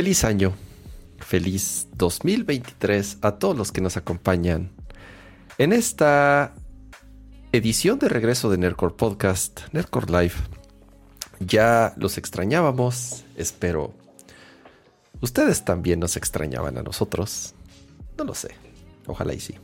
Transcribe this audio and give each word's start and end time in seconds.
Feliz 0.00 0.24
año, 0.24 0.54
feliz 1.18 1.86
2023 1.96 3.18
a 3.20 3.32
todos 3.32 3.54
los 3.54 3.70
que 3.70 3.82
nos 3.82 3.98
acompañan 3.98 4.70
en 5.58 5.74
esta 5.74 6.54
edición 7.52 7.98
de 7.98 8.08
regreso 8.08 8.48
de 8.48 8.56
Nerdcore 8.56 8.94
Podcast, 8.94 9.60
Nerdcore 9.72 10.06
Live. 10.10 10.36
Ya 11.38 11.92
los 11.98 12.16
extrañábamos, 12.16 13.26
espero. 13.36 13.92
Ustedes 15.20 15.66
también 15.66 16.00
nos 16.00 16.16
extrañaban 16.16 16.78
a 16.78 16.82
nosotros. 16.82 17.52
No 18.16 18.24
lo 18.24 18.34
sé, 18.34 18.52
ojalá 19.06 19.34
y 19.34 19.40
sí. 19.40 19.54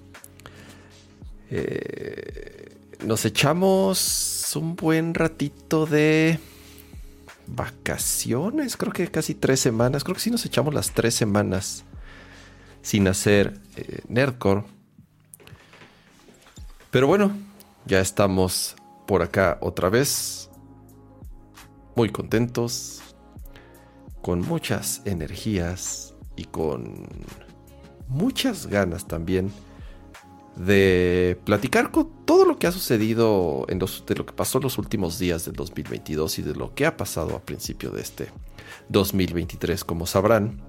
Eh, 1.50 2.76
nos 3.06 3.24
echamos 3.24 4.54
un 4.54 4.76
buen 4.76 5.14
ratito 5.14 5.86
de 5.86 6.38
vacaciones, 7.46 8.76
creo 8.76 8.92
que 8.92 9.08
casi 9.08 9.34
tres 9.34 9.60
semanas, 9.60 10.04
creo 10.04 10.14
que 10.14 10.20
sí 10.20 10.30
nos 10.30 10.44
echamos 10.44 10.74
las 10.74 10.92
tres 10.92 11.14
semanas 11.14 11.84
sin 12.82 13.08
hacer 13.08 13.58
eh, 13.76 14.00
Nerdcore. 14.08 14.64
Pero 16.90 17.06
bueno, 17.06 17.36
ya 17.84 18.00
estamos 18.00 18.76
por 19.06 19.22
acá 19.22 19.58
otra 19.60 19.88
vez, 19.88 20.50
muy 21.94 22.10
contentos, 22.10 23.02
con 24.22 24.40
muchas 24.40 25.02
energías 25.04 26.14
y 26.36 26.44
con 26.44 27.06
muchas 28.08 28.66
ganas 28.66 29.06
también 29.06 29.52
de 30.56 31.38
platicar 31.44 31.90
con 31.90 32.08
todo 32.24 32.46
lo 32.46 32.58
que 32.58 32.66
ha 32.66 32.72
sucedido 32.72 33.66
en 33.68 33.78
los, 33.78 34.04
de 34.06 34.14
lo 34.14 34.24
que 34.24 34.32
pasó 34.32 34.58
en 34.58 34.64
los 34.64 34.78
últimos 34.78 35.18
días 35.18 35.44
del 35.44 35.54
2022 35.54 36.38
y 36.38 36.42
de 36.42 36.54
lo 36.54 36.74
que 36.74 36.86
ha 36.86 36.96
pasado 36.96 37.36
a 37.36 37.40
principio 37.40 37.90
de 37.90 38.00
este 38.00 38.28
2023, 38.88 39.84
como 39.84 40.06
sabrán, 40.06 40.60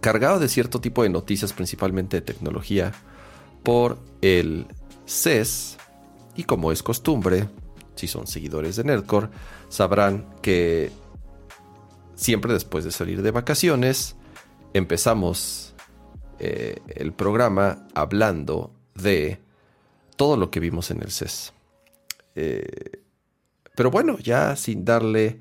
cargado 0.00 0.40
de 0.40 0.48
cierto 0.48 0.80
tipo 0.80 1.04
de 1.04 1.08
noticias, 1.08 1.52
principalmente 1.52 2.16
de 2.16 2.22
tecnología, 2.22 2.92
por 3.62 3.98
el 4.22 4.66
CES, 5.06 5.76
y 6.34 6.44
como 6.44 6.72
es 6.72 6.82
costumbre, 6.82 7.48
si 7.94 8.08
son 8.08 8.26
seguidores 8.26 8.76
de 8.76 8.84
Nerdcore, 8.84 9.28
sabrán 9.68 10.26
que 10.42 10.90
siempre 12.14 12.52
después 12.52 12.84
de 12.84 12.90
salir 12.90 13.22
de 13.22 13.30
vacaciones, 13.30 14.16
empezamos 14.74 15.74
eh, 16.38 16.80
el 16.88 17.12
programa 17.12 17.86
hablando 17.94 18.75
de 18.96 19.38
todo 20.16 20.36
lo 20.36 20.50
que 20.50 20.60
vimos 20.60 20.90
en 20.90 21.02
el 21.02 21.10
CES. 21.10 21.52
Eh, 22.34 23.02
pero 23.74 23.90
bueno, 23.90 24.18
ya 24.18 24.56
sin 24.56 24.84
darle 24.84 25.40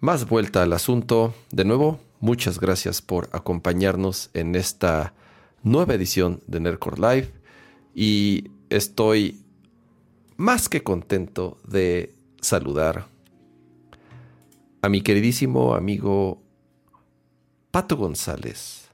más 0.00 0.28
vuelta 0.28 0.62
al 0.62 0.72
asunto, 0.72 1.34
de 1.50 1.64
nuevo, 1.64 2.00
muchas 2.20 2.60
gracias 2.60 3.02
por 3.02 3.28
acompañarnos 3.32 4.30
en 4.34 4.54
esta 4.54 5.14
nueva 5.62 5.94
edición 5.94 6.40
de 6.46 6.60
Nerdcore 6.60 7.00
Live 7.00 7.32
y 7.94 8.50
estoy 8.70 9.44
más 10.36 10.68
que 10.68 10.84
contento 10.84 11.58
de 11.66 12.14
saludar 12.40 13.08
a 14.82 14.88
mi 14.88 15.00
queridísimo 15.00 15.74
amigo 15.74 16.40
Pato 17.72 17.96
González 17.96 18.87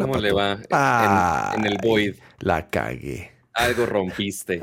¿Cómo 0.00 0.16
le 0.16 0.32
va 0.32 1.52
en, 1.54 1.66
el 1.66 1.76
Void? 1.82 2.14
La 2.40 2.70
cagué. 2.70 3.30
Algo 3.52 3.84
rompiste. 3.84 4.58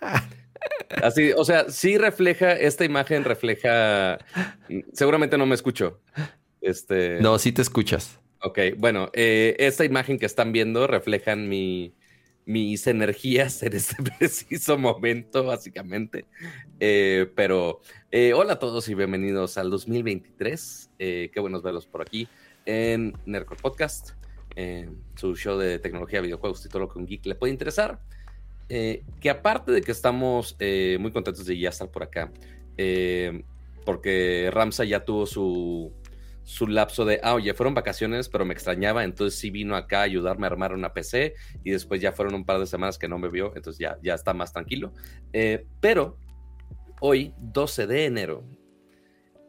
Así, 1.02 1.30
o 1.36 1.44
sea, 1.44 1.70
sí 1.70 1.98
refleja, 1.98 2.52
esta 2.52 2.84
imagen 2.84 3.22
refleja, 3.24 4.18
seguramente 4.92 5.38
no 5.38 5.46
me 5.46 5.54
escucho. 5.54 6.00
Este... 6.60 7.20
No, 7.20 7.38
sí 7.38 7.52
te 7.52 7.62
escuchas. 7.62 8.18
Ok, 8.42 8.58
bueno, 8.76 9.08
eh, 9.12 9.54
esta 9.60 9.84
imagen 9.84 10.18
que 10.18 10.26
están 10.26 10.50
viendo 10.50 10.88
reflejan 10.88 11.48
mi, 11.48 11.94
mis 12.44 12.86
energías 12.88 13.62
en 13.62 13.74
este 13.74 13.96
preciso 14.18 14.78
momento, 14.78 15.44
básicamente. 15.44 16.26
Eh, 16.80 17.30
pero 17.36 17.80
eh, 18.10 18.32
hola 18.34 18.54
a 18.54 18.58
todos 18.58 18.88
y 18.88 18.94
bienvenidos 18.94 19.58
al 19.58 19.70
2023. 19.70 20.90
qué 20.98 21.40
buenos 21.40 21.62
verlos 21.62 21.86
por 21.86 22.02
aquí 22.02 22.28
en 22.66 23.16
Nerco 23.26 23.56
Podcast 23.56 24.21
su 25.14 25.36
show 25.36 25.58
de 25.58 25.78
tecnología, 25.78 26.20
videojuegos 26.20 26.64
y 26.66 26.68
todo 26.68 26.80
lo 26.80 26.88
que 26.88 26.98
un 26.98 27.06
geek 27.06 27.26
le 27.26 27.34
puede 27.34 27.52
interesar. 27.52 28.00
Eh, 28.68 29.04
que 29.20 29.28
aparte 29.28 29.70
de 29.70 29.82
que 29.82 29.92
estamos 29.92 30.56
eh, 30.58 30.96
muy 30.98 31.12
contentos 31.12 31.44
de 31.44 31.58
ya 31.58 31.68
estar 31.68 31.90
por 31.90 32.02
acá, 32.02 32.32
eh, 32.78 33.44
porque 33.84 34.50
Ramsa 34.50 34.84
ya 34.84 35.04
tuvo 35.04 35.26
su, 35.26 35.92
su 36.42 36.66
lapso 36.68 37.04
de, 37.04 37.20
ah, 37.22 37.34
oye, 37.34 37.52
fueron 37.52 37.74
vacaciones, 37.74 38.30
pero 38.30 38.46
me 38.46 38.54
extrañaba, 38.54 39.04
entonces 39.04 39.38
sí 39.38 39.50
vino 39.50 39.76
acá 39.76 40.00
a 40.00 40.02
ayudarme 40.04 40.46
a 40.46 40.50
armar 40.50 40.72
una 40.72 40.94
PC 40.94 41.34
y 41.64 41.70
después 41.70 42.00
ya 42.00 42.12
fueron 42.12 42.34
un 42.34 42.46
par 42.46 42.60
de 42.60 42.66
semanas 42.66 42.98
que 42.98 43.08
no 43.08 43.18
me 43.18 43.28
vio, 43.28 43.52
entonces 43.56 43.78
ya, 43.78 43.98
ya 44.02 44.14
está 44.14 44.32
más 44.32 44.54
tranquilo. 44.54 44.94
pero 45.80 46.16
hoy, 47.00 47.34
12 47.40 47.86
de 47.86 48.06
enero, 48.06 48.44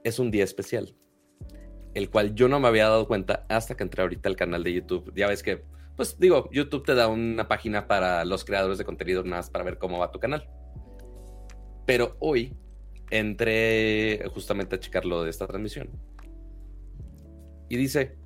es 0.03 0.19
un 0.19 0.31
día 0.31 0.44
especial 0.44 0.94
el 1.94 2.09
cual 2.09 2.34
yo 2.36 2.48
no 2.48 2.59
me 2.59 2.68
había 2.68 2.86
dado 2.86 3.08
cuenta 3.08 3.46
hasta 3.50 3.76
que 3.76 3.84
entré 3.84 4.02
ahorita 4.02 4.30
al 4.30 4.36
canal 4.36 4.64
de 4.64 4.74
YouTube. 4.74 5.12
Ya 5.16 5.28
ves 5.28 5.44
que, 5.44 5.64
pues 5.96 6.20
digo, 6.20 6.50
YouTube 6.52 6.86
te 6.86 6.96
da 6.96 7.08
una 7.08 7.48
página 7.48 7.88
para 7.88 8.26
los 8.26 8.44
creadores 8.44 8.78
de 8.78 8.86
contenido 8.86 9.24
más 9.24 9.50
para 9.50 9.64
ver 9.64 9.78
cómo 9.78 10.00
va 10.00 10.12
tu 10.12 10.20
canal. 10.20 10.50
Pero 11.86 12.16
hoy 12.20 12.56
entré 13.09 14.24
justamente 14.34 14.76
a 14.76 14.80
checarlo 14.80 15.24
de 15.24 15.30
esta 15.30 15.46
transmisión. 15.46 15.90
Y 17.70 17.78
dice, 17.78 18.18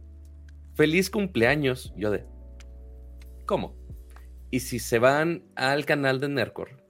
feliz 0.76 1.10
cumpleaños. 1.10 1.94
Yo 1.98 2.12
de, 2.12 2.26
¿cómo? 3.46 3.76
Y 4.50 4.62
si 4.62 4.80
se 4.80 5.00
van 5.00 5.44
al 5.56 5.86
canal 5.86 6.20
de 6.20 6.30
Nercor, 6.30 6.84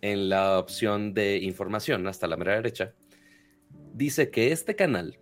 en 0.00 0.28
la 0.28 0.58
opción 0.58 1.14
de 1.14 1.38
información 1.38 2.06
hasta 2.06 2.26
la 2.26 2.36
mera 2.36 2.56
derecha, 2.56 2.94
dice 3.94 4.30
que 4.30 4.52
este 4.52 4.76
canal 4.76 5.18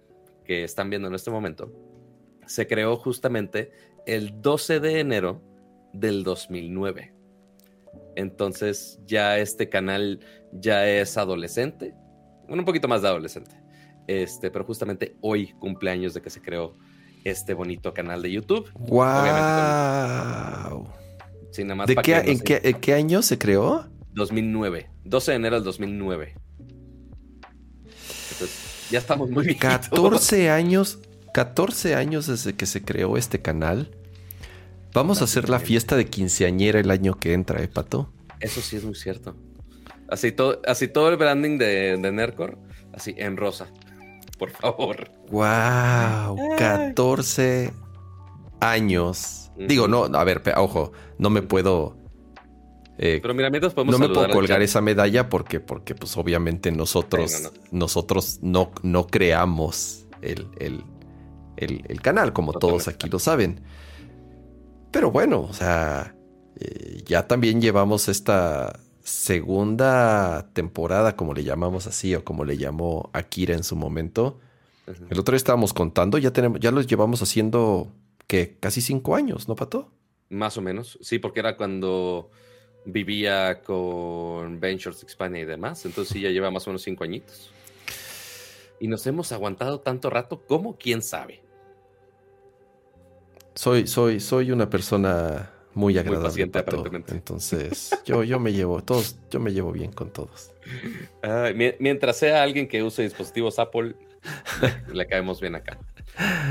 que 0.52 0.64
están 0.64 0.90
viendo 0.90 1.08
en 1.08 1.14
este 1.14 1.30
momento, 1.30 1.72
se 2.46 2.66
creó 2.66 2.98
justamente 2.98 3.72
el 4.04 4.42
12 4.42 4.80
de 4.80 5.00
enero 5.00 5.40
del 5.94 6.24
2009. 6.24 7.14
Entonces 8.16 9.00
ya 9.06 9.38
este 9.38 9.70
canal 9.70 10.20
ya 10.52 10.86
es 10.86 11.16
adolescente, 11.16 11.94
un 12.48 12.66
poquito 12.66 12.86
más 12.86 13.00
de 13.00 13.08
adolescente. 13.08 13.52
Este, 14.06 14.50
pero 14.50 14.66
justamente 14.66 15.16
hoy 15.22 15.54
cumpleaños 15.54 16.12
de 16.12 16.20
que 16.20 16.28
se 16.28 16.42
creó 16.42 16.76
este 17.24 17.54
bonito 17.54 17.94
canal 17.94 18.20
de 18.20 18.32
YouTube. 18.32 18.70
¡Wow! 18.74 19.08
¿De 21.86 21.96
qué, 21.96 22.16
en, 22.16 22.40
qué, 22.40 22.60
en, 22.62 22.78
qué, 22.78 22.92
año 22.92 23.22
se 23.22 23.38
creó? 23.38 23.86
2009. 24.12 24.90
12 25.04 25.30
de 25.30 25.36
enero 25.36 25.56
del 25.56 25.64
2009. 25.64 26.34
Ya 28.92 28.98
estamos 28.98 29.30
muy 29.30 29.46
bien. 29.46 29.58
14 29.58 30.50
años, 30.50 30.98
14 31.32 31.94
años 31.94 32.26
desde 32.26 32.54
que 32.54 32.66
se 32.66 32.82
creó 32.82 33.16
este 33.16 33.40
canal. 33.40 33.90
Vamos 34.92 35.22
a 35.22 35.24
hacer 35.24 35.48
la 35.48 35.58
fiesta 35.58 35.96
de 35.96 36.04
quinceañera 36.04 36.78
el 36.78 36.90
año 36.90 37.18
que 37.18 37.32
entra, 37.32 37.62
¿eh, 37.62 37.68
Pato? 37.68 38.12
Eso 38.40 38.60
sí 38.60 38.76
es 38.76 38.84
muy 38.84 38.94
cierto. 38.94 39.34
Así 40.08 40.30
todo, 40.30 40.60
así 40.66 40.88
todo 40.88 41.08
el 41.08 41.16
branding 41.16 41.56
de, 41.56 41.96
de 41.96 42.12
Nercor, 42.12 42.58
así 42.92 43.14
en 43.16 43.38
rosa. 43.38 43.68
Por 44.38 44.50
favor. 44.50 45.10
¡Wow! 45.30 46.36
14 46.58 47.72
años. 48.60 49.50
Digo, 49.56 49.88
no, 49.88 50.04
a 50.04 50.24
ver, 50.24 50.42
ojo, 50.56 50.92
no 51.16 51.30
me 51.30 51.40
puedo 51.40 51.96
eh, 52.98 53.18
Pero 53.22 53.34
mira, 53.34 53.50
mientras 53.50 53.74
podemos 53.74 53.98
No 53.98 54.08
me 54.08 54.14
puedo 54.14 54.28
colgar 54.30 54.62
esa 54.62 54.80
medalla 54.80 55.28
porque, 55.28 55.60
porque 55.60 55.94
pues 55.94 56.16
obviamente 56.16 56.70
nosotros, 56.72 57.50
nosotros 57.70 58.38
no, 58.42 58.72
no 58.82 59.06
creamos 59.06 60.06
el, 60.20 60.46
el, 61.56 62.00
canal, 62.02 62.32
como 62.32 62.52
todos 62.52 62.88
aquí 62.88 63.08
lo 63.08 63.18
saben. 63.18 63.60
Pero 64.90 65.10
bueno, 65.10 65.40
o 65.40 65.52
sea, 65.52 66.14
eh, 66.60 67.02
ya 67.06 67.26
también 67.26 67.60
llevamos 67.60 68.08
esta 68.08 68.78
segunda 69.02 70.48
temporada, 70.52 71.16
como 71.16 71.34
le 71.34 71.44
llamamos 71.44 71.86
así, 71.86 72.14
o 72.14 72.24
como 72.24 72.44
le 72.44 72.56
llamó 72.56 73.10
Akira 73.12 73.54
en 73.54 73.64
su 73.64 73.76
momento. 73.76 74.38
El 74.86 75.18
otro 75.18 75.32
día 75.32 75.36
estábamos 75.36 75.72
contando, 75.72 76.18
ya 76.18 76.32
tenemos, 76.32 76.60
ya 76.60 76.70
los 76.70 76.86
llevamos 76.86 77.22
haciendo 77.22 77.92
que 78.26 78.56
casi 78.58 78.80
cinco 78.80 79.14
años, 79.14 79.48
¿no, 79.48 79.56
Pato? 79.56 79.90
Más 80.28 80.56
o 80.56 80.62
menos, 80.62 80.98
sí, 81.02 81.18
porque 81.18 81.40
era 81.40 81.56
cuando 81.56 82.30
vivía 82.84 83.62
con 83.62 84.60
Ventures 84.60 85.02
Hispania 85.04 85.42
y 85.42 85.44
demás. 85.44 85.84
Entonces 85.84 86.12
sí, 86.12 86.20
ya 86.20 86.30
lleva 86.30 86.50
más 86.50 86.66
o 86.66 86.70
menos 86.70 86.82
cinco 86.82 87.04
añitos. 87.04 87.52
Y 88.80 88.88
nos 88.88 89.06
hemos 89.06 89.30
aguantado 89.32 89.80
tanto 89.80 90.10
rato 90.10 90.42
como 90.46 90.76
quién 90.76 91.02
sabe. 91.02 91.42
Soy, 93.54 93.86
soy, 93.86 94.18
soy 94.18 94.50
una 94.50 94.68
persona 94.68 95.52
muy 95.74 95.98
agradable. 95.98 96.50
Entonces, 97.08 97.90
yo, 98.04 98.24
yo 98.24 98.40
me 98.40 98.52
llevo, 98.52 98.82
todos, 98.82 99.16
yo 99.30 99.40
me 99.40 99.52
llevo 99.52 99.72
bien 99.72 99.92
con 99.92 100.10
todos. 100.10 100.52
mientras 101.78 102.16
sea 102.16 102.42
alguien 102.42 102.68
que 102.68 102.82
use 102.82 103.02
dispositivos 103.02 103.58
Apple, 103.58 103.94
le, 104.92 105.06
caemos 105.06 105.40
bien 105.40 105.54
acá. 105.54 105.78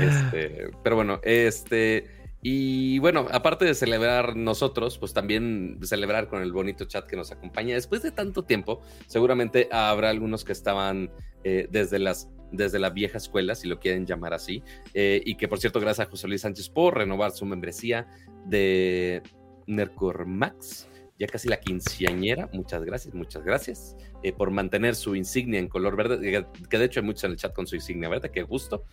Este, 0.00 0.70
pero 0.82 0.96
bueno, 0.96 1.20
este. 1.22 2.21
Y 2.42 2.98
bueno, 2.98 3.28
aparte 3.30 3.64
de 3.64 3.74
celebrar 3.74 4.36
nosotros, 4.36 4.98
pues 4.98 5.14
también 5.14 5.78
celebrar 5.82 6.26
con 6.28 6.42
el 6.42 6.52
bonito 6.52 6.84
chat 6.86 7.06
que 7.06 7.16
nos 7.16 7.30
acompaña. 7.30 7.74
Después 7.74 8.02
de 8.02 8.10
tanto 8.10 8.42
tiempo, 8.42 8.80
seguramente 9.06 9.68
habrá 9.70 10.10
algunos 10.10 10.44
que 10.44 10.52
estaban 10.52 11.10
eh, 11.44 11.68
desde 11.70 11.98
las 11.98 12.28
desde 12.50 12.78
la 12.78 12.90
vieja 12.90 13.16
escuela, 13.16 13.54
si 13.54 13.66
lo 13.66 13.78
quieren 13.78 14.04
llamar 14.04 14.34
así. 14.34 14.62
Eh, 14.92 15.22
y 15.24 15.36
que 15.36 15.48
por 15.48 15.58
cierto, 15.58 15.80
gracias 15.80 16.06
a 16.06 16.10
José 16.10 16.28
Luis 16.28 16.42
Sánchez 16.42 16.68
por 16.68 16.98
renovar 16.98 17.30
su 17.30 17.46
membresía 17.46 18.06
de 18.44 19.22
Nercormax 19.66 20.88
ya 21.22 21.28
casi 21.28 21.48
la 21.48 21.60
quinceañera. 21.60 22.48
Muchas 22.52 22.84
gracias, 22.84 23.14
muchas 23.14 23.44
gracias 23.44 23.96
eh, 24.24 24.32
por 24.32 24.50
mantener 24.50 24.96
su 24.96 25.14
insignia 25.14 25.60
en 25.60 25.68
color 25.68 25.94
verde, 25.94 26.46
que, 26.68 26.78
de 26.78 26.84
hecho 26.84 26.98
hay 26.98 27.06
muchos 27.06 27.24
en 27.24 27.30
el 27.30 27.36
chat 27.36 27.54
con 27.54 27.66
su 27.66 27.76
insignia 27.76 28.08
verde, 28.08 28.30
qué 28.32 28.42
gusto. 28.42 28.84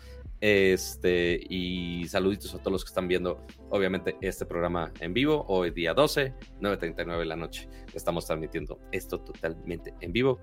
Este, 0.42 1.40
y 1.50 2.08
saluditos 2.08 2.54
a 2.56 2.60
todos 2.60 2.72
los 2.72 2.84
que 2.86 2.90
están 2.90 3.08
viendo, 3.08 3.46
obviamente, 3.70 4.16
este 4.22 4.46
programa 4.46 4.92
en 5.02 5.14
vivo, 5.14 5.46
hoy 5.50 5.72
día 5.72 5.94
12, 5.94 6.34
9.39 6.62 7.20
de 7.20 7.26
la 7.26 7.36
noche. 7.36 7.68
Estamos 7.94 8.26
transmitiendo 8.26 8.80
esto 8.92 9.20
totalmente 9.20 9.94
en 10.00 10.14
vivo 10.14 10.40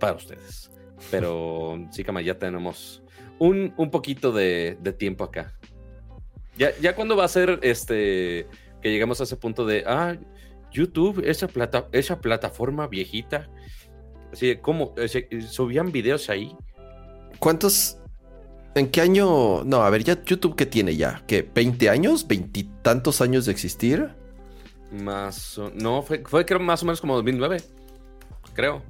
para 0.00 0.14
ustedes. 0.14 0.70
Pero 1.10 1.78
sí, 1.90 2.02
Cama, 2.02 2.22
ya 2.22 2.38
tenemos 2.38 3.02
un, 3.38 3.74
un 3.76 3.90
poquito 3.90 4.32
de, 4.32 4.78
de, 4.80 4.92
tiempo 4.92 5.24
acá. 5.24 5.52
Ya, 6.56 6.70
ya 6.80 6.94
cuando 6.94 7.16
va 7.16 7.24
a 7.24 7.28
ser 7.28 7.58
este 7.62 8.46
que 8.80 8.90
llegamos 8.90 9.20
a 9.20 9.24
ese 9.24 9.36
punto 9.36 9.66
de, 9.66 9.84
ah, 9.86 10.16
YouTube, 10.70 11.22
esa, 11.26 11.48
plata, 11.48 11.88
esa 11.92 12.20
plataforma 12.20 12.86
viejita, 12.86 13.50
así 14.32 14.56
como 14.56 14.94
subían 15.48 15.92
videos 15.92 16.30
ahí. 16.30 16.56
¿Cuántos? 17.38 17.98
¿En 18.76 18.88
qué 18.88 19.00
año? 19.00 19.64
No, 19.64 19.82
a 19.82 19.90
ver, 19.90 20.04
ya 20.04 20.22
YouTube 20.22 20.54
qué 20.54 20.66
tiene 20.66 20.94
ya, 20.96 21.24
¿qué? 21.26 21.52
¿20 21.52 21.90
años? 21.90 22.26
¿Veintitantos 22.26 23.20
años 23.20 23.46
de 23.46 23.52
existir? 23.52 24.10
Más, 24.92 25.60
no, 25.74 26.02
fue, 26.02 26.22
fue 26.24 26.46
creo 26.46 26.60
más 26.60 26.82
o 26.82 26.86
menos 26.86 27.00
como 27.00 27.16
2009, 27.16 27.62
creo. 28.54 28.82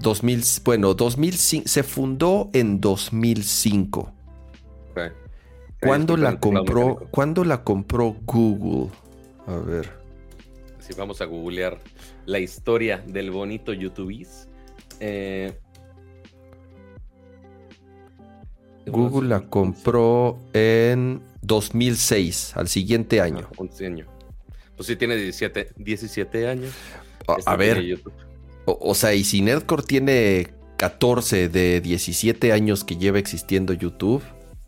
2000, 0.00 0.42
bueno, 0.64 0.94
2005, 0.94 1.68
se 1.68 1.82
fundó 1.82 2.50
en 2.52 2.80
2005. 2.80 4.12
Okay. 4.90 5.10
¿Cuándo 5.80 6.16
la 6.16 6.40
compró? 6.40 7.06
¿Cuándo 7.10 7.44
la 7.44 7.62
compró 7.62 8.16
Google? 8.24 8.90
A 9.46 9.56
ver 9.56 10.00
vamos 10.96 11.20
a 11.20 11.24
googlear 11.24 11.78
la 12.26 12.38
historia 12.38 13.02
del 13.06 13.30
bonito 13.30 13.72
YouTubeis. 13.72 14.48
Eh, 15.00 15.58
Google 18.90 19.28
la 19.28 19.40
compró 19.40 20.38
en 20.52 21.22
2006, 21.42 22.56
al 22.56 22.68
siguiente 22.68 23.20
año. 23.20 23.48
año. 23.84 24.06
Pues 24.76 24.86
sí, 24.86 24.96
tiene 24.96 25.16
17, 25.16 25.72
17 25.76 26.48
años. 26.48 26.74
A, 27.26 27.36
este 27.38 27.56
ver. 27.56 28.00
O, 28.66 28.94
sea, 28.94 29.14
y 29.14 29.24
si 29.24 29.40
Nerdcore 29.42 29.82
tiene 29.82 30.54
14 30.76 31.48
de 31.48 31.80
17 31.80 32.52
años 32.52 32.84
que 32.84 32.96
lleva 32.96 33.18
existiendo 33.18 33.72
YouTube. 33.72 34.22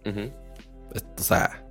O 0.05 1.23
sea, 1.23 1.63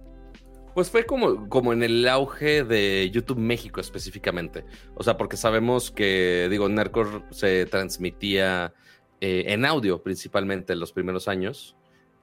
pues 0.73 0.89
fue 0.89 1.05
como, 1.05 1.49
como 1.49 1.73
en 1.73 1.83
el 1.83 2.07
auge 2.07 2.63
de 2.63 3.09
YouTube 3.11 3.37
México 3.37 3.81
específicamente. 3.81 4.63
O 4.95 5.03
sea, 5.03 5.17
porque 5.17 5.35
sabemos 5.35 5.91
que, 5.91 6.47
digo, 6.49 6.69
Nerdcore 6.69 7.23
se 7.31 7.65
transmitía 7.65 8.73
eh, 9.19 9.45
en 9.47 9.65
audio 9.65 10.01
principalmente 10.01 10.73
en 10.73 10.79
los 10.79 10.93
primeros 10.93 11.27
años. 11.27 11.75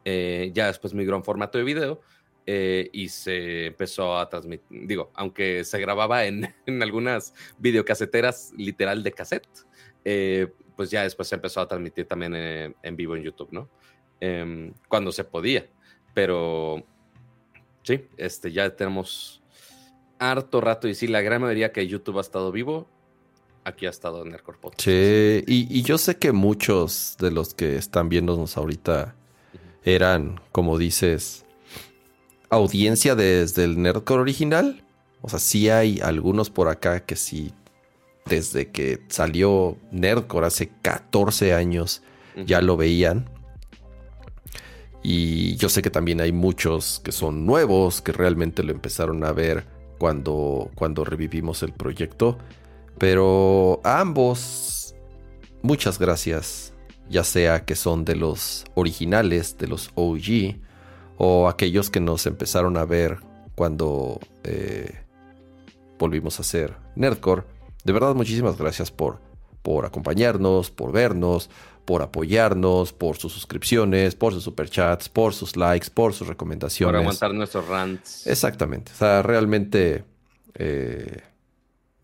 Eh, 0.05 0.51
ya 0.55 0.67
después 0.69 0.95
migró 0.95 1.17
en 1.17 1.25
formato 1.25 1.59
de 1.59 1.65
video 1.65 2.01
eh, 2.47 2.89
y 2.93 3.09
se 3.09 3.67
empezó 3.67 4.17
a 4.17 4.29
transmitir, 4.29 4.67
digo, 4.87 5.11
aunque 5.15 5.65
se 5.65 5.79
grababa 5.79 6.25
en, 6.25 6.55
en 6.67 6.83
algunas 6.83 7.35
videocaseteras 7.59 8.53
literal 8.57 9.03
de 9.03 9.13
cassette, 9.13 9.49
pues 10.77 10.91
ya 10.91 11.03
después 11.03 11.29
se 11.29 11.35
empezó 11.35 11.61
a 11.61 11.69
transmitir 11.69 12.07
también 12.07 12.35
en 12.35 12.97
vivo 12.97 13.17
en 13.17 13.23
YouTube, 13.23 13.49
¿no? 13.51 13.69
Em, 14.21 14.73
cuando 14.89 15.13
se 15.13 15.25
podía. 15.25 15.69
Pero 16.15 16.85
Sí, 17.89 18.07
este, 18.19 18.53
ya 18.53 18.77
tenemos 18.77 19.43
harto 20.19 20.61
rato 20.61 20.89
y 20.89 20.95
sí, 20.95 21.07
la 21.07 21.23
gran 21.23 21.41
mayoría 21.41 21.73
que 21.73 21.87
YouTube 21.87 22.19
ha 22.19 22.21
estado 22.21 22.53
vivo, 22.53 22.87
aquí 23.65 23.87
ha 23.87 23.89
estado 23.89 24.23
en 24.23 24.33
Nerdcore 24.33 24.59
Sí, 24.77 25.43
y, 25.47 25.83
yo 25.83 25.97
sé 25.97 26.19
que 26.19 26.33
muchos 26.33 27.17
de 27.19 27.31
los 27.31 27.55
que 27.55 27.77
están 27.77 28.11
viéndonos 28.11 28.59
ahorita 28.59 29.17
eran, 29.85 30.41
como 30.53 30.79
dices, 30.79 31.45
audiencia 32.51 33.15
desde 33.15 33.65
el 33.65 33.81
Nerdcore 33.81 34.23
original. 34.23 34.85
O 35.21 35.29
sea, 35.29 35.39
sí 35.39 35.69
hay 35.69 36.01
algunos 36.01 36.51
por 36.51 36.69
acá 36.69 37.05
que 37.05 37.17
sí, 37.17 37.53
desde 38.27 38.71
que 38.71 39.01
salió 39.09 39.77
Nerdcore 39.91 40.47
hace 40.47 40.71
14 40.83 41.55
años, 41.55 42.03
ya 42.47 42.61
lo 42.61 42.77
veían. 42.77 43.29
Y 45.03 45.57
yo 45.57 45.69
sé 45.69 45.83
que 45.83 45.91
también 45.91 46.21
hay 46.21 46.33
muchos 46.33 47.01
que 47.03 47.13
son 47.13 47.47
nuevos, 47.47 48.03
que 48.03 48.13
realmente 48.13 48.63
lo 48.63 48.73
empezaron 48.73 49.25
a 49.25 49.33
ver 49.33 49.65
cuando, 49.99 50.71
cuando 50.75 51.05
revivimos 51.05 51.63
el 51.63 51.73
proyecto. 51.73 52.39
Pero 52.99 53.81
a 53.85 54.01
ambos, 54.01 54.95
muchas 55.63 55.99
gracias. 55.99 56.68
Ya 57.11 57.25
sea 57.25 57.65
que 57.65 57.75
son 57.75 58.05
de 58.05 58.17
los 58.17 58.65
originales, 58.75 59.57
de 59.59 59.67
los 59.67 59.91
OG, 59.95 60.59
o 61.17 61.49
aquellos 61.49 61.91
que 61.91 62.01
nos 62.01 62.27
empezaron 62.27 62.77
a 62.77 62.85
ver 62.85 63.19
cuando 63.55 64.21
eh, 64.45 65.01
volvimos 65.99 66.39
a 66.39 66.43
hacer 66.43 66.77
Nerdcore. 66.95 67.43
De 67.85 67.93
verdad, 67.93 68.15
muchísimas 68.15 68.57
gracias 68.57 68.91
por, 68.91 69.19
por 69.63 69.85
acompañarnos, 69.85 70.71
por 70.71 70.93
vernos, 70.93 71.51
por 71.85 72.03
apoyarnos, 72.03 72.93
por 72.93 73.17
sus 73.17 73.33
suscripciones, 73.33 74.15
por 74.15 74.35
sus 74.35 74.45
superchats, 74.45 75.09
por 75.09 75.33
sus 75.33 75.57
likes, 75.57 75.89
por 75.89 76.13
sus 76.13 76.29
recomendaciones. 76.29 76.93
Por 76.93 77.01
aguantar 77.01 77.35
nuestros 77.35 77.67
rants. 77.67 78.27
Exactamente. 78.27 78.93
O 78.93 78.95
sea, 78.95 79.23
realmente, 79.23 80.05
eh, 80.55 81.23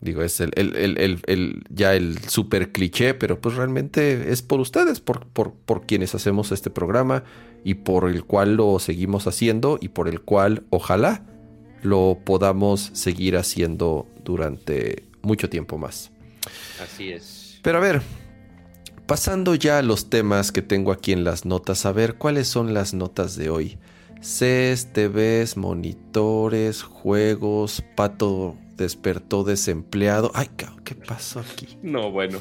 digo, 0.01 0.21
es 0.21 0.39
el, 0.39 1.63
ya 1.69 1.95
el 1.95 2.19
super 2.27 2.71
cliché, 2.71 3.13
pero 3.13 3.39
pues 3.39 3.55
realmente 3.55 4.31
es 4.31 4.41
por 4.41 4.59
ustedes, 4.59 4.99
por, 4.99 5.27
por, 5.27 5.53
por 5.53 5.85
quienes 5.85 6.13
hacemos 6.15 6.51
este 6.51 6.69
programa 6.69 7.23
y 7.63 7.75
por 7.75 8.09
el 8.09 8.23
cual 8.23 8.55
lo 8.55 8.79
seguimos 8.79 9.27
haciendo 9.27 9.77
y 9.81 9.89
por 9.89 10.07
el 10.07 10.21
cual 10.21 10.63
ojalá 10.69 11.25
lo 11.81 12.19
podamos 12.23 12.91
seguir 12.93 13.37
haciendo 13.37 14.07
durante 14.23 15.03
mucho 15.21 15.49
tiempo 15.49 15.77
más. 15.77 16.11
Así 16.81 17.11
es. 17.11 17.59
Pero 17.63 17.79
a 17.79 17.81
ver, 17.81 18.01
Pasando 19.05 19.53
ya 19.53 19.77
a 19.77 19.81
los 19.83 20.09
temas 20.09 20.51
que 20.51 20.63
tengo 20.63 20.91
aquí 20.91 21.11
en 21.11 21.23
las 21.23 21.45
notas, 21.45 21.85
a 21.85 21.91
ver 21.91 22.15
cuáles 22.15 22.47
son 22.47 22.73
las 22.73 22.95
notas 22.95 23.35
de 23.35 23.51
hoy. 23.51 23.77
CES, 24.25 24.91
TVs, 24.91 25.55
monitores, 25.55 26.81
juegos, 26.81 27.83
Pato 27.95 28.57
despertó 28.75 29.43
desempleado. 29.43 30.31
Ay, 30.33 30.49
¿qué 30.83 30.95
pasó 30.95 31.41
aquí? 31.41 31.77
No, 31.83 32.09
bueno. 32.09 32.39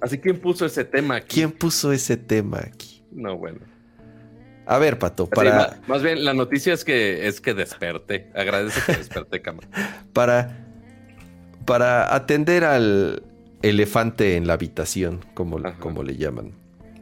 Así, 0.00 0.18
¿quién 0.18 0.40
puso 0.40 0.64
ese 0.64 0.84
tema 0.86 1.16
aquí? 1.16 1.34
¿Quién 1.34 1.52
puso 1.52 1.92
ese 1.92 2.16
tema 2.16 2.60
aquí? 2.66 3.04
No, 3.12 3.36
bueno. 3.36 3.60
A 4.64 4.78
ver, 4.78 4.98
Pato, 4.98 5.26
para... 5.28 5.78
más, 5.86 6.02
bien, 6.02 6.24
la 6.24 6.32
noticia 6.32 6.72
es 6.72 6.84
que 6.84 7.28
es 7.28 7.42
que 7.42 7.52
desperté. 7.52 8.30
Agradece 8.34 8.80
que 8.86 8.96
desperté, 8.96 9.42
cámara. 9.42 9.68
para... 10.14 10.62
Para 11.66 12.14
atender 12.14 12.64
al, 12.64 13.22
elefante 13.60 14.36
en 14.36 14.46
la 14.46 14.54
habitación, 14.54 15.24
como, 15.34 15.58
como 15.80 16.02
le 16.02 16.16
llaman. 16.16 16.52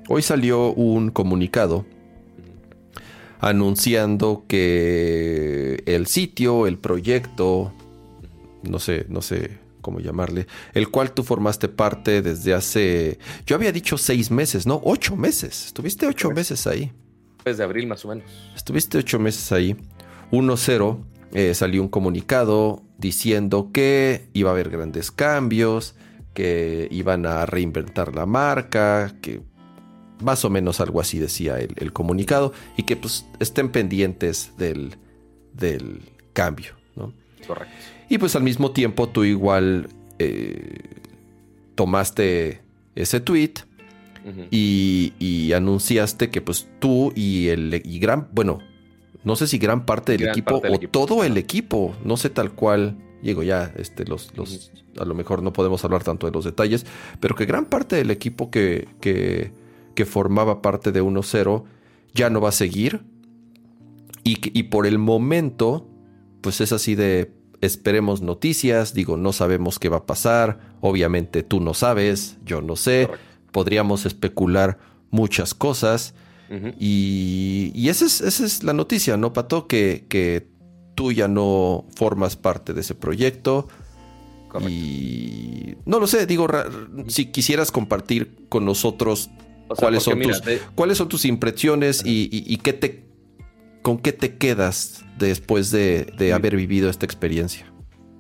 Hoy 0.09 0.23
salió 0.23 0.73
un 0.73 1.11
comunicado 1.11 1.87
anunciando 3.41 4.45
que 4.49 5.83
el 5.87 6.07
sitio, 6.07 6.67
el 6.67 6.79
proyecto, 6.79 7.73
no 8.63 8.79
sé, 8.79 9.07
no 9.09 9.23
sé 9.23 9.59
cómo 9.81 10.01
llamarle, 10.01 10.47
el 10.73 10.89
cual 10.89 11.13
tú 11.13 11.23
formaste 11.23 11.69
parte 11.69 12.23
desde 12.23 12.55
hace, 12.55 13.19
yo 13.47 13.55
había 13.55 13.71
dicho 13.71 13.99
seis 13.99 14.31
meses, 14.31 14.67
no, 14.67 14.81
ocho 14.83 15.15
meses. 15.17 15.67
Estuviste 15.67 16.07
ocho 16.07 16.31
meses 16.31 16.67
ahí. 16.67 16.91
Desde 17.45 17.63
abril 17.63 17.87
más 17.87 18.05
o 18.05 18.09
menos. 18.09 18.25
Estuviste 18.57 18.99
ocho 18.99 19.19
meses 19.19 19.53
ahí. 19.53 19.77
1-0, 20.33 21.05
eh, 21.35 21.55
salió 21.55 21.83
un 21.83 21.89
comunicado 21.89 22.83
diciendo 22.99 23.71
que 23.73 24.29
iba 24.33 24.51
a 24.51 24.53
haber 24.55 24.71
grandes 24.71 25.11
cambios, 25.11 25.95
que 26.33 26.89
iban 26.91 27.27
a 27.27 27.45
reinventar 27.47 28.15
la 28.15 28.27
marca, 28.27 29.15
que 29.21 29.43
más 30.21 30.45
o 30.45 30.51
menos 30.51 30.81
algo 30.81 31.01
así 31.01 31.19
decía 31.19 31.59
el, 31.59 31.93
comunicado, 31.93 32.53
y 32.77 32.85
que 32.85 32.97
pues 32.97 33.27
estén 33.41 33.71
pendientes 33.71 34.53
del, 34.57 34.97
del 35.53 36.03
cambio, 36.33 36.75
¿no? 36.97 37.13
Correcto. 37.47 37.75
Y 38.09 38.19
pues 38.19 38.37
al 38.37 38.43
mismo 38.43 38.71
tiempo 38.71 39.09
tú 39.09 39.25
igual 39.25 39.89
eh, 40.19 40.79
tomaste 41.75 42.63
ese 42.95 43.21
tweet 43.21 43.55
y, 44.51 45.53
anunciaste 45.53 46.31
que 46.31 46.41
pues 46.41 46.67
tú 46.79 47.13
y 47.15 47.49
el 47.49 47.83
y 47.85 47.99
gran, 47.99 48.29
bueno, 48.33 48.61
no 49.23 49.37
sé 49.37 49.47
si 49.47 49.59
gran 49.59 49.85
parte 49.85 50.13
del 50.13 50.29
equipo 50.29 50.63
o 50.65 50.79
todo 50.89 51.25
el 51.25 51.37
equipo, 51.37 51.95
no 52.05 52.17
sé 52.17 52.31
tal 52.31 52.53
cual, 52.53 52.97
digo 53.23 53.43
ya, 53.43 53.73
este, 53.77 54.05
los, 54.05 54.37
los, 54.37 54.73
a 54.99 55.05
lo 55.05 55.15
mejor 55.15 55.43
no 55.43 55.53
podemos 55.53 55.85
hablar 55.85 56.05
tanto 56.05 56.27
de 56.27 56.33
los 56.33 56.45
detalles, 56.45 56.87
pero 57.21 57.35
que 57.35 57.47
gran 57.47 57.67
parte 57.67 57.97
del 57.97 58.11
equipo 58.11 58.51
que, 58.51 58.89
que, 59.01 59.53
que 59.95 60.05
formaba 60.05 60.63
parte 60.63 60.93
de 60.93 61.03
1-0 61.03 61.65
ya 62.13 62.31
no 62.31 62.41
va 62.41 62.51
a 62.51 62.53
seguir. 62.53 63.03
Y, 64.23 64.39
y 64.59 64.65
por 64.65 64.87
el 64.87 64.99
momento, 64.99 65.89
pues 66.41 66.61
es 66.61 66.73
así 66.73 66.95
de 66.95 67.33
esperemos 67.61 68.23
noticias, 68.23 68.95
digo, 68.95 69.17
no 69.17 69.33
sabemos 69.33 69.79
qué 69.79 69.89
va 69.89 69.99
a 69.99 70.07
pasar, 70.07 70.77
obviamente 70.81 71.43
tú 71.43 71.61
no 71.61 71.75
sabes, 71.75 72.37
yo 72.45 72.63
no 72.63 72.77
sé, 72.77 73.09
podríamos 73.53 74.07
especular 74.07 74.79
muchas 75.11 75.55
cosas. 75.55 76.15
Y, 76.79 77.73
y 77.75 77.89
esa, 77.89 78.05
es, 78.05 78.21
esa, 78.21 78.45
es, 78.45 78.63
la 78.63 78.75
noticia, 78.75 79.17
¿no, 79.17 79.33
Pato? 79.33 79.67
Que, 79.67 80.07
que 80.09 80.47
tú 80.95 81.11
ya 81.11 81.27
no 81.27 81.85
formas 81.97 82.37
parte 82.37 82.73
de 82.75 82.83
ese 82.83 82.95
proyecto. 82.95 83.67
Y 84.69 85.75
no 85.85 85.99
lo 85.99 86.07
sé, 86.07 86.27
digo, 86.27 86.47
si 87.09 87.27
quisieras 87.33 87.73
compartir 87.73 88.47
con 88.49 88.65
nosotros 88.65 89.31
cuáles, 89.77 90.03
son 90.03 90.21
tus, 90.21 90.43
cuáles 90.75 90.99
son 90.99 91.09
tus 91.09 91.25
impresiones 91.25 92.03
y, 92.05 92.29
y, 92.31 92.57
qué 92.59 92.73
te, 92.73 93.05
con 93.83 93.99
qué 93.99 94.13
te 94.13 94.37
quedas 94.37 95.05
después 95.19 95.71
de, 95.71 96.07
de 96.19 96.33
haber 96.33 96.57
vivido 96.57 96.91
esta 96.91 97.07
experiencia. 97.07 97.71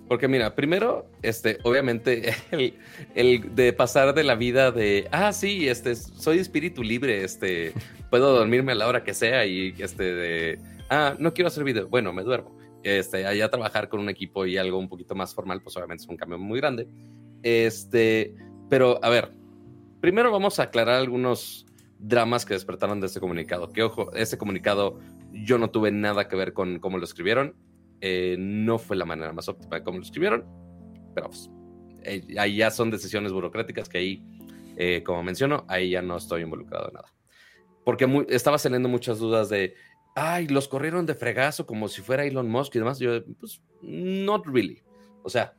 Porque 0.08 0.28
mira, 0.28 0.54
primero, 0.54 1.06
este, 1.22 1.58
obviamente, 1.62 2.34
el, 2.50 2.74
el, 3.14 3.54
de 3.54 3.72
pasar 3.72 4.14
de 4.14 4.22
la 4.22 4.34
vida 4.34 4.70
de, 4.70 5.08
ah, 5.10 5.32
sí, 5.32 5.68
este, 5.68 5.96
soy 5.96 6.38
espíritu 6.38 6.82
libre, 6.82 7.24
este, 7.24 7.72
puedo 8.10 8.32
dormirme 8.34 8.72
a 8.72 8.74
la 8.74 8.86
hora 8.86 9.02
que 9.02 9.14
sea 9.14 9.46
y, 9.46 9.74
este, 9.78 10.02
de, 10.04 10.58
ah, 10.90 11.16
no 11.18 11.32
quiero 11.32 11.48
hacer 11.48 11.64
video, 11.64 11.88
bueno, 11.88 12.12
me 12.12 12.22
duermo. 12.22 12.56
Este, 12.82 13.26
allá 13.26 13.50
trabajar 13.50 13.88
con 13.88 14.00
un 14.00 14.10
equipo 14.10 14.44
y 14.44 14.58
algo 14.58 14.78
un 14.78 14.90
poquito 14.90 15.14
más 15.14 15.34
formal, 15.34 15.62
pues 15.62 15.74
obviamente 15.76 16.04
es 16.04 16.08
un 16.08 16.18
cambio 16.18 16.38
muy 16.38 16.60
grande. 16.60 16.86
Este, 17.42 18.34
pero 18.68 19.02
a 19.02 19.08
ver, 19.08 19.32
primero 20.04 20.30
vamos 20.30 20.60
a 20.60 20.64
aclarar 20.64 20.96
algunos 20.96 21.64
dramas 21.98 22.44
que 22.44 22.52
despertaron 22.52 23.00
de 23.00 23.06
este 23.06 23.20
comunicado. 23.20 23.70
Que 23.70 23.82
ojo, 23.82 24.12
ese 24.12 24.36
comunicado 24.36 25.00
yo 25.32 25.56
no 25.56 25.70
tuve 25.70 25.90
nada 25.92 26.28
que 26.28 26.36
ver 26.36 26.52
con 26.52 26.78
cómo 26.78 26.98
lo 26.98 27.04
escribieron 27.04 27.56
eh, 28.06 28.36
no 28.38 28.78
fue 28.78 28.96
la 28.96 29.06
manera 29.06 29.32
más 29.32 29.48
óptima 29.48 29.76
de 29.76 29.82
cómo 29.82 29.96
lo 29.96 30.04
escribieron, 30.04 30.44
pero 31.14 31.28
pues, 31.28 31.50
eh, 32.02 32.22
ahí 32.38 32.56
ya 32.56 32.70
son 32.70 32.90
decisiones 32.90 33.32
burocráticas 33.32 33.88
que 33.88 33.96
ahí, 33.96 34.22
eh, 34.76 35.02
como 35.02 35.22
menciono, 35.22 35.64
ahí 35.68 35.88
ya 35.88 36.02
no 36.02 36.18
estoy 36.18 36.42
involucrado 36.42 36.88
en 36.88 36.94
nada. 36.96 37.08
Porque 37.82 38.26
estaba 38.28 38.58
saliendo 38.58 38.90
muchas 38.90 39.18
dudas 39.18 39.48
de, 39.48 39.74
ay, 40.14 40.48
los 40.48 40.68
corrieron 40.68 41.06
de 41.06 41.14
fregazo 41.14 41.64
como 41.64 41.88
si 41.88 42.02
fuera 42.02 42.26
Elon 42.26 42.50
Musk 42.50 42.74
y 42.74 42.80
demás. 42.80 42.98
Yo, 42.98 43.24
pues, 43.40 43.62
not 43.80 44.44
really. 44.44 44.82
O 45.22 45.30
sea, 45.30 45.54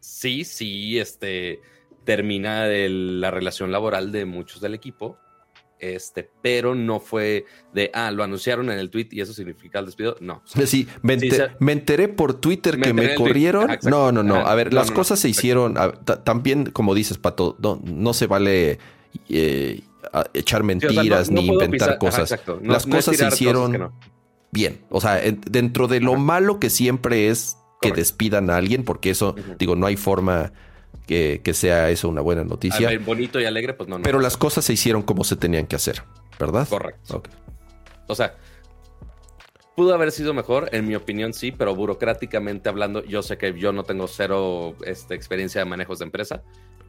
sí, 0.00 0.44
sí, 0.44 0.98
este, 0.98 1.60
termina 2.08 2.64
la 2.66 3.30
relación 3.30 3.70
laboral 3.70 4.12
de 4.12 4.24
muchos 4.24 4.62
del 4.62 4.72
equipo, 4.72 5.18
este, 5.78 6.30
pero 6.40 6.74
no 6.74 7.00
fue 7.00 7.44
de, 7.74 7.90
ah, 7.92 8.10
lo 8.10 8.24
anunciaron 8.24 8.70
en 8.70 8.78
el 8.78 8.88
tweet 8.88 9.08
y 9.10 9.20
eso 9.20 9.34
significa 9.34 9.78
el 9.80 9.84
despido. 9.84 10.16
No. 10.22 10.42
Sí, 10.46 10.88
me, 11.02 11.18
enteré 11.70 12.08
por 12.08 12.32
Twitter 12.32 12.80
que 12.80 12.94
me 12.94 13.14
corrieron. 13.14 13.76
no, 13.82 14.10
no, 14.10 14.22
no. 14.22 14.36
a 14.36 14.54
ver, 14.54 14.72
las 14.72 14.90
cosas 14.90 15.18
se 15.18 15.28
hicieron, 15.28 15.74
también, 16.24 16.70
como 16.70 16.94
dices, 16.94 17.18
Pato, 17.18 17.58
no, 17.60 18.14
se 18.14 18.26
vale 18.26 18.78
eh, 19.28 19.82
echar 20.32 20.62
mentiras 20.62 21.30
ni 21.30 21.48
inventar 21.48 21.98
cosas. 21.98 22.40
las 22.62 22.86
cosas 22.86 23.18
se 23.18 23.28
hicieron 23.28 23.92
bien. 24.50 24.80
O 24.88 25.02
sea, 25.02 25.20
dentro 25.20 25.88
de 25.88 26.00
lo 26.00 26.16
malo 26.16 26.58
que 26.58 26.70
siempre 26.70 27.28
es 27.28 27.58
que 27.82 27.92
despidan 27.92 28.48
a 28.48 28.56
alguien, 28.56 28.82
porque 28.82 29.10
eso, 29.10 29.34
digo, 29.58 29.76
no 29.76 29.84
hay 29.84 29.96
forma 29.96 30.54
que, 31.06 31.40
sea 31.54 31.90
eso 31.90 32.08
una 32.08 32.20
buena 32.20 32.44
noticia. 32.44 32.90
bonito 32.98 33.40
y 33.40 33.44
alegre, 33.44 33.74
pues 33.74 33.88
no, 33.88 34.00
Pero 34.02 34.20
las 34.20 34.36
cosas 34.36 34.64
se 34.64 34.74
hicieron 34.74 35.02
como 35.02 35.24
se 35.24 35.36
tenían 35.36 35.66
que 35.66 35.76
hacer, 35.76 36.02
¿verdad? 36.38 36.68
Correcto. 36.68 37.22
O 38.06 38.14
sea, 38.14 38.36
pudo 39.74 39.94
haber 39.94 40.12
sido 40.12 40.34
mejor, 40.34 40.68
en 40.72 40.86
mi 40.86 40.94
opinión 40.94 41.32
sí, 41.32 41.52
pero 41.52 41.74
burocráticamente 41.74 42.68
hablando, 42.68 43.04
yo 43.04 43.22
sé 43.22 43.38
que 43.38 43.58
yo 43.58 43.72
no 43.72 43.84
tengo 43.84 44.06
cero 44.08 44.74
este, 44.84 45.14
experiencia 45.14 45.60
de 45.60 45.64
manejos 45.64 45.98
de 46.00 46.04
empresa. 46.04 46.42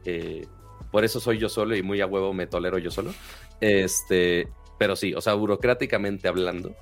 Eh, 0.04 0.46
por 0.90 1.04
eso 1.04 1.20
soy 1.20 1.38
yo 1.38 1.48
solo 1.48 1.76
y 1.76 1.82
muy 1.82 2.00
a 2.00 2.06
huevo 2.06 2.34
me 2.34 2.46
tolero 2.46 2.78
yo 2.78 2.90
solo. 2.90 3.14
Este, 3.60 4.48
pero 4.78 4.96
sí, 4.96 5.14
o 5.14 5.20
sea, 5.20 5.34
burocráticamente 5.34 6.26
hablando, 6.26 6.74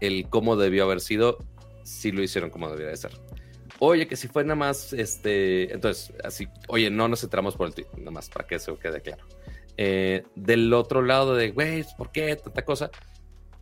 el 0.00 0.28
cómo 0.28 0.56
debió 0.56 0.84
haber 0.84 1.00
sido, 1.00 1.38
sí 1.84 2.12
lo 2.12 2.22
hicieron 2.22 2.50
como 2.50 2.68
debería 2.68 2.90
de 2.90 2.96
ser. 2.96 3.12
Oye, 3.84 4.06
que 4.06 4.14
si 4.14 4.28
fue 4.28 4.44
nada 4.44 4.54
más, 4.54 4.92
este, 4.92 5.74
entonces, 5.74 6.14
así, 6.22 6.46
oye, 6.68 6.88
no 6.88 7.08
nos 7.08 7.22
centramos 7.22 7.56
por 7.56 7.66
el 7.66 7.74
tweet, 7.74 7.88
nada 7.98 8.12
más 8.12 8.28
para 8.28 8.46
que 8.46 8.54
eso 8.54 8.78
quede 8.78 9.00
claro. 9.00 9.24
Eh, 9.76 10.22
del 10.36 10.72
otro 10.72 11.02
lado 11.02 11.34
de, 11.34 11.50
güey, 11.50 11.84
¿por 11.98 12.12
qué 12.12 12.36
tanta 12.36 12.64
cosa? 12.64 12.92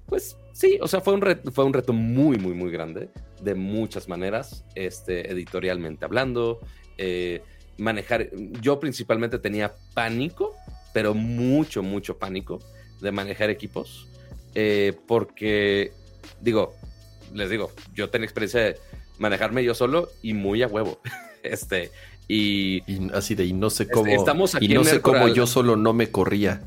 Pues 0.04 0.36
sí, 0.52 0.78
o 0.82 0.88
sea, 0.88 1.00
fue 1.00 1.14
un 1.14 1.22
reto, 1.22 1.50
fue 1.50 1.64
un 1.64 1.72
reto 1.72 1.94
muy, 1.94 2.36
muy, 2.36 2.52
muy 2.52 2.70
grande, 2.70 3.08
de 3.40 3.54
muchas 3.54 4.08
maneras, 4.08 4.66
este, 4.74 5.32
editorialmente 5.32 6.04
hablando, 6.04 6.60
eh, 6.98 7.42
manejar, 7.78 8.28
yo 8.60 8.78
principalmente 8.78 9.38
tenía 9.38 9.74
pánico, 9.94 10.54
pero 10.92 11.14
mucho, 11.14 11.82
mucho 11.82 12.18
pánico 12.18 12.58
de 13.00 13.10
manejar 13.10 13.48
equipos, 13.48 14.06
eh, 14.54 14.92
porque, 15.08 15.92
digo, 16.42 16.74
les 17.32 17.48
digo, 17.48 17.70
yo 17.94 18.10
tengo 18.10 18.24
experiencia 18.24 18.60
de 18.60 18.76
manejarme 19.20 19.62
yo 19.62 19.74
solo 19.74 20.10
y 20.22 20.34
muy 20.34 20.62
a 20.62 20.66
huevo. 20.66 21.00
Este, 21.42 21.90
y, 22.28 22.82
así 23.14 23.34
de, 23.34 23.46
y 23.46 23.54
no 23.54 23.70
sé 23.70 23.88
cómo, 23.88 24.12
estamos 24.12 24.54
aquí 24.54 24.66
y 24.66 24.74
no 24.74 24.84
sé 24.84 25.00
cómo 25.00 25.26
yo 25.28 25.46
solo 25.46 25.74
no 25.74 25.94
me 25.94 26.10
corría. 26.10 26.60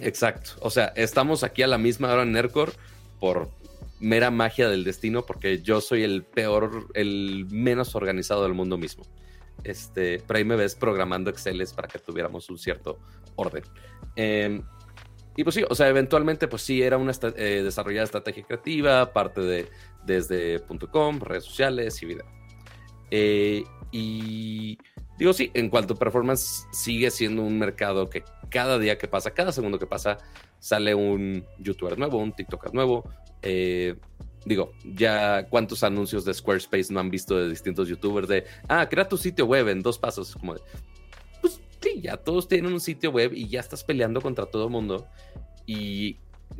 Exacto. 0.00 0.52
O 0.60 0.70
sea, 0.70 0.92
estamos 0.94 1.42
aquí 1.42 1.62
a 1.62 1.66
la 1.66 1.78
misma 1.78 2.12
hora 2.12 2.22
en 2.22 2.30
Nercor 2.30 2.74
por 3.18 3.50
mera 3.98 4.30
magia 4.30 4.68
del 4.68 4.84
destino, 4.84 5.26
porque 5.26 5.62
yo 5.62 5.80
soy 5.80 6.04
el 6.04 6.22
peor, 6.22 6.86
el 6.94 7.46
menos 7.50 7.96
organizado 7.96 8.44
del 8.44 8.54
mundo 8.54 8.78
mismo. 8.78 9.04
Este, 9.64 10.22
pero 10.24 10.38
ahí 10.38 10.44
me 10.44 10.54
ves 10.54 10.76
programando 10.76 11.28
Exceles 11.28 11.72
para 11.72 11.88
que 11.88 11.98
tuviéramos 11.98 12.48
un 12.48 12.58
cierto 12.58 13.00
orden. 13.34 13.64
Em, 14.14 14.62
y 15.38 15.44
pues 15.44 15.54
sí, 15.54 15.62
o 15.70 15.74
sea, 15.76 15.88
eventualmente, 15.88 16.48
pues 16.48 16.62
sí, 16.62 16.82
era 16.82 16.98
una 16.98 17.12
eh, 17.36 17.60
desarrollada 17.62 18.02
estrategia 18.02 18.42
creativa, 18.42 19.12
parte 19.12 19.40
de 19.40 19.68
desde 20.04 20.60
.com, 20.90 21.20
redes 21.20 21.44
sociales 21.44 22.02
y 22.02 22.06
video. 22.06 22.26
Eh, 23.12 23.62
y 23.92 24.78
digo, 25.16 25.32
sí, 25.32 25.52
en 25.54 25.70
cuanto 25.70 25.94
a 25.94 25.96
performance, 25.96 26.66
sigue 26.72 27.12
siendo 27.12 27.42
un 27.42 27.56
mercado 27.56 28.10
que 28.10 28.24
cada 28.50 28.80
día 28.80 28.98
que 28.98 29.06
pasa, 29.06 29.30
cada 29.30 29.52
segundo 29.52 29.78
que 29.78 29.86
pasa, 29.86 30.18
sale 30.58 30.92
un 30.96 31.46
youtuber 31.60 31.96
nuevo, 31.96 32.18
un 32.18 32.32
TikToker 32.32 32.74
nuevo. 32.74 33.08
Eh, 33.42 33.94
digo, 34.44 34.72
ya 34.84 35.46
cuántos 35.48 35.84
anuncios 35.84 36.24
de 36.24 36.34
Squarespace 36.34 36.92
no 36.92 36.98
han 36.98 37.10
visto 37.10 37.38
de 37.38 37.48
distintos 37.48 37.86
youtubers 37.86 38.26
de, 38.26 38.44
ah, 38.66 38.88
crea 38.88 39.08
tu 39.08 39.16
sitio 39.16 39.46
web 39.46 39.68
en 39.68 39.82
dos 39.82 40.00
pasos. 40.00 40.34
Como 40.34 40.54
de, 40.54 40.62
ya 42.00 42.16
todos 42.16 42.48
tienen 42.48 42.72
un 42.72 42.80
sitio 42.80 43.10
web 43.10 43.32
y 43.34 43.48
ya 43.48 43.60
estás 43.60 43.84
peleando 43.84 44.20
contra 44.20 44.46
todo 44.46 44.64
el 44.64 44.70
mundo. 44.70 45.06
Y 45.66 46.16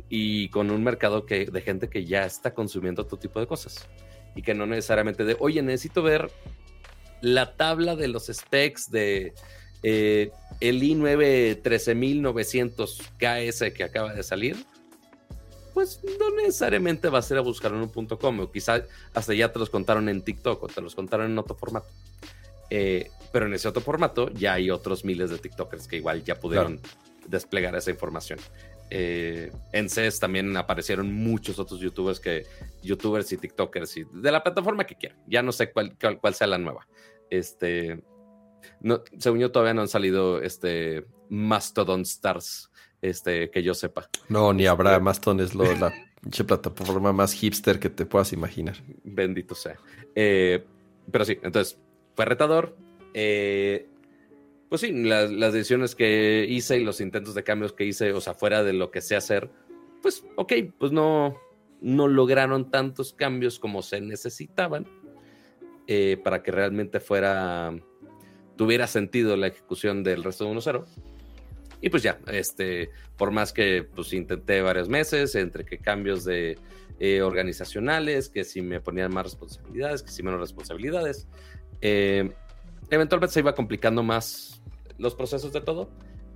y 0.09 0.49
con 0.49 0.71
un 0.71 0.83
mercado 0.83 1.25
que, 1.25 1.45
de 1.45 1.61
gente 1.61 1.89
que 1.89 2.05
ya 2.05 2.25
está 2.25 2.53
consumiendo 2.53 3.05
todo 3.05 3.19
tipo 3.19 3.39
de 3.39 3.47
cosas 3.47 3.87
y 4.35 4.41
que 4.41 4.53
no 4.53 4.65
necesariamente 4.65 5.25
de, 5.25 5.35
oye, 5.39 5.61
necesito 5.61 6.01
ver 6.01 6.31
la 7.21 7.55
tabla 7.55 7.95
de 7.95 8.07
los 8.07 8.27
specs 8.27 8.91
de 8.91 9.33
eh, 9.83 10.31
el 10.59 10.81
i9 10.81 11.61
13900KS 11.61 13.73
que 13.73 13.83
acaba 13.83 14.13
de 14.13 14.23
salir, 14.23 14.65
pues 15.73 16.01
no 16.19 16.35
necesariamente 16.35 17.09
va 17.09 17.19
a 17.19 17.23
ser 17.23 17.37
a 17.37 17.41
buscarlo 17.41 17.77
en 17.77 17.91
un 17.93 18.07
.com 18.07 18.39
o 18.39 18.51
quizá 18.51 18.83
hasta 19.13 19.33
ya 19.33 19.51
te 19.51 19.59
los 19.59 19.69
contaron 19.69 20.09
en 20.09 20.21
TikTok 20.21 20.63
o 20.63 20.67
te 20.67 20.81
los 20.81 20.95
contaron 20.95 21.31
en 21.31 21.37
otro 21.37 21.55
formato. 21.55 21.87
Eh, 22.69 23.09
pero 23.31 23.45
en 23.45 23.53
ese 23.53 23.67
otro 23.67 23.81
formato 23.81 24.29
ya 24.29 24.53
hay 24.53 24.71
otros 24.71 25.05
miles 25.05 25.29
de 25.29 25.37
TikTokers 25.37 25.87
que 25.87 25.97
igual 25.97 26.23
ya 26.23 26.39
pudieron 26.39 26.79
desplegar 27.27 27.75
esa 27.75 27.91
información. 27.91 28.39
Eh, 28.91 29.51
en 29.71 29.87
CES 29.89 30.19
también 30.19 30.55
aparecieron 30.57 31.13
muchos 31.13 31.59
otros 31.59 31.79
youtubers 31.79 32.19
que 32.19 32.45
youtubers 32.81 33.31
y 33.31 33.37
tiktokers 33.37 33.97
y 33.97 34.05
de 34.11 34.31
la 34.31 34.41
plataforma 34.41 34.85
que 34.85 34.95
quieran. 34.95 35.19
Ya 35.27 35.43
no 35.43 35.51
sé 35.51 35.71
cuál, 35.71 35.95
cuál, 36.19 36.33
sea 36.33 36.47
la 36.47 36.57
nueva. 36.57 36.87
Este, 37.29 38.03
no, 38.81 39.03
según 39.17 39.39
yo 39.39 39.51
todavía 39.51 39.75
no 39.75 39.81
han 39.81 39.87
salido 39.87 40.41
este 40.41 41.05
Mastodon 41.29 42.01
Stars, 42.01 42.71
este, 43.01 43.51
que 43.51 43.61
yo 43.61 43.75
sepa. 43.75 44.09
No, 44.27 44.53
ni 44.53 44.65
habrá. 44.65 44.93
Este, 44.93 45.03
Mastodon 45.03 45.39
es 45.41 45.53
la 45.53 45.93
plataforma 46.47 47.13
más 47.13 47.33
hipster 47.33 47.79
que 47.79 47.89
te 47.89 48.07
puedas 48.07 48.33
imaginar. 48.33 48.77
Bendito 49.03 49.53
sea. 49.53 49.77
Eh, 50.15 50.65
pero 51.11 51.25
sí, 51.25 51.37
entonces 51.43 51.77
fue 52.15 52.25
retador. 52.25 52.75
Eh, 53.13 53.87
pues 54.69 54.81
sí, 54.81 54.91
las, 54.91 55.31
decisiones 55.51 55.95
que 55.95 56.45
hice 56.47 56.79
y 56.79 56.83
los 56.83 57.01
intentos 57.01 57.33
de 57.33 57.43
cambios 57.43 57.73
que 57.73 57.85
hice, 57.85 58.13
o 58.13 58.21
sea, 58.21 58.35
fuera 58.35 58.63
de 58.63 58.73
lo 58.73 58.91
que 58.91 59.01
sé 59.01 59.15
hacer, 59.15 59.49
pues 60.01 60.23
ok, 60.35 60.53
pues 60.77 60.91
no, 60.91 61.35
no 61.81 62.07
lograron 62.07 62.69
tantos 62.69 63.13
cambios 63.13 63.59
como 63.59 63.81
se 63.81 63.99
necesitaban 63.99 64.85
eh, 65.87 66.17
para 66.23 66.43
que 66.43 66.51
realmente 66.51 66.99
fuera, 66.99 67.73
tuviera 68.55 68.85
sentido 68.85 69.35
la 69.35 69.47
ejecución 69.47 70.03
del 70.03 70.23
resto 70.23 70.45
de 70.45 70.51
1-0. 70.51 70.85
Y 71.81 71.89
pues 71.89 72.03
ya, 72.03 72.19
este, 72.27 72.91
por 73.17 73.31
más 73.31 73.53
que 73.53 73.83
pues 73.95 74.13
intenté 74.13 74.61
varios 74.61 74.87
meses, 74.87 75.33
entre 75.33 75.65
que 75.65 75.79
cambios 75.79 76.25
de 76.25 76.59
eh, 76.99 77.21
organizacionales, 77.21 78.29
que 78.29 78.43
si 78.43 78.61
me 78.61 78.81
ponían 78.81 79.13
más 79.13 79.23
responsabilidades, 79.23 80.03
que 80.03 80.11
si 80.11 80.21
menos 80.21 80.41
responsabilidades, 80.41 81.27
eh, 81.81 82.29
eventualmente 82.89 83.33
se 83.33 83.39
iba 83.39 83.53
complicando 83.55 84.03
más 84.03 84.61
los 84.97 85.15
procesos 85.15 85.53
de 85.53 85.61
todo 85.61 85.89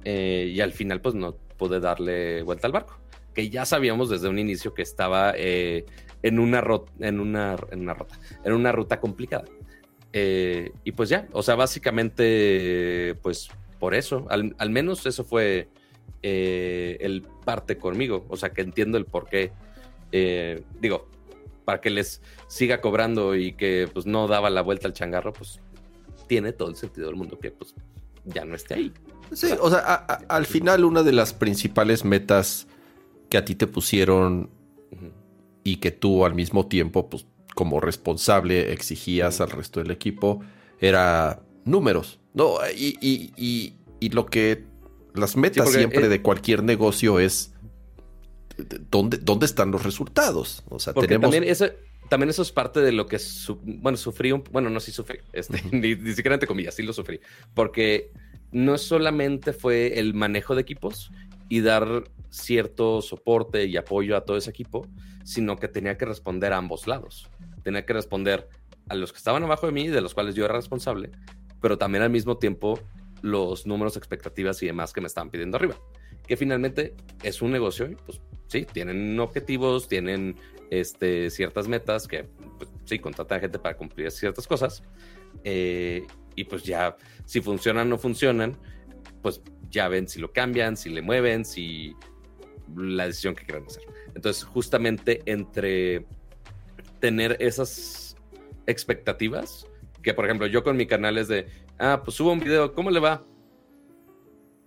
y 0.05 0.59
al 0.59 0.73
final 0.73 0.99
pues 0.99 1.15
no 1.15 1.35
pude 1.57 1.79
darle 1.79 2.43
vuelta 2.43 2.67
al 2.67 2.73
barco 2.73 2.99
que 3.33 3.49
ya 3.49 3.65
sabíamos 3.65 4.09
desde 4.09 4.29
un 4.29 4.39
inicio 4.39 4.73
que 4.73 4.81
estaba 4.81 5.33
eh, 5.35 5.85
en, 6.21 6.39
una 6.39 6.63
en, 6.99 7.19
una, 7.19 7.55
en 7.71 7.81
una 7.81 7.93
rota, 7.93 8.19
en 8.43 8.53
una 8.53 8.71
ruta 8.71 8.99
complicada. 8.99 9.45
Eh, 10.13 10.71
y 10.83 10.91
pues 10.91 11.09
ya, 11.09 11.27
o 11.31 11.41
sea, 11.41 11.55
básicamente, 11.55 13.15
pues 13.23 13.49
por 13.79 13.95
eso, 13.95 14.27
al, 14.29 14.69
menos 14.69 15.05
eso 15.05 15.23
fue 15.23 15.67
eh, 16.21 16.97
el 17.01 17.23
parte 17.43 17.77
conmigo, 17.77 18.25
o 18.29 18.37
sea, 18.37 18.51
que 18.51 18.61
entiendo 18.61 18.97
el 18.97 19.05
por 19.05 19.27
qué. 19.27 19.51
digo, 20.79 21.09
para 21.65 21.81
que 21.81 21.89
les 21.89 22.21
siga 22.47 22.81
cobrando 22.81 23.35
y 23.35 23.53
que 23.53 23.89
pues 23.91 24.05
no 24.05 24.27
daba 24.27 24.49
la 24.49 24.61
vuelta 24.61 24.87
al 24.87 24.93
changarro, 24.93 25.33
pues 25.33 25.59
tiene 26.33 26.51
todo 26.51 26.67
el 26.67 26.75
sentido 26.75 27.05
del 27.05 27.15
mundo 27.15 27.37
que 27.37 27.51
pues 27.51 27.75
ya 28.25 28.43
no 28.43 28.55
esté 28.55 28.73
ahí. 28.73 28.93
Sí, 29.33 29.49
o 29.61 29.69
sea, 29.69 29.79
al 30.27 30.47
final 30.47 30.83
una 30.83 31.03
de 31.03 31.11
las 31.11 31.31
principales 31.31 32.03
metas 32.03 32.65
que 33.29 33.37
a 33.37 33.45
ti 33.45 33.53
te 33.53 33.67
pusieron 33.67 34.49
y 35.63 35.75
que 35.75 35.91
tú 35.91 36.25
al 36.25 36.33
mismo 36.33 36.65
tiempo, 36.65 37.07
pues 37.07 37.27
como 37.53 37.79
responsable, 37.79 38.73
exigías 38.73 39.41
al 39.41 39.51
resto 39.51 39.79
del 39.79 39.91
equipo, 39.91 40.39
era 40.79 41.43
números, 41.65 42.19
¿no? 42.33 42.55
Y, 42.75 43.75
lo 44.11 44.25
que 44.25 44.65
las 45.13 45.37
metas 45.37 45.71
siempre 45.71 46.09
de 46.09 46.23
cualquier 46.23 46.63
negocio 46.63 47.19
es 47.19 47.53
¿dónde, 48.89 49.17
dónde 49.17 49.45
están 49.45 49.69
los 49.69 49.83
resultados. 49.83 50.63
O 50.67 50.79
sea, 50.79 50.93
tenemos... 50.93 51.29
También 51.29 51.43
eso, 51.43 51.67
también 52.09 52.29
eso 52.29 52.41
es 52.41 52.51
parte 52.51 52.79
de 52.81 52.91
lo 52.91 53.05
que, 53.05 53.17
bueno, 53.63 53.97
sufrí, 53.97 54.31
un, 54.31 54.43
bueno, 54.51 54.69
no, 54.69 54.79
sí 54.79 54.91
sufrí, 54.91 55.19
este, 55.31 55.61
ni, 55.71 55.95
ni, 55.95 56.13
siquiera 56.13 56.35
entre 56.35 56.47
comillas, 56.47 56.75
sí 56.75 56.83
lo 56.83 56.93
sufrí, 56.93 57.19
porque 57.53 58.11
no 58.51 58.77
solamente 58.77 59.53
fue 59.53 59.99
el 59.99 60.13
manejo 60.13 60.55
de 60.55 60.61
equipos 60.61 61.11
y 61.49 61.61
dar 61.61 62.03
cierto 62.29 63.01
soporte 63.01 63.65
y 63.65 63.77
apoyo 63.77 64.17
a 64.17 64.21
todo 64.25 64.37
ese 64.37 64.49
equipo, 64.49 64.87
sino 65.23 65.57
que 65.57 65.67
tenía 65.67 65.97
que 65.97 66.05
responder 66.05 66.53
a 66.53 66.57
ambos 66.57 66.87
lados. 66.87 67.29
Tenía 67.63 67.85
que 67.85 67.93
responder 67.93 68.49
a 68.89 68.95
los 68.95 69.11
que 69.11 69.17
estaban 69.17 69.43
abajo 69.43 69.65
de 69.65 69.71
mí, 69.71 69.87
de 69.87 70.01
los 70.01 70.13
cuales 70.13 70.35
yo 70.35 70.45
era 70.45 70.55
responsable, 70.55 71.11
pero 71.61 71.77
también 71.77 72.03
al 72.03 72.09
mismo 72.09 72.37
tiempo 72.37 72.79
los 73.21 73.65
números, 73.65 73.95
expectativas 73.97 74.61
y 74.61 74.67
demás 74.67 74.93
que 74.93 75.01
me 75.01 75.07
estaban 75.07 75.29
pidiendo 75.29 75.57
arriba. 75.57 75.75
Que 76.27 76.37
finalmente 76.37 76.95
es 77.21 77.41
un 77.41 77.51
negocio 77.51 77.89
y 77.89 77.95
pues 77.95 78.21
sí, 78.47 78.65
tienen 78.71 79.19
objetivos, 79.19 79.87
tienen 79.87 80.35
este, 80.69 81.29
ciertas 81.29 81.67
metas 81.67 82.07
que 82.07 82.23
pues, 82.57 82.69
sí, 82.85 82.99
contratan 82.99 83.41
gente 83.41 83.59
para 83.59 83.75
cumplir 83.75 84.11
ciertas 84.11 84.47
cosas. 84.47 84.83
Eh, 85.43 86.05
y 86.35 86.43
pues 86.45 86.63
ya, 86.63 86.95
si 87.25 87.41
funcionan 87.41 87.87
o 87.87 87.89
no 87.91 87.97
funcionan, 87.97 88.57
pues 89.21 89.41
ya 89.69 89.87
ven 89.87 90.07
si 90.07 90.19
lo 90.19 90.31
cambian, 90.31 90.77
si 90.77 90.89
le 90.89 91.01
mueven, 91.01 91.45
si 91.45 91.95
la 92.75 93.07
decisión 93.07 93.35
que 93.35 93.45
quieran 93.45 93.65
hacer. 93.65 93.83
Entonces, 94.15 94.43
justamente 94.43 95.21
entre 95.25 96.05
tener 96.99 97.37
esas 97.39 98.15
expectativas, 98.67 99.67
que 100.01 100.13
por 100.13 100.25
ejemplo 100.25 100.47
yo 100.47 100.63
con 100.63 100.77
mi 100.77 100.85
canal 100.85 101.17
es 101.17 101.27
de, 101.27 101.47
ah, 101.79 102.01
pues 102.03 102.17
subo 102.17 102.31
un 102.31 102.39
video, 102.39 102.73
¿cómo 102.73 102.91
le 102.91 102.99
va? 102.99 103.23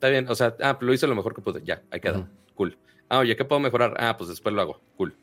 Está 0.07 0.13
bien, 0.13 0.29
o 0.29 0.37
sea, 0.37 0.57
ah, 0.61 0.79
lo 0.81 0.95
hice 0.95 1.09
lo 1.09 1.17
mejor 1.17 1.35
que 1.35 1.43
pude, 1.43 1.65
ya, 1.65 1.83
ahí 1.91 1.99
queda, 1.99 2.31
cool. 2.55 2.79
Ah, 3.09 3.19
oye, 3.19 3.35
¿qué 3.35 3.45
puedo 3.45 3.59
mejorar? 3.59 3.97
Ah, 3.99 4.17
pues 4.17 4.31
después 4.31 4.55
lo 4.55 4.61
hago, 4.61 4.81
cool. 4.97 5.17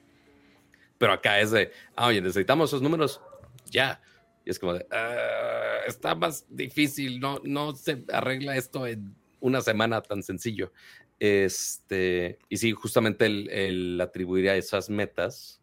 Pero 0.97 1.13
acá 1.13 1.39
es 1.39 1.51
de, 1.51 1.71
ah, 1.95 2.07
oye, 2.07 2.19
necesitamos 2.19 2.69
esos 2.69 2.81
números, 2.81 3.21
ya. 3.67 4.01
Y 4.43 4.49
es 4.49 4.59
como 4.59 4.73
de, 4.73 4.85
ah, 4.91 5.77
está 5.87 6.15
más 6.15 6.45
difícil, 6.49 7.21
no, 7.21 7.39
no 7.45 7.73
se 7.77 8.03
arregla 8.11 8.57
esto 8.57 8.85
en 8.85 9.15
una 9.39 9.61
semana 9.61 10.01
tan 10.01 10.21
sencillo. 10.21 10.73
Este, 11.17 12.39
y 12.49 12.57
sí, 12.57 12.73
justamente 12.73 13.25
el, 13.25 13.49
el 13.51 14.01
atribuir 14.01 14.49
a 14.49 14.57
esas 14.57 14.89
metas, 14.89 15.61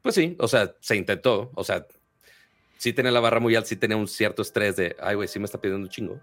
pues 0.00 0.14
sí, 0.14 0.34
o 0.38 0.48
sea, 0.48 0.74
se 0.80 0.96
intentó, 0.96 1.52
o 1.54 1.62
sea, 1.62 1.86
sí 2.78 2.94
tenía 2.94 3.12
la 3.12 3.20
barra 3.20 3.38
muy 3.38 3.54
alta, 3.54 3.68
sí 3.68 3.76
tenía 3.76 3.98
un 3.98 4.08
cierto 4.08 4.40
estrés 4.40 4.76
de, 4.76 4.96
ay, 4.98 5.14
güey, 5.14 5.28
sí 5.28 5.38
me 5.38 5.44
está 5.44 5.60
pidiendo 5.60 5.84
un 5.84 5.90
chingo. 5.90 6.22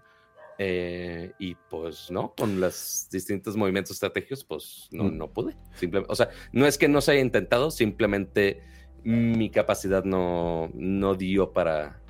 Eh, 0.58 1.32
y 1.38 1.54
pues 1.54 2.10
no, 2.10 2.34
con 2.36 2.60
los 2.60 3.08
distintos 3.10 3.56
movimientos 3.56 3.92
estratégicos, 3.92 4.44
pues 4.44 4.88
no, 4.90 5.04
mm. 5.04 5.16
no 5.16 5.30
pude. 5.30 5.56
Simplemente, 5.74 6.12
o 6.12 6.16
sea, 6.16 6.30
no 6.52 6.66
es 6.66 6.78
que 6.78 6.88
no 6.88 7.00
se 7.00 7.12
haya 7.12 7.20
intentado, 7.20 7.70
simplemente 7.70 8.62
mi 9.04 9.50
capacidad 9.50 10.04
no, 10.04 10.70
no 10.74 11.14
dio 11.14 11.52
para, 11.52 12.00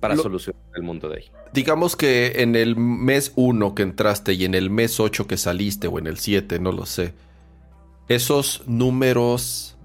para 0.00 0.16
solucionar 0.16 0.62
el 0.74 0.82
mundo 0.82 1.08
de 1.08 1.16
ahí. 1.16 1.24
Digamos 1.52 1.96
que 1.96 2.32
en 2.36 2.56
el 2.56 2.76
mes 2.76 3.32
1 3.36 3.74
que 3.74 3.82
entraste 3.82 4.32
y 4.32 4.44
en 4.44 4.54
el 4.54 4.70
mes 4.70 4.98
8 5.00 5.26
que 5.26 5.36
saliste 5.36 5.86
o 5.86 5.98
en 5.98 6.06
el 6.06 6.18
7, 6.18 6.58
no 6.58 6.72
lo 6.72 6.86
sé, 6.86 7.12
esos 8.08 8.62
números 8.66 9.76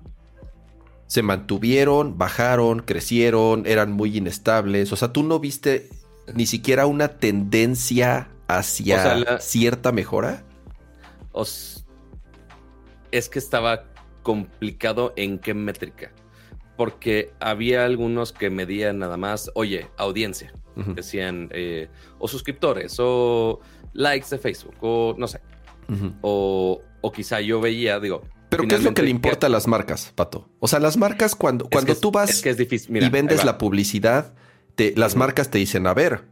se 1.08 1.24
mantuvieron, 1.24 2.18
bajaron, 2.18 2.82
crecieron, 2.82 3.66
eran 3.66 3.92
muy 3.92 4.16
inestables. 4.16 4.92
O 4.94 4.96
sea, 4.96 5.12
tú 5.12 5.24
no 5.24 5.40
viste 5.40 5.90
ni 6.34 6.46
siquiera 6.46 6.86
una 6.86 7.08
tendencia 7.10 8.30
hacia 8.48 9.40
cierta 9.40 9.92
mejora. 9.92 10.44
es 13.12 13.30
que 13.30 13.40
estaba 13.40 13.86
complicado 14.24 15.14
en 15.16 15.40
qué 15.40 15.54
métrica 15.54 16.12
porque 16.80 17.34
había 17.42 17.84
algunos 17.84 18.32
que 18.32 18.50
medían 18.50 19.00
nada 19.00 19.18
más, 19.18 19.52
oye, 19.54 19.90
audiencia, 19.98 20.54
decían, 20.96 21.50
eh, 21.52 21.90
o 22.20 22.30
suscriptores, 22.30 22.96
o 23.00 23.60
likes 23.92 24.28
de 24.30 24.38
Facebook, 24.38 24.76
o 24.80 25.14
no 25.18 25.28
sé. 25.28 25.42
o, 26.22 26.82
quizá 27.14 27.42
yo 27.42 27.60
veía, 27.60 28.00
digo. 28.00 28.22
Pero 28.48 28.66
¿qué 28.66 28.76
es 28.76 28.84
lo 28.86 28.94
que 28.94 29.02
le 29.02 29.10
importa 29.10 29.48
a 29.48 29.50
las 29.50 29.68
marcas, 29.68 30.14
Pato? 30.16 30.48
O 30.62 30.70
sea, 30.70 30.80
las 30.80 30.96
marcas 30.96 31.36
cuando, 31.36 31.68
cuando 31.70 31.98
tú 31.98 32.12
vas 32.12 32.42
y 32.46 33.10
vendes 33.10 33.44
la 33.44 33.58
publicidad, 33.58 34.34
las 34.96 35.16
marcas 35.16 35.52
te 35.52 35.58
dicen, 35.58 35.88
a 35.88 35.94
ver, 35.94 36.24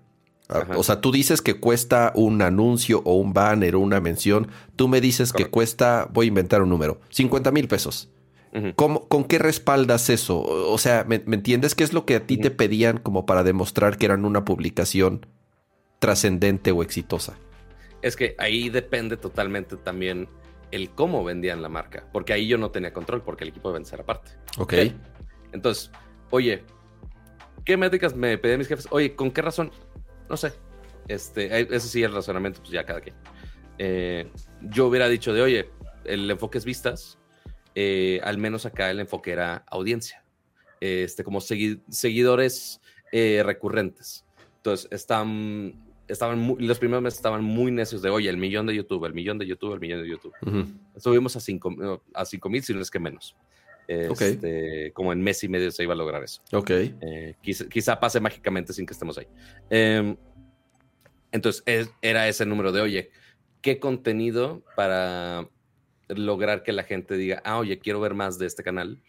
o 0.76 0.84
sea, 0.84 1.02
tú 1.02 1.12
dices 1.12 1.42
que 1.42 1.60
cuesta 1.60 2.12
un 2.16 2.42
anuncio 2.42 3.02
o 3.04 3.16
un 3.16 3.34
banner 3.34 3.76
o 3.76 3.80
una 3.80 4.00
mención, 4.00 4.48
tú 4.76 4.88
me 4.88 5.02
dices 5.02 5.34
que 5.34 5.46
cuesta, 5.48 6.08
voy 6.12 6.28
a 6.28 6.30
inventar 6.30 6.62
un 6.62 6.70
número, 6.70 7.02
50 7.10 7.52
mil 7.52 7.68
pesos. 7.68 8.10
¿Con 8.76 9.26
qué 9.26 9.40
respaldas 9.40 10.10
eso? 10.10 10.42
O 10.42 10.78
sea, 10.78 11.04
¿me, 11.04 11.16
entiendes 11.16 11.76
qué 11.76 11.84
es 11.84 11.94
lo 11.94 12.06
que 12.06 12.16
a 12.16 12.26
ti 12.26 12.38
te 12.38 12.50
pedían 12.50 12.98
como 12.98 13.26
para 13.26 13.44
demostrar 13.44 13.98
que 13.98 14.06
eran 14.06 14.26
una 14.26 14.46
publicación 14.46 15.26
trascendente 16.00 16.72
o 16.72 16.82
exitosa? 16.82 17.38
Es 18.02 18.16
que 18.16 18.36
ahí 18.40 18.70
depende 18.70 19.18
totalmente 19.18 19.76
también 19.76 20.30
el 20.72 20.90
cómo 20.90 21.24
vendían 21.24 21.62
la 21.62 21.70
marca, 21.70 22.06
porque 22.12 22.34
ahí 22.34 22.48
yo 22.48 22.58
no 22.58 22.72
tenía 22.72 22.94
control 22.94 23.22
porque 23.22 23.44
el 23.44 23.50
equipo 23.50 23.70
de 23.70 23.74
vencer 23.76 24.02
aparte. 24.02 24.32
Ok. 24.58 24.74
Entonces, 25.52 25.92
oye, 26.30 26.64
¿qué 27.68 27.76
métricas 27.76 28.16
me 28.16 28.38
pedían 28.38 28.60
mis 28.60 28.70
jefes? 28.70 28.88
Oye, 28.92 29.14
¿con 29.14 29.30
qué 29.30 29.42
razón? 29.42 29.72
No 30.30 30.38
sé. 30.38 30.54
Este, 31.10 31.62
ese 31.76 31.88
sí, 31.88 32.02
el 32.02 32.14
razonamiento, 32.14 32.62
pues 32.62 32.72
ya 32.72 32.86
cada 32.86 33.02
quien. 33.02 33.16
Eh, 33.78 34.32
yo 34.62 34.88
hubiera 34.88 35.10
dicho 35.10 35.34
de, 35.34 35.42
oye, 35.42 35.70
el 36.06 36.32
enfoque 36.32 36.58
es 36.58 36.66
vistas, 36.66 37.20
eh, 37.76 38.22
al 38.24 38.38
menos 38.38 38.66
acá 38.66 38.90
el 38.90 39.02
enfoque 39.02 39.32
era 39.32 39.66
audiencia, 39.68 40.24
este, 40.80 41.26
como 41.26 41.42
seguidores 41.42 42.80
eh, 43.12 43.44
recurrentes. 43.46 44.26
Entonces, 44.56 44.88
están, 44.90 45.76
estaban 46.08 46.56
los 46.60 46.80
primeros 46.80 47.04
meses 47.04 47.20
estaban 47.20 47.44
muy 47.44 47.72
necios 47.72 48.02
de, 48.02 48.10
oye, 48.10 48.30
el 48.30 48.38
millón 48.38 48.66
de 48.66 48.76
YouTube, 48.76 49.04
el 49.06 49.14
millón 49.14 49.38
de 49.40 49.46
YouTube, 49.46 49.74
el 49.74 49.82
millón 49.82 50.04
de 50.04 50.10
YouTube. 50.10 50.34
Estuvimos 50.96 51.36
a 51.36 51.42
5 51.42 52.02
a 52.14 52.26
cinco 52.26 52.50
mil, 52.50 52.64
si 52.64 52.74
no 52.74 52.82
es 52.82 52.90
que 52.90 53.00
menos. 53.00 53.36
Este, 53.88 54.92
Como 54.94 55.14
en 55.14 55.22
mes 55.22 55.44
y 55.44 55.48
medio 55.48 55.72
se 55.72 55.84
iba 55.84 55.94
a 55.94 55.98
lograr 55.98 56.24
eso. 56.24 56.42
Ok. 56.52 56.72
Eh, 56.72 57.36
quizá, 57.42 58.00
pase 58.00 58.20
mágicamente 58.20 58.74
sin 58.74 58.86
que 58.86 58.94
estemos 58.94 59.18
ahí. 59.18 59.28
Em, 59.70 60.18
entonces, 61.32 61.64
era 62.02 62.28
ese 62.28 62.46
número 62.46 62.72
de, 62.72 62.82
oye, 62.82 63.12
¿qué 63.62 63.80
contenido 63.80 64.64
para 64.76 65.48
lograr 66.10 66.64
que 66.64 66.72
la 66.72 66.84
gente 66.84 67.16
diga, 67.18 67.42
ah, 67.44 67.58
oye, 67.58 67.80
quiero 67.80 68.00
ver 68.00 68.14
más 68.14 68.38
de 68.40 68.46
este 68.46 68.64
canal 68.64 69.02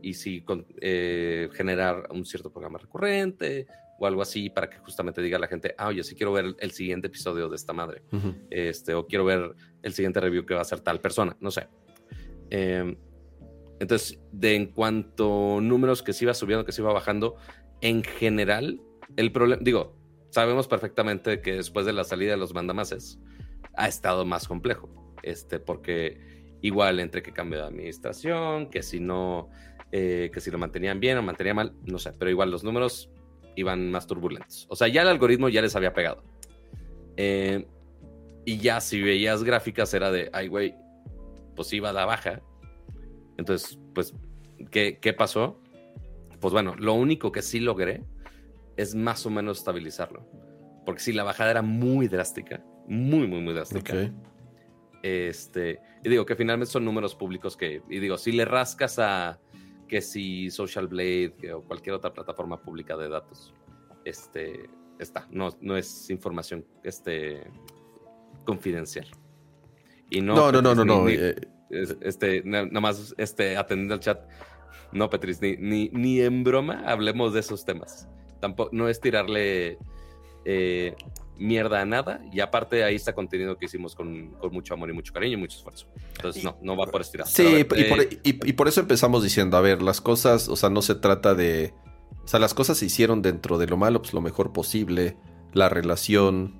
y 0.00 0.14
sí 0.14 0.44
eh, 0.80 1.48
generar 1.52 2.08
un 2.10 2.24
cierto 2.24 2.50
programa 2.50 2.78
recurrente, 2.78 3.66
o 3.98 4.06
algo 4.06 4.22
así 4.22 4.50
para 4.50 4.68
que 4.68 4.78
justamente 4.78 5.22
diga 5.22 5.36
a 5.36 5.40
la 5.40 5.46
gente, 5.46 5.74
ah, 5.78 5.88
oye, 5.88 6.02
sí 6.02 6.14
quiero 6.14 6.32
ver 6.32 6.54
el 6.58 6.70
siguiente 6.72 7.08
episodio 7.08 7.48
de 7.48 7.56
esta 7.56 7.72
madre, 7.72 8.02
este, 8.50 8.94
o 8.94 9.06
quiero 9.06 9.24
ver 9.24 9.54
el 9.82 9.92
siguiente 9.92 10.20
review 10.20 10.44
que 10.44 10.54
va 10.54 10.60
a 10.60 10.62
hacer 10.62 10.80
tal 10.80 11.00
persona, 11.00 11.36
no 11.40 11.50
sé. 11.50 11.68
Em, 12.50 12.96
entonces, 13.84 14.18
de 14.32 14.56
en 14.56 14.66
cuanto 14.66 15.60
números 15.60 16.02
que 16.02 16.14
se 16.14 16.24
iba 16.24 16.32
subiendo, 16.32 16.64
que 16.64 16.72
se 16.72 16.80
iba 16.80 16.92
bajando, 16.92 17.36
en 17.82 18.02
general, 18.02 18.80
el 19.16 19.30
problema, 19.30 19.62
digo, 19.62 19.94
sabemos 20.30 20.68
perfectamente 20.68 21.42
que 21.42 21.52
después 21.52 21.84
de 21.84 21.92
la 21.92 22.02
salida 22.04 22.30
de 22.30 22.38
los 22.38 22.54
mandamases 22.54 23.18
ha 23.74 23.86
estado 23.86 24.24
más 24.24 24.48
complejo, 24.48 24.88
este, 25.22 25.60
porque 25.60 26.56
igual 26.62 26.98
entre 26.98 27.22
que 27.22 27.32
cambio 27.32 27.58
de 27.58 27.66
administración, 27.66 28.70
que 28.70 28.82
si 28.82 29.00
no, 29.00 29.50
eh, 29.92 30.30
que 30.32 30.40
si 30.40 30.50
lo 30.50 30.56
mantenían 30.56 30.98
bien 30.98 31.18
o 31.18 31.22
mantenían 31.22 31.56
mal, 31.56 31.74
no 31.84 31.98
sé, 31.98 32.14
pero 32.18 32.30
igual 32.30 32.50
los 32.50 32.64
números 32.64 33.10
iban 33.54 33.90
más 33.90 34.06
turbulentos. 34.06 34.66
O 34.70 34.76
sea, 34.76 34.88
ya 34.88 35.02
el 35.02 35.08
algoritmo 35.08 35.50
ya 35.50 35.60
les 35.60 35.76
había 35.76 35.92
pegado. 35.92 36.24
Eh, 37.18 37.66
y 38.46 38.56
ya 38.56 38.80
si 38.80 39.02
veías 39.02 39.44
gráficas 39.44 39.92
era 39.92 40.10
de, 40.10 40.30
ay, 40.32 40.48
güey, 40.48 40.74
pues 41.54 41.70
iba 41.74 41.90
a 41.90 41.92
la 41.92 42.06
baja. 42.06 42.40
Entonces, 43.36 43.78
pues, 43.94 44.14
¿qué, 44.70 44.98
¿qué 45.00 45.12
pasó? 45.12 45.60
Pues 46.40 46.52
bueno, 46.52 46.74
lo 46.76 46.94
único 46.94 47.32
que 47.32 47.42
sí 47.42 47.60
logré 47.60 48.04
es 48.76 48.94
más 48.94 49.24
o 49.26 49.30
menos 49.30 49.58
estabilizarlo. 49.58 50.26
Porque 50.84 51.00
si 51.00 51.12
la 51.12 51.24
bajada 51.24 51.50
era 51.50 51.62
muy 51.62 52.08
drástica, 52.08 52.62
muy, 52.86 53.26
muy, 53.26 53.40
muy 53.40 53.54
drástica. 53.54 54.12
Este, 55.02 55.80
y 56.02 56.08
digo 56.08 56.24
que 56.24 56.34
finalmente 56.34 56.70
son 56.70 56.84
números 56.84 57.14
públicos 57.14 57.56
que, 57.56 57.82
y 57.88 57.98
digo, 57.98 58.16
si 58.16 58.32
le 58.32 58.44
rascas 58.44 58.98
a 58.98 59.38
que 59.88 60.00
si 60.00 60.50
Social 60.50 60.88
Blade 60.88 61.52
o 61.54 61.62
cualquier 61.62 61.94
otra 61.94 62.12
plataforma 62.12 62.62
pública 62.62 62.96
de 62.96 63.08
datos, 63.08 63.54
este, 64.04 64.68
está, 64.98 65.26
no, 65.30 65.50
no 65.60 65.76
es 65.76 66.08
información 66.10 66.64
este, 66.82 67.50
confidencial. 68.44 69.06
Y 70.10 70.20
no, 70.20 70.52
no, 70.52 70.62
no, 70.62 70.74
no, 70.74 70.84
no, 70.84 71.08
eh. 71.08 71.34
Este, 71.70 72.42
nada 72.44 72.80
más 72.80 73.14
este, 73.18 73.56
atendiendo 73.56 73.94
al 73.94 74.00
chat. 74.00 74.20
No, 74.92 75.10
Petris, 75.10 75.40
ni, 75.40 75.56
ni, 75.56 75.88
ni 75.92 76.20
en 76.20 76.44
broma 76.44 76.84
hablemos 76.86 77.34
de 77.34 77.40
esos 77.40 77.64
temas 77.64 78.08
tampoco, 78.44 78.70
no 78.72 78.90
es 78.90 79.00
tirarle 79.00 79.78
eh, 80.44 80.94
mierda 81.38 81.80
a 81.80 81.84
nada. 81.84 82.20
Y 82.30 82.40
aparte 82.40 82.84
ahí 82.84 82.94
está 82.94 83.14
contenido 83.14 83.56
que 83.56 83.66
hicimos 83.66 83.94
con, 83.94 84.36
mucho 84.52 84.74
amor 84.74 84.90
y 84.90 84.92
mucho 84.92 85.12
cariño 85.12 85.38
y 85.38 85.40
mucho 85.40 85.56
esfuerzo. 85.56 85.86
Entonces 86.16 86.44
no, 86.44 86.58
no 86.60 86.76
va 86.76 86.86
por 86.86 87.00
estirar. 87.00 87.26
Sí, 87.26 87.60
y, 87.60 87.64
por, 87.64 87.78
eh, 87.78 88.20
y, 88.22 88.52
por, 88.52 88.68
eso 88.68 88.80
empezamos 88.80 89.22
diciendo, 89.22 89.56
a 89.56 89.60
ver, 89.62 89.80
las 89.80 90.00
cosas, 90.00 90.48
o 90.48 90.56
sea, 90.56 90.70
no 90.70 90.82
se 90.82 90.94
trata 90.94 91.34
de... 91.34 91.72
O 92.22 92.28
sea, 92.28 92.40
las 92.40 92.54
cosas 92.54 92.78
se 92.78 92.86
hicieron 92.86 93.22
dentro 93.22 93.58
de 93.58 93.66
lo 93.66 93.76
malo, 93.76 94.00
pues 94.00 94.14
lo 94.14 94.20
mejor 94.20 94.52
posible. 94.52 95.16
La 95.52 95.68
relación, 95.68 96.54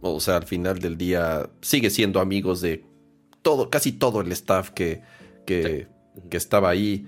o 0.00 0.20
sea, 0.20 0.36
al 0.36 0.44
final 0.44 0.78
del 0.78 0.96
día 0.96 1.50
sigue 1.60 1.90
siendo 1.90 2.20
amigos 2.20 2.60
de 2.60 2.84
todo, 3.42 3.70
casi 3.70 3.92
todo 3.92 4.20
el 4.20 4.32
staff 4.32 4.70
que, 4.70 5.02
que, 5.44 5.88
que 6.30 6.36
estaba 6.36 6.70
ahí. 6.70 7.06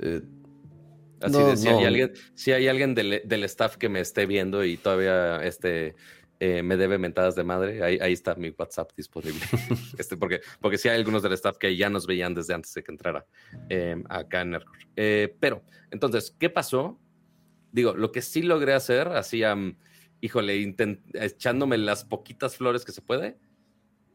Eh, 0.00 0.22
Así 1.20 1.38
de, 1.38 1.56
si, 1.56 1.68
hay 1.68 1.84
alguien, 1.84 2.12
si 2.34 2.52
hay 2.52 2.66
alguien 2.66 2.94
del, 2.94 3.44
staff 3.44 3.76
que 3.76 3.88
me 3.88 4.00
esté 4.00 4.26
viendo 4.26 4.64
y 4.64 4.76
todavía 4.76 5.36
este, 5.44 5.94
eh, 6.40 6.64
me 6.64 6.76
debe 6.76 6.98
mentadas 6.98 7.36
de 7.36 7.44
madre, 7.44 7.82
ahí, 7.82 7.98
ahí 8.00 8.12
está 8.12 8.34
mi 8.34 8.50
WhatsApp 8.50 8.90
disponible. 8.96 9.40
este, 9.98 10.16
porque, 10.16 10.40
porque 10.60 10.78
sí 10.78 10.88
hay 10.88 10.98
algunos 10.98 11.22
del 11.22 11.32
staff 11.34 11.58
que 11.58 11.76
ya 11.76 11.88
nos 11.90 12.06
veían 12.08 12.34
desde 12.34 12.54
antes 12.54 12.74
de 12.74 12.82
que 12.82 12.90
entrara 12.90 13.24
em, 13.68 14.02
acá 14.08 14.40
en 14.40 14.50
Nerdcore. 14.50 14.88
Eh, 14.96 15.36
pero, 15.38 15.62
entonces, 15.92 16.34
¿qué 16.38 16.50
pasó? 16.50 16.98
Digo, 17.70 17.94
lo 17.94 18.10
que 18.10 18.22
sí 18.22 18.42
logré 18.42 18.74
hacer, 18.74 19.08
así, 19.08 19.42
híjole, 20.20 20.74
echándome 21.14 21.78
las 21.78 22.04
poquitas 22.04 22.56
flores 22.56 22.84
que 22.84 22.92
se 22.92 23.00
puede, 23.00 23.38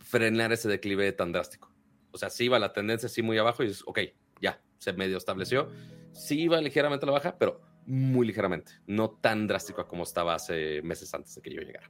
frenar 0.08 0.52
ese 0.52 0.68
declive 0.70 1.12
tan 1.12 1.32
drástico. 1.32 1.74
O 2.12 2.18
sea, 2.18 2.30
sí 2.30 2.46
iba 2.46 2.60
la 2.60 2.74
tendencia 2.74 3.08
así 3.08 3.22
muy 3.22 3.38
abajo 3.38 3.64
y 3.64 3.68
es, 3.68 3.84
ok, 3.86 4.00
ya, 4.42 4.62
se 4.80 4.94
medio 4.94 5.18
estableció 5.18 5.70
sí 6.18 6.42
iba 6.42 6.60
ligeramente 6.60 7.06
a 7.06 7.08
la 7.08 7.14
baja, 7.14 7.38
pero 7.38 7.62
muy 7.86 8.28
ligeramente, 8.28 8.74
no 8.86 9.12
tan 9.12 9.48
drástico 9.48 9.88
como 9.88 10.04
estaba 10.04 10.36
hace 10.36 10.82
meses 10.82 11.14
antes 11.14 11.36
de 11.36 11.42
que 11.42 11.54
yo 11.54 11.62
llegara. 11.62 11.90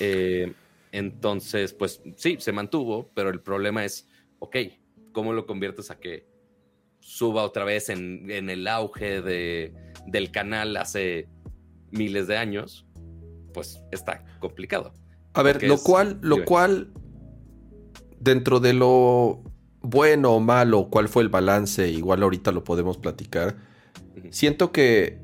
Eh, 0.00 0.52
entonces, 0.92 1.72
pues 1.72 2.02
sí, 2.16 2.36
se 2.40 2.52
mantuvo, 2.52 3.12
pero 3.14 3.28
el 3.28 3.40
problema 3.40 3.84
es, 3.84 4.08
ok, 4.40 4.56
¿cómo 5.12 5.32
lo 5.32 5.46
conviertes 5.46 5.90
a 5.90 6.00
que 6.00 6.26
suba 7.00 7.44
otra 7.44 7.64
vez 7.64 7.90
en, 7.90 8.30
el 8.30 8.66
auge 8.66 9.20
de, 9.20 9.72
del 10.06 10.32
canal 10.32 10.76
hace 10.76 11.28
miles 11.90 12.26
de 12.26 12.38
años? 12.38 12.86
Pues 13.52 13.82
está 13.92 14.24
complicado. 14.40 14.94
A 15.34 15.42
ver, 15.42 15.62
lo 15.62 15.78
cual, 15.78 16.18
lo 16.22 16.44
cual, 16.44 16.92
dentro 18.20 18.60
de 18.60 18.72
lo 18.72 19.42
bueno 19.82 20.32
o 20.32 20.40
malo, 20.40 20.88
cuál 20.90 21.08
fue 21.08 21.22
el 21.22 21.28
balance, 21.28 21.88
igual 21.90 22.22
ahorita 22.22 22.52
lo 22.52 22.64
podemos 22.64 22.98
platicar. 22.98 23.56
Siento 24.30 24.72
que 24.72 25.18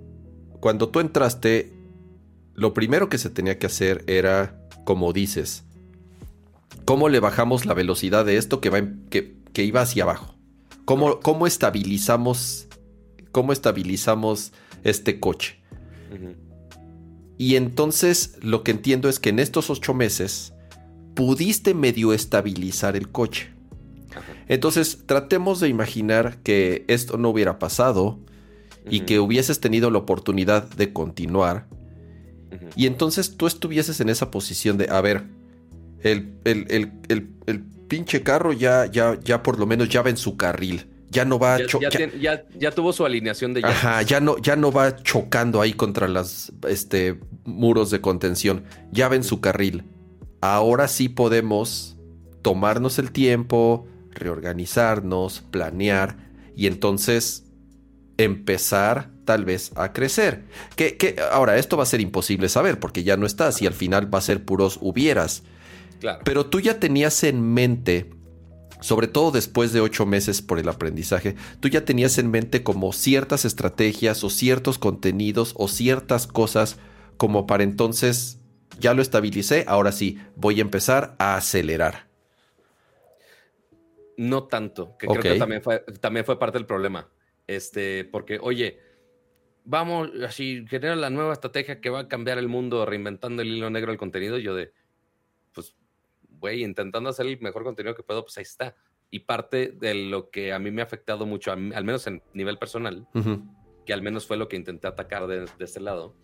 cuando 0.60 0.88
tú 0.88 1.00
entraste, 1.00 1.72
lo 2.54 2.74
primero 2.74 3.08
que 3.08 3.18
se 3.18 3.30
tenía 3.30 3.58
que 3.58 3.66
hacer 3.66 4.04
era, 4.06 4.60
como 4.84 5.12
dices, 5.12 5.64
cómo 6.84 7.08
le 7.08 7.20
bajamos 7.20 7.66
la 7.66 7.74
velocidad 7.74 8.24
de 8.24 8.36
esto 8.36 8.60
que, 8.60 8.70
va 8.70 8.82
que, 9.10 9.62
iba 9.62 9.80
hacia 9.80 10.04
abajo. 10.04 10.34
¿Cómo, 10.84 11.20
cómo, 11.20 11.46
estabilizamos, 11.46 12.68
cómo 13.32 13.52
estabilizamos 13.52 14.52
este 14.84 15.20
coche. 15.20 15.58
Y 17.38 17.56
entonces 17.56 18.36
lo 18.42 18.62
que 18.62 18.72
entiendo 18.72 19.08
es 19.08 19.18
que 19.18 19.30
en 19.30 19.38
estos 19.38 19.70
ocho 19.70 19.94
meses 19.94 20.52
pudiste 21.14 21.74
medio 21.74 22.12
estabilizar 22.12 22.96
el 22.96 23.10
coche. 23.10 23.50
Entonces, 24.48 25.04
tratemos 25.06 25.60
de 25.60 25.68
imaginar 25.68 26.38
que 26.42 26.84
esto 26.88 27.16
no 27.16 27.30
hubiera 27.30 27.58
pasado 27.58 28.18
y 28.90 29.00
que 29.00 29.20
hubieses 29.20 29.60
tenido 29.60 29.90
la 29.90 29.98
oportunidad 29.98 30.68
de 30.68 30.92
continuar. 30.92 31.66
Y 32.76 32.86
entonces 32.86 33.36
tú 33.36 33.46
estuvieses 33.46 34.00
en 34.00 34.08
esa 34.08 34.30
posición 34.30 34.76
de, 34.76 34.88
a 34.90 35.00
ver, 35.00 35.24
el, 36.02 36.34
el, 36.44 37.62
pinche 37.88 38.22
carro 38.22 38.52
ya, 38.52 38.86
ya, 38.86 39.18
ya 39.22 39.42
por 39.42 39.58
lo 39.58 39.66
menos 39.66 39.88
ya 39.88 40.02
va 40.02 40.10
en 40.10 40.16
su 40.16 40.36
carril. 40.36 40.88
Ya 41.10 41.26
no 41.26 41.38
va 41.38 41.58
ya, 41.58 42.42
ya, 42.58 42.70
tuvo 42.70 42.94
su 42.94 43.04
alineación 43.04 43.52
de 43.52 43.60
ya. 43.60 43.68
Ajá, 43.68 44.00
ya 44.00 44.18
no, 44.18 44.38
ya 44.38 44.56
no 44.56 44.72
va 44.72 44.96
chocando 44.96 45.60
ahí 45.60 45.74
contra 45.74 46.08
los 46.08 46.52
este, 46.66 47.20
muros 47.44 47.90
de 47.90 48.00
contención. 48.00 48.64
Ya 48.92 49.08
va 49.08 49.16
en 49.16 49.24
su 49.24 49.42
carril. 49.42 49.84
Ahora 50.42 50.88
sí 50.88 51.08
podemos 51.08 51.96
tomarnos 52.42 52.98
el 52.98 53.12
tiempo, 53.12 53.86
reorganizarnos, 54.10 55.40
planear 55.52 56.16
y 56.56 56.66
entonces 56.66 57.44
empezar 58.18 59.12
tal 59.24 59.44
vez 59.44 59.70
a 59.76 59.92
crecer. 59.92 60.42
Que, 60.74 61.16
ahora, 61.30 61.58
esto 61.58 61.76
va 61.76 61.84
a 61.84 61.86
ser 61.86 62.00
imposible 62.00 62.48
saber 62.48 62.80
porque 62.80 63.04
ya 63.04 63.16
no 63.16 63.24
estás 63.24 63.62
y 63.62 63.68
al 63.68 63.72
final 63.72 64.12
va 64.12 64.18
a 64.18 64.22
ser 64.22 64.44
puros 64.44 64.78
hubieras. 64.80 65.44
Pero 66.24 66.46
tú 66.46 66.58
ya 66.58 66.80
tenías 66.80 67.22
en 67.22 67.40
mente, 67.40 68.10
sobre 68.80 69.06
todo 69.06 69.30
después 69.30 69.72
de 69.72 69.80
ocho 69.80 70.06
meses 70.06 70.42
por 70.42 70.58
el 70.58 70.68
aprendizaje, 70.68 71.36
tú 71.60 71.68
ya 71.68 71.84
tenías 71.84 72.18
en 72.18 72.32
mente 72.32 72.64
como 72.64 72.92
ciertas 72.92 73.44
estrategias 73.44 74.24
o 74.24 74.28
ciertos 74.28 74.78
contenidos 74.78 75.54
o 75.56 75.68
ciertas 75.68 76.26
cosas 76.26 76.78
como 77.16 77.46
para 77.46 77.62
entonces 77.62 78.41
ya 78.78 78.94
lo 78.94 79.02
estabilicé, 79.02 79.64
ahora 79.66 79.92
sí, 79.92 80.18
voy 80.36 80.58
a 80.58 80.62
empezar 80.62 81.14
a 81.18 81.36
acelerar. 81.36 82.06
No 84.16 84.44
tanto, 84.44 84.96
que 84.98 85.06
creo 85.06 85.22
que 85.22 85.38
también 85.38 85.62
fue, 85.62 85.80
también 86.00 86.24
fue 86.24 86.38
parte 86.38 86.58
del 86.58 86.66
problema. 86.66 87.08
Este, 87.46 88.04
porque, 88.04 88.38
oye, 88.40 88.78
vamos, 89.64 90.10
así, 90.26 90.64
genera 90.68 90.96
la 90.96 91.10
nueva 91.10 91.32
estrategia 91.32 91.80
que 91.80 91.90
va 91.90 92.00
a 92.00 92.08
cambiar 92.08 92.38
el 92.38 92.48
mundo 92.48 92.86
reinventando 92.86 93.42
el 93.42 93.48
hilo 93.48 93.70
negro 93.70 93.90
del 93.90 93.98
contenido. 93.98 94.38
yo 94.38 94.54
de, 94.54 94.72
pues, 95.52 95.74
güey, 96.38 96.62
intentando 96.62 97.10
hacer 97.10 97.26
el 97.26 97.40
mejor 97.40 97.64
contenido 97.64 97.94
que 97.94 98.02
puedo, 98.02 98.24
pues 98.24 98.36
ahí 98.38 98.42
está. 98.42 98.76
Y 99.10 99.20
parte 99.20 99.72
de 99.72 99.94
lo 99.94 100.30
que 100.30 100.52
a 100.52 100.58
mí 100.58 100.70
me 100.70 100.82
ha 100.82 100.84
afectado 100.84 101.26
mucho, 101.26 101.52
al 101.52 101.84
menos 101.84 102.06
en 102.06 102.22
nivel 102.32 102.58
personal, 102.58 103.06
que 103.84 103.92
al 103.92 104.02
menos 104.02 104.26
fue 104.26 104.38
lo 104.38 104.48
que 104.48 104.56
intenté 104.56 104.86
atacar 104.86 105.26
de, 105.26 105.40
de 105.40 105.64
este 105.64 105.80
lado, 105.80 106.14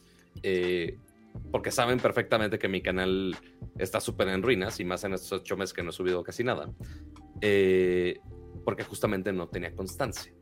eh, 0.43 0.99
porque 1.51 1.71
saben 1.71 1.99
perfectamente 1.99 2.59
que 2.59 2.69
mi 2.69 2.83
canal 2.83 3.37
está 3.79 4.01
súper 4.01 4.29
en 4.29 4.43
ruinas 4.43 4.79
y 4.81 4.85
más 4.85 5.05
en 5.05 5.15
estos 5.15 5.33
ocho 5.33 5.57
meses 5.57 5.73
que 5.73 5.83
no 5.83 5.91
he 5.91 5.93
subido 5.93 6.23
casi 6.23 6.45
nada, 6.45 6.73
eh, 7.41 8.19
porque 8.65 8.85
justamente 8.85 9.33
no 9.33 9.49
tenía 9.49 9.75
constancia 9.75 10.33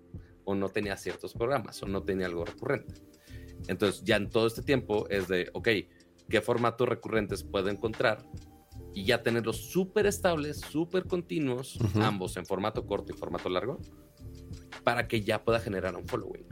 o 0.44 0.54
no 0.54 0.68
tenía 0.68 0.96
ciertos 0.96 1.34
programas 1.34 1.82
o 1.82 1.86
no 1.86 2.02
tenía 2.02 2.26
algo 2.26 2.44
recurrente. 2.44 2.94
Entonces 3.68 4.02
ya 4.04 4.16
en 4.16 4.30
todo 4.30 4.46
este 4.46 4.62
tiempo 4.62 5.08
es 5.08 5.28
de, 5.28 5.50
ok, 5.52 5.68
¿qué 6.28 6.40
formatos 6.40 6.88
recurrentes 6.88 7.42
puedo 7.42 7.68
encontrar? 7.68 8.24
Y 8.94 9.04
ya 9.04 9.22
tenerlos 9.22 9.70
súper 9.70 10.06
estables, 10.06 10.60
súper 10.60 11.04
continuos, 11.04 11.78
ambos 11.96 12.36
en 12.36 12.46
formato 12.46 12.86
corto 12.86 13.12
y 13.12 13.16
formato 13.16 13.48
largo, 13.48 13.78
para 14.84 15.06
que 15.06 15.20
ya 15.20 15.44
pueda 15.44 15.60
generar 15.60 15.94
un 15.96 16.06
following. 16.06 16.46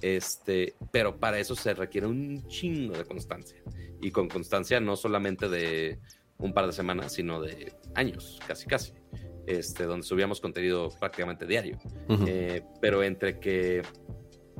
Este, 0.00 0.74
pero 0.90 1.18
para 1.18 1.38
eso 1.38 1.54
se 1.54 1.74
requiere 1.74 2.06
un 2.06 2.46
chingo 2.48 2.96
de 2.96 3.04
constancia. 3.04 3.62
Y 4.00 4.10
con 4.10 4.28
constancia 4.28 4.80
no 4.80 4.96
solamente 4.96 5.48
de 5.48 5.98
un 6.38 6.54
par 6.54 6.66
de 6.66 6.72
semanas, 6.72 7.12
sino 7.12 7.40
de 7.40 7.74
años, 7.94 8.40
casi 8.46 8.66
casi. 8.66 8.92
Este, 9.46 9.84
donde 9.84 10.06
subíamos 10.06 10.40
contenido 10.40 10.88
prácticamente 10.98 11.46
diario. 11.46 11.78
Eh, 12.26 12.62
pero 12.80 13.02
entre 13.02 13.38
que 13.40 13.82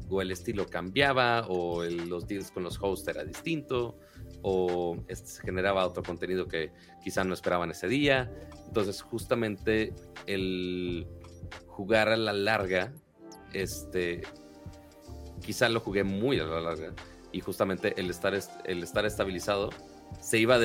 o 0.09 0.21
el 0.21 0.33
estilo 0.33 0.67
cambiaba, 0.67 1.47
o 1.49 1.85
los 1.85 2.27
deals 2.27 2.51
con 2.51 2.65
los 2.65 2.79
hosts 2.83 3.07
era 3.09 3.25
distinto, 3.25 3.99
o 4.43 4.97
este, 5.09 5.29
se 5.29 5.43
generaba 5.43 5.87
otro 5.87 6.03
contenido 6.03 6.49
que 6.49 6.73
quizá 7.05 7.23
no 7.25 7.35
esperaban 7.35 7.71
ese 7.71 7.87
día. 7.87 8.33
Entonces, 8.67 9.03
justamente 9.03 9.95
el 10.27 11.07
jugar 11.67 12.09
a 12.09 12.17
la 12.17 12.33
larga, 12.33 12.93
este, 13.53 14.23
quizá 15.45 15.69
lo 15.69 15.81
jugué 15.81 16.05
muy 16.05 16.39
a 16.39 16.45
la 16.45 16.61
larga, 16.61 16.93
y 17.33 17.41
justamente 17.41 17.99
el 17.99 18.11
estar, 18.11 18.39
el 18.65 18.83
estar 18.83 19.07
estabilizado 19.07 19.71
se 20.21 20.39
iba, 20.39 20.59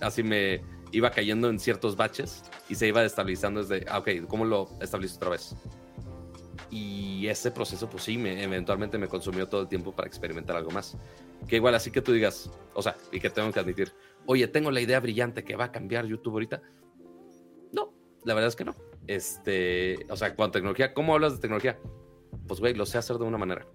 así 0.00 0.22
me 0.22 0.62
iba 0.90 1.10
cayendo 1.10 1.48
en 1.48 1.58
ciertos 1.58 1.96
baches 1.96 2.42
y 2.68 2.74
se 2.74 2.88
iba 2.88 3.02
destabilizando 3.02 3.64
desde, 3.64 3.86
ah, 3.88 3.98
ok, 3.98 4.26
¿cómo 4.28 4.44
lo 4.44 4.68
estabilizo 4.80 5.16
otra 5.16 5.30
vez? 5.30 5.54
Y 6.70 7.26
ese 7.28 7.50
proceso, 7.50 7.88
pues 7.88 8.04
sí, 8.04 8.18
me, 8.18 8.42
eventualmente 8.42 8.98
me 8.98 9.08
consumió 9.08 9.48
todo 9.48 9.62
el 9.62 9.68
tiempo 9.68 9.92
para 9.92 10.08
experimentar 10.08 10.56
algo 10.56 10.70
más. 10.70 10.96
Que 11.48 11.56
igual 11.56 11.74
así 11.74 11.90
que 11.90 12.02
tú 12.02 12.12
digas, 12.12 12.50
o 12.74 12.82
sea, 12.82 12.96
y 13.10 13.20
que 13.20 13.30
tengo 13.30 13.50
que 13.52 13.60
admitir, 13.60 13.92
oye, 14.26 14.46
tengo 14.48 14.70
la 14.70 14.80
idea 14.80 15.00
brillante 15.00 15.44
que 15.44 15.56
va 15.56 15.64
a 15.64 15.72
cambiar 15.72 16.06
YouTube 16.06 16.34
ahorita. 16.34 16.62
No, 17.72 17.92
la 18.24 18.34
verdad 18.34 18.48
es 18.48 18.56
que 18.56 18.64
no. 18.64 18.74
Este, 19.06 20.06
o 20.08 20.16
sea, 20.16 20.34
con 20.34 20.50
tecnología, 20.50 20.94
¿cómo 20.94 21.14
hablas 21.14 21.34
de 21.34 21.40
tecnología? 21.40 21.78
Pues, 22.46 22.60
güey, 22.60 22.74
lo 22.74 22.86
sé 22.86 22.98
hacer 22.98 23.18
de 23.18 23.24
una 23.24 23.38
manera. 23.38 23.66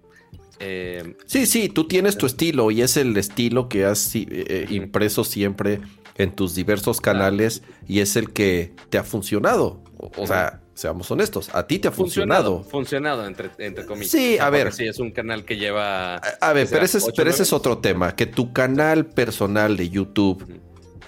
Eh, 0.60 1.14
sí, 1.26 1.46
sí, 1.46 1.68
tú 1.68 1.86
tienes 1.86 2.18
tu 2.18 2.26
estilo 2.26 2.70
y 2.70 2.82
es 2.82 2.96
el 2.96 3.16
estilo 3.16 3.68
que 3.68 3.84
has 3.84 4.14
eh, 4.14 4.26
eh, 4.28 4.66
impreso 4.70 5.24
siempre 5.24 5.80
en 6.16 6.32
tus 6.32 6.54
diversos 6.54 7.00
canales 7.00 7.62
y 7.86 8.00
es 8.00 8.16
el 8.16 8.32
que 8.32 8.72
te 8.90 8.98
ha 8.98 9.04
funcionado. 9.04 9.82
O, 10.16 10.26
sea, 10.26 10.60
seamos 10.74 11.10
honestos, 11.10 11.50
a 11.52 11.66
ti 11.66 11.78
te 11.78 11.88
ha 11.88 11.92
funcionado. 11.92 12.62
Funcionado, 12.64 13.26
entre, 13.26 13.50
entre 13.58 13.84
comillas. 13.86 14.10
Sí, 14.10 14.38
a 14.38 14.50
ver. 14.50 14.72
Sí, 14.72 14.86
es 14.86 14.98
un 14.98 15.10
canal 15.10 15.44
que 15.44 15.56
lleva. 15.56 16.16
A, 16.16 16.52
ver, 16.52 16.68
pero, 16.70 16.84
ese 16.84 16.98
es, 16.98 17.06
pero 17.16 17.30
ese 17.30 17.42
es 17.44 17.52
otro 17.52 17.78
tema. 17.78 18.14
Que 18.14 18.26
tu 18.26 18.52
canal 18.52 19.06
personal 19.06 19.76
de 19.76 19.88
YouTube, 19.90 20.60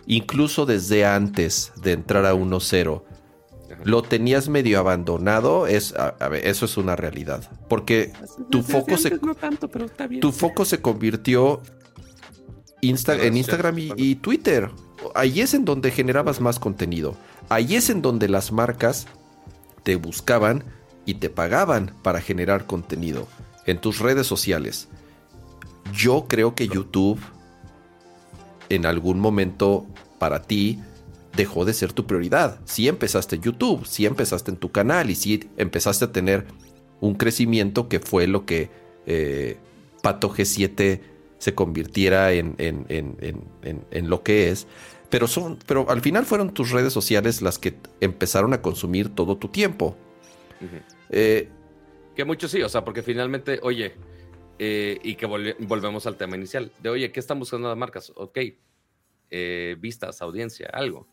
incluso 0.07 0.67
desde 0.67 1.05
antes 1.05 1.73
de 1.83 1.93
entrar 1.93 2.27
a 2.27 2.35
1.0, 2.35 3.03
lo 3.85 4.03
tenías 4.03 4.49
medio 4.49 4.79
abandonado, 4.79 5.67
es, 5.67 5.95
a, 5.95 6.29
ver, 6.29 6.47
eso 6.47 6.65
es 6.65 6.77
una 6.77 6.97
realidad. 6.97 7.51
Porque 7.69 8.13
tu 8.51 8.63
foco 8.63 8.97
se. 8.97 9.19
Tu 10.21 10.33
foco 10.33 10.65
se 10.65 10.81
convirtió 10.81 11.63
en 12.83 13.37
Instagram 13.37 13.77
y 13.79 14.15
Twitter. 14.17 14.71
Ahí 15.15 15.41
es 15.41 15.55
en 15.55 15.65
donde 15.65 15.91
generabas 15.91 16.41
más 16.41 16.59
contenido. 16.59 17.17
Ahí 17.49 17.77
es 17.77 17.91
en 17.91 18.03
donde 18.03 18.29
las 18.29 18.53
marcas 18.53 19.07
te 19.83 19.97
buscaban 19.97 20.65
y 21.07 21.15
te 21.15 21.31
pagaban 21.31 21.95
para 22.03 22.21
generar 22.21 22.67
contenido 22.67 23.27
en 23.67 23.81
tus 23.81 23.99
redes 23.99 24.27
sociales. 24.27 24.89
Yo 25.93 26.27
creo 26.29 26.55
que 26.55 26.69
YouTube 26.69 27.19
en 28.69 28.87
algún 28.87 29.19
momento 29.19 29.87
para 30.19 30.43
ti 30.43 30.81
dejó 31.37 31.65
de 31.65 31.73
ser 31.73 31.93
tu 31.93 32.07
prioridad. 32.07 32.61
Si 32.65 32.89
empezaste 32.89 33.39
YouTube, 33.39 33.87
si 33.87 34.07
empezaste 34.07 34.51
en 34.51 34.57
tu 34.57 34.71
canal 34.73 35.11
y 35.11 35.15
si 35.15 35.49
empezaste 35.57 36.07
a 36.07 36.13
tener 36.13 36.47
un 37.01 37.15
crecimiento 37.15 37.89
que 37.89 38.01
fue 38.01 38.27
lo 38.27 38.45
que 38.45 38.71
eh, 39.07 39.57
Pato 40.03 40.31
G7 40.31 41.01
se 41.39 41.55
convirtiera 41.55 42.33
en, 42.33 42.55
en, 42.59 44.11
lo 44.11 44.23
que 44.23 44.51
es. 44.51 44.67
Pero, 45.09 45.27
son, 45.27 45.59
pero 45.67 45.89
al 45.91 46.01
final 46.03 46.27
fueron 46.27 46.53
tus 46.53 46.71
redes 46.71 46.93
sociales 46.93 47.43
las 47.43 47.59
que 47.59 47.75
empezaron 48.01 48.53
a 48.53 48.63
consumir 48.63 49.09
todo 49.09 49.37
tu 49.39 49.49
tiempo. 49.49 49.97
Eh, 51.09 51.49
que 52.15 52.25
mucho 52.25 52.47
sí, 52.49 52.63
o 52.63 52.69
sea, 52.69 52.85
porque 52.85 53.03
finalmente, 53.03 53.59
oye, 53.63 53.95
eh, 54.59 54.99
y 55.03 55.15
que 55.15 55.25
volvemos 55.25 56.07
al 56.07 56.17
tema 56.17 56.37
inicial, 56.37 56.71
de 56.83 56.91
oye, 56.91 57.11
¿qué 57.11 57.21
están 57.21 57.39
buscando 57.39 57.69
las 57.69 57.79
marcas? 57.79 58.13
Ok, 58.15 58.39
vistas, 59.79 60.21
audiencia, 60.21 60.69
algo. 60.73 61.07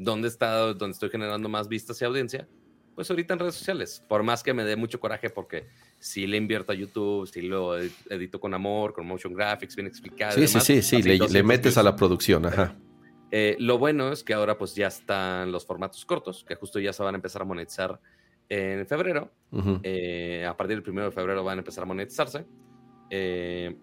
¿Dónde 0.00 0.28
está, 0.28 0.72
dónde 0.72 0.92
estoy 0.92 1.10
generando 1.10 1.50
más 1.50 1.68
vistas 1.68 2.00
y 2.00 2.06
audiencia? 2.06 2.48
Pues 2.94 3.10
ahorita 3.10 3.34
en 3.34 3.40
redes 3.40 3.54
sociales, 3.54 4.02
por 4.08 4.22
más 4.22 4.42
que 4.42 4.54
me 4.54 4.64
dé 4.64 4.74
mucho 4.74 4.98
coraje 4.98 5.28
porque 5.28 5.66
si 5.98 6.26
le 6.26 6.38
invierto 6.38 6.72
a 6.72 6.74
YouTube, 6.74 7.26
si 7.26 7.42
lo 7.42 7.76
edito 7.78 8.40
con 8.40 8.54
amor, 8.54 8.94
con 8.94 9.06
motion 9.06 9.34
graphics, 9.34 9.76
bien 9.76 9.86
explicado. 9.86 10.32
Sí, 10.32 10.48
sí, 10.48 10.60
sí, 10.60 10.82
sí, 10.82 11.02
le, 11.02 11.42
metes 11.42 11.76
a 11.76 11.82
la 11.82 11.96
producción, 11.96 12.46
ajá. 12.46 12.78
Eh, 13.30 13.56
lo 13.60 13.76
bueno 13.76 14.10
es 14.10 14.24
que 14.24 14.32
ahora 14.32 14.56
pues 14.56 14.74
ya 14.74 14.86
están 14.86 15.52
los 15.52 15.66
formatos 15.66 16.06
cortos, 16.06 16.46
que 16.48 16.54
justo 16.54 16.80
ya 16.80 16.94
se 16.94 17.02
van 17.02 17.14
a 17.14 17.18
empezar 17.18 17.42
a 17.42 17.44
monetizar 17.44 18.00
en 18.48 18.86
febrero. 18.86 19.30
Eh, 19.82 20.46
a 20.48 20.56
partir 20.56 20.76
del 20.76 20.82
primero 20.82 21.10
de 21.10 21.12
febrero 21.12 21.44
van 21.44 21.58
a 21.58 21.60
empezar 21.60 21.84
a 21.84 21.86
monetizarse. 21.86 22.46
Eh, 23.10 23.76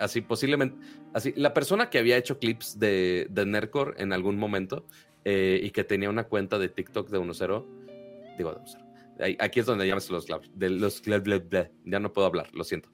así 0.00 0.20
posiblemente, 0.20 0.76
así, 1.12 1.32
la 1.36 1.54
persona 1.54 1.90
que 1.90 1.98
había 1.98 2.16
hecho 2.16 2.38
clips 2.38 2.78
de, 2.78 3.26
de 3.30 3.46
Nercor 3.46 3.94
en 3.98 4.12
algún 4.12 4.38
momento 4.38 4.86
y 5.24 5.70
que 5.70 5.84
tenía 5.84 6.10
una 6.10 6.24
cuenta 6.24 6.58
de 6.58 6.68
TikTok 6.68 7.08
de 7.08 7.18
1.0, 7.20 8.36
digo 8.36 8.52
de 8.52 8.58
1.0. 8.58 9.36
Aquí 9.38 9.60
es 9.60 9.66
donde 9.66 9.86
llamas 9.86 10.10
los 10.10 10.26
de 10.26 10.70
los 10.70 11.02
ya 11.02 12.00
no 12.00 12.12
puedo 12.12 12.26
hablar, 12.26 12.52
lo 12.54 12.64
siento. 12.64 12.90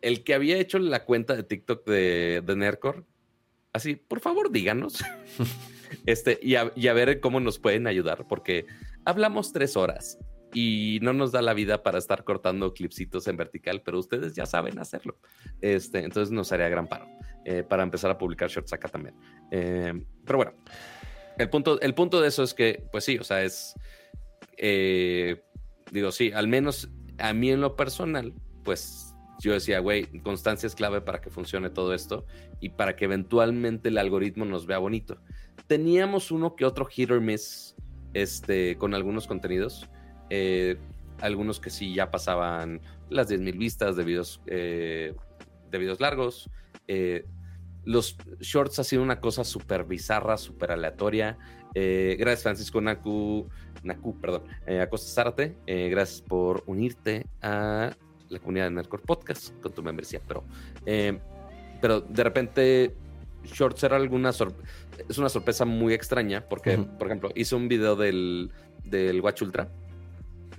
El 0.00 0.22
que 0.22 0.34
había 0.34 0.58
hecho 0.58 0.78
la 0.78 1.04
cuenta 1.04 1.34
de 1.34 1.42
TikTok 1.42 1.84
de, 1.86 2.42
de 2.44 2.56
Nercor 2.56 3.04
Así, 3.72 3.96
por 3.96 4.20
favor, 4.20 4.50
díganos. 4.50 5.02
este, 6.06 6.38
y 6.42 6.56
a, 6.56 6.92
ver 6.92 7.20
cómo 7.20 7.40
nos 7.40 7.58
pueden 7.58 7.86
ayudar, 7.86 8.26
porque 8.28 8.66
hablamos 9.04 9.52
tres 9.52 9.76
horas 9.76 10.18
y 10.52 10.98
no 11.02 11.12
nos 11.12 11.32
da 11.32 11.42
la 11.42 11.54
vida 11.54 11.82
para 11.82 11.98
estar 11.98 12.24
cortando 12.24 12.72
clipsitos 12.72 13.26
en 13.28 13.36
vertical, 13.36 13.82
pero 13.82 13.98
ustedes 13.98 14.34
ya 14.34 14.46
saben 14.46 14.78
hacerlo. 14.78 15.18
Este, 15.60 16.00
entonces 16.00 16.32
nos 16.32 16.52
haría 16.52 16.68
gran 16.68 16.86
paro 16.86 17.06
eh, 17.44 17.62
para 17.62 17.82
empezar 17.82 18.10
a 18.10 18.18
publicar 18.18 18.48
shorts 18.48 18.72
acá 18.72 18.88
también. 18.88 19.14
Eh, 19.50 20.04
pero 20.24 20.38
bueno, 20.38 20.52
el 21.38 21.48
punto, 21.48 21.80
el 21.80 21.94
punto 21.94 22.20
de 22.20 22.28
eso 22.28 22.42
es 22.42 22.54
que, 22.54 22.84
pues 22.92 23.04
sí, 23.04 23.18
o 23.18 23.24
sea, 23.24 23.42
es, 23.42 23.74
eh, 24.56 25.42
digo, 25.90 26.12
sí, 26.12 26.32
al 26.32 26.48
menos 26.48 26.90
a 27.18 27.32
mí 27.32 27.50
en 27.50 27.60
lo 27.60 27.76
personal, 27.76 28.34
pues 28.64 29.14
yo 29.40 29.52
decía, 29.52 29.78
güey, 29.80 30.06
constancia 30.20 30.66
es 30.66 30.74
clave 30.74 31.00
para 31.00 31.20
que 31.20 31.30
funcione 31.30 31.70
todo 31.70 31.94
esto 31.94 32.26
y 32.60 32.70
para 32.70 32.94
que 32.94 33.06
eventualmente 33.06 33.88
el 33.88 33.98
algoritmo 33.98 34.44
nos 34.44 34.66
vea 34.66 34.78
bonito. 34.78 35.18
Teníamos 35.66 36.30
uno 36.30 36.56
que 36.56 36.64
otro 36.64 36.84
hit 36.84 37.10
or 37.10 37.20
miss 37.20 37.74
este, 38.12 38.76
con 38.76 38.94
algunos 38.94 39.26
contenidos. 39.26 39.88
Eh, 40.30 40.76
algunos 41.20 41.60
que 41.60 41.68
sí 41.68 41.92
ya 41.92 42.10
pasaban 42.10 42.80
las 43.10 43.28
10.000 43.28 43.58
vistas 43.58 43.96
de 43.96 44.04
videos, 44.04 44.40
eh, 44.46 45.14
de 45.70 45.78
videos 45.78 46.00
largos. 46.00 46.48
Eh, 46.88 47.26
los 47.84 48.16
shorts 48.40 48.78
ha 48.78 48.84
sido 48.84 49.02
una 49.02 49.20
cosa 49.20 49.44
súper 49.44 49.84
bizarra, 49.84 50.38
súper 50.38 50.72
aleatoria. 50.72 51.36
gracias, 51.74 52.42
Francisco 52.42 52.80
Naku, 52.80 53.48
Naku 53.82 54.18
perdón, 54.20 54.44
a 54.80 54.86
Costa 54.88 55.34
gracias 55.66 56.22
por 56.22 56.62
unirte 56.66 57.26
a 57.42 57.94
la 58.28 58.38
comunidad 58.38 58.66
de 58.66 58.70
Nerdcore 58.72 59.02
Podcast 59.02 59.58
con 59.60 59.72
tu 59.72 59.82
membresía, 59.82 60.20
pero, 60.26 60.44
pero 61.80 62.00
de 62.00 62.24
repente 62.24 62.94
Shorts 63.44 63.82
era 63.84 63.96
alguna 63.96 64.30
es 64.30 65.18
una 65.18 65.28
sorpresa 65.28 65.64
muy 65.64 65.94
extraña 65.94 66.46
porque, 66.48 66.76
por 66.76 67.06
ejemplo, 67.06 67.30
hice 67.34 67.54
un 67.54 67.68
video 67.68 67.96
del, 67.96 68.50
del 68.84 69.20
Watch 69.20 69.42
Ultra 69.42 69.68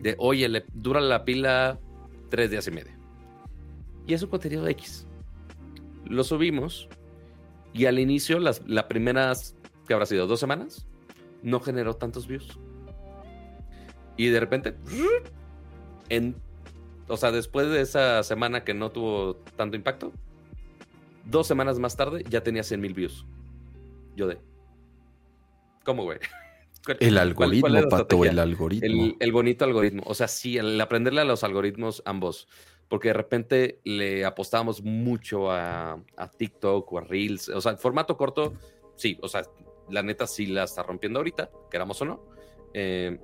de, 0.02 0.16
oye, 0.18 0.48
le 0.50 0.66
dura 0.74 1.00
la 1.02 1.26
pila 1.26 1.80
tres 2.30 2.52
días 2.52 2.68
y 2.68 2.72
medio. 2.72 2.92
Y 4.08 4.14
es 4.14 4.24
un 4.24 4.30
contenido 4.30 4.68
X. 4.68 5.08
Lo 6.06 6.24
subimos 6.24 6.90
y 7.74 7.86
al 7.86 8.00
inicio, 8.00 8.40
las 8.40 8.68
la 8.68 8.88
primeras, 8.88 9.56
que 9.88 9.94
habrá 9.94 10.06
sido 10.06 10.28
dos 10.28 10.40
semanas, 10.40 10.88
no 11.44 11.60
generó 11.60 11.96
tantos 11.96 12.28
views. 12.28 12.60
Y 14.18 14.28
de 14.28 14.40
repente, 14.40 14.76
en 16.10 16.36
o 17.12 17.18
sea, 17.18 17.32
después 17.32 17.70
de 17.70 17.82
esa 17.82 18.24
semana 18.24 18.64
que 18.64 18.74
no 18.74 18.90
tuvo 18.90 19.36
tanto 19.58 19.76
impacto, 19.76 20.14
dos 21.26 21.46
semanas 21.46 21.78
más 21.78 21.98
tarde 21.98 22.24
ya 22.30 22.42
tenía 22.42 22.64
100 22.64 22.80
mil 22.80 22.94
views. 22.94 23.26
Yo 24.16 24.28
de. 24.28 24.40
¿Cómo, 25.84 26.04
güey? 26.04 26.20
El 27.00 27.18
algoritmo, 27.18 27.90
Pato, 27.90 28.26
el 28.26 28.40
algoritmo. 28.40 29.16
El, 29.20 29.32
bonito 29.32 29.66
algoritmo. 29.66 30.04
O 30.06 30.14
sea, 30.14 30.28
sí, 30.28 30.58
el 30.58 30.80
aprenderle 30.80 31.22
a 31.22 31.26
los 31.26 31.44
algoritmos 31.44 32.02
ambos. 32.06 32.48
Porque 32.88 33.10
de 33.10 33.14
repente 33.14 33.80
le 33.84 34.26
apostábamos 34.26 34.82
mucho 34.82 35.52
a, 35.52 36.02
TikTok 36.38 36.92
o 36.92 36.98
a 36.98 37.02
Reels. 37.02 37.50
O 37.50 37.62
sea, 37.62 37.74
el 37.74 37.78
formato 37.78 38.18
corto, 38.18 38.54
sí. 38.96 39.18
O 39.22 39.28
sea, 39.28 39.44
la 39.90 40.04
neta 40.04 40.28
sí 40.28 40.48
la 40.48 40.64
está 40.64 40.84
rompiendo 40.84 41.20
ahorita, 41.20 41.50
queramos 41.70 42.02
o 42.02 42.06
no. 42.06 42.26
Eh, 42.74 43.18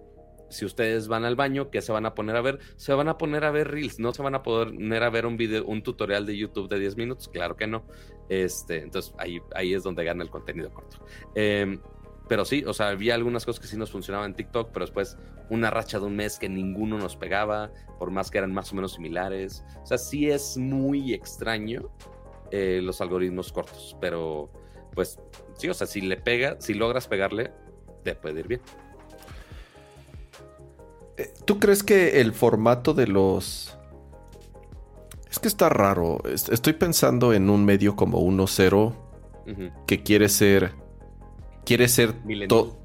si 0.50 0.66
ustedes 0.66 1.08
van 1.08 1.26
al 1.26 1.36
baño, 1.36 1.70
¿qué 1.70 1.82
se 1.82 1.92
van 1.92 2.06
a 2.06 2.14
poner 2.14 2.36
a 2.36 2.42
ver? 2.42 2.60
Se 2.78 2.94
van 2.94 3.10
a 3.10 3.18
poner 3.18 3.44
a 3.44 3.52
ver 3.52 3.70
reels, 3.70 4.00
no 4.00 4.14
se 4.14 4.22
van 4.22 4.36
a 4.36 4.44
poner 4.44 5.04
a 5.04 5.10
ver 5.10 5.26
un 5.26 5.38
video, 5.38 5.66
un 5.66 5.84
tutorial 5.84 6.26
de 6.26 6.38
YouTube 6.38 6.70
de 6.70 6.80
10 6.80 6.96
minutos, 6.96 7.28
claro 7.28 7.56
que 7.56 7.68
no. 7.68 7.86
Este, 8.30 8.82
entonces 8.82 9.14
ahí, 9.18 9.40
ahí 9.56 9.74
es 9.74 9.84
donde 9.84 10.04
gana 10.04 10.24
el 10.24 10.30
contenido 10.30 10.72
corto. 10.74 11.06
Em, 11.36 11.80
pero 12.28 12.46
sí, 12.46 12.64
o 12.66 12.74
sea, 12.74 12.90
había 12.90 13.16
algunas 13.16 13.46
cosas 13.46 13.60
que 13.62 13.68
sí 13.68 13.78
nos 13.78 13.92
funcionaban 13.92 14.32
en 14.32 14.36
TikTok, 14.36 14.70
pero 14.74 14.86
después 14.86 15.18
una 15.50 15.70
racha 15.70 16.00
de 16.00 16.06
un 16.06 16.16
mes 16.16 16.38
que 16.38 16.50
ninguno 16.50 16.98
nos 16.98 17.16
pegaba, 17.16 17.72
por 17.98 18.12
más 18.12 18.30
que 18.30 18.38
eran 18.38 18.54
más 18.54 18.72
o 18.72 18.76
menos 18.76 18.94
similares. 18.94 19.64
O 19.82 19.86
sea, 19.86 19.98
sí 19.98 20.30
es 20.30 20.58
muy 20.58 21.14
extraño 21.14 21.90
eh, 22.52 22.82
los 22.84 23.02
algoritmos 23.02 23.52
cortos, 23.52 23.96
pero 24.02 24.50
pues 24.94 25.20
sí, 25.58 25.70
o 25.70 25.74
sea, 25.74 25.88
si 25.88 26.02
le 26.02 26.18
pega, 26.18 26.58
si 26.60 26.74
logras 26.74 27.08
pegarle, 27.08 27.52
te 28.04 28.16
puede 28.16 28.42
ir 28.42 28.48
bien. 28.48 28.62
Eh, 31.18 31.34
¿Tú 31.46 31.60
crees 31.60 31.84
que 31.84 32.22
el 32.22 32.34
formato 32.34 32.94
de 32.94 33.08
los... 33.08 33.78
Es 35.30 35.40
que 35.40 35.48
está 35.48 35.70
raro. 35.70 36.22
Estoy 36.26 36.74
pensando 36.74 37.34
en 37.34 37.50
un 37.50 37.66
medio 37.66 37.96
como 37.96 38.22
1.0 38.22 38.94
que 39.86 40.04
quiere 40.04 40.30
ser... 40.30 40.87
Quiere 41.68 41.90
ser 41.90 42.14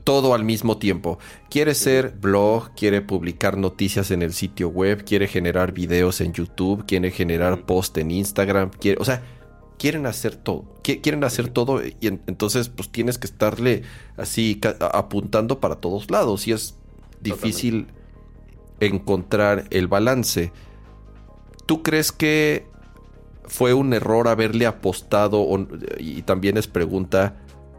todo 0.02 0.34
al 0.34 0.42
mismo 0.42 0.76
tiempo. 0.76 1.20
Quiere 1.48 1.72
ser 1.72 2.16
blog, 2.20 2.74
quiere 2.74 3.00
publicar 3.00 3.56
noticias 3.56 4.10
en 4.10 4.22
el 4.22 4.32
sitio 4.32 4.70
web, 4.70 5.04
quiere 5.04 5.28
generar 5.28 5.70
videos 5.70 6.20
en 6.20 6.32
YouTube, 6.32 6.84
quiere 6.84 7.12
generar 7.12 7.64
post 7.64 7.96
en 7.98 8.10
Instagram. 8.10 8.70
Quiere, 8.70 9.00
o 9.00 9.04
sea, 9.04 9.22
quieren 9.78 10.04
hacer 10.04 10.34
todo. 10.34 10.64
Quieren 10.82 11.22
hacer 11.22 11.48
todo 11.48 11.80
y 11.80 11.94
entonces 12.00 12.70
pues 12.70 12.90
tienes 12.90 13.18
que 13.18 13.28
estarle 13.28 13.84
así 14.16 14.60
apuntando 14.80 15.60
para 15.60 15.76
todos 15.76 16.10
lados 16.10 16.48
y 16.48 16.50
es 16.50 16.74
difícil 17.20 17.86
encontrar 18.80 19.68
el 19.70 19.86
balance. 19.86 20.50
¿Tú 21.66 21.84
crees 21.84 22.10
que 22.10 22.66
fue 23.44 23.74
un 23.74 23.92
error 23.92 24.26
haberle 24.26 24.66
apostado, 24.66 25.46
y 25.98 26.22
también 26.22 26.56
es 26.56 26.66
pregunta, 26.66 27.36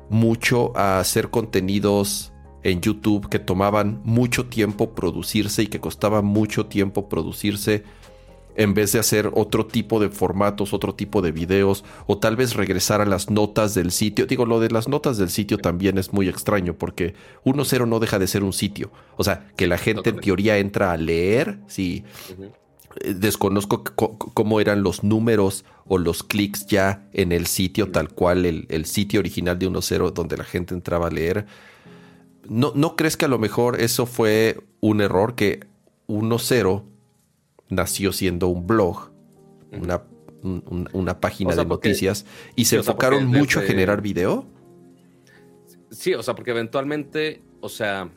mucho 0.10 0.76
a 0.78 1.00
hacer 1.00 1.30
contenidos 1.30 2.32
en 2.63 2.82
YouTube 2.82 3.30
que 3.30 3.39
tomaban 3.39 4.02
mucho 4.04 4.46
tiempo 4.48 4.96
producirse 4.96 5.63
y 5.63 5.68
que 5.68 5.80
costaba 5.80 6.22
mucho 6.22 6.66
tiempo 6.66 7.10
producirse? 7.10 7.84
en 8.56 8.74
vez 8.74 8.92
de 8.92 9.00
hacer 9.00 9.32
otro 9.34 9.66
tipo 9.66 10.00
de 10.00 10.10
formatos, 10.10 10.74
otro 10.74 10.94
tipo 10.94 11.22
de 11.22 11.32
videos, 11.32 11.84
o 12.06 12.18
tal 12.18 12.36
vez 12.36 12.56
regresar 12.56 13.02
a 13.02 13.06
las 13.06 13.30
notas 13.30 13.74
del 13.74 13.92
sitio. 13.92 14.26
Digo, 14.26 14.46
lo 14.46 14.60
de 14.60 14.70
las 14.70 14.88
notas 14.88 15.18
del 15.18 15.30
sitio 15.30 15.58
también 15.58 15.98
es 15.98 16.13
muy 16.13 16.30
extraño 16.30 16.76
porque 16.76 17.16
1.0 17.46 17.88
no 17.88 18.00
deja 18.00 18.20
de 18.20 18.28
ser 18.28 18.44
un 18.44 18.54
sitio. 18.54 18.92
O 19.18 19.24
sea, 19.24 19.48
que 19.56 19.68
la 19.68 19.78
gente 19.78 20.10
en 20.10 20.20
teoría 20.20 20.58
entra 20.58 20.92
a 20.92 20.98
leer, 20.98 21.60
sí. 21.68 22.04
Desconozco 23.03 23.84
cómo 23.84 24.60
eran 24.60 24.84
los 24.84 25.03
números 25.03 25.65
o 25.86 25.97
los 25.97 26.23
clics 26.23 26.67
ya 26.67 27.08
en 27.13 27.32
el 27.32 27.47
sitio, 27.47 27.91
tal 27.91 28.10
cual 28.10 28.45
el, 28.45 28.65
el 28.69 28.86
sitio 28.86 29.19
original 29.19 29.58
de 29.60 29.69
1.0 29.69 30.13
donde 30.13 30.38
la 30.38 30.43
gente 30.43 30.73
entraba 30.73 31.08
a 31.08 31.12
leer. 31.12 31.45
¿No, 32.47 32.71
¿No 32.75 32.95
crees 32.95 33.17
que 33.17 33.25
a 33.25 33.29
lo 33.29 33.39
mejor 33.39 33.79
eso 33.79 34.06
fue 34.06 34.60
un 34.79 35.01
error 35.01 35.36
que 35.36 35.62
1.0 36.08 36.84
nació 37.69 38.12
siendo 38.12 38.47
un 38.47 38.67
blog, 38.67 39.12
una, 39.71 40.03
una 40.93 41.19
página 41.19 41.56
de 41.56 41.65
noticias, 41.65 42.25
y 42.56 42.65
se 42.65 42.77
enfocaron 42.77 43.27
mucho 43.27 43.60
a 43.60 43.63
generar 43.63 44.01
video. 44.01 44.45
Sí, 45.91 46.13
o 46.13 46.23
sea, 46.23 46.36
porque 46.36 46.51
eventualmente, 46.51 47.41
o 47.62 47.69
sea, 47.69 48.10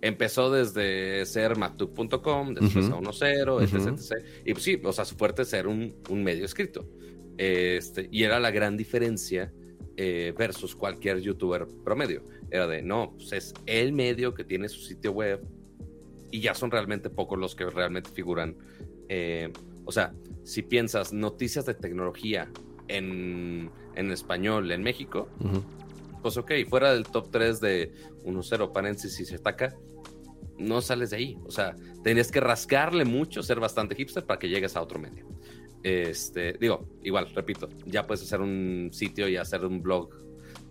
empezó 0.00 0.50
desde 0.50 1.24
ser 1.26 1.56
mactuk.com, 1.56 2.54
después 2.54 2.86
a 2.86 2.96
1.0, 2.96 3.62
etc, 3.62 4.24
Y 4.44 4.52
pues 4.52 4.64
sí, 4.64 4.80
o 4.82 4.92
sea, 4.92 5.04
su 5.04 5.16
fuerte 5.16 5.42
es 5.42 5.48
ser 5.48 5.66
un, 5.66 5.94
medio 6.10 6.44
escrito. 6.44 6.88
Este, 7.36 8.08
y 8.10 8.24
era 8.24 8.40
la 8.40 8.50
gran 8.50 8.76
diferencia 8.76 9.52
eh, 9.96 10.34
versus 10.36 10.74
cualquier 10.74 11.20
youtuber 11.20 11.66
promedio. 11.84 12.24
Era 12.50 12.66
de, 12.66 12.82
no, 12.82 13.14
pues 13.16 13.32
es 13.32 13.54
el 13.66 13.92
medio 13.92 14.34
que 14.34 14.44
tiene 14.44 14.68
su 14.68 14.80
sitio 14.80 15.12
web, 15.12 15.40
y 16.30 16.40
ya 16.40 16.54
son 16.54 16.70
realmente 16.70 17.10
pocos 17.10 17.38
los 17.38 17.54
que 17.54 17.66
realmente 17.66 18.10
figuran. 18.10 18.56
Eh, 19.08 19.52
o 19.84 19.92
sea, 19.92 20.12
si 20.44 20.62
piensas 20.62 21.12
noticias 21.12 21.64
de 21.66 21.74
tecnología 21.74 22.50
en, 22.88 23.70
español 23.96 24.70
en 24.70 24.82
México, 24.82 25.28
pues 26.22 26.36
ok, 26.36 26.52
fuera 26.68 26.92
del 26.92 27.04
top 27.04 27.30
3 27.30 27.60
de 27.60 27.92
1-0 28.24 28.72
paréntesis 28.72 29.30
y 29.30 29.34
ataca, 29.34 29.74
no 30.58 30.80
sales 30.80 31.10
de 31.10 31.16
ahí. 31.16 31.38
O 31.44 31.50
sea, 31.50 31.74
tenías 32.02 32.30
que 32.30 32.40
rascarle 32.40 33.04
mucho, 33.04 33.42
ser 33.42 33.60
bastante 33.60 33.94
hipster 33.94 34.24
para 34.24 34.38
que 34.38 34.48
llegues 34.48 34.76
a 34.76 34.82
otro 34.82 34.98
medio. 34.98 35.26
Este, 35.82 36.54
digo, 36.54 36.86
igual, 37.02 37.28
repito, 37.34 37.68
ya 37.86 38.06
puedes 38.06 38.22
hacer 38.22 38.40
un 38.40 38.90
sitio 38.92 39.28
y 39.28 39.36
hacer 39.36 39.64
un 39.64 39.82
blog 39.82 40.10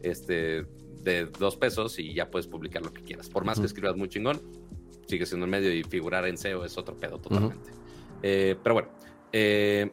este, 0.02 0.65
de 1.04 1.26
dos 1.39 1.56
pesos 1.56 1.97
y 2.00 2.13
ya 2.13 2.30
puedes 2.30 2.47
publicar 2.47 2.84
lo 2.84 2.93
que 2.93 3.04
quieras. 3.04 3.30
Por 3.30 3.45
más 3.45 3.60
que 3.60 3.65
escribas 3.65 3.95
muy 3.95 4.10
chingón, 4.10 4.41
sigue 5.08 5.26
siendo 5.26 5.45
el 5.45 5.52
medio 5.52 5.73
y 5.73 5.84
figurar 5.84 6.28
en 6.28 6.38
SEO 6.38 6.65
es 6.65 6.78
otro 6.78 6.95
pedo 6.97 7.19
totalmente. 7.19 7.71
Eh, 8.21 8.56
pero 8.62 8.73
bueno, 8.73 8.89
eh, 9.32 9.91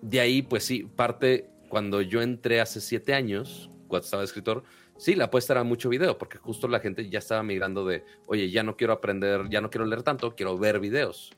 de 0.00 0.20
ahí, 0.20 0.42
pues 0.42 0.64
sí, 0.64 0.84
parte 0.96 1.48
cuando 1.68 2.02
yo 2.02 2.20
entré 2.20 2.60
hace 2.60 2.80
siete 2.80 3.14
años, 3.14 3.70
cuando 3.88 4.04
estaba 4.04 4.24
escritor, 4.24 4.64
sí, 5.02 5.16
la 5.16 5.24
apuesta 5.24 5.52
era 5.52 5.64
mucho 5.64 5.88
video, 5.88 6.16
porque 6.16 6.38
justo 6.38 6.68
la 6.68 6.78
gente 6.78 7.10
ya 7.10 7.18
estaba 7.18 7.42
migrando 7.42 7.84
de, 7.84 8.04
oye, 8.26 8.50
ya 8.50 8.62
no 8.62 8.76
quiero 8.76 8.92
aprender, 8.92 9.48
ya 9.50 9.60
no 9.60 9.68
quiero 9.68 9.84
leer 9.84 10.04
tanto, 10.04 10.36
quiero 10.36 10.56
ver 10.56 10.78
videos. 10.78 11.32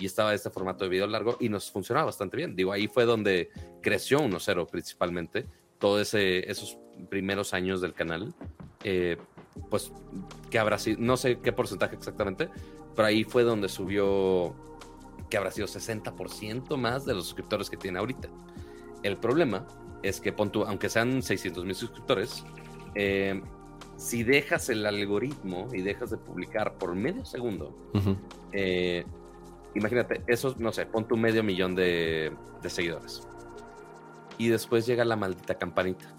Y 0.00 0.06
estaba 0.06 0.34
este 0.34 0.50
formato 0.50 0.82
de 0.82 0.90
video 0.90 1.06
largo 1.06 1.36
y 1.38 1.48
nos 1.48 1.70
funcionaba 1.70 2.06
bastante 2.06 2.36
bien. 2.36 2.56
Digo, 2.56 2.72
ahí 2.72 2.88
fue 2.88 3.04
donde 3.04 3.50
creció 3.82 4.18
1.0 4.18 4.68
principalmente, 4.68 5.46
todos 5.78 6.12
esos 6.14 6.76
primeros 7.08 7.54
años 7.54 7.80
del 7.80 7.94
canal. 7.94 8.34
Eh, 8.82 9.16
pues, 9.70 9.92
que 10.50 10.58
habrá 10.58 10.76
sido, 10.78 10.98
no 11.00 11.16
sé 11.16 11.38
qué 11.38 11.52
porcentaje 11.52 11.94
exactamente, 11.94 12.48
pero 12.96 13.06
ahí 13.06 13.22
fue 13.22 13.44
donde 13.44 13.68
subió, 13.68 14.56
que 15.30 15.36
habrá 15.36 15.52
sido 15.52 15.68
60% 15.68 16.76
más 16.76 17.06
de 17.06 17.14
los 17.14 17.26
suscriptores 17.26 17.70
que 17.70 17.76
tiene 17.76 18.00
ahorita. 18.00 18.28
El 19.04 19.18
problema 19.18 19.68
es 20.02 20.20
que, 20.20 20.34
aunque 20.66 20.88
sean 20.88 21.22
600 21.22 21.64
mil 21.64 21.76
suscriptores, 21.76 22.44
eh, 22.94 23.42
si 23.96 24.22
dejas 24.22 24.68
el 24.68 24.84
algoritmo 24.86 25.68
y 25.72 25.82
dejas 25.82 26.10
de 26.10 26.16
publicar 26.16 26.74
por 26.74 26.94
medio 26.94 27.24
segundo, 27.24 27.76
eh, 28.52 29.04
imagínate, 29.74 30.22
eso, 30.26 30.54
no 30.58 30.72
sé, 30.72 30.86
pon 30.86 31.06
tu 31.06 31.16
medio 31.16 31.42
millón 31.42 31.74
de, 31.74 32.32
de 32.62 32.70
seguidores. 32.70 33.26
Y 34.36 34.48
después 34.48 34.86
llega 34.86 35.04
la 35.04 35.16
maldita 35.16 35.54
campanita. 35.54 36.12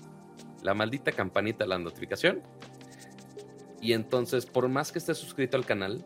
La 0.63 0.73
maldita 0.73 1.11
campanita, 1.11 1.65
la 1.65 1.77
notificación, 1.77 2.41
y 3.85 3.93
entonces, 3.93 4.47
por 4.47 4.67
más 4.67 4.91
que 4.91 4.97
estés 4.97 5.19
suscrito 5.19 5.57
al 5.57 5.65
canal, 5.65 6.03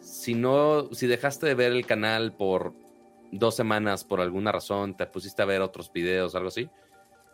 si 0.00 0.34
no, 0.34 0.92
si 0.92 1.06
dejaste 1.06 1.46
de 1.46 1.54
ver 1.54 1.70
el 1.70 1.86
canal 1.86 2.32
por 2.32 2.74
dos 3.30 3.54
semanas 3.54 4.02
por 4.02 4.20
alguna 4.20 4.50
razón, 4.50 4.96
te 4.96 5.06
pusiste 5.06 5.40
a 5.40 5.44
ver 5.44 5.60
otros 5.60 5.92
videos, 5.92 6.34
algo 6.34 6.48
así, 6.48 6.68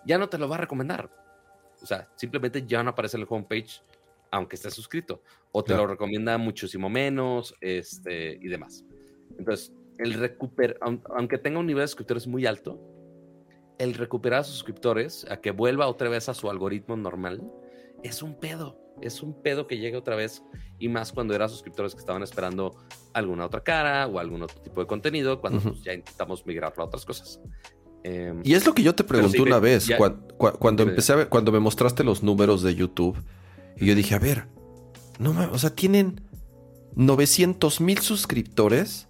ya 0.04 0.18
no 0.18 0.28
te 0.28 0.36
lo 0.36 0.46
va 0.46 0.56
a 0.56 0.58
recomendar. 0.58 1.10
O 1.82 1.86
sea, 1.86 2.08
simplemente 2.16 2.64
ya 2.66 2.82
no 2.82 2.90
aparece 2.90 3.16
en 3.16 3.22
el 3.22 3.26
homepage, 3.28 3.82
aunque 4.30 4.56
estés 4.56 4.74
suscrito. 4.74 5.22
O 5.50 5.62
te 5.64 5.74
lo 5.74 5.86
recomienda 5.86 6.38
muchísimo 6.38 6.88
menos, 6.88 7.54
este, 7.60 8.38
y 8.40 8.48
demás. 8.48 8.84
Entonces, 9.38 9.72
el 9.98 10.14
recuper, 10.14 10.78
aunque 10.80 11.38
tenga 11.38 11.58
un 11.58 11.66
nivel 11.66 11.82
de 11.82 11.88
suscriptores 11.88 12.26
muy 12.26 12.46
alto, 12.46 12.80
el 13.78 13.94
recuperar 13.94 14.40
a 14.40 14.44
sus 14.44 14.54
suscriptores 14.54 15.26
a 15.30 15.40
que 15.40 15.50
vuelva 15.50 15.88
otra 15.88 16.08
vez 16.08 16.28
a 16.28 16.34
su 16.34 16.48
algoritmo 16.48 16.96
normal 16.96 17.42
es 18.02 18.22
un 18.22 18.38
pedo 18.38 18.82
es 19.00 19.22
un 19.22 19.40
pedo 19.42 19.66
que 19.66 19.78
llegue 19.78 19.96
otra 19.96 20.16
vez 20.16 20.42
y 20.78 20.88
más 20.88 21.12
cuando 21.12 21.34
eran 21.34 21.48
suscriptores 21.48 21.94
que 21.94 22.00
estaban 22.00 22.22
esperando 22.22 22.76
alguna 23.12 23.46
otra 23.46 23.62
cara 23.62 24.06
o 24.06 24.18
algún 24.18 24.42
otro 24.42 24.60
tipo 24.60 24.80
de 24.80 24.86
contenido, 24.86 25.40
cuando 25.40 25.60
pues, 25.60 25.82
ya 25.82 25.94
intentamos 25.94 26.44
migrarlo 26.44 26.82
a 26.82 26.86
otras 26.86 27.04
cosas. 27.04 27.40
Em, 28.04 28.40
y 28.44 28.54
es 28.54 28.66
lo 28.66 28.74
que 28.74 28.82
yo 28.82 28.94
te 28.94 29.04
pregunté 29.04 29.40
una 29.40 29.58
vez, 29.58 29.88
cuando, 30.58 30.82
empecé 30.82 31.12
a 31.12 31.16
ver, 31.16 31.28
cuando 31.28 31.52
me 31.52 31.60
mostraste 31.60 32.02
los 32.04 32.22
números 32.22 32.62
de 32.62 32.74
YouTube, 32.74 33.16
y 33.76 33.86
yo 33.86 33.94
dije, 33.94 34.14
a 34.14 34.18
ver, 34.18 34.46
no 35.18 35.30
o 35.52 35.58
sea, 35.58 35.70
tienen 35.70 36.20
900 36.96 37.80
mil 37.80 37.98
suscriptores 37.98 39.08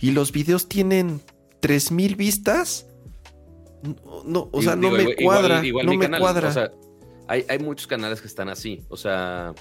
y 0.00 0.12
los 0.12 0.32
videos 0.32 0.68
tienen 0.68 1.20
3 1.60 1.92
mil 1.92 2.16
vistas. 2.16 2.86
No, 4.24 4.48
o 4.50 4.62
sea, 4.62 4.76
no 4.76 4.90
me 4.90 5.14
cuadra, 5.14 5.62
no 5.62 5.94
me 5.94 6.18
cuadra 6.18 6.72
hay, 7.28 7.58
muchos 7.58 7.86
canales 7.86 8.20
que 8.20 8.26
están 8.26 8.48
así. 8.48 8.84
O 8.88 8.96
sea, 8.96 9.54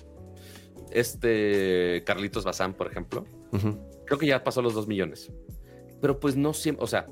este 0.91 2.03
Carlitos 2.05 2.43
Bazán, 2.43 2.73
por 2.73 2.87
ejemplo, 2.87 3.25
creo 4.05 4.19
que 4.19 4.27
ya 4.27 4.43
pasó 4.43 4.61
los 4.61 4.73
dos 4.73 4.87
millones. 4.87 5.31
Pero 6.01 6.19
pues 6.19 6.35
no 6.35 6.53
siempre, 6.53 6.83
o 6.83 6.87
sea, 6.87 7.07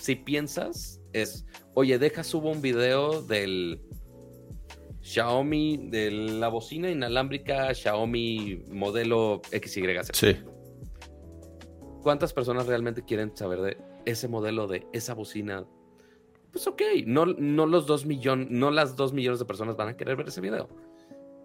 si 0.00 0.16
piensas, 0.16 1.00
es, 1.12 1.46
oye, 1.74 1.98
deja, 1.98 2.22
subo 2.24 2.50
un 2.50 2.60
video 2.60 3.22
del 3.22 3.80
Xiaomi 5.02 5.88
de 5.90 6.10
la 6.10 6.48
bocina 6.48 6.90
inalámbrica 6.90 7.74
Xiaomi 7.74 8.64
modelo 8.70 9.42
XYZ. 9.50 10.10
Sí. 10.12 10.36
¿Cuántas 12.02 12.32
personas 12.32 12.66
realmente 12.66 13.04
quieren 13.04 13.36
saber 13.36 13.60
de 13.60 13.78
ese 14.04 14.28
modelo 14.28 14.66
de 14.66 14.86
esa 14.92 15.14
bocina? 15.14 15.66
Pues 16.52 16.66
ok, 16.66 16.82
no, 17.06 17.26
no 17.26 17.66
los 17.66 17.86
dos 17.86 18.06
millones, 18.06 18.48
no 18.50 18.70
las 18.70 18.96
dos 18.96 19.12
millones 19.12 19.40
de 19.40 19.44
personas 19.44 19.76
van 19.76 19.88
a 19.88 19.96
querer 19.96 20.16
ver 20.16 20.28
ese 20.28 20.40
video. 20.40 20.68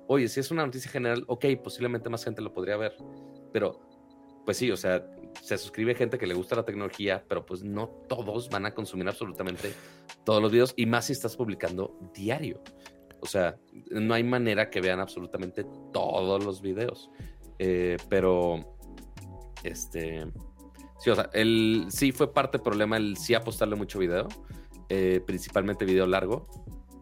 Oye, 0.07 0.27
si 0.27 0.39
es 0.39 0.51
una 0.51 0.65
noticia 0.65 0.89
general, 0.89 1.23
ok, 1.27 1.45
posiblemente 1.63 2.09
más 2.09 2.23
gente 2.23 2.41
lo 2.41 2.53
podría 2.53 2.77
ver. 2.77 2.95
Pero, 3.51 3.79
pues 4.45 4.57
sí, 4.57 4.71
o 4.71 4.77
sea, 4.77 5.05
se 5.41 5.57
suscribe 5.57 5.95
gente 5.95 6.17
que 6.17 6.27
le 6.27 6.33
gusta 6.33 6.55
la 6.55 6.65
tecnología, 6.65 7.23
pero 7.27 7.45
pues 7.45 7.63
no 7.63 7.87
todos 8.07 8.49
van 8.49 8.65
a 8.65 8.73
consumir 8.73 9.07
absolutamente 9.07 9.73
todos 10.23 10.41
los 10.41 10.51
videos 10.51 10.73
y 10.75 10.85
más 10.85 11.05
si 11.05 11.13
estás 11.13 11.35
publicando 11.35 11.97
diario. 12.13 12.61
O 13.21 13.25
sea, 13.25 13.57
no 13.91 14.13
hay 14.13 14.23
manera 14.23 14.69
que 14.69 14.81
vean 14.81 14.99
absolutamente 14.99 15.65
todos 15.91 16.43
los 16.43 16.61
videos. 16.61 17.09
Eh, 17.57 17.97
pero, 18.07 18.77
este, 19.63 20.25
sí, 20.99 21.09
o 21.09 21.15
sea, 21.15 21.29
el, 21.33 21.87
sí 21.89 22.11
fue 22.11 22.33
parte 22.33 22.57
del 22.57 22.63
problema 22.63 22.97
el 22.97 23.17
sí 23.17 23.33
apostarle 23.33 23.75
mucho 23.75 23.99
video, 23.99 24.27
eh, 24.87 25.21
principalmente 25.25 25.83
video 25.83 26.07
largo, 26.07 26.47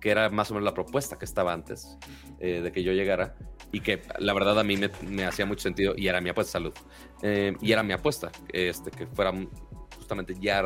que 0.01 0.09
era 0.09 0.29
más 0.29 0.49
o 0.49 0.55
menos 0.55 0.65
la 0.65 0.73
propuesta 0.73 1.17
que 1.17 1.25
estaba 1.25 1.53
antes 1.53 1.97
eh, 2.39 2.61
de 2.61 2.71
que 2.71 2.83
yo 2.83 2.91
llegara 2.91 3.35
y 3.71 3.81
que 3.81 4.01
la 4.19 4.33
verdad 4.33 4.59
a 4.59 4.63
mí 4.63 4.77
me, 4.77 5.25
hacía 5.25 5.45
mucho 5.45 5.61
sentido 5.61 5.93
y 5.97 6.07
era 6.07 6.21
mi 6.21 6.29
apuesta 6.29 6.53
salud. 6.53 6.73
y 7.21 7.71
era 7.71 7.83
mi 7.83 7.93
apuesta, 7.93 8.31
este, 8.53 8.91
que 8.91 9.07
fuera 9.07 9.33
justamente 9.97 10.35
ya 10.39 10.61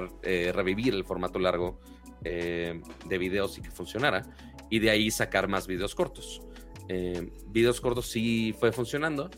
revivir 0.53 0.93
el 0.93 1.03
formato 1.03 1.39
largo 1.39 1.79
de 2.21 3.17
videos 3.17 3.57
y 3.57 3.61
que 3.61 3.71
funcionara 3.71 4.23
y 4.71 4.79
de 4.79 4.89
ahí 4.89 5.11
sacar 5.11 5.47
más 5.47 5.67
videos 5.67 5.93
cortos. 5.93 6.41
Eh, 6.87 7.29
videos 7.47 7.79
cortos 7.81 8.07
sí 8.07 8.55
fue 8.57 8.71
funcionando, 8.71 9.29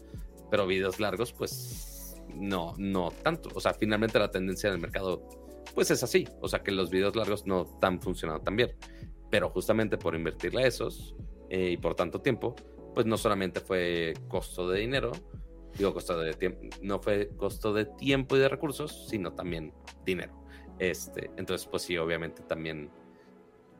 pero 0.49 0.65
videos 0.65 0.99
largos, 0.99 1.33
pues 1.33 2.15
no, 2.35 2.73
no 2.77 3.11
tanto. 3.23 3.49
O 3.55 3.59
sea, 3.59 3.73
finalmente 3.73 4.19
la 4.19 4.31
tendencia 4.31 4.69
del 4.69 4.79
mercado, 4.79 5.27
pues 5.73 5.89
es 5.91 6.03
así. 6.03 6.27
O 6.39 6.47
sea, 6.47 6.61
que 6.61 6.71
los 6.71 6.91
videos 6.91 7.15
largos 7.15 7.45
no 7.47 7.63
están 7.63 7.99
funcionando 7.99 8.43
tan 8.43 8.55
bien. 8.55 8.75
Pero 9.31 9.49
justamente 9.49 9.97
por 9.97 10.15
invertirle 10.15 10.63
a 10.63 10.67
esos 10.67 11.15
eh, 11.49 11.71
y 11.71 11.77
por 11.77 11.95
tanto 11.95 12.21
tiempo, 12.21 12.55
pues 12.93 13.05
no 13.05 13.17
solamente 13.17 13.59
fue 13.59 14.13
costo 14.27 14.69
de 14.69 14.79
dinero, 14.79 15.11
digo 15.77 15.93
costo 15.93 16.19
de 16.19 16.33
tiempo, 16.33 16.61
no 16.81 16.99
fue 16.99 17.29
costo 17.35 17.73
de 17.73 17.85
tiempo 17.85 18.35
y 18.35 18.39
de 18.39 18.49
recursos, 18.49 19.07
sino 19.09 19.33
también 19.33 19.73
dinero. 20.05 20.33
Este, 20.79 21.29
entonces, 21.37 21.67
pues 21.67 21.83
sí, 21.83 21.97
obviamente 21.97 22.41
también 22.43 22.89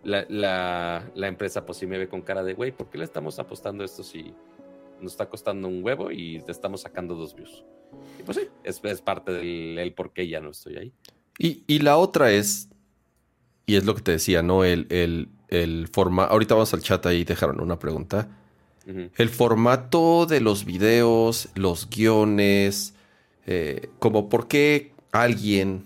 la, 0.04 0.26
la, 0.30 1.28
empresa 1.28 1.66
pues 1.66 1.78
sí 1.78 1.88
me 1.88 1.98
ve 1.98 2.08
con 2.08 2.22
cara 2.22 2.44
de, 2.44 2.54
güey, 2.54 2.72
¿por 2.72 2.90
qué 2.90 2.98
le 2.98 3.04
estamos 3.04 3.40
apostando 3.40 3.84
esto 3.84 4.04
si 4.04 4.34
nos 5.02 5.14
está 5.14 5.30
costando 5.30 5.68
un 5.68 5.84
huevo 5.84 6.12
y 6.12 6.42
te 6.42 6.52
estamos 6.52 6.82
sacando 6.82 7.16
dos 7.16 7.36
views? 7.36 7.64
Y 8.20 8.24
pues 8.24 8.38
sí, 8.38 8.48
es, 8.64 8.82
es 8.84 9.02
parte 9.02 9.32
del 9.32 9.94
por 9.94 10.14
qué 10.14 10.28
ya 10.28 10.42
no 10.42 10.52
estoy 10.52 10.78
ahí. 10.78 10.94
Y, 11.40 11.64
y, 11.68 11.80
la 11.80 11.98
otra 11.98 12.32
es, 12.32 12.70
y 13.66 13.76
es 13.76 13.86
lo 13.86 13.96
que 13.96 14.02
te 14.02 14.12
decía, 14.12 14.44
¿no? 14.44 14.64
El, 14.64 14.86
el, 14.90 15.30
el 15.48 15.88
formato, 15.88 16.32
ahorita 16.32 16.54
vamos 16.54 16.74
al 16.74 16.82
chat 16.82 17.06
ahí, 17.06 17.24
dejaron 17.24 17.60
una 17.60 17.80
pregunta. 17.80 18.43
El 18.86 19.30
formato 19.30 20.26
de 20.26 20.42
los 20.42 20.66
videos, 20.66 21.50
los 21.56 21.90
guiones, 21.90 22.94
eh, 23.48 23.90
como 24.00 24.28
por 24.28 24.48
qué 24.48 24.92
alguien 25.12 25.86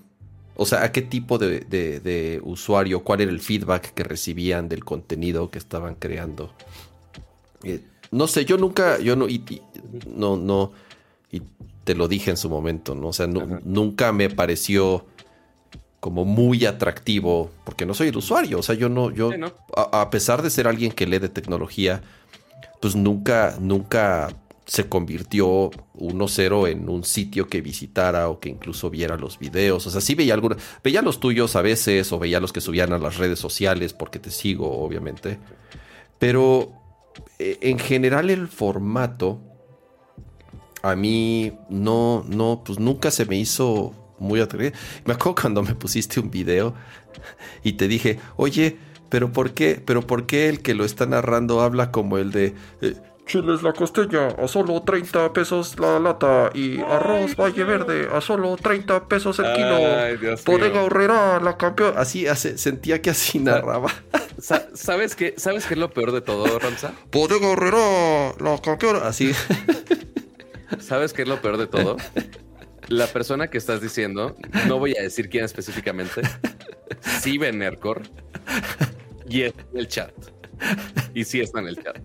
o 0.60 0.66
sea, 0.66 0.84
¿a 0.84 0.92
qué 0.92 1.04
tipo 1.04 1.38
de, 1.38 2.42
usuario? 2.44 3.04
¿Cuál 3.04 3.22
era 3.22 3.32
el 3.32 3.40
feedback 3.40 3.94
que 3.94 4.04
recibían 4.04 4.68
del 4.68 4.84
contenido 4.84 5.52
que 5.52 5.60
estaban 5.60 5.94
creando? 5.94 6.52
Eh, 7.64 7.82
no 8.10 8.28
sé, 8.28 8.44
yo 8.44 8.58
nunca, 8.58 9.00
yo 9.00 9.16
no, 9.16 9.30
y, 9.30 9.62
no, 10.08 10.36
no, 10.36 10.72
y 11.32 11.44
te 11.84 11.94
lo 11.94 12.08
dije 12.08 12.32
en 12.32 12.38
su 12.38 12.50
momento, 12.50 12.96
¿no? 12.96 13.10
O 13.10 13.14
sea, 13.14 13.28
nunca 13.28 14.12
me 14.12 14.32
pareció 14.32 15.06
como 16.00 16.26
muy 16.26 16.66
atractivo, 16.66 17.52
porque 17.64 17.86
no 17.86 17.94
soy 17.94 18.08
el 18.08 18.18
usuario, 18.18 18.58
o 18.58 18.64
sea, 18.64 18.74
yo 18.74 18.90
no, 18.90 19.12
yo, 19.12 19.30
a, 19.76 20.10
pesar 20.10 20.42
de 20.42 20.50
ser 20.50 20.68
alguien 20.68 20.92
que 20.92 21.06
lee 21.06 21.20
de 21.20 21.30
tecnología, 21.30 22.02
pues 22.80 22.96
nunca, 22.96 23.58
nunca 23.60 24.30
se 24.66 24.90
convirtió 24.90 25.72
1-0 25.96 26.70
en 26.70 26.90
un 26.90 27.04
sitio 27.06 27.48
que 27.48 27.62
visitara 27.62 28.28
o 28.28 28.40
que 28.40 28.50
incluso 28.50 28.90
viera 28.90 29.16
los 29.16 29.40
videos. 29.40 29.88
O 29.88 29.90
sea, 29.90 30.02
sí 30.02 30.14
veía 30.14 30.34
algunos, 30.34 30.58
veía 30.84 31.02
los 31.02 31.20
tuyos 31.20 31.56
a 31.56 31.62
veces 31.62 32.12
o 32.12 32.20
veía 32.20 32.42
los 32.42 32.52
que 32.52 32.60
subían 32.60 32.92
a 32.92 32.98
las 32.98 33.18
redes 33.18 33.40
sociales 33.40 33.94
porque 33.94 34.20
te 34.20 34.30
sigo, 34.30 34.70
obviamente. 34.84 35.40
Pero 36.20 36.74
eh, 37.40 37.58
en 37.62 37.80
general 37.80 38.30
el 38.30 38.50
formato 38.50 39.40
a 40.84 40.96
mí 40.96 41.54
no, 41.70 42.26
no, 42.28 42.62
pues 42.66 42.78
nunca 42.78 43.10
se 43.10 43.26
me 43.26 43.38
hizo 43.38 43.94
muy 44.20 44.42
atractivo. 44.42 44.76
Me 45.06 45.14
acuerdo 45.14 45.42
cuando 45.42 45.64
me 45.64 45.76
pusiste 45.76 46.20
un 46.20 46.30
video 46.30 46.74
y 47.64 47.74
te 47.74 47.88
dije, 47.88 48.20
oye, 48.36 48.78
pero 49.10 49.32
¿por 49.32 49.54
qué? 49.54 49.82
¿Pero 49.84 50.02
por 50.06 50.26
qué 50.26 50.50
el 50.50 50.62
que 50.62 50.74
lo 50.74 50.86
está 50.86 51.06
narrando 51.06 51.62
habla 51.62 51.92
como 51.92 52.18
el 52.18 52.32
de... 52.32 52.54
Eh, 52.82 52.96
chiles 53.28 53.62
la 53.62 53.74
costeña 53.74 54.30
a 54.30 54.48
solo 54.48 54.82
30 54.82 55.34
pesos 55.34 55.78
la 55.80 56.00
lata 56.00 56.50
y 56.54 56.80
arroz 56.80 57.36
Valle 57.36 57.66
Verde 57.66 58.08
a 58.12 58.22
solo 58.22 58.56
30 58.56 59.08
pesos 59.08 59.38
el 59.40 59.54
kilo. 59.54 59.76
Ay, 59.76 60.18
Bodega 60.46 61.40
la 61.42 61.58
campeón. 61.58 61.94
Así 61.98 62.26
sentía 62.36 63.02
que 63.02 63.10
así 63.12 63.40
narraba. 63.40 63.92
¿Sabes 64.74 65.16
qué, 65.16 65.34
¿Sabes 65.38 65.66
qué 65.66 65.74
es 65.74 65.80
lo 65.80 65.90
peor 65.90 66.12
de 66.12 66.22
todo, 66.22 66.58
Ramsa? 66.58 66.94
Bodega 67.12 67.48
Horrera, 67.48 68.34
la 68.40 68.62
campeona. 68.62 69.00
Así. 69.00 69.34
¿Sabes 70.80 71.14
qué 71.14 71.24
es 71.24 71.28
lo 71.28 71.42
peor 71.42 71.58
de 71.58 71.68
todo? 71.68 71.98
La 72.88 73.08
persona 73.08 73.50
que 73.50 73.58
estás 73.58 73.82
diciendo, 73.82 74.36
no 74.68 74.80
voy 74.80 74.96
a 74.98 75.02
decir 75.02 75.30
quién 75.30 75.44
específicamente, 75.44 76.22
sí 77.22 77.38
ve 77.38 77.52
Nercor 77.52 78.04
y 79.30 79.44
es 79.44 79.54
en 79.74 79.80
el 79.80 79.88
chat. 79.88 80.12
Y 81.14 81.24
sí 81.24 81.40
está 81.40 81.60
en 81.60 81.68
el 81.68 81.84
chat. 81.84 81.98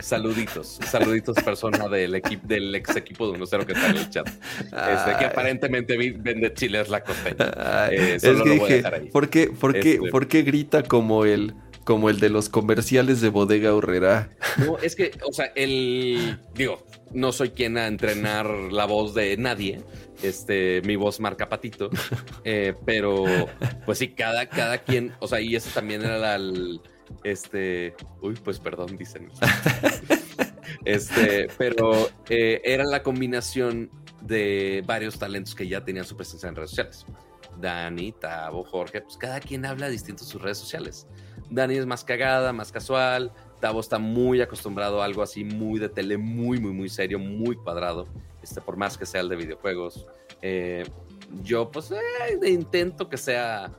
Saluditos, 0.00 0.80
saluditos 0.90 1.36
persona 1.44 1.88
del 1.88 2.16
equipo 2.16 2.46
del 2.48 2.74
ex 2.74 2.96
equipo 2.96 3.30
de 3.30 3.38
1-0 3.38 3.64
que 3.64 3.72
está 3.72 3.90
en 3.90 3.96
el 3.96 4.10
chat. 4.10 4.28
Este, 4.28 5.16
que 5.18 5.24
aparentemente 5.26 5.96
vende 5.96 6.52
chiles 6.54 6.88
la 6.88 7.04
costeña. 7.04 7.52
Eh, 7.90 8.16
es 8.16 8.22
que 8.22 8.50
dije, 8.50 8.82
¿por 9.12 9.28
qué, 9.28 9.48
por, 9.48 9.72
qué, 9.72 9.92
este. 9.94 10.10
¿por 10.10 10.26
qué 10.26 10.42
grita 10.42 10.82
como 10.82 11.24
el, 11.24 11.54
como 11.84 12.10
el 12.10 12.18
de 12.18 12.30
los 12.30 12.48
comerciales 12.48 13.20
de 13.20 13.28
Bodega 13.28 13.74
Horrera? 13.74 14.30
No, 14.58 14.76
es 14.78 14.96
que, 14.96 15.12
o 15.24 15.32
sea, 15.32 15.52
el. 15.54 16.40
Digo, 16.54 16.84
no 17.14 17.32
soy 17.32 17.50
quien 17.50 17.78
a 17.78 17.86
entrenar 17.86 18.46
la 18.70 18.86
voz 18.86 19.14
de 19.14 19.36
nadie. 19.36 19.82
Este, 20.22 20.82
mi 20.84 20.96
voz 20.96 21.20
marca 21.20 21.48
patito. 21.48 21.90
Eh, 22.44 22.74
pero, 22.84 23.24
pues 23.86 23.98
sí, 23.98 24.08
cada, 24.08 24.48
cada 24.48 24.78
quien, 24.78 25.12
o 25.20 25.28
sea, 25.28 25.40
y 25.40 25.54
eso 25.54 25.70
también 25.72 26.02
era 26.02 26.18
la, 26.18 26.38
este, 27.22 27.94
uy, 28.20 28.34
pues 28.42 28.58
perdón, 28.58 28.96
dicen. 28.96 29.30
este, 30.84 31.48
pero 31.56 32.08
eh, 32.28 32.60
era 32.64 32.84
la 32.84 33.02
combinación 33.02 33.90
de 34.20 34.82
varios 34.86 35.18
talentos 35.18 35.54
que 35.54 35.68
ya 35.68 35.84
tenían 35.84 36.04
su 36.04 36.16
presencia 36.16 36.48
en 36.48 36.56
redes 36.56 36.70
sociales. 36.70 37.06
Dani, 37.60 38.12
Tavo, 38.12 38.64
Jorge, 38.64 39.02
pues 39.02 39.16
cada 39.16 39.38
quien 39.38 39.64
habla 39.66 39.88
distinto 39.88 40.24
en 40.24 40.28
sus 40.28 40.42
redes 40.42 40.58
sociales. 40.58 41.06
Dani 41.50 41.76
es 41.76 41.86
más 41.86 42.02
cagada, 42.02 42.52
más 42.52 42.72
casual. 42.72 43.32
Tavo 43.62 43.78
está 43.78 44.00
muy 44.00 44.40
acostumbrado 44.40 45.00
a 45.00 45.04
algo 45.04 45.22
así, 45.22 45.44
muy 45.44 45.78
de 45.78 45.88
tele, 45.88 46.18
muy, 46.18 46.58
muy, 46.58 46.72
muy 46.72 46.88
serio, 46.88 47.20
muy 47.20 47.54
cuadrado. 47.54 48.08
Este, 48.42 48.60
por 48.60 48.76
más 48.76 48.98
que 48.98 49.06
sea 49.06 49.20
el 49.20 49.28
de 49.28 49.36
videojuegos. 49.36 50.04
Eh, 50.42 50.82
yo, 51.44 51.70
pues, 51.70 51.92
eh, 51.92 52.50
intento 52.50 53.08
que 53.08 53.16
sea 53.16 53.72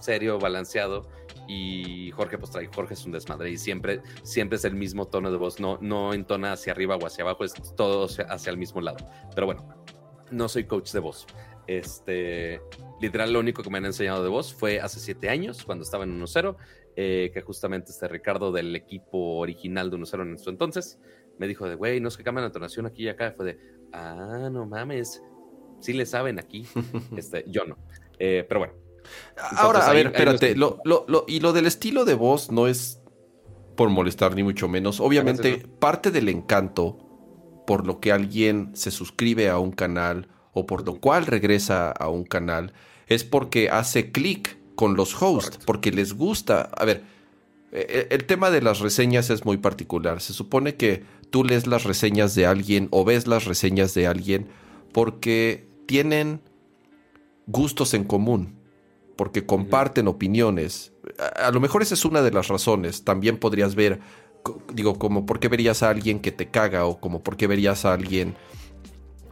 serio, 0.00 0.40
balanceado 0.40 1.08
y 1.46 2.10
Jorge 2.16 2.36
pues 2.36 2.50
trae, 2.50 2.66
Jorge 2.66 2.94
es 2.94 3.04
un 3.04 3.12
desmadre 3.12 3.50
y 3.50 3.58
siempre, 3.58 4.02
siempre 4.24 4.56
es 4.56 4.64
el 4.64 4.74
mismo 4.74 5.06
tono 5.06 5.30
de 5.30 5.36
voz, 5.36 5.60
no, 5.60 5.78
no 5.80 6.12
entona 6.12 6.52
hacia 6.52 6.72
arriba 6.72 6.96
o 6.96 7.06
hacia 7.06 7.22
abajo, 7.22 7.44
es 7.44 7.54
todo 7.76 8.06
hacia 8.06 8.50
el 8.50 8.56
mismo 8.56 8.80
lado. 8.80 9.06
Pero 9.36 9.46
bueno, 9.46 9.68
no 10.32 10.48
soy 10.48 10.64
coach 10.64 10.90
de 10.90 10.98
voz. 10.98 11.28
Este, 11.68 12.60
literal, 13.00 13.32
lo 13.32 13.38
único 13.38 13.62
que 13.62 13.70
me 13.70 13.78
han 13.78 13.86
enseñado 13.86 14.24
de 14.24 14.28
voz 14.28 14.52
fue 14.52 14.80
hace 14.80 14.98
siete 14.98 15.28
años, 15.28 15.62
cuando 15.64 15.84
estaba 15.84 16.02
en 16.02 16.20
1-0, 16.20 16.56
eh, 16.96 17.30
que 17.32 17.40
justamente 17.42 17.90
este 17.90 18.08
Ricardo 18.08 18.52
del 18.52 18.74
equipo 18.76 19.38
original 19.38 19.90
de 19.90 19.96
1-0 19.96 20.22
en 20.22 20.38
su 20.38 20.50
entonces, 20.50 20.98
me 21.38 21.46
dijo 21.46 21.68
de, 21.68 21.74
güey, 21.74 22.00
no 22.00 22.08
es 22.08 22.16
que 22.16 22.24
cambian 22.24 22.42
la 22.42 22.48
entonación 22.48 22.86
aquí 22.86 23.04
y 23.04 23.08
acá. 23.08 23.32
Fue 23.36 23.46
de, 23.46 23.58
ah, 23.92 24.48
no 24.52 24.66
mames, 24.66 25.22
sí 25.80 25.92
le 25.92 26.06
saben 26.06 26.38
aquí. 26.38 26.66
este, 27.16 27.44
yo 27.48 27.64
no. 27.64 27.78
Eh, 28.18 28.44
pero 28.48 28.60
bueno, 28.60 28.74
Ahora, 29.56 29.86
a 29.86 29.92
ver, 29.92 30.08
espérate. 30.08 30.54
y 31.26 31.40
lo 31.40 31.52
del 31.52 31.66
estilo 31.66 32.04
de 32.04 32.14
voz 32.14 32.50
no 32.50 32.66
es 32.66 33.02
por 33.76 33.88
molestar 33.88 34.34
ni 34.34 34.42
mucho 34.42 34.68
menos. 34.68 35.00
Obviamente, 35.00 35.66
parte 35.78 36.10
del 36.10 36.28
encanto 36.28 36.98
por 37.66 37.86
lo 37.86 38.00
que 38.00 38.12
alguien 38.12 38.70
se 38.74 38.90
suscribe 38.90 39.48
a 39.48 39.58
un 39.58 39.72
canal 39.72 40.28
o 40.52 40.66
por 40.66 40.84
lo 40.84 41.00
cual 41.00 41.26
regresa 41.26 41.90
a 41.90 42.08
un 42.08 42.24
canal 42.24 42.72
es 43.06 43.24
porque 43.24 43.70
hace 43.70 44.12
clic 44.12 44.59
con 44.80 44.96
los 44.96 45.20
hosts, 45.20 45.58
porque 45.66 45.92
les 45.92 46.14
gusta. 46.14 46.70
A 46.74 46.86
ver, 46.86 47.02
eh, 47.70 48.06
el 48.08 48.24
tema 48.24 48.50
de 48.50 48.62
las 48.62 48.78
reseñas 48.78 49.28
es 49.28 49.44
muy 49.44 49.58
particular. 49.58 50.22
Se 50.22 50.32
supone 50.32 50.76
que 50.76 51.04
tú 51.28 51.44
lees 51.44 51.66
las 51.66 51.84
reseñas 51.84 52.34
de 52.34 52.46
alguien 52.46 52.88
o 52.90 53.04
ves 53.04 53.26
las 53.26 53.44
reseñas 53.44 53.92
de 53.92 54.06
alguien 54.06 54.48
porque 54.94 55.68
tienen 55.84 56.40
gustos 57.46 57.92
en 57.92 58.04
común, 58.04 58.54
porque 59.16 59.44
comparten 59.44 60.08
opiniones. 60.08 60.94
A, 61.36 61.50
lo 61.50 61.60
mejor 61.60 61.82
esa 61.82 61.92
es 61.92 62.06
una 62.06 62.22
de 62.22 62.30
las 62.30 62.48
razones. 62.48 63.04
También 63.04 63.36
podrías 63.36 63.74
ver, 63.74 64.00
digo, 64.72 64.98
como 64.98 65.26
por 65.26 65.40
qué 65.40 65.48
verías 65.48 65.82
a 65.82 65.90
alguien 65.90 66.20
que 66.20 66.32
te 66.32 66.48
caga 66.48 66.86
o 66.86 67.00
como 67.00 67.22
por 67.22 67.36
qué 67.36 67.46
verías 67.46 67.84
a 67.84 67.92
alguien 67.92 68.34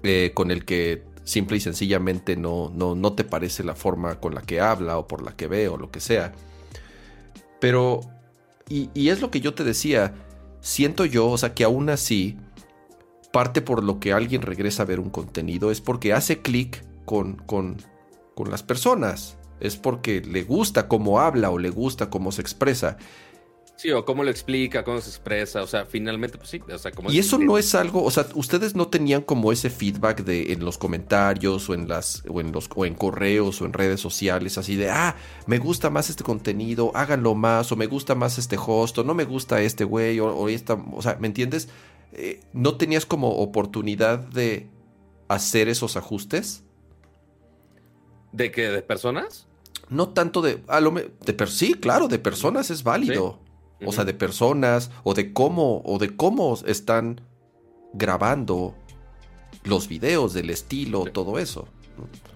eh, 0.03 0.33
con 0.35 0.51
el 0.51 0.67
que 0.67 1.05
simple 1.29 1.59
y 1.59 1.61
sencillamente 1.61 2.37
no, 2.37 2.72
no, 2.74 2.95
no 2.95 3.12
te 3.12 3.24
parece 3.24 3.62
la 3.62 3.74
forma 3.74 4.18
con 4.18 4.35
la 4.35 4.43
que 4.43 4.61
habla 4.61 4.99
o 4.99 5.07
por 5.07 5.22
la 5.22 5.37
que 5.37 5.47
ve 5.47 5.68
o 5.68 5.76
lo 5.76 5.91
que 5.91 6.01
sea. 6.01 6.33
Pero, 7.61 8.01
y, 8.68 8.91
y 8.95 9.11
es 9.11 9.20
lo 9.20 9.31
que 9.31 9.41
yo 9.41 9.55
te 9.55 9.64
decía, 9.64 10.14
siento 10.61 11.05
yo, 11.05 11.29
o 11.29 11.39
sea, 11.39 11.55
que 11.55 11.64
aún 11.64 11.91
así, 11.91 12.37
parte 13.33 13.61
por 13.61 13.85
lo 13.85 14.01
que 14.01 14.12
alguien 14.12 14.43
regresa 14.43 14.83
a 14.83 14.87
ver 14.87 15.01
un 15.01 15.11
contenido 15.11 15.70
es 15.70 15.81
porque 15.81 16.12
hace 16.12 16.41
clic 16.41 16.85
con, 17.05 17.37
con, 17.37 17.76
con 18.35 18.51
las 18.51 18.62
personas. 18.62 19.37
Es 19.61 19.76
porque 19.76 20.20
le 20.20 20.45
gusta 20.45 20.87
cómo 20.89 21.20
habla 21.20 21.51
o 21.51 21.59
le 21.59 21.70
gusta 21.70 22.11
cómo 22.11 22.33
se 22.33 22.41
expresa. 22.41 22.97
Sí, 23.79 23.93
o 23.93 24.05
cómo 24.05 24.24
lo 24.24 24.31
explica, 24.31 24.83
cómo 24.83 25.01
se 25.01 25.09
expresa, 25.09 25.62
o 25.62 25.66
sea, 25.68 25.87
finalmente, 25.87 26.37
pues 26.37 26.51
sí, 26.51 26.61
o 26.68 26.79
sea, 26.79 26.91
como... 26.91 27.12
Y 27.12 27.20
eso 27.20 27.39
no 27.39 27.57
es 27.59 27.76
algo, 27.76 28.03
o 28.03 28.11
sea, 28.11 28.26
ustedes 28.35 28.74
no 28.74 28.89
tenían 28.89 29.22
como 29.22 29.53
ese 29.53 29.70
feedback 29.70 30.24
de 30.24 30.53
en 30.53 30.64
los 30.64 30.79
comentarios 30.79 31.70
o 31.70 31.74
en 31.74 31.87
las, 31.87 32.24
o 32.29 32.41
en 32.41 32.51
los, 32.51 32.68
o 32.74 32.87
en 32.87 32.97
correos 32.97 33.62
o 33.62 33.66
en 33.66 33.72
redes 33.72 34.01
sociales, 34.01 34.59
así 34.59 34.74
de, 34.74 34.91
ah, 34.91 35.14
me 35.47 35.59
gusta 35.59 35.91
más 35.91 36.11
este 36.11 36.24
contenido, 36.24 36.91
háganlo 36.93 37.37
más, 37.37 37.70
o 37.70 37.76
me 37.76 37.87
gusta 37.87 38.16
más 38.16 38.37
este 38.39 38.57
host, 38.59 38.99
o 38.99 39.05
no 39.05 39.14
me 39.14 39.24
gusta 39.24 39.62
este 39.62 39.85
güey, 39.85 40.18
o, 40.18 40.49
esta, 40.49 40.74
o 40.74 41.01
sea, 41.01 41.16
¿me 41.20 41.29
entiendes? 41.29 41.68
Eh, 42.14 42.41
¿No 42.53 42.79
tenías 42.79 43.07
como 43.07 43.31
oportunidad 43.37 44.18
de 44.18 44.68
hacer 45.29 45.68
esos 45.68 45.97
ajustes? 45.97 46.64
¿De 48.33 48.51
qué? 48.51 48.70
¿De 48.70 48.83
personas? 48.83 49.47
No 49.89 50.09
tanto 50.09 50.43
de, 50.43 50.64
a 50.66 50.81
lo, 50.81 50.91
de 50.91 51.47
sí, 51.47 51.74
claro, 51.74 52.09
de 52.09 52.18
personas 52.18 52.72
es 52.72 52.83
válido 52.83 53.47
o 53.85 53.93
sea, 53.93 54.05
de 54.05 54.14
personas, 54.14 54.91
o 55.05 55.14
de 55.14 55.33
cómo, 55.33 55.83
o 55.85 55.99
de 55.99 56.16
cómo 56.16 56.59
están 56.66 57.20
grabando 57.93 58.74
los 59.64 59.89
videos, 59.89 60.35
del 60.35 60.51
estilo, 60.51 61.05
todo 61.05 61.39
eso. 61.39 61.68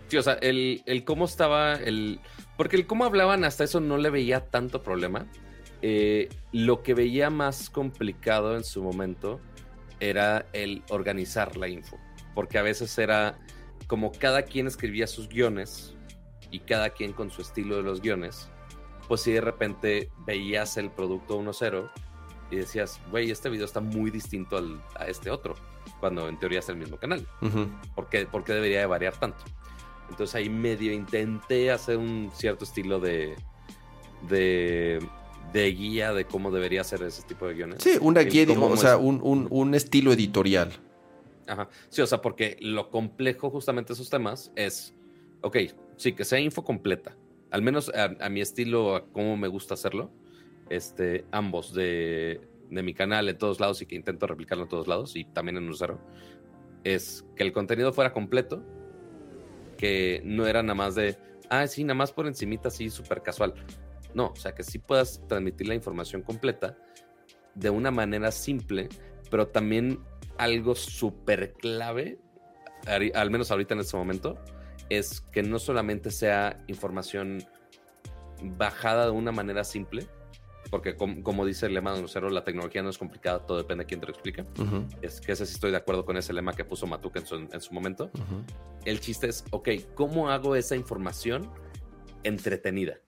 Sí, 0.09 0.17
o 0.17 0.23
sea, 0.23 0.35
el, 0.35 1.03
cómo 1.05 1.25
estaba, 1.25 1.75
el... 1.75 2.21
Porque 2.57 2.77
el 2.77 2.87
cómo 2.87 3.05
hablaban 3.05 3.45
hasta 3.45 3.65
eso 3.65 3.81
no 3.81 3.97
le 3.97 4.11
veía 4.11 4.51
tanto 4.51 4.83
problema. 4.83 5.27
Eh, 5.81 6.29
lo 6.53 6.83
que 6.83 6.95
veía 6.95 7.31
más 7.31 7.71
complicado 7.71 8.57
en 8.57 8.63
su 8.63 8.83
momento 8.83 9.41
era 10.01 10.47
el 10.53 10.83
organizar 10.91 11.57
la 11.57 11.69
info. 11.69 11.99
Porque 12.35 12.59
a 12.59 12.63
veces 12.63 12.97
era 12.99 13.39
como 13.87 14.13
cada 14.13 14.43
quien 14.43 14.67
escribía 14.67 15.07
sus 15.07 15.29
guiones 15.29 15.95
y 16.51 16.61
cada 16.61 16.91
quien 16.91 17.13
con 17.13 17.31
su 17.31 17.43
estilo 17.43 17.77
de 17.77 17.83
los 17.83 18.01
guiones 18.01 18.49
pues 19.09 19.23
si 19.23 19.33
de 19.33 19.41
repente 19.41 20.11
veías 20.27 20.77
el 20.77 20.91
producto 20.91 21.41
1.0 21.41 21.91
y 22.51 22.57
decías, 22.57 23.01
güey, 23.11 23.31
este 23.31 23.49
video 23.49 23.65
está 23.65 23.81
muy 23.81 24.11
distinto 24.11 24.63
a 24.95 25.07
este 25.07 25.31
otro, 25.31 25.55
cuando 26.01 26.29
en 26.29 26.39
teoría 26.39 26.59
es 26.59 26.69
el 26.69 26.77
mismo 26.77 26.99
canal. 26.99 27.27
¿Por, 27.95 28.09
qué, 28.09 28.27
debería 28.53 28.81
de 28.81 28.87
variar 28.87 29.17
tanto? 29.17 29.43
Entonces 30.11 30.35
ahí 30.35 30.51
medio 30.51 30.93
intenté 30.93 31.71
hacer 31.71 31.97
un 31.97 32.31
cierto 32.35 32.65
estilo 32.65 33.01
de, 33.01 33.37
de, 34.29 35.01
guía 35.53 36.13
de 36.13 36.27
cómo 36.27 36.51
debería 36.51 36.85
ser 36.85 37.03
ese 37.03 37.23
tipo 37.23 37.47
de 37.47 37.55
guiones. 37.55 37.83
Sí, 37.83 37.97
una 38.01 38.21
guía, 38.21 38.47
o 38.51 38.77
sea, 38.77 38.99
un, 38.99 39.49
un, 39.51 39.75
estilo 39.75 40.13
editorial. 40.13 40.73
Ajá. 41.47 41.69
Sí, 41.89 42.03
o 42.03 42.07
sea, 42.07 42.21
porque 42.21 42.59
lo 42.61 42.91
complejo 42.91 43.49
justamente 43.49 43.89
de 43.89 43.95
esos 43.95 44.11
temas 44.11 44.53
es, 44.57 44.95
ok, 45.41 45.57
sí, 45.97 46.13
que 46.13 46.27
sea 46.27 46.39
info 46.39 46.63
completa, 46.63 47.17
al 47.53 47.61
menos 47.61 47.93
a, 47.95 48.29
mi 48.31 48.41
estilo, 48.41 48.97
a 48.97 49.07
cómo 49.13 49.37
me 49.37 49.47
gusta 49.47 49.75
hacerlo, 49.75 50.11
este, 50.71 51.27
ambos 51.31 51.75
de, 51.75 52.41
mi 52.71 52.95
canal 52.95 53.29
en 53.29 53.37
todos 53.37 53.61
lados 53.61 53.83
y 53.83 53.87
que 53.87 53.95
intento 53.95 54.27
replicarlo 54.27 54.65
en 54.65 54.71
todos 54.71 54.89
lados 54.89 55.15
y 55.17 55.27
también 55.27 55.59
en 55.59 55.71
cero, 55.75 56.01
es 56.83 57.27
que 57.37 57.43
el 57.43 57.53
contenido 57.53 57.93
fuera 57.93 58.15
completo, 58.15 58.65
que 59.77 60.23
no 60.25 60.47
era 60.47 60.63
nada 60.63 60.75
más 60.75 60.95
de, 60.95 61.19
ah, 61.51 61.67
sí, 61.67 61.85
nada 61.85 61.95
más 61.95 62.11
por 62.11 62.27
encimita, 62.27 62.69
así 62.69 62.89
súper 62.89 63.23
casual. 63.23 63.55
No, 64.15 64.29
o 64.29 64.37
sea, 64.37 64.55
que 64.55 64.63
sí 64.63 64.79
puedas 64.79 65.23
transmitir 65.29 65.69
la 65.69 65.75
información 65.75 66.23
completa 66.23 66.79
de 67.55 67.69
una 67.69 67.91
manera 67.91 68.31
simple, 68.31 68.89
pero 69.31 69.49
también 69.49 70.01
algo 70.39 70.75
súper 70.75 71.53
clave, 71.53 72.19
al 73.15 73.31
menos 73.31 73.51
ahorita 73.51 73.75
en 73.75 73.81
este 73.81 73.97
momento, 73.97 74.39
es 74.89 75.21
que 75.21 75.43
no 75.43 75.59
solamente 75.59 76.11
sea 76.11 76.63
información 76.67 77.45
bajada 78.43 79.07
de 79.07 79.11
una 79.13 79.33
manera 79.33 79.65
simple, 79.65 80.07
porque 80.71 80.97
como, 80.97 81.45
dice 81.45 81.67
el 81.67 81.75
lema 81.75 81.93
de 81.93 82.01
Lucero, 82.01 82.31
la 82.31 82.45
tecnología 82.45 82.83
no 82.83 82.89
es 82.89 82.97
complicada, 82.97 83.45
todo 83.45 83.59
depende 83.59 83.85
de 83.85 83.89
quién 83.89 84.01
te 84.01 84.07
lo 84.07 84.13
explique. 84.13 84.45
Es 85.03 85.21
que 85.21 85.33
ese 85.33 85.45
sí 85.45 85.55
estoy 85.55 85.71
de 85.71 85.77
acuerdo 85.77 86.07
con 86.07 86.17
ese 86.17 86.33
lema 86.33 86.55
que 86.55 86.65
puso 86.65 86.87
Matuka 86.87 87.21
en 87.21 87.61
su, 87.61 87.75
momento. 87.75 88.11
El 88.85 89.01
chiste 89.01 89.29
es, 89.29 89.45
ok, 89.51 89.69
¿cómo 89.95 90.31
hago 90.31 90.57
esa 90.57 90.75
información 90.75 91.51
entretenida? 92.23 93.01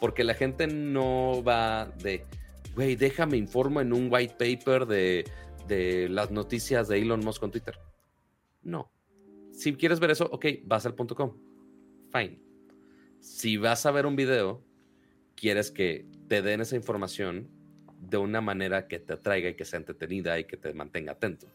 Porque 0.00 0.24
la 0.24 0.34
gente 0.34 0.66
no 0.66 1.44
va 1.44 1.86
de, 2.02 2.24
güey, 2.74 2.96
déjame 2.96 3.36
informo 3.36 3.80
en 3.80 3.92
un 3.92 4.08
white 4.12 4.34
paper 4.34 4.86
de, 4.86 5.30
de 5.68 6.08
las 6.08 6.32
noticias 6.32 6.88
de 6.88 6.98
Elon 6.98 7.20
Musk 7.20 7.40
con 7.40 7.52
Twitter. 7.52 7.78
No, 8.62 8.90
si 9.56 9.74
quieres 9.74 10.00
ver 10.00 10.10
eso, 10.10 10.28
ok, 10.30 10.46
vas 10.64 10.84
al 10.86 10.94
punto 10.94 11.14
com. 11.14 11.32
Fine. 12.12 12.38
Si 13.20 13.56
vas 13.56 13.86
a 13.86 13.90
ver 13.90 14.06
un 14.06 14.14
video, 14.14 14.62
quieres 15.34 15.70
que 15.70 16.06
te 16.28 16.42
den 16.42 16.60
esa 16.60 16.76
información 16.76 17.48
de 17.98 18.18
una 18.18 18.40
manera 18.40 18.86
que 18.86 18.98
te 18.98 19.14
atraiga 19.14 19.48
y 19.48 19.54
que 19.54 19.64
sea 19.64 19.78
entretenida 19.78 20.38
y 20.38 20.44
que 20.44 20.58
te 20.58 20.72
mantenga 20.74 21.12
atento. 21.12 21.46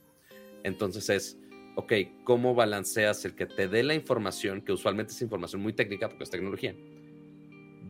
Entonces 0.64 1.10
es, 1.10 1.40
ok, 1.76 1.94
¿cómo 2.24 2.56
balanceas 2.56 3.24
el 3.26 3.36
que 3.36 3.46
te 3.46 3.68
dé 3.68 3.84
la 3.84 3.94
información, 3.94 4.62
que 4.62 4.72
usualmente 4.72 5.14
es 5.14 5.22
información 5.22 5.62
muy 5.62 5.74
técnica 5.74 6.10
porque 6.10 6.24
es 6.24 6.30
tecnología, 6.32 6.76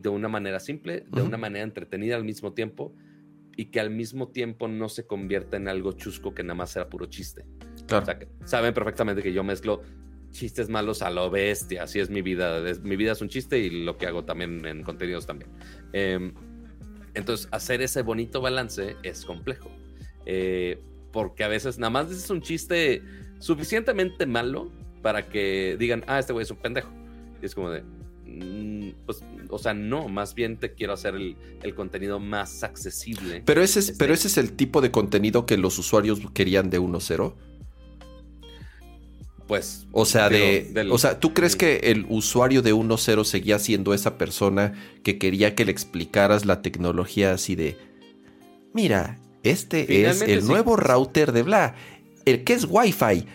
de 0.00 0.08
una 0.10 0.28
manera 0.28 0.60
simple, 0.60 1.04
de 1.10 1.22
una 1.22 1.38
manera 1.38 1.64
entretenida 1.64 2.16
al 2.16 2.24
mismo 2.24 2.52
tiempo 2.52 2.94
y 3.56 3.66
que 3.66 3.80
al 3.80 3.90
mismo 3.90 4.28
tiempo 4.28 4.68
no 4.68 4.88
se 4.88 5.06
convierta 5.06 5.56
en 5.56 5.68
algo 5.68 5.92
chusco 5.92 6.34
que 6.34 6.42
nada 6.42 6.54
más 6.54 6.70
sea 6.70 6.88
puro 6.88 7.06
chiste? 7.06 7.46
Claro. 7.86 8.02
O 8.02 8.06
sea, 8.06 8.18
que 8.18 8.28
saben 8.44 8.74
perfectamente 8.74 9.22
que 9.22 9.32
yo 9.32 9.42
mezclo 9.42 9.82
chistes 10.32 10.68
malos 10.68 11.02
a 11.02 11.10
lo 11.10 11.30
bestia. 11.30 11.84
Así 11.84 12.00
es 12.00 12.10
mi 12.10 12.22
vida. 12.22 12.60
mi 12.82 12.96
vida 12.96 13.12
es 13.12 13.20
un 13.20 13.28
chiste 13.28 13.58
y 13.58 13.84
lo 13.84 13.96
que 13.96 14.06
hago 14.06 14.24
también 14.24 14.66
en 14.66 14.82
contenidos 14.82 15.26
también. 15.26 15.50
Em, 15.92 16.34
entonces, 17.14 17.48
hacer 17.52 17.82
ese 17.82 18.02
bonito 18.02 18.40
balance 18.40 18.96
es 19.02 19.24
complejo. 19.24 19.70
Eh, 20.26 20.80
porque 21.12 21.44
a 21.44 21.48
veces 21.48 21.78
nada 21.78 21.90
más 21.90 22.08
dices 22.08 22.30
un 22.30 22.40
chiste 22.40 23.02
suficientemente 23.38 24.24
malo 24.26 24.70
para 25.02 25.28
que 25.28 25.76
digan, 25.78 26.04
ah, 26.06 26.18
este 26.18 26.32
güey 26.32 26.44
es 26.44 26.50
un 26.50 26.56
pendejo. 26.56 26.90
Y 27.40 27.46
es 27.46 27.54
como 27.54 27.70
de, 27.70 27.82
mm, 28.24 29.04
pues, 29.04 29.22
o 29.50 29.58
sea, 29.58 29.74
no, 29.74 30.08
más 30.08 30.34
bien 30.34 30.56
te 30.56 30.72
quiero 30.72 30.94
hacer 30.94 31.14
el, 31.14 31.74
contenido 31.74 32.18
más 32.18 32.62
accesible. 32.62 33.42
Pero 33.44 33.62
ese, 33.62 33.80
es, 33.80 33.92
pero 33.98 34.14
ese 34.14 34.28
es 34.28 34.38
el 34.38 34.52
tipo 34.52 34.80
de 34.80 34.90
contenido 34.90 35.44
que 35.44 35.58
los 35.58 35.78
usuarios 35.78 36.20
querían 36.32 36.70
de 36.70 36.80
1.0 36.80 37.34
pues. 39.52 39.86
O 39.92 40.06
sea, 40.06 40.30
de, 40.30 40.88
o 40.90 40.96
sea, 40.96 41.20
¿tú 41.20 41.34
crees 41.34 41.56
que 41.56 41.76
el 41.82 42.06
usuario 42.08 42.62
de 42.62 42.72
1.0 42.72 43.22
seguía 43.24 43.58
siendo 43.58 43.92
esa 43.92 44.16
persona 44.16 44.72
que 45.02 45.18
quería 45.18 45.54
que 45.54 45.66
le 45.66 45.72
explicaras 45.72 46.46
la 46.46 46.62
tecnología 46.62 47.34
así 47.34 47.54
de, 47.54 47.76
mira, 48.72 49.18
este 49.42 50.08
es 50.08 50.22
el 50.22 50.46
nuevo 50.46 50.76
router 50.76 51.32
de 51.32 51.42
bla, 51.42 51.74
el 52.24 52.44
que 52.44 52.54
es 52.54 52.66
Wi-Fi. 52.66 53.26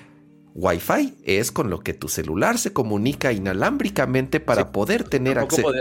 Wi-Fi 0.56 1.14
es 1.24 1.52
con 1.52 1.70
lo 1.70 1.82
que 1.82 1.94
tu 1.94 2.08
celular 2.08 2.58
se 2.58 2.74
comunica 2.74 3.32
inalámbricamente 3.32 4.40
para 4.40 4.72
poder 4.72 5.04
tener 5.04 5.38
acceso. 5.38 5.72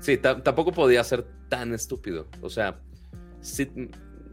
Sí, 0.00 0.16
tampoco 0.16 0.72
podía 0.72 1.04
ser 1.04 1.26
tan 1.50 1.74
estúpido. 1.74 2.26
O 2.40 2.48
sea, 2.48 2.80
sí, 3.42 3.68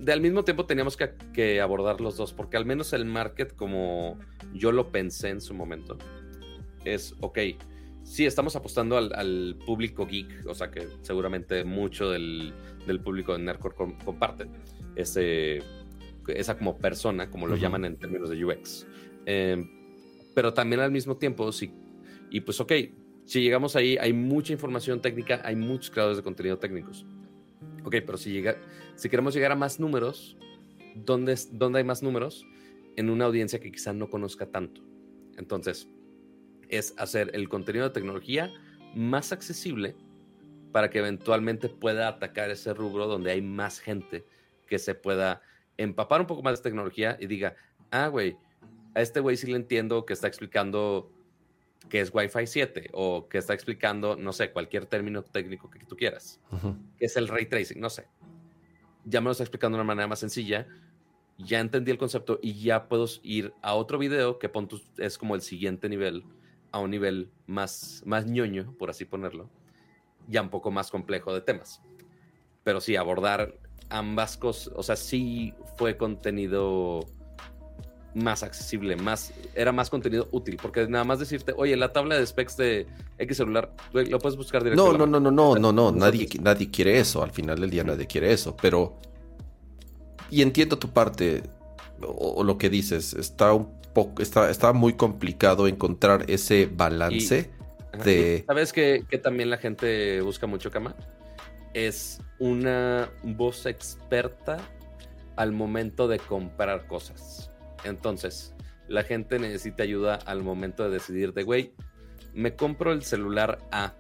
de 0.02 0.12
al 0.12 0.22
mismo 0.22 0.44
tiempo 0.44 0.66
teníamos 0.66 0.98
que, 0.98 1.62
abordar 1.62 2.02
los 2.02 2.18
dos, 2.18 2.34
porque 2.34 2.58
al 2.58 2.66
menos 2.66 2.94
el 2.94 3.06
market, 3.06 3.56
como 3.56 4.18
yo 4.54 4.72
lo 4.72 4.92
pensé 4.92 5.30
en 5.30 5.42
su 5.42 5.54
momento, 5.54 5.98
es, 6.86 7.16
ok, 7.20 7.40
sí, 8.04 8.26
estamos 8.26 8.56
apostando 8.56 8.98
al, 8.98 9.58
público 9.66 10.06
geek, 10.06 10.46
o 10.48 10.54
sea 10.54 10.72
que 10.72 10.88
seguramente 11.02 11.64
mucho 11.64 12.10
del, 12.10 12.54
público 13.04 13.34
de 13.34 13.40
Nerdcore 13.40 13.76
comparte 14.04 14.48
ese, 14.96 15.60
esa 16.28 16.58
como 16.58 16.78
persona, 16.78 17.30
como 17.30 17.48
lo 17.48 17.56
llaman 17.56 17.86
en 17.86 17.98
términos 17.98 18.30
de 18.30 18.44
UX. 18.44 18.88
Em, 19.26 19.70
pero 20.34 20.54
también 20.54 20.82
al 20.82 20.92
mismo 20.92 21.18
tiempo, 21.18 21.52
sí, 21.52 21.74
y 22.30 22.42
pues 22.42 22.60
ok, 22.60 22.74
si 23.26 23.42
llegamos 23.42 23.76
ahí, 23.76 23.98
hay 23.98 24.14
mucha 24.14 24.54
información 24.54 25.02
técnica, 25.02 25.42
hay 25.44 25.56
muchos 25.56 25.92
creadores 25.92 26.18
de 26.18 26.24
contenido 26.24 26.58
técnicos 26.58 27.06
Ok, 27.84 27.96
pero 28.06 28.18
si, 28.18 28.32
llega, 28.32 28.58
si 28.96 29.10
queremos 29.10 29.34
llegar 29.34 29.52
a 29.52 29.56
más 29.56 29.80
números, 29.80 30.38
¿dónde, 30.96 31.36
¿dónde 31.52 31.80
hay 31.80 31.86
más 31.86 32.04
números? 32.04 32.46
En 32.96 33.10
una 33.10 33.26
audiencia 33.26 33.60
que 33.60 33.72
quizá 33.72 33.94
no 33.94 34.10
conozca 34.10 34.46
tanto. 34.46 34.82
Entonces, 35.38 35.88
es 36.70 36.94
hacer 36.98 37.32
el 37.34 37.50
contenido 37.50 37.86
de 37.86 37.94
tecnología 37.94 38.52
más 38.96 39.32
accesible 39.32 39.96
para 40.72 40.90
que 40.90 41.00
eventualmente 41.00 41.70
pueda 41.70 42.08
atacar 42.08 42.50
ese 42.50 42.74
rubro 42.74 43.08
donde 43.08 43.32
hay 43.32 43.42
más 43.42 43.80
gente 43.80 44.26
que 44.68 44.80
se 44.80 44.96
pueda 44.96 45.42
empapar 45.78 46.22
un 46.22 46.28
poco 46.28 46.42
más 46.42 46.60
de 46.60 46.64
tecnología 46.64 47.18
y 47.20 47.28
diga, 47.28 47.56
ah, 47.92 48.08
güey, 48.08 48.38
a 48.94 49.02
este 49.02 49.20
güey 49.20 49.38
sí 49.38 49.48
le 49.48 49.58
entiendo 49.58 50.06
que 50.06 50.14
está 50.14 50.28
explicando 50.28 51.12
que 51.90 52.00
es 52.00 52.14
Wi-Fi 52.14 52.48
7 52.48 52.90
o 52.94 53.28
que 53.28 53.38
está 53.38 53.54
explicando, 53.54 54.16
no 54.16 54.32
sé, 54.32 54.52
cualquier 54.52 54.86
término 54.86 55.24
técnico 55.24 55.70
que 55.70 55.80
tú 55.86 55.98
quieras, 55.98 56.40
que 56.98 57.06
es 57.06 57.18
el 57.18 57.28
ray 57.28 57.48
tracing, 57.48 57.80
no 57.80 57.90
sé. 57.90 58.08
Ya 59.04 59.20
me 59.20 59.26
lo 59.26 59.32
está 59.32 59.44
explicando 59.44 59.78
de 59.78 59.82
una 59.82 59.88
manera 59.88 60.08
más 60.08 60.20
sencilla, 60.20 60.68
ya 61.38 61.60
entendí 61.60 61.92
el 61.92 61.98
concepto 61.98 62.40
y 62.42 62.54
ya 62.62 62.88
puedo 62.88 63.06
ir 63.24 63.54
a 63.62 63.74
otro 63.74 63.98
video 63.98 64.40
que 64.40 64.50
es 64.98 65.18
como 65.18 65.36
el 65.36 65.42
siguiente 65.42 65.90
nivel, 65.90 66.24
a 66.72 66.80
un 66.80 66.92
nivel 66.92 67.30
más, 67.48 68.04
más 68.06 68.26
ñoño, 68.26 68.76
por 68.78 68.90
así 68.90 69.06
ponerlo, 69.06 69.50
ya 70.28 70.42
un 70.42 70.50
poco 70.50 70.72
más 70.72 70.92
complejo 70.92 71.34
de 71.34 71.42
temas. 71.42 71.82
Pero 72.64 72.80
sí, 72.80 72.96
abordar 72.96 73.56
ambas 73.90 74.38
cosas, 74.38 74.74
o 74.76 74.84
sea, 74.84 74.96
sí 74.96 75.54
fue 75.78 75.98
contenido 75.98 77.02
más 78.14 78.44
accesible, 78.44 78.96
más, 78.98 79.34
era 79.56 79.72
más 79.72 79.90
contenido 79.90 80.28
útil, 80.32 80.58
porque 80.62 80.88
nada 80.88 81.04
más 81.04 81.20
decirte, 81.20 81.54
oye, 81.56 81.76
la 81.78 81.94
tabla 81.94 82.18
de 82.18 82.26
specs 82.26 82.58
de 82.58 82.88
X 83.18 83.38
celular, 83.38 83.74
lo 83.94 84.20
puedes 84.20 84.38
buscar 84.38 84.64
directamente. 84.64 84.98
No, 84.98 85.06
no, 85.06 85.20
no, 85.20 85.32
no, 85.32 85.56
no, 85.56 85.60
no, 85.60 85.72
no, 85.72 85.92
nadie, 85.92 86.28
nadie 86.42 86.70
quiere 86.70 87.00
eso, 87.00 87.24
al 87.24 87.32
final 87.32 87.60
del 87.60 87.70
día 87.70 87.84
nadie 87.84 88.08
quiere 88.08 88.32
eso, 88.32 88.56
pero... 88.62 88.98
Y 90.32 90.42
entiendo 90.42 90.80
tu 90.80 90.90
parte, 90.90 91.44
o, 92.02 92.44
lo 92.44 92.58
que 92.58 92.70
dices, 92.70 93.14
está 93.14 93.54
un 93.54 93.70
poco, 93.94 94.22
está, 94.22 94.50
está 94.50 94.74
muy 94.74 94.94
complicado 94.94 95.68
encontrar 95.68 96.26
ese 96.30 96.70
balance 96.72 97.52
de... 98.04 98.44
¿Sabes 98.48 98.72
que, 98.72 99.06
que 99.10 99.18
también 99.18 99.50
la 99.50 99.58
gente 99.58 100.22
busca 100.22 100.48
mucho, 100.48 100.72
Kama? 100.72 100.96
Es 101.74 102.22
una 102.40 103.12
voz 103.24 103.66
experta 103.66 104.58
al 105.36 105.52
momento 105.52 106.08
de 106.08 106.20
comprar 106.20 106.88
cosas. 106.88 107.52
Entonces, 107.84 108.54
la 108.88 109.04
gente 109.04 109.40
necesita 109.40 109.84
ayuda 109.84 110.16
al 110.26 110.44
momento 110.44 110.84
de 110.84 110.90
decidir 110.92 111.34
de, 111.34 111.44
güey, 111.44 111.74
¿me 112.34 112.56
compro 112.56 112.94
el 112.94 113.04
celular 113.04 113.60
A 113.72 113.96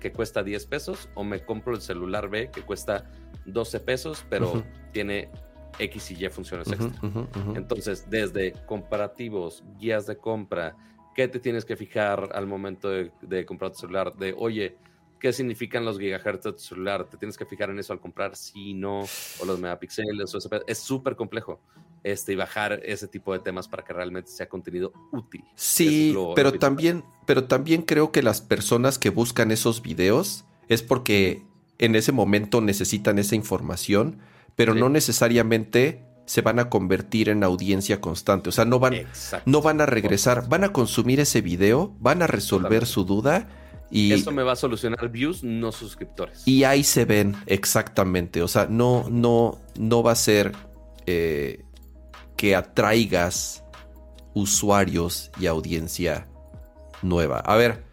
que 0.00 0.12
cuesta 0.12 0.42
10 0.42 0.66
pesos 0.66 1.08
o 1.14 1.24
me 1.24 1.44
compro 1.44 1.74
el 1.74 1.80
celular 1.80 2.28
B 2.28 2.50
que 2.50 2.62
cuesta 2.62 3.10
12 3.46 3.80
pesos, 3.80 4.24
pero 4.28 4.62
tiene 4.92 5.30
X 5.78 6.10
y 6.10 6.24
Y 6.24 6.28
funciones 6.28 6.68
extra? 6.68 6.92
Entonces, 7.54 8.08
desde 8.08 8.52
comparativos, 8.66 9.62
guías 9.78 10.06
de 10.06 10.16
compra, 10.16 10.76
¿qué 11.14 11.28
te 11.28 11.40
tienes 11.40 11.64
que 11.64 11.76
fijar 11.76 12.30
al 12.32 12.46
momento 12.46 12.90
de, 12.90 13.10
de 13.22 13.46
comprar 13.46 13.72
tu 13.72 13.78
celular? 13.78 14.14
De, 14.14 14.34
oye, 14.36 14.76
qué 15.18 15.32
significan 15.32 15.84
los 15.84 15.98
gigahertz 15.98 16.44
de 16.44 16.52
tu 16.52 16.58
celular. 16.58 17.08
Te 17.08 17.16
tienes 17.16 17.36
que 17.36 17.46
fijar 17.46 17.70
en 17.70 17.78
eso 17.78 17.92
al 17.92 18.00
comprar, 18.00 18.36
sí, 18.36 18.74
no, 18.74 19.00
o 19.00 19.44
los 19.44 19.58
megapíxeles, 19.58 20.34
o 20.34 20.38
es 20.66 20.78
súper 20.78 21.16
complejo. 21.16 21.60
Este, 22.02 22.32
y 22.32 22.36
bajar 22.36 22.80
ese 22.84 23.08
tipo 23.08 23.32
de 23.32 23.40
temas 23.40 23.66
para 23.66 23.82
que 23.82 23.92
realmente 23.92 24.30
sea 24.30 24.48
contenido 24.48 24.92
útil. 25.10 25.42
Sí, 25.56 26.16
pero 26.36 26.52
también, 26.52 27.02
pero 27.26 27.44
también 27.44 27.82
creo 27.82 28.12
que 28.12 28.22
las 28.22 28.40
personas 28.40 28.98
que 28.98 29.10
buscan 29.10 29.50
esos 29.50 29.82
videos 29.82 30.44
es 30.68 30.82
porque 30.82 31.42
en 31.78 31.94
ese 31.94 32.12
momento 32.12 32.60
necesitan 32.60 33.18
esa 33.18 33.34
información, 33.34 34.18
pero 34.54 34.74
no 34.74 34.88
necesariamente 34.88 36.04
se 36.24 36.40
van 36.40 36.58
a 36.58 36.68
convertir 36.68 37.28
en 37.28 37.44
audiencia 37.44 38.00
constante. 38.00 38.48
O 38.48 38.52
sea, 38.52 38.64
no 38.64 38.78
van, 38.78 38.94
no 39.44 39.62
van 39.62 39.80
a 39.80 39.86
regresar, 39.86 40.48
van 40.48 40.64
a 40.64 40.72
consumir 40.72 41.20
ese 41.20 41.40
video, 41.40 41.94
van 42.00 42.22
a 42.22 42.26
resolver 42.26 42.86
su 42.86 43.04
duda 43.04 43.48
y, 43.90 44.12
Eso 44.12 44.32
me 44.32 44.42
va 44.42 44.52
a 44.52 44.56
solucionar 44.56 45.08
views, 45.10 45.44
no 45.44 45.70
suscriptores. 45.70 46.42
Y 46.46 46.64
ahí 46.64 46.82
se 46.82 47.04
ven 47.04 47.36
exactamente. 47.46 48.42
O 48.42 48.48
sea, 48.48 48.66
no, 48.68 49.06
no, 49.08 49.60
no 49.78 50.02
va 50.02 50.12
a 50.12 50.16
ser 50.16 50.52
eh, 51.06 51.64
que 52.36 52.56
atraigas 52.56 53.62
usuarios 54.34 55.30
y 55.38 55.46
audiencia 55.46 56.26
nueva. 57.02 57.38
A 57.38 57.56
ver, 57.56 57.84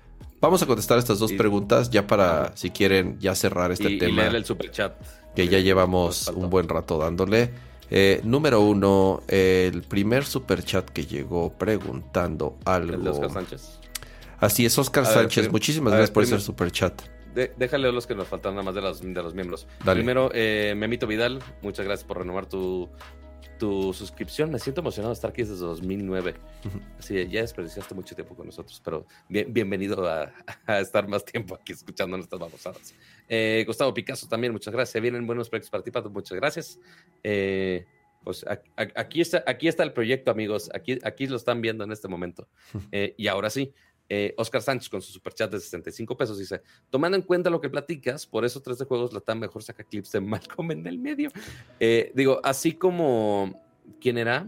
vamos 0.43 0.61
a 0.61 0.65
contestar 0.65 0.99
estas 0.99 1.19
dos 1.19 1.31
preguntas 1.31 1.89
ya 1.89 2.05
para, 2.05 2.55
si 2.55 2.69
quieren, 2.69 3.17
ya 3.19 3.33
cerrar 3.33 3.71
este 3.71 3.97
tema. 3.97 4.23
Y 4.29 4.35
el 4.35 4.45
super 4.45 4.69
chat. 4.71 4.93
Que 5.35 5.47
ya 5.47 5.59
llevamos 5.59 6.27
un 6.27 6.49
buen 6.49 6.67
rato 6.67 6.99
dándole. 6.99 7.51
Eh, 7.89 8.19
número 8.23 8.59
uno, 8.59 9.23
el 9.27 9.83
primer 9.83 10.25
super 10.25 10.61
chat 10.63 10.89
que 10.89 11.05
llegó 11.05 11.53
preguntando 11.53 12.57
algo. 12.65 12.93
El 12.93 13.03
de 13.03 13.09
Oscar 13.09 13.31
Sánchez. 13.31 13.79
Así 14.39 14.65
es, 14.65 14.77
Oscar 14.77 15.05
Sánchez. 15.05 15.49
Muchísimas 15.49 15.93
gracias 15.93 16.11
por 16.11 16.23
ese 16.23 16.39
super 16.39 16.71
chat. 16.71 17.01
déjale 17.33 17.91
los 17.93 18.05
que 18.05 18.13
nos 18.13 18.27
faltan 18.27 18.53
nada 18.55 18.63
más 18.63 18.75
de 18.75 18.81
los, 18.81 19.01
de 19.01 19.23
los 19.23 19.33
miembros. 19.33 19.65
Primero, 19.85 20.29
eh, 20.33 20.73
Memito 20.75 21.07
Vidal, 21.07 21.39
muchas 21.61 21.85
gracias 21.85 22.05
por 22.05 22.17
renovar 22.17 22.47
tu, 22.47 22.89
tu 23.63 23.93
suscripción. 23.93 24.51
Me 24.51 24.59
siento 24.59 24.81
emocionado 24.81 25.11
de 25.11 25.13
estar 25.13 25.29
aquí 25.31 25.41
desde 25.41 25.55
2009. 25.55 26.35
Así, 26.99 27.29
ya 27.29 27.39
desperdiciaste 27.39 27.95
mucho 27.95 28.13
tiempo 28.13 28.35
con 28.35 28.45
nosotros, 28.45 28.81
pero 28.83 29.05
bienvenido 29.29 30.05
a, 30.05 30.33
estar 30.81 31.07
más 31.07 31.23
tiempo 31.23 31.55
aquí 31.55 31.71
escuchando 31.71 32.17
nuestras 32.17 32.41
babosadas. 32.41 32.93
Eh, 33.29 33.63
Gustavo 33.65 33.93
Picasso 33.93 34.27
también, 34.27 34.51
muchas 34.51 34.73
gracias. 34.73 35.01
Vienen 35.01 35.25
buenos 35.25 35.47
proyectos 35.47 35.69
para 35.69 35.81
ti, 35.81 35.91
Pato, 35.91 36.09
muchas 36.09 36.35
gracias. 36.35 36.77
Eh, 37.23 37.85
pues 38.21 38.45
aquí 38.75 39.21
está, 39.21 39.45
aquí 39.47 39.69
está 39.69 39.83
el 39.83 39.93
proyecto, 39.93 40.29
amigos. 40.29 40.69
Aquí, 40.73 40.99
aquí 41.01 41.27
lo 41.27 41.37
están 41.37 41.61
viendo 41.61 41.85
en 41.85 41.93
este 41.93 42.09
momento. 42.09 42.49
Eh, 42.91 43.15
y 43.17 43.27
ahora 43.27 43.49
sí, 43.49 43.73
eh, 44.09 44.33
Oscar 44.37 44.61
Sánchez 44.61 44.89
con 44.89 45.01
su 45.01 45.11
superchat 45.11 45.51
de 45.51 45.59
65 45.59 46.17
pesos 46.17 46.37
dice, 46.37 46.61
tomando 46.89 47.15
en 47.17 47.23
cuenta 47.23 47.49
lo 47.49 47.61
que 47.61 47.69
platicas, 47.69 48.27
por 48.27 48.43
eso 48.43 48.61
3 48.61 48.77
de 48.79 48.85
juegos 48.85 49.13
la 49.13 49.21
tan 49.21 49.39
mejor 49.39 49.63
saca 49.63 49.83
clips 49.83 50.11
de 50.11 50.21
Malcolm 50.21 50.71
en 50.71 50.85
el 50.87 50.99
medio. 50.99 51.31
Eh, 51.79 52.11
digo, 52.13 52.41
así 52.43 52.73
como, 52.73 53.61
¿quién 54.01 54.17
era? 54.17 54.47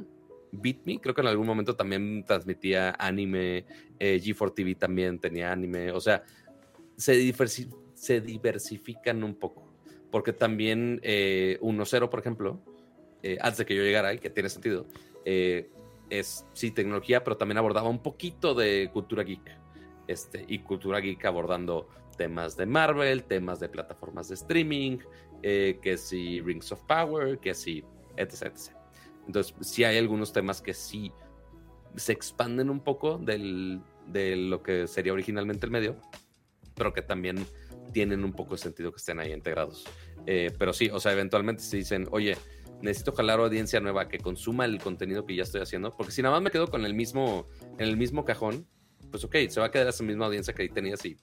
BitMe, 0.51 0.99
creo 0.99 1.15
que 1.15 1.21
en 1.21 1.27
algún 1.27 1.47
momento 1.47 1.75
también 1.75 2.23
transmitía 2.25 2.95
anime, 2.99 3.65
eh, 3.99 4.21
G4 4.21 4.53
TV 4.53 4.75
también 4.75 5.19
tenía 5.19 5.51
anime, 5.51 5.91
o 5.91 5.99
sea, 5.99 6.23
se, 6.97 7.33
se 7.93 8.21
diversifican 8.21 9.23
un 9.23 9.35
poco, 9.35 9.67
porque 10.11 10.31
también 10.31 11.01
1.0, 11.01 12.09
por 12.09 12.19
ejemplo, 12.19 12.61
antes 13.39 13.57
de 13.57 13.65
que 13.65 13.75
yo 13.75 13.83
llegara, 13.83 14.13
y 14.13 14.19
que 14.19 14.29
tiene 14.29 14.49
sentido, 14.49 14.85
es 16.09 16.45
sí 16.53 16.71
tecnología, 16.71 17.23
pero 17.23 17.37
también 17.37 17.57
abordaba 17.57 17.89
un 17.89 18.01
poquito 18.01 18.53
de 18.53 18.89
cultura 18.91 19.23
geek. 19.23 19.57
Este, 20.07 20.45
y 20.47 20.59
cultura 20.59 20.99
geek 20.99 21.25
abordando 21.25 21.87
temas 22.17 22.55
de 22.55 22.65
Marvel, 22.65 23.23
temas 23.23 23.59
de 23.59 23.69
plataformas 23.69 24.29
de 24.29 24.35
streaming, 24.35 24.99
eh, 25.41 25.79
que 25.81 25.97
si 25.97 26.41
Rings 26.41 26.71
of 26.71 26.81
Power, 26.83 27.39
que 27.39 27.53
si 27.53 27.83
etc, 28.17 28.53
Entonces, 29.27 29.53
sí 29.61 29.83
hay 29.83 29.97
algunos 29.97 30.31
temas 30.31 30.61
que 30.61 30.73
sí 30.73 31.11
se 31.95 32.13
expanden 32.13 32.69
un 32.69 32.79
poco 32.79 33.17
del, 33.17 33.81
de 34.07 34.35
lo 34.35 34.61
que 34.61 34.87
sería 34.87 35.13
originalmente 35.13 35.65
el 35.65 35.71
medio, 35.71 35.95
pero 36.75 36.93
que 36.93 37.01
también 37.01 37.45
tienen 37.91 38.23
un 38.23 38.33
poco 38.33 38.55
de 38.55 38.59
sentido 38.59 38.91
que 38.91 38.97
estén 38.97 39.19
ahí 39.19 39.31
integrados. 39.31 39.85
Eh, 40.25 40.51
pero 40.57 40.73
sí, 40.73 40.89
o 40.91 40.99
sea, 40.99 41.13
eventualmente 41.13 41.63
se 41.63 41.77
dicen, 41.77 42.07
oye, 42.11 42.37
necesito 42.81 43.11
jalar 43.13 43.39
audiencia 43.39 43.79
nueva 43.79 44.07
que 44.07 44.19
consuma 44.19 44.65
el 44.65 44.79
contenido 44.79 45.25
que 45.25 45.35
ya 45.35 45.43
estoy 45.43 45.61
haciendo, 45.61 45.95
porque 45.95 46.11
si 46.11 46.21
nada 46.21 46.35
más 46.35 46.43
me 46.43 46.51
quedo 46.51 46.67
con 46.67 46.85
el 46.85 46.93
mismo, 46.93 47.47
en 47.77 47.87
el 47.87 47.97
mismo 47.97 48.25
cajón, 48.25 48.67
pues 49.11 49.23
ok, 49.23 49.35
se 49.49 49.59
va 49.59 49.67
a 49.67 49.71
quedar 49.71 49.87
esa 49.87 50.03
misma 50.03 50.25
audiencia 50.25 50.53
que 50.53 50.63
ahí 50.63 50.69
tenías 50.69 51.05
y 51.05 51.17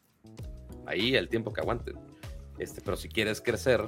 ahí 0.86 1.14
el 1.14 1.28
tiempo 1.28 1.52
que 1.52 1.60
aguanten. 1.60 1.96
Este, 2.58 2.80
pero 2.80 2.96
si 2.96 3.08
quieres 3.08 3.40
crecer, 3.40 3.82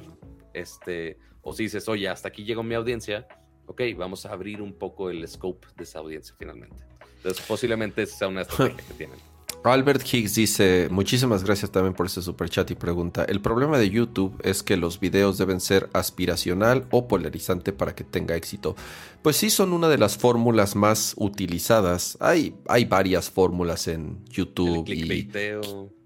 este, 0.52 1.18
o 1.42 1.52
si 1.52 1.64
dices, 1.64 1.88
oye, 1.88 2.08
hasta 2.08 2.28
aquí 2.28 2.44
llegó 2.44 2.62
mi 2.62 2.74
audiencia, 2.74 3.26
ok, 3.66 3.82
vamos 3.96 4.26
a 4.26 4.32
abrir 4.32 4.62
un 4.62 4.74
poco 4.74 5.10
el 5.10 5.26
scope 5.28 5.66
de 5.76 5.84
esa 5.84 6.00
audiencia 6.00 6.34
finalmente. 6.38 6.76
Entonces, 7.16 7.44
posiblemente 7.46 8.02
esa 8.02 8.18
sea 8.18 8.28
una 8.28 8.42
estrategia 8.42 8.84
que 8.88 8.94
tienen. 8.94 9.33
Albert 9.64 10.02
Higgs 10.12 10.34
dice, 10.34 10.88
muchísimas 10.90 11.42
gracias 11.42 11.70
también 11.70 11.94
por 11.94 12.04
ese 12.04 12.20
super 12.20 12.50
chat 12.50 12.70
y 12.70 12.74
pregunta, 12.74 13.24
el 13.24 13.40
problema 13.40 13.78
de 13.78 13.88
YouTube 13.88 14.38
es 14.42 14.62
que 14.62 14.76
los 14.76 15.00
videos 15.00 15.38
deben 15.38 15.58
ser 15.58 15.88
aspiracional 15.94 16.86
o 16.90 17.08
polarizante 17.08 17.72
para 17.72 17.94
que 17.94 18.04
tenga 18.04 18.36
éxito. 18.36 18.76
Pues 19.22 19.36
sí 19.36 19.48
son 19.48 19.72
una 19.72 19.88
de 19.88 19.96
las 19.96 20.18
fórmulas 20.18 20.76
más 20.76 21.14
utilizadas. 21.16 22.18
Hay, 22.20 22.54
hay 22.68 22.84
varias 22.84 23.30
fórmulas 23.30 23.88
en 23.88 24.22
YouTube 24.28 24.86
y 24.86 25.28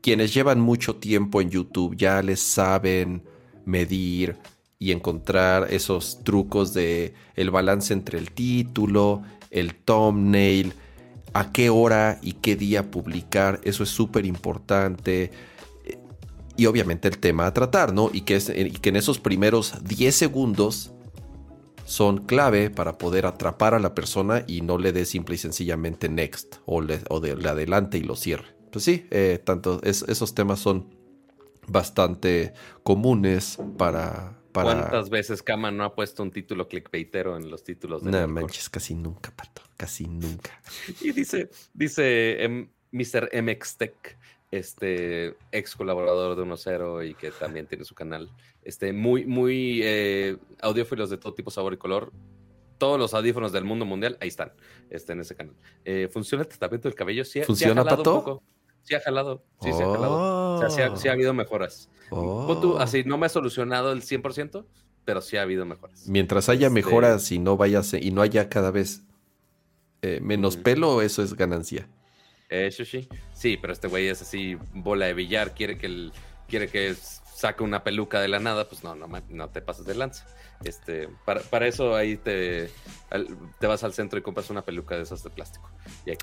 quienes 0.03 0.33
llevan 0.33 0.61
mucho 0.61 0.95
tiempo 0.97 1.41
en 1.41 1.51
YouTube 1.51 1.97
ya 1.97 2.23
les 2.23 2.41
saben 2.41 3.25
medir 3.65 4.37
y 4.79 4.93
encontrar 4.93 5.67
esos 5.71 6.23
trucos 6.23 6.75
de 6.75 7.13
el 7.35 7.51
balance 7.51 7.93
entre 7.93 8.19
el 8.19 8.31
título, 8.31 9.23
el 9.51 9.75
thumbnail, 9.75 10.75
a 11.33 11.53
qué 11.53 11.71
hora 11.71 12.19
y 12.23 12.35
qué 12.35 12.57
día 12.57 12.91
publicar, 12.91 13.61
eso 13.65 13.83
es 13.83 13.91
súper 13.91 14.27
importante. 14.27 15.31
y 16.57 16.67
obviamente 16.67 17.09
el 17.09 17.19
tema 17.19 17.47
a 17.47 17.55
tratar, 17.55 17.93
¿no? 17.95 18.11
Y 18.13 18.23
que, 18.23 18.37
es, 18.37 18.51
y 18.51 18.71
que 18.71 18.89
en 18.89 18.97
esos 18.97 19.19
primeros 19.21 19.75
10 19.85 20.15
segundos 20.15 20.93
son 21.85 22.19
clave 22.19 22.69
para 22.69 22.99
poder 22.99 23.25
atrapar 23.25 23.73
a 23.75 23.79
la 23.79 23.95
persona 23.95 24.45
y 24.47 24.61
no 24.61 24.77
le 24.77 24.93
dé 24.93 25.07
simple 25.07 25.37
y 25.37 25.39
sencillamente 25.39 26.09
next 26.09 26.57
o 26.67 26.83
le, 26.83 27.01
o 27.09 27.21
de, 27.21 27.35
le 27.35 27.49
adelante 27.49 27.97
y 27.97 28.03
lo 28.03 28.15
cierre. 28.15 28.45
Pues 28.71 28.85
sí, 28.85 29.07
eh, 29.11 29.41
tanto 29.43 29.81
esos 29.83 30.35
temas 30.35 30.61
son 30.61 30.95
bastante 31.67 32.53
comunes 32.83 33.59
para, 33.77 34.38
para... 34.53 34.73
¿Cuántas 34.73 35.11
veces 35.11 35.43
Kama 35.43 35.71
no 35.71 35.85
ha 35.85 35.95
puesto 35.95 36.23
un 36.23 36.31
título 36.31 36.69
clickbaitero 36.69 37.37
en 37.37 37.51
los 37.51 37.63
títulos 37.65 38.03
de 38.03 38.11
No 38.11 38.29
manches, 38.29 38.69
casi 38.69 38.95
nunca, 38.95 39.31
pato, 39.35 39.63
casi 39.77 40.07
nunca. 40.07 40.61
Y 41.01 41.13
dice, 41.13 41.51
dice 41.75 42.43
em, 42.43 42.69
Mr. 42.93 43.31
MXTech, 43.43 44.19
este 44.51 45.37
ex 45.53 45.77
colaborador 45.77 46.37
de 46.37 46.43
1.0 46.43 47.09
y 47.09 47.15
que 47.15 47.31
también 47.31 47.67
tiene 47.67 47.85
su 47.85 47.95
canal, 47.95 48.31
este, 48.63 48.93
muy, 48.93 49.27
muy 49.27 49.81
eh, 49.83 50.37
audiófilos 50.61 51.11
de 51.11 51.19
todo 51.19 51.35
tipo, 51.35 51.51
sabor 51.51 51.75
y 51.75 51.77
color. 51.77 52.13
Todos 52.79 52.99
los 52.99 53.13
audífonos 53.13 53.51
del 53.51 53.65
mundo 53.65 53.85
mundial, 53.85 54.17
ahí 54.21 54.29
están, 54.29 54.53
este, 54.89 55.13
en 55.13 55.21
ese 55.21 55.35
canal. 55.35 55.55
Eh, 55.85 56.09
¿Funciona 56.13 56.43
el 56.43 56.49
tratamiento 56.49 56.89
del 56.89 56.95
cabello? 56.95 57.25
Sí, 57.25 57.43
¿Funciona, 57.43 57.83
sí 57.83 57.89
Pato? 57.89 58.43
Sí 58.89 58.95
ha 58.95 59.01
jalado, 59.01 59.45
sí, 59.61 59.71
sí 59.71 59.83
ha 59.83 59.87
jalado. 59.87 60.55
O 60.55 60.71
sea, 60.71 60.97
sí 60.97 61.09
ha, 61.09 61.13
habido 61.13 61.35
mejoras. 61.35 61.91
Oh. 62.09 62.79
así, 62.81 63.05
no 63.05 63.19
me 63.19 63.27
ha 63.27 63.29
solucionado 63.29 63.93
el 63.93 64.01
100%, 64.01 64.65
pero 65.05 65.21
sí 65.21 65.37
ha 65.37 65.43
habido 65.43 65.67
mejoras. 65.67 66.09
Mientras 66.09 66.49
haya 66.49 66.69
este 66.69 66.75
mejoras 66.75 67.31
y 67.31 67.39
no 67.39 67.59
vayas 67.59 67.93
y 67.93 68.11
no 68.11 68.23
haya 68.23 68.49
cada 68.49 68.71
vez 68.71 69.03
eh, 70.01 70.21
menos 70.23 70.57
pelo, 70.57 71.03
eso 71.03 71.23
es 71.23 71.35
ganancia. 71.35 71.87
Eso 72.49 72.87
sí. 72.87 73.11
Sí, 73.35 73.59
pero 73.61 73.75
este 73.75 73.89
güey 73.89 74.09
es 74.09 74.23
así, 74.23 74.57
bola 74.73 75.05
de 75.05 75.13
billar, 75.13 75.53
quiere 75.53 75.77
que 75.77 75.85
el, 75.85 76.13
quiere 76.49 76.69
que 76.69 76.95
saca 77.39 77.63
una 77.63 77.85
peluca 77.85 78.21
de 78.21 78.27
la 78.27 78.41
nada, 78.41 78.69
pues 78.69 78.83
no, 78.83 78.97
no, 78.97 79.07
no 79.29 79.49
te 79.51 79.63
pases 79.63 79.87
de 79.87 79.95
lanza. 79.95 80.27
Este, 80.65 81.09
para, 81.25 81.69
eso 81.69 81.95
ahí 81.95 82.17
te, 82.17 82.69
te 83.61 83.67
vas 83.69 83.85
al 83.85 83.95
centro 83.95 84.19
y 84.19 84.23
compras 84.23 84.51
una 84.51 84.63
peluca 84.63 84.97
de 84.97 85.03
esas 85.03 85.23
de 85.23 85.31
plástico. 85.31 85.71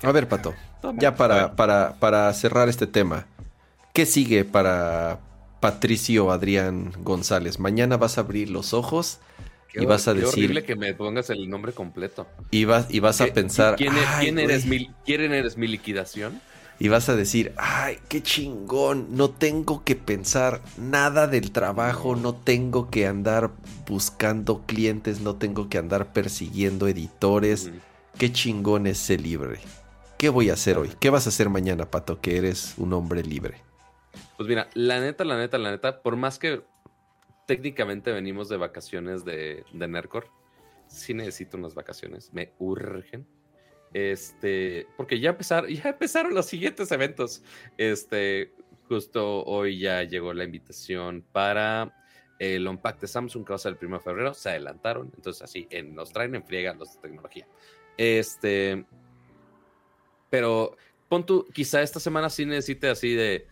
A 0.02 0.12
ver, 0.12 0.28
Pato, 0.28 0.54
ya 0.98 1.16
para, 1.16 1.56
para, 1.56 1.94
para 1.94 2.30
cerrar 2.34 2.68
este 2.68 2.86
tema, 2.86 3.26
¿qué 3.94 4.04
sigue 4.04 4.44
para 4.44 5.20
Patricio 5.60 6.30
Adrián 6.30 6.92
González? 6.98 7.58
Mañana 7.60 7.96
vas 7.96 8.18
a 8.18 8.20
abrir 8.20 8.50
los 8.50 8.74
ojos 8.74 9.20
y 9.72 9.86
vas 9.86 10.08
a 10.08 10.12
decir. 10.12 10.28
horrible 10.28 10.64
que 10.64 10.76
me 10.76 10.92
pongas 10.92 11.30
el 11.30 11.48
nombre 11.48 11.72
completo. 11.72 12.26
Y 12.50 12.66
vas, 12.66 12.88
y 12.90 13.00
vas 13.00 13.22
a 13.22 13.26
pensar. 13.28 13.76
¿Quién, 13.76 13.94
¿quién 14.20 14.38
eres 14.38 14.66
mi, 14.66 14.90
¿Quién 15.06 15.32
eres 15.32 15.56
mi 15.56 15.66
liquidación? 15.66 16.42
Y 16.78 16.88
vas 16.88 17.08
a 17.08 17.16
decir, 17.16 17.52
ay, 17.56 17.98
qué 18.08 18.22
chingón, 18.22 19.16
no 19.16 19.30
tengo 19.30 19.82
que 19.84 19.96
pensar 19.96 20.60
nada 20.76 21.26
del 21.26 21.50
trabajo, 21.50 22.16
no 22.16 22.34
tengo 22.34 22.90
que 22.90 23.06
andar 23.06 23.50
buscando 23.86 24.62
clientes, 24.66 25.20
no 25.20 25.36
tengo 25.36 25.68
que 25.68 25.78
andar 25.78 26.12
persiguiendo 26.12 26.86
editores, 26.86 27.70
qué 28.18 28.30
chingón 28.32 28.86
es 28.86 28.98
ser 28.98 29.20
libre. 29.20 29.58
¿Qué 30.18 30.28
voy 30.28 30.50
a 30.50 30.54
hacer 30.54 30.78
hoy? 30.78 30.90
¿Qué 30.98 31.10
vas 31.10 31.26
a 31.26 31.28
hacer 31.28 31.50
mañana, 31.50 31.90
Pato, 31.90 32.20
que 32.20 32.38
eres 32.38 32.74
un 32.78 32.92
hombre 32.94 33.22
libre? 33.22 33.60
Pues 34.36 34.48
mira, 34.48 34.68
la 34.74 35.00
neta, 35.00 35.24
la 35.24 35.36
neta, 35.36 35.58
la 35.58 35.70
neta, 35.70 36.02
por 36.02 36.16
más 36.16 36.38
que 36.38 36.62
técnicamente 37.46 38.12
venimos 38.12 38.48
de 38.48 38.56
vacaciones 38.56 39.24
de, 39.24 39.64
de 39.72 39.88
Nercor, 39.88 40.28
sí 40.88 41.14
necesito 41.14 41.56
unas 41.56 41.74
vacaciones, 41.74 42.32
me 42.32 42.52
urgen 42.58 43.26
este, 43.96 44.86
porque 44.98 45.18
ya, 45.20 45.30
empezar, 45.30 45.66
ya 45.68 45.88
empezaron 45.88 46.34
los 46.34 46.44
siguientes 46.44 46.92
eventos. 46.92 47.42
Este, 47.78 48.52
justo 48.88 49.42
hoy 49.44 49.78
ya 49.78 50.02
llegó 50.02 50.34
la 50.34 50.44
invitación 50.44 51.24
para 51.32 51.96
el 52.38 52.68
Unpack 52.68 53.00
de 53.00 53.06
Samsung 53.06 53.46
que 53.46 53.50
va 53.50 53.56
a 53.56 53.58
ser 53.58 53.78
el 53.80 53.86
1 53.86 53.96
de 53.96 54.04
febrero. 54.04 54.34
Se 54.34 54.50
adelantaron, 54.50 55.10
entonces 55.16 55.40
así 55.40 55.66
nos 55.86 56.12
traen 56.12 56.34
en 56.34 56.44
friega 56.44 56.74
los 56.74 56.92
de 56.94 57.00
tecnología. 57.00 57.48
Este, 57.96 58.84
pero 60.28 60.76
pon 61.08 61.24
tú, 61.24 61.46
quizá 61.54 61.80
esta 61.80 61.98
semana 61.98 62.28
sí 62.28 62.44
necesite 62.44 62.90
así 62.90 63.14
de 63.14 63.46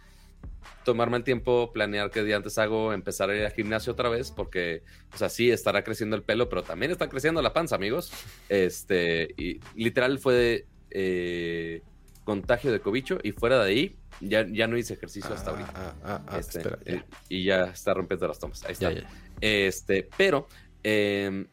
tomarme 0.85 1.17
el 1.17 1.25
tiempo, 1.25 1.73
planear 1.73 2.11
qué 2.11 2.23
día 2.23 2.37
antes 2.37 2.59
hago, 2.59 2.93
empezar 2.93 3.31
a 3.31 3.37
ir 3.37 3.45
al 3.45 3.53
gimnasio 3.53 3.93
otra 3.93 4.09
vez, 4.09 4.31
porque, 4.31 4.83
o 5.13 5.17
sea, 5.17 5.29
sí 5.29 5.51
estará 5.51 5.85
creciendo 5.85 6.17
el 6.17 6.23
pelo, 6.23 6.49
pero 6.49 6.63
también 6.63 6.91
está 6.91 7.09
creciendo 7.09 7.43
la 7.43 7.53
panza, 7.53 7.77
amigos. 7.77 8.13
Este, 8.49 9.35
y 9.37 9.61
literal 9.75 10.19
fue 10.19 10.67
eh, 10.91 11.83
contagio 12.25 12.73
de 12.73 12.81
cobicho 12.81 13.19
y 13.23 13.33
fuera 13.33 13.63
de 13.63 13.71
ahí 13.71 13.97
ya, 14.21 14.47
ya 14.47 14.67
no 14.67 14.77
hice 14.77 14.95
ejercicio 14.95 15.33
hasta 15.33 15.51
ahorita. 15.51 15.73
Ah, 15.75 15.95
ah, 16.05 16.23
ah, 16.29 16.39
este, 16.39 17.05
y 17.29 17.45
ya 17.45 17.65
está 17.65 17.95
rompiendo 17.95 18.29
las 18.29 18.39
tomas. 18.39 18.65
Ahí 18.65 18.73
está. 18.73 18.93
Este, 19.41 20.09
pero 20.17 20.49
em, 20.83 21.47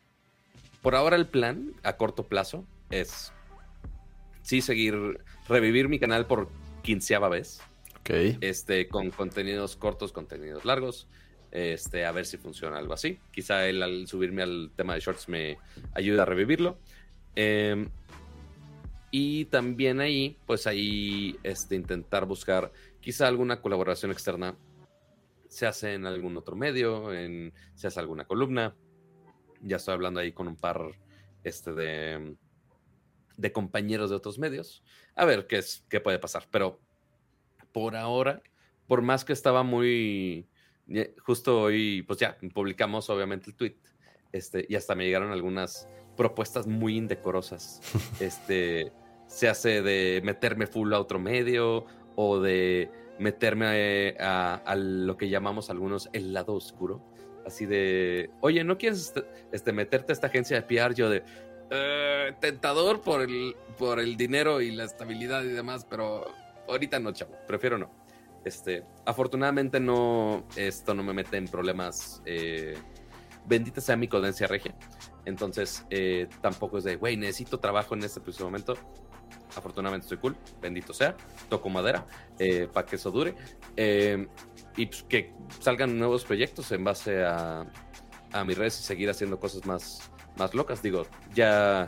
por 0.81 0.95
ahora 0.95 1.15
el 1.15 1.27
plan 1.27 1.73
a 1.83 1.97
corto 1.97 2.27
plazo 2.27 2.65
es 2.89 3.33
sí 4.43 4.61
seguir, 4.61 5.19
revivir 5.47 5.89
mi 5.89 5.99
canal 5.99 6.25
por 6.25 6.49
quinceava 6.83 7.29
vez. 7.29 7.61
Este, 8.09 8.87
con 8.87 9.11
contenidos 9.11 9.75
cortos, 9.75 10.11
contenidos 10.11 10.65
largos. 10.65 11.07
Este, 11.51 12.05
a 12.05 12.11
ver 12.11 12.25
si 12.25 12.37
funciona 12.37 12.77
algo 12.77 12.93
así. 12.93 13.19
Quizá 13.31 13.67
él 13.67 13.83
al 13.83 14.07
subirme 14.07 14.41
al 14.41 14.71
tema 14.75 14.93
de 14.93 15.01
shorts 15.01 15.27
me 15.29 15.57
ayuda 15.93 16.23
a 16.23 16.25
revivirlo. 16.25 16.77
Em, 17.35 17.89
y 19.11 19.45
también 19.45 19.99
ahí, 19.99 20.37
pues 20.45 20.67
ahí, 20.67 21.37
este, 21.43 21.75
intentar 21.75 22.25
buscar 22.25 22.71
quizá 23.01 23.27
alguna 23.27 23.61
colaboración 23.61 24.11
externa. 24.11 24.55
Se 25.49 25.67
hace 25.67 25.93
en 25.95 26.05
algún 26.05 26.37
otro 26.37 26.55
medio, 26.55 27.13
en, 27.13 27.53
se 27.75 27.87
hace 27.87 27.99
alguna 27.99 28.25
columna. 28.25 28.73
Ya 29.61 29.75
estoy 29.75 29.93
hablando 29.93 30.21
ahí 30.21 30.31
con 30.31 30.47
un 30.47 30.55
par 30.55 30.97
este, 31.43 31.73
de, 31.73 32.35
de 33.35 33.51
compañeros 33.51 34.09
de 34.09 34.15
otros 34.15 34.39
medios. 34.39 34.81
A 35.15 35.25
ver 35.25 35.45
qué, 35.47 35.57
es, 35.57 35.85
qué 35.89 35.99
puede 35.99 36.19
pasar. 36.19 36.47
Pero 36.49 36.79
por 37.71 37.95
ahora, 37.95 38.41
por 38.87 39.01
más 39.01 39.25
que 39.25 39.33
estaba 39.33 39.63
muy, 39.63 40.47
justo 41.19 41.61
hoy, 41.61 42.03
pues 42.03 42.19
ya, 42.19 42.37
publicamos 42.53 43.09
obviamente 43.09 43.49
el 43.49 43.55
tweet, 43.55 43.77
este, 44.31 44.65
y 44.67 44.75
hasta 44.75 44.95
me 44.95 45.05
llegaron 45.05 45.31
algunas 45.31 45.87
propuestas 46.15 46.67
muy 46.67 46.97
indecorosas. 46.97 47.81
Este, 48.19 48.91
se 49.27 49.47
hace 49.47 49.81
de 49.81 50.21
meterme 50.23 50.67
full 50.67 50.93
a 50.93 50.99
otro 50.99 51.19
medio 51.19 51.85
o 52.15 52.39
de 52.39 52.91
meterme 53.17 54.15
a, 54.19 54.75
lo 54.75 55.15
que 55.15 55.29
llamamos 55.29 55.69
algunos 55.69 56.09
el 56.13 56.33
lado 56.33 56.53
oscuro. 56.53 57.01
Así 57.45 57.65
de, 57.65 58.29
oye, 58.41 58.63
¿no 58.63 58.77
quieres 58.77 58.99
este, 58.99 59.23
este 59.51 59.73
meterte 59.73 60.11
a 60.11 60.13
esta 60.13 60.27
agencia 60.27 60.61
de 60.61 60.63
PR? 60.63 60.93
Yo 60.93 61.09
de, 61.09 61.23
eh, 61.69 62.33
tentador 62.39 63.01
por 63.01 63.21
el, 63.21 63.55
por 63.77 63.99
el 63.99 64.17
dinero 64.17 64.61
y 64.61 64.71
la 64.71 64.83
estabilidad 64.83 65.43
y 65.43 65.49
demás, 65.49 65.85
pero 65.89 66.25
ahorita 66.71 66.99
no, 66.99 67.11
chavo, 67.11 67.35
prefiero 67.47 67.77
no. 67.77 67.91
Este, 68.43 68.83
afortunadamente 69.05 69.79
no, 69.79 70.45
esto 70.55 70.93
no 70.93 71.03
me 71.03 71.13
mete 71.13 71.37
en 71.37 71.47
problemas. 71.47 72.21
Eh, 72.25 72.75
bendita 73.45 73.81
sea 73.81 73.95
mi 73.95 74.07
codencia 74.07 74.47
regia. 74.47 74.75
Entonces, 75.25 75.85
eh, 75.89 76.27
tampoco 76.41 76.79
es 76.79 76.83
de, 76.83 76.95
güey, 76.95 77.17
necesito 77.17 77.59
trabajo 77.59 77.93
en 77.93 78.03
este 78.03 78.19
preciso 78.19 78.45
momento. 78.45 78.75
Afortunadamente 79.55 80.05
estoy 80.05 80.17
cool, 80.17 80.35
bendito 80.61 80.93
sea. 80.93 81.15
Toco 81.49 81.69
madera 81.69 82.05
eh, 82.39 82.67
para 82.71 82.87
que 82.87 82.95
eso 82.95 83.11
dure. 83.11 83.35
y 84.75 84.85
pues, 84.85 85.03
que 85.03 85.33
salgan 85.59 85.97
nuevos 85.99 86.25
proyectos 86.25 86.71
en 86.71 86.83
base 86.83 87.23
a, 87.23 87.65
a 88.31 88.43
mis 88.43 88.57
redes 88.57 88.79
y 88.79 88.83
seguir 88.83 89.09
haciendo 89.09 89.39
cosas 89.39 89.65
más, 89.65 90.11
más 90.37 90.55
locas. 90.55 90.81
Digo, 90.81 91.05
ya 91.33 91.87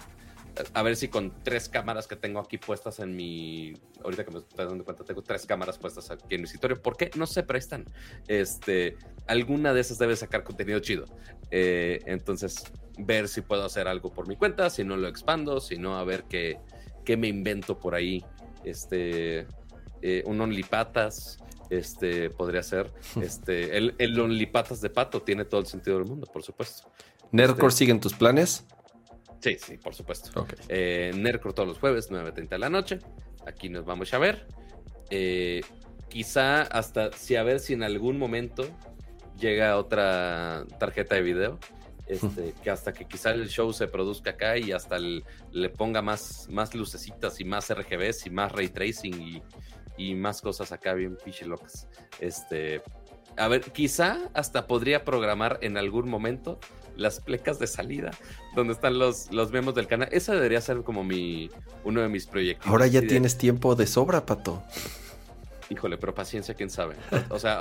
a 0.74 0.84
ver 0.84 0.96
si 0.96 1.08
con 1.08 1.34
tres 1.44 1.68
cámaras 1.68 2.08
que 2.08 2.16
tengo 2.16 2.40
aquí 2.40 2.58
puestas 2.58 3.00
en 3.00 3.16
mi. 3.16 3.74
Ahorita 4.04 4.24
que 4.24 4.32
me 4.32 4.40
estoy 4.40 4.66
dando 4.66 4.84
cuenta, 4.84 5.04
tengo 5.04 5.22
tres 5.22 5.46
cámaras 5.46 5.78
puestas 5.78 6.12
aquí 6.12 6.36
en 6.36 6.42
mi 6.42 6.46
escritorio. 6.46 6.82
¿Por 6.82 6.96
qué? 6.96 7.10
No 7.16 7.26
se 7.26 7.44
prestan. 7.44 7.86
Este, 8.28 8.98
alguna 9.28 9.74
de 9.74 9.82
esas 9.82 9.98
debe 9.98 10.16
sacar 10.16 10.44
contenido 10.44 10.80
chido. 10.80 11.06
Eh, 11.50 12.02
entonces, 12.06 12.64
ver 12.98 13.28
si 13.28 13.42
puedo 13.42 13.66
hacer 13.66 13.88
algo 13.88 14.12
por 14.12 14.28
mi 14.28 14.36
cuenta, 14.36 14.70
si 14.70 14.84
no 14.84 14.96
lo 14.98 15.08
expando, 15.08 15.60
si 15.60 15.78
no, 15.78 15.98
a 15.98 16.04
ver 16.04 16.26
qué, 16.26 16.60
qué 17.04 17.18
me 17.18 17.28
invento 17.28 17.80
por 17.80 17.96
ahí. 17.96 18.24
Este, 18.64 19.48
eh, 20.02 20.24
un 20.26 20.40
OnlyPatas, 20.40 21.40
este, 21.70 22.30
podría 22.30 22.62
ser. 22.62 22.92
Este, 23.22 23.78
el, 23.78 23.96
el 23.98 24.20
OnlyPatas 24.20 24.82
de 24.82 24.90
pato 24.90 25.22
tiene 25.22 25.46
todo 25.46 25.62
el 25.62 25.68
sentido 25.68 25.98
del 25.98 26.08
mundo, 26.08 26.28
por 26.28 26.44
supuesto. 26.44 26.92
¿Nerdcore 27.32 27.70
este, 27.70 27.80
siguen 27.80 28.00
tus 28.00 28.14
planes? 28.14 28.66
Sí, 29.44 29.58
sí, 29.60 29.78
por 29.78 29.94
supuesto. 29.94 30.40
Okay. 30.40 30.58
Eh, 30.70 31.40
todos 31.54 31.68
los 31.68 31.78
jueves, 31.78 32.10
9.30 32.10 32.48
de 32.48 32.58
la 32.60 32.70
noche. 32.70 33.00
Aquí 33.46 33.68
nos 33.68 33.84
vamos 33.84 34.14
a 34.14 34.18
ver. 34.18 34.48
Eh, 35.10 35.60
quizá 36.08 36.62
hasta 36.62 37.12
si 37.12 37.36
a 37.36 37.44
ver 37.44 37.60
si 37.60 37.74
en 37.74 37.84
algún 37.84 38.18
momento 38.18 38.64
llega 39.38 39.76
otra 39.76 40.66
tarjeta 40.80 41.16
de 41.16 41.24
video. 41.24 41.60
Este, 42.08 42.54
que 42.64 42.70
hasta 42.70 42.94
que 42.94 43.04
quizá 43.04 43.32
el 43.32 43.50
show 43.50 43.74
se 43.74 43.88
produzca 43.88 44.32
acá 44.32 44.58
y 44.58 44.72
hasta 44.72 44.98
le 44.98 45.70
ponga 45.70 46.02
más, 46.02 46.48
más 46.50 46.74
lucecitas 46.74 47.42
y 47.42 47.44
más 47.44 47.70
RGBs 47.70 48.28
y 48.28 48.30
más 48.30 48.50
ray 48.50 48.70
tracing 48.70 49.22
y, 49.22 49.44
y 49.98 50.16
más 50.16 50.42
cosas 50.42 50.72
acá 50.72 50.94
bien 50.94 51.18
locas. 51.46 51.90
Este, 52.22 52.82
a 53.36 53.50
ver, 53.50 53.60
quizá 53.74 54.30
hasta 54.34 54.68
podría 54.68 55.04
programar 55.04 55.60
en 55.62 55.76
algún 55.76 56.08
momento 56.08 56.62
las 56.96 57.20
plecas 57.20 57.60
de 57.60 57.68
salida, 57.68 58.12
donde 58.56 58.74
están 58.74 59.00
los, 59.00 59.32
los 59.32 59.52
memos 59.52 59.76
del 59.76 59.88
canal. 59.88 60.10
Esa 60.12 60.34
debería 60.34 60.62
ser 60.62 60.84
como 60.84 61.04
mi 61.04 61.50
uno 61.84 62.02
de 62.02 62.10
mis 62.10 62.28
proyectos. 62.28 62.68
Ahora 62.68 62.88
ya 62.88 63.02
tienes 63.02 63.38
tiempo 63.38 63.76
de 63.76 63.88
sobra, 63.88 64.26
Pato. 64.26 64.64
Híjole, 65.70 65.98
pero 65.98 66.14
paciencia, 66.14 66.54
quién 66.54 66.70
sabe. 66.70 66.96
O, 67.30 67.40
sea, 67.40 67.60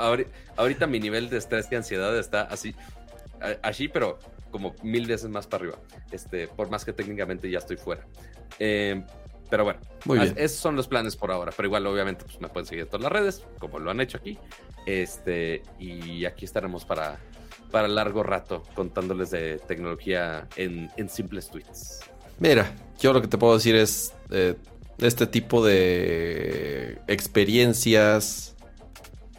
ahorita, 0.57 0.87
mi 0.87 1.01
nivel 1.01 1.31
de 1.31 1.39
estrés 1.39 1.69
y 1.71 1.77
ansiedad 1.77 2.17
está 2.19 2.43
así, 2.43 2.75
así, 3.63 3.89
pero 3.89 4.19
como 4.51 4.75
mil 4.83 5.07
veces 5.07 5.31
más 5.31 5.47
para 5.47 5.63
arriba. 5.65 5.79
Este, 6.11 6.49
por 6.49 6.69
más 6.71 6.85
que 6.85 6.93
técnicamente 6.93 7.51
ya 7.51 7.59
estoy 7.59 7.77
fuera. 7.77 8.05
Eh, 8.59 9.03
pero 9.49 9.65
bueno, 9.65 9.81
esos 10.37 10.59
son 10.59 10.77
los 10.77 10.89
planes 10.89 11.15
por 11.15 11.31
ahora. 11.31 11.53
Pero 11.55 11.69
igual, 11.69 11.87
obviamente, 11.87 12.25
pues 12.25 12.41
me 12.41 12.49
pueden 12.49 12.67
seguir 12.67 12.85
en 12.85 12.89
todas 12.89 13.03
las 13.03 13.13
redes, 13.13 13.45
como 13.59 13.79
lo 13.79 13.91
han 13.91 14.01
hecho 14.01 14.17
aquí. 14.17 14.39
Este, 14.87 15.63
y 15.79 16.25
aquí 16.25 16.45
estaremos 16.45 16.85
para, 16.85 17.19
para 17.73 17.89
largo 17.89 18.23
rato 18.23 18.63
contándoles 18.75 19.31
de 19.31 19.59
tecnología 19.67 20.47
en, 20.57 20.91
simples 21.09 21.49
tweets. 21.49 22.01
Mira, 22.39 22.73
yo 23.01 23.13
lo 23.13 23.21
que 23.21 23.29
te 23.29 23.39
puedo 23.39 23.55
decir 23.55 23.75
es 23.75 24.13
eh, 24.31 24.55
este 24.99 25.27
tipo 25.27 25.65
de 25.65 26.99
experiencias 27.09 28.55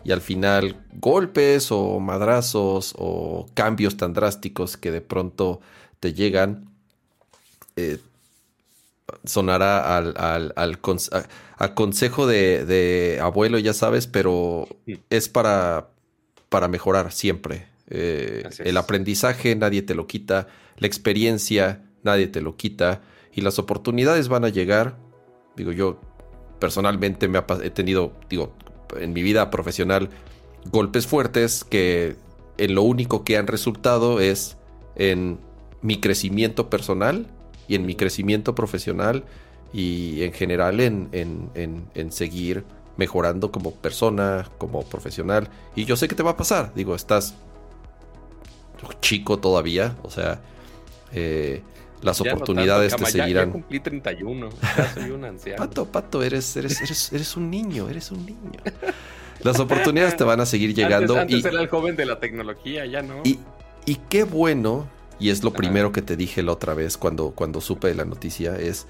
y 0.04 0.12
al 0.12 0.22
final 0.22 0.76
golpes 0.94 1.72
o 1.72 2.00
madrazos 2.00 2.94
o 2.98 3.46
cambios 3.54 3.96
tan 3.96 4.14
drásticos 4.14 4.76
que 4.76 4.92
de 4.92 5.02
pronto 5.02 5.62
te 6.00 6.14
llegan. 6.14 6.70
Eh, 7.76 8.00
sonará 9.26 9.98
al, 9.98 10.54
al, 10.56 10.80
consejo 11.74 12.28
de, 12.28 13.20
abuelo, 13.22 13.60
ya 13.60 13.74
sabes, 13.74 14.08
pero 14.08 14.68
es 15.10 15.30
para, 15.30 15.90
para 16.50 16.68
mejorar 16.68 17.12
siempre. 17.12 17.73
Eh, 17.88 18.48
el 18.60 18.78
aprendizaje 18.78 19.56
nadie 19.56 19.82
te 19.82 19.96
lo 19.96 20.08
quita, 20.08 20.48
la 20.78 20.88
experiencia 20.88 21.84
nadie 22.04 22.28
te 22.28 22.42
lo 22.42 22.56
quita 22.56 23.02
y 23.34 23.42
las 23.42 23.60
oportunidades 23.60 24.28
van 24.28 24.46
a 24.46 24.50
llegar. 24.50 24.98
Digo, 25.56 25.72
yo 25.72 26.00
personalmente 26.60 27.28
me 27.28 27.42
he 27.64 27.70
tenido, 27.70 28.14
digo, 28.30 28.56
en 29.00 29.14
mi 29.14 29.22
vida 29.22 29.50
profesional 29.50 30.10
golpes 30.72 31.08
fuertes 31.08 31.64
que 31.64 32.16
en 32.58 32.76
lo 32.76 32.84
único 32.84 33.24
que 33.24 33.38
han 33.38 33.48
resultado 33.48 34.20
es 34.20 34.58
en 34.96 35.40
mi 35.82 36.00
crecimiento 36.00 36.70
personal 36.70 37.28
y 37.68 37.76
en 37.76 37.86
mi 37.86 37.96
crecimiento 37.96 38.56
profesional 38.56 39.26
y 39.74 40.24
en 40.24 40.34
general 40.34 40.80
en, 40.80 41.10
en, 41.12 42.12
seguir 42.12 42.64
mejorando 42.96 43.52
como 43.52 43.72
persona, 43.72 44.48
como 44.60 44.84
profesional. 44.84 45.50
Y 45.76 45.86
yo 45.86 45.96
sé 45.96 46.08
que 46.08 46.16
te 46.16 46.22
va 46.22 46.32
a 46.32 46.38
pasar. 46.38 46.74
Digo, 46.76 46.94
estás 46.94 47.34
chico 49.02 49.40
todavía. 49.40 49.96
O 50.04 50.10
sea, 50.10 50.42
eh, 51.12 51.62
las 52.02 52.22
oportunidades 52.22 52.96
te 52.96 53.06
seguirán. 53.06 53.48
Ya, 53.48 53.52
cumplí 53.52 53.80
31. 53.80 54.50
soy 54.94 55.12
un 55.12 55.26
anciano. 55.26 55.58
Pato, 55.58 55.86
Pato, 55.86 56.24
eres, 56.24 56.56
eres, 56.58 56.82
eres, 56.82 57.14
eres 57.14 57.38
un 57.38 57.50
niño. 57.50 57.90
Eres 57.90 58.12
un 58.12 58.26
niño. 58.26 58.60
Las 59.42 59.60
oportunidades 59.60 60.16
te 60.16 60.24
van 60.24 60.40
a 60.42 60.46
seguir 60.46 60.74
llegando. 60.76 61.18
Antes, 61.18 61.44
era 61.46 61.62
el 61.62 61.68
joven 61.68 61.96
de 61.96 62.06
la 62.06 62.20
tecnología, 62.20 62.86
ya 62.86 63.02
no. 63.02 63.22
Y, 63.24 63.40
y 63.86 63.96
qué 64.10 64.24
bueno 64.24 64.88
y 65.20 65.30
es 65.30 65.44
lo 65.44 65.54
primero 65.54 65.92
que 65.92 66.02
te 66.02 66.16
dije 66.18 66.44
la 66.44 66.52
otra 66.52 66.74
vez 66.74 66.98
cuando, 66.98 67.32
cuando 67.32 67.62
supe 67.62 67.88
de 67.88 67.96
la 67.96 68.06
noticia, 68.06 68.56
es 68.56 68.88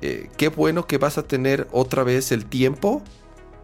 eh, 0.00 0.30
qué 0.36 0.48
bueno 0.48 0.86
que 0.86 0.98
vas 0.98 1.18
a 1.18 1.22
tener 1.24 1.68
otra 1.72 2.02
vez 2.02 2.32
el 2.32 2.46
tiempo 2.46 3.02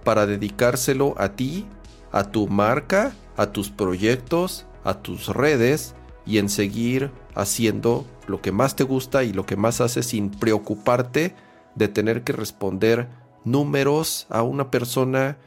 para 0.05 0.27
dedicárselo 0.27 1.15
a 1.17 1.31
ti, 1.31 1.65
a 2.13 2.31
tu 2.31 2.49
marca, 2.49 3.15
a 3.37 3.53
tus 3.53 3.71
proyectos, 3.71 4.67
a 4.87 5.03
tus 5.03 5.29
redes 5.29 5.95
y 6.25 6.39
en 6.39 6.49
seguir 6.49 7.11
haciendo 7.35 8.07
lo 8.27 8.41
que 8.41 8.53
más 8.53 8.77
te 8.77 8.85
gusta 8.85 9.25
y 9.25 9.33
lo 9.33 9.45
que 9.45 9.57
más 9.57 9.81
haces 9.81 10.07
sin 10.07 10.31
preocuparte 10.31 11.35
de 11.75 11.89
tener 11.89 12.23
que 12.23 12.33
responder 12.33 13.09
números 13.45 14.27
a 14.31 14.43
una 14.43 14.71
persona 14.71 15.39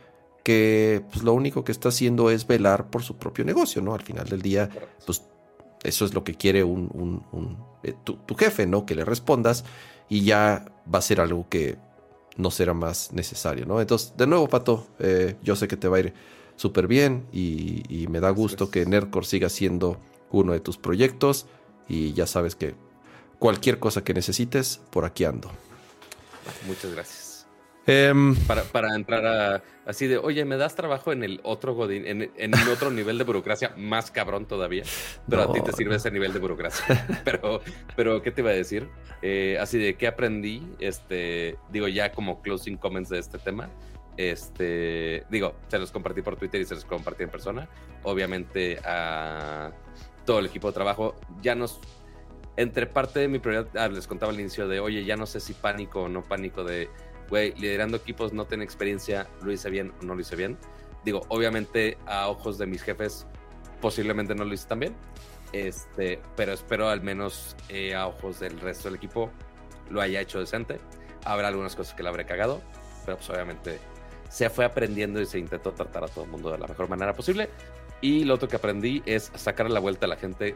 que 0.43 1.03
pues, 1.11 1.23
lo 1.23 1.33
único 1.33 1.63
que 1.63 1.71
está 1.71 1.89
haciendo 1.89 2.29
es 2.29 2.45
velar 2.47 2.89
por 2.89 3.01
su 3.01 3.17
propio 3.17 3.45
negocio, 3.45 3.81
¿no? 3.81 3.93
Al 3.93 4.01
final 4.01 4.27
del 4.27 4.41
día, 4.41 4.69
pues 5.05 5.23
eso 5.83 6.05
es 6.05 6.13
lo 6.13 6.23
que 6.23 6.35
quiere 6.35 6.63
un, 6.63 7.23
eh, 7.83 7.95
tu, 8.03 8.35
jefe, 8.35 8.67
¿no? 8.67 8.85
Que 8.85 8.95
le 8.95 9.05
respondas 9.05 9.63
y 10.09 10.23
ya 10.23 10.65
va 10.93 10.99
a 10.99 11.01
ser 11.01 11.21
algo 11.21 11.47
que 11.49 11.77
no 12.37 12.51
será 12.51 12.73
más 12.73 13.11
necesario, 13.13 13.65
¿no? 13.65 13.79
Entonces, 13.79 14.13
de 14.17 14.27
nuevo, 14.27 14.47
Pato, 14.47 14.87
eh, 14.99 15.35
yo 15.43 15.55
sé 15.55 15.67
que 15.67 15.77
te 15.77 15.87
va 15.87 15.97
a 15.97 15.99
ir 16.01 16.13
súper 16.59 16.87
bien 16.87 17.25
y, 17.31 18.05
me 18.09 18.19
da 18.19 18.29
gusto 18.31 18.69
que 18.69 18.85
Nerdcore 18.85 19.25
siga 19.25 19.47
siendo 19.47 19.97
uno 20.29 20.51
de 20.51 20.59
tus 20.59 20.77
proyectos 20.77 21.47
y 21.87 22.11
ya 22.11 22.27
sabes 22.27 22.55
que 22.55 22.75
cualquier 23.39 23.79
cosa 23.79 24.03
que 24.03 24.13
necesites, 24.13 24.81
por 24.89 25.05
aquí 25.05 25.23
ando. 25.23 25.49
Muchas 26.67 26.91
gracias. 26.91 27.47
Em, 27.87 28.35
para, 28.45 28.63
para, 28.63 28.93
entrar 28.93 29.25
a 29.25 29.63
así 29.85 30.05
de, 30.05 30.17
oye, 30.17 30.43
me 30.43 30.57
das 30.57 30.75
trabajo 30.75 31.13
en 31.13 31.23
el 31.23 31.39
otro 31.43 31.73
Godín, 31.73 32.05
en, 32.05 32.31
en 32.35 32.53
otro 32.71 32.91
nivel 32.91 33.17
de 33.17 33.23
burocracia 33.23 33.73
más 33.77 34.11
cabrón 34.11 34.45
todavía, 34.45 34.83
pero 35.27 35.43
a 35.43 35.53
ti 35.53 35.61
te 35.61 35.71
sirve 35.71 35.95
ese 35.95 36.11
nivel 36.11 36.33
de 36.33 36.39
burocracia. 36.39 37.07
pero, 37.23 37.61
pero, 37.95 38.21
¿qué 38.21 38.31
te 38.31 38.41
iba 38.41 38.51
a 38.51 38.53
decir? 38.53 38.89
Eh, 39.21 39.57
así 39.59 39.79
de, 39.79 39.95
¿qué 39.95 40.07
aprendí? 40.07 40.61
Este, 40.79 41.57
digo, 41.71 41.87
ya 41.87 42.11
como 42.11 42.41
closing 42.41 42.77
comments 42.77 43.09
de 43.09 43.19
este 43.19 43.39
tema. 43.39 43.69
Este, 44.19 45.23
digo, 45.29 45.55
se 45.69 45.79
los 45.79 45.93
compartí 45.93 46.21
por 46.21 46.35
Twitter 46.35 46.59
y 46.59 46.65
se 46.65 46.75
los 46.75 46.83
compartí 46.83 47.23
en 47.23 47.29
persona. 47.29 47.69
Obviamente 48.03 48.77
a 48.83 49.71
todo 50.25 50.39
el 50.39 50.47
equipo 50.47 50.67
de 50.67 50.73
trabajo 50.73 51.15
ya 51.41 51.55
nos 51.55 51.79
entre 52.57 52.85
parte 52.85 53.21
de 53.21 53.29
mi 53.29 53.39
prioridad, 53.39 53.69
ah, 53.77 53.87
les 53.87 54.07
contaba 54.07 54.33
al 54.33 54.39
inicio 54.41 54.67
de, 54.67 54.81
oye, 54.81 55.05
ya 55.05 55.15
no 55.15 55.25
sé 55.25 55.39
si 55.39 55.53
pánico 55.53 56.01
o 56.01 56.09
no 56.09 56.21
pánico 56.21 56.65
de 56.65 56.89
güey, 57.29 57.53
liderando 57.53 57.95
equipos 57.95 58.33
no 58.33 58.43
tengo 58.43 58.61
experiencia, 58.61 59.25
lo 59.41 59.53
hice 59.53 59.69
bien 59.69 59.93
o 60.01 60.05
no 60.05 60.15
lo 60.15 60.19
hice 60.19 60.35
bien. 60.35 60.57
Digo, 61.05 61.21
obviamente 61.29 61.97
a 62.05 62.27
ojos 62.27 62.57
de 62.57 62.65
mis 62.65 62.83
jefes 62.83 63.25
posiblemente 63.79 64.35
no 64.35 64.43
lo 64.43 64.53
hice 64.53 64.67
tan 64.67 64.81
bien, 64.81 64.97
este, 65.53 66.21
pero 66.35 66.51
espero 66.51 66.89
al 66.89 67.01
menos 67.01 67.55
eh, 67.69 67.95
a 67.95 68.07
ojos 68.07 68.41
del 68.41 68.59
resto 68.59 68.89
del 68.89 68.97
equipo 68.97 69.31
lo 69.89 70.01
haya 70.01 70.19
hecho 70.19 70.41
decente. 70.41 70.81
Habrá 71.23 71.47
algunas 71.47 71.73
cosas 71.73 71.93
que 71.93 72.03
le 72.03 72.09
habré 72.09 72.25
cagado, 72.25 72.61
pero 73.05 73.15
pues 73.15 73.29
obviamente 73.29 73.79
se 74.29 74.49
fue 74.49 74.63
aprendiendo 74.63 75.19
y 75.19 75.25
se 75.25 75.39
intentó 75.39 75.73
tratar 75.73 76.05
a 76.05 76.07
todo 76.07 76.23
el 76.23 76.31
mundo 76.31 76.51
de 76.51 76.59
la 76.59 76.67
mejor 76.67 76.87
manera 76.87 77.13
posible. 77.13 77.49
Y 78.01 78.23
lo 78.23 78.35
otro 78.35 78.47
que 78.47 78.55
aprendí 78.55 79.01
es 79.05 79.31
sacar 79.35 79.65
a 79.65 79.69
la 79.69 79.79
vuelta 79.79 80.05
a 80.05 80.09
la 80.09 80.15
gente 80.15 80.55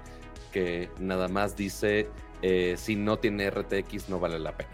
que 0.53 0.89
nada 0.99 1.27
más 1.27 1.57
dice 1.57 2.07
eh, 2.41 2.75
si 2.77 2.95
no 2.95 3.17
tiene 3.17 3.49
RTX 3.49 4.09
no 4.09 4.19
vale 4.19 4.39
la 4.39 4.55
pena. 4.55 4.69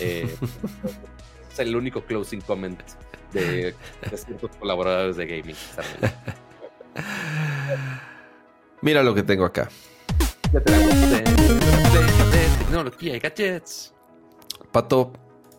Eh, 0.00 0.34
es 1.52 1.58
el 1.58 1.76
único 1.76 2.02
closing 2.02 2.42
comment 2.42 2.80
de, 3.32 3.74
ciertos 4.14 4.54
colaboradores 4.56 5.16
de 5.16 5.26
gaming. 5.26 5.56
Mira 8.82 9.02
lo 9.02 9.14
que 9.14 9.22
tengo 9.22 9.44
acá. 9.44 9.68
De, 10.52 10.60
tecnología 12.58 13.16
y 13.16 13.20
gadgets. 13.20 13.94
Pato. 14.72 15.12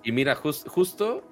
Y 0.04 0.12
mira, 0.12 0.36
justo 0.36 1.24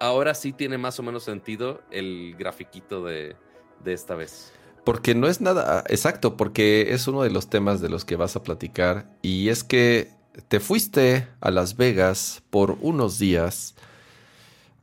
ahora 0.00 0.34
sí 0.34 0.52
tiene 0.52 0.78
más 0.78 0.98
o 0.98 1.02
menos 1.02 1.24
sentido 1.24 1.82
el 1.90 2.34
grafiquito 2.38 3.04
de, 3.04 3.36
de 3.84 3.92
esta 3.92 4.14
vez. 4.14 4.52
Porque 4.84 5.14
no 5.14 5.26
es 5.26 5.40
nada 5.40 5.82
exacto, 5.88 6.36
porque 6.36 6.94
es 6.94 7.08
uno 7.08 7.22
de 7.22 7.30
los 7.30 7.50
temas 7.50 7.80
de 7.80 7.88
los 7.88 8.04
que 8.04 8.16
vas 8.16 8.36
a 8.36 8.42
platicar. 8.42 9.10
Y 9.20 9.48
es 9.48 9.64
que 9.64 10.10
te 10.48 10.60
fuiste 10.60 11.26
a 11.40 11.50
Las 11.50 11.76
Vegas 11.76 12.42
por 12.50 12.78
unos 12.80 13.18
días 13.18 13.74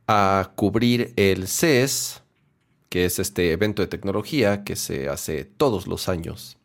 a 0.06 0.52
cubrir 0.56 1.12
el 1.16 1.48
CES, 1.48 2.22
que 2.90 3.06
es 3.06 3.18
este 3.18 3.52
evento 3.52 3.82
de 3.82 3.88
tecnología 3.88 4.62
que 4.62 4.76
se 4.76 5.08
hace 5.08 5.44
todos 5.44 5.86
los 5.86 6.08
años. 6.08 6.58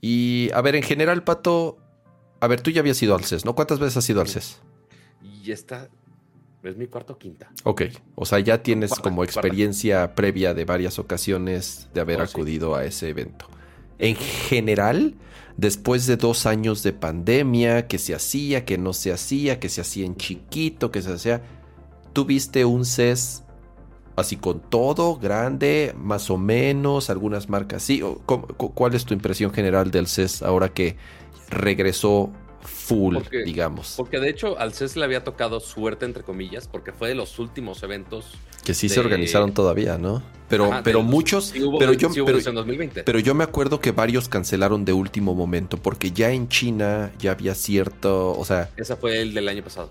Y 0.00 0.50
a 0.52 0.60
ver, 0.60 0.74
en 0.74 0.82
general, 0.82 1.22
Pato, 1.22 1.78
a 2.40 2.48
ver, 2.48 2.60
tú 2.60 2.70
ya 2.70 2.80
habías 2.80 3.00
ido 3.02 3.14
al 3.14 3.24
CES, 3.24 3.44
¿no? 3.44 3.54
¿Cuántas 3.54 3.78
veces 3.78 3.96
has 3.98 4.10
ido 4.10 4.20
al 4.20 4.28
CES? 4.28 4.60
Y 5.22 5.52
esta 5.52 5.88
es 6.68 6.76
mi 6.76 6.86
cuarto 6.86 7.14
o 7.14 7.18
quinta. 7.18 7.50
Ok, 7.64 7.82
o 8.14 8.26
sea, 8.26 8.38
ya 8.40 8.62
tienes 8.62 8.90
como 8.94 9.24
experiencia 9.24 10.14
previa 10.14 10.54
de 10.54 10.64
varias 10.64 10.98
ocasiones 10.98 11.88
de 11.94 12.00
haber 12.00 12.20
oh, 12.20 12.24
acudido 12.24 12.74
a 12.74 12.84
ese 12.84 13.08
evento. 13.08 13.46
En 13.98 14.16
general, 14.16 15.14
después 15.56 16.06
de 16.06 16.16
dos 16.16 16.46
años 16.46 16.82
de 16.82 16.92
pandemia, 16.92 17.86
que 17.86 17.98
se 17.98 18.14
hacía, 18.14 18.64
que 18.64 18.78
no 18.78 18.92
se 18.92 19.12
hacía, 19.12 19.58
que 19.58 19.68
se 19.68 19.80
hacía 19.80 20.04
en 20.04 20.16
chiquito, 20.16 20.90
que 20.90 21.02
se 21.02 21.12
hacía 21.12 21.42
¿Tuviste 22.16 22.64
un 22.64 22.86
CES 22.86 23.44
así 24.16 24.36
con 24.36 24.60
todo, 24.60 25.18
grande, 25.18 25.94
más 25.98 26.30
o 26.30 26.38
menos, 26.38 27.10
algunas 27.10 27.50
marcas 27.50 27.82
sí? 27.82 28.02
¿Cuál 28.24 28.94
es 28.94 29.04
tu 29.04 29.12
impresión 29.12 29.52
general 29.52 29.90
del 29.90 30.06
CES 30.06 30.40
ahora 30.40 30.70
que 30.70 30.96
regresó 31.50 32.32
full, 32.66 33.16
digamos? 33.44 33.94
Porque 33.96 34.18
de 34.20 34.28
hecho 34.28 34.58
al 34.58 34.72
CES 34.72 34.96
le 34.96 35.04
había 35.04 35.24
tocado 35.24 35.60
suerte, 35.60 36.04
entre 36.04 36.22
comillas, 36.22 36.68
porque 36.68 36.92
fue 36.92 37.08
de 37.08 37.14
los 37.14 37.38
últimos 37.38 37.82
eventos. 37.82 38.34
Que 38.64 38.74
sí 38.74 38.88
se 38.88 38.98
organizaron 39.00 39.52
todavía, 39.54 39.96
¿no? 39.98 40.22
Pero, 40.48 40.66
Ajá, 40.72 40.82
pero 40.82 40.98
de 40.98 41.04
muchos, 41.04 41.46
sí 41.46 41.62
hubo- 41.62 41.78
pero 41.78 41.92
yo, 41.92 42.10
sí 42.12 42.20
hubo 42.20 42.26
pero, 42.26 42.38
en 42.38 42.54
2020. 42.54 43.02
pero 43.04 43.18
yo 43.18 43.34
me 43.34 43.44
acuerdo 43.44 43.80
que 43.80 43.92
varios 43.92 44.28
cancelaron 44.28 44.84
de 44.84 44.92
último 44.92 45.34
momento 45.34 45.76
porque 45.76 46.10
ya 46.12 46.30
en 46.30 46.48
China 46.48 47.12
ya 47.18 47.32
había 47.32 47.54
cierto, 47.54 48.32
o 48.38 48.44
sea, 48.44 48.70
Ese 48.76 48.96
fue 48.96 49.20
el 49.22 49.34
del 49.34 49.48
año 49.48 49.62
pasado. 49.62 49.90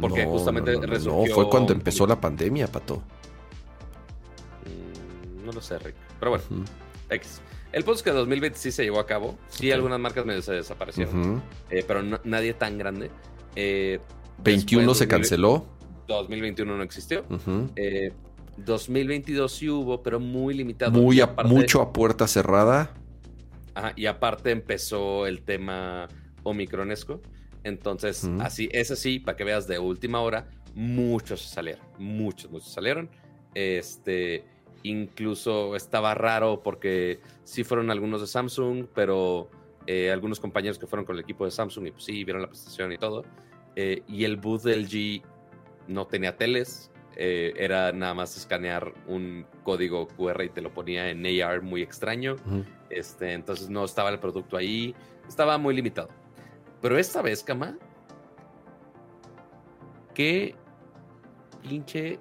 Porque 0.00 0.24
no, 0.24 0.32
justamente 0.32 0.72
no, 0.72 0.80
no, 0.80 0.98
no, 0.98 1.34
fue 1.34 1.48
cuando 1.48 1.72
empezó 1.72 2.06
la 2.06 2.20
pandemia, 2.20 2.66
pato. 2.66 3.02
Mm, 4.64 5.46
No 5.46 5.52
lo 5.52 5.60
sé, 5.60 5.78
Rick. 5.78 5.94
Pero 6.18 6.30
bueno, 6.32 6.44
Ujú, 6.50 6.64
X. 7.10 7.40
El 7.74 7.82
punto 7.84 7.96
es 7.98 8.02
que 8.04 8.10
2020 8.10 8.58
sí 8.58 8.70
se 8.70 8.84
llevó 8.84 9.00
a 9.00 9.06
cabo. 9.06 9.36
Sí, 9.48 9.70
algunas 9.72 9.98
marcas 9.98 10.24
medio 10.24 10.40
se 10.42 10.52
desaparecieron. 10.54 11.42
eh, 11.70 11.84
pero 11.86 12.02
no- 12.02 12.20
nadie 12.24 12.54
tan 12.54 12.78
grande. 12.78 13.10
Eh, 13.56 13.98
21 14.42 14.80
después, 14.92 14.98
se 14.98 15.04
2000 15.06 15.08
canceló. 15.08 15.66
2021 16.06 16.76
no 16.76 16.82
existió. 16.82 17.24
ujú. 17.28 17.70
Eh, 17.76 18.12
2022 18.58 19.52
sí 19.52 19.68
hubo, 19.68 20.02
pero 20.02 20.20
muy 20.20 20.54
limitado. 20.54 20.92
Muy 20.92 21.16
Y 21.16 21.20
a- 21.20 21.24
aparte- 21.24 21.52
mucho 21.52 21.80
a 21.82 21.92
puerta 21.92 22.28
cerrada. 22.28 22.94
Ajá, 23.74 23.92
y 23.96 24.06
aparte 24.06 24.50
empezó 24.52 25.26
el 25.26 25.42
tema 25.42 26.06
omicronesco. 26.44 27.20
Entonces, 27.64 28.22
Ujú. 28.24 28.40
así, 28.42 28.68
ese 28.72 28.94
sí, 28.94 29.18
para 29.18 29.36
que 29.36 29.42
veas 29.44 29.66
de 29.66 29.78
última 29.80 30.20
hora, 30.20 30.46
muchos 30.74 31.40
salieron. 31.42 31.84
Muchos, 31.98 32.50
muchos 32.52 32.68
salieron. 32.72 33.10
Este, 33.54 34.44
incluso 34.84 35.74
estaba 35.74 36.14
raro 36.14 36.62
porque 36.62 37.20
sí 37.42 37.64
fueron 37.64 37.90
algunos 37.90 38.20
de 38.20 38.26
Samsung, 38.26 38.86
pero 38.94 39.50
eh, 39.86 40.12
algunos 40.12 40.38
compañeros 40.38 40.78
que 40.78 40.86
fueron 40.86 41.04
con 41.04 41.16
el 41.16 41.22
equipo 41.22 41.44
de 41.44 41.50
Samsung 41.50 41.88
y 41.88 41.90
pues 41.90 42.04
sí, 42.04 42.22
vieron 42.22 42.42
la 42.42 42.48
presentación 42.48 42.92
y 42.92 42.98
todo. 42.98 43.24
Eh, 43.76 44.02
y 44.06 44.24
el 44.24 44.36
booth 44.36 44.62
del 44.62 44.86
G 44.86 45.22
no 45.88 46.06
tenía 46.06 46.36
teles, 46.36 46.92
eh, 47.16 47.54
era 47.56 47.92
nada 47.92 48.12
más 48.12 48.36
escanear 48.36 48.92
un 49.06 49.46
código 49.62 50.06
QR 50.06 50.44
y 50.44 50.50
te 50.50 50.60
lo 50.60 50.72
ponía 50.72 51.08
en 51.08 51.24
AR 51.42 51.62
muy 51.62 51.80
extraño. 51.80 52.36
Este, 52.90 53.32
entonces 53.32 53.70
no 53.70 53.84
estaba 53.84 54.10
el 54.10 54.18
producto 54.18 54.58
ahí, 54.58 54.94
estaba 55.26 55.56
muy 55.56 55.74
limitado. 55.74 56.08
Pero 56.82 56.98
esta 56.98 57.22
vez, 57.22 57.42
Cama, 57.42 57.78
qué 60.12 60.54
pinche 61.62 62.18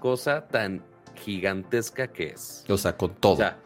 cosa 0.00 0.48
tan 0.48 0.89
gigantesca 1.20 2.08
que 2.08 2.28
es. 2.28 2.64
O 2.68 2.76
sea, 2.76 2.96
con 2.96 3.14
todo. 3.14 3.34
O 3.34 3.36
sea, 3.36 3.58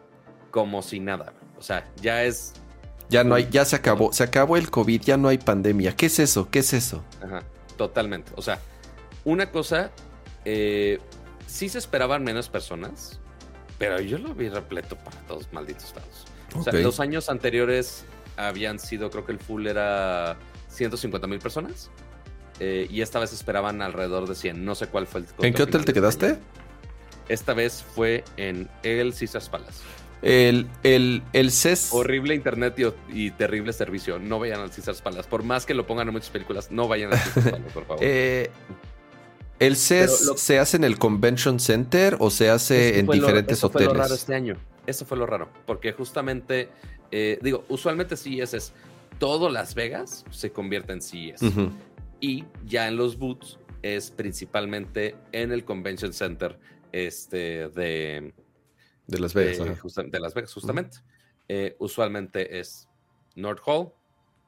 como 0.50 0.82
si 0.82 1.00
nada. 1.00 1.32
O 1.58 1.62
sea, 1.62 1.90
ya 2.00 2.24
es 2.24 2.54
ya 3.08 3.22
no 3.24 3.34
hay, 3.34 3.48
ya 3.50 3.64
se 3.64 3.76
acabó, 3.76 4.12
se 4.12 4.24
acabó 4.24 4.56
el 4.56 4.70
COVID, 4.70 5.00
ya 5.02 5.16
no 5.16 5.28
hay 5.28 5.38
pandemia. 5.38 5.94
¿Qué 5.94 6.06
es 6.06 6.18
eso? 6.18 6.48
¿Qué 6.50 6.60
es 6.60 6.72
eso? 6.72 7.04
Ajá, 7.22 7.42
totalmente. 7.76 8.32
O 8.36 8.42
sea, 8.42 8.58
una 9.24 9.50
cosa, 9.50 9.90
eh, 10.44 10.98
sí 11.46 11.68
se 11.68 11.78
esperaban 11.78 12.24
menos 12.24 12.48
personas, 12.48 13.20
pero 13.78 14.00
yo 14.00 14.18
lo 14.18 14.34
vi 14.34 14.48
repleto 14.48 14.96
para 14.96 15.16
todos 15.26 15.52
malditos 15.52 15.94
lados. 15.94 16.24
O 16.56 16.62
sea, 16.62 16.72
los 16.72 17.00
años 17.00 17.28
anteriores 17.28 18.04
habían 18.36 18.78
sido, 18.78 19.10
creo 19.10 19.24
que 19.24 19.32
el 19.32 19.38
full 19.38 19.66
era 19.66 20.36
150 20.68 21.26
mil 21.26 21.38
personas. 21.38 21.90
eh, 22.60 22.86
y 22.88 23.00
esta 23.02 23.18
vez 23.18 23.32
esperaban 23.32 23.82
alrededor 23.82 24.28
de 24.28 24.34
100. 24.34 24.64
No 24.64 24.74
sé 24.74 24.86
cuál 24.86 25.06
fue 25.06 25.22
el. 25.22 25.26
¿En 25.40 25.54
qué 25.54 25.64
hotel 25.64 25.84
te 25.84 25.92
quedaste? 25.92 26.38
Esta 27.28 27.54
vez 27.54 27.82
fue 27.94 28.24
en 28.36 28.68
el 28.82 29.14
Caesars 29.14 29.48
Palace. 29.48 29.80
El, 30.22 30.66
el, 30.82 31.22
el 31.32 31.50
CES. 31.50 31.90
Horrible 31.92 32.34
internet 32.34 32.74
y, 32.78 33.26
y 33.26 33.30
terrible 33.32 33.72
servicio. 33.72 34.18
No 34.18 34.38
vayan 34.38 34.60
al 34.60 34.70
Caesars 34.70 35.02
Palace. 35.02 35.28
Por 35.28 35.42
más 35.42 35.66
que 35.66 35.74
lo 35.74 35.86
pongan 35.86 36.08
en 36.08 36.14
muchas 36.14 36.30
películas, 36.30 36.70
no 36.70 36.88
vayan 36.88 37.12
al 37.12 37.18
Caesars 37.20 37.50
Palace, 37.50 37.70
por 37.74 37.84
favor. 37.86 38.02
Eh, 38.06 38.50
¿El 39.60 39.76
CES 39.76 40.26
lo- 40.26 40.36
se 40.36 40.58
hace 40.58 40.76
en 40.76 40.84
el 40.84 40.98
Convention 40.98 41.60
Center 41.60 42.16
o 42.18 42.28
se 42.30 42.50
hace 42.50 42.98
en 42.98 43.06
fue 43.06 43.16
lo- 43.16 43.22
diferentes 43.22 43.58
eso 43.58 43.70
Fue 43.70 43.82
lo 43.82 43.88
hoteles? 43.90 44.02
raro 44.02 44.14
este 44.14 44.34
año. 44.34 44.56
Eso 44.86 45.06
fue 45.06 45.16
lo 45.16 45.26
raro. 45.26 45.48
Porque 45.66 45.92
justamente, 45.92 46.68
eh, 47.12 47.38
digo, 47.40 47.64
usualmente 47.68 48.16
CES 48.16 48.54
es 48.54 48.72
todo 49.18 49.48
Las 49.48 49.74
Vegas 49.74 50.24
se 50.30 50.50
convierte 50.50 50.92
en 50.92 51.00
CES. 51.00 51.40
Y 52.20 52.44
ya 52.66 52.88
en 52.88 52.96
los 52.96 53.16
booths 53.18 53.58
es 53.82 54.10
principalmente 54.10 55.14
en 55.32 55.52
el 55.52 55.64
Convention 55.64 56.12
Center 56.12 56.58
este, 56.94 57.68
de, 57.70 58.32
De 59.08 59.18
Las 59.18 59.34
Vegas. 59.34 59.80
justa- 59.80 60.04
de 60.04 60.20
Las 60.20 60.32
Vegas, 60.34 60.54
justamente. 60.54 60.98
Eh, 61.48 61.74
usualmente 61.80 62.58
es 62.60 62.88
North 63.34 63.60
Hall, 63.66 63.92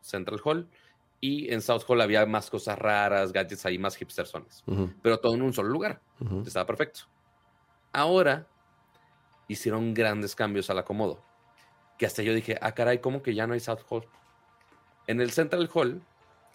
Central 0.01 0.40
Hall. 0.44 0.68
Y 1.20 1.53
en 1.53 1.61
South 1.62 1.82
Hall 1.88 2.01
había 2.03 2.24
más 2.26 2.51
cosas 2.51 2.78
raras, 2.78 3.32
gadgets 3.32 3.64
ahí, 3.66 3.78
más 3.78 3.97
hipstersones. 3.97 4.62
Ujú, 4.66 4.92
Pero 5.03 5.18
todo 5.18 5.34
en 5.34 5.42
un 5.42 5.53
solo 5.53 5.70
lugar. 5.70 6.01
Estaba 6.47 6.66
perfecto. 6.66 7.01
Ahora 7.92 8.47
hicieron 9.49 9.94
grandes 9.94 10.34
cambios 10.36 10.68
al 10.70 10.78
acomodo. 10.78 11.22
Que 11.99 12.07
hasta 12.07 12.22
yo 12.22 12.34
dije, 12.34 12.59
ah, 12.61 12.72
caray, 12.72 13.01
¿cómo 13.01 13.22
que 13.22 13.34
ya 13.34 13.47
no 13.47 13.55
hay 13.55 13.61
South 13.61 13.80
Hall? 13.88 14.07
En 15.07 15.20
el 15.20 15.30
Central 15.30 15.68
Hall 15.72 16.03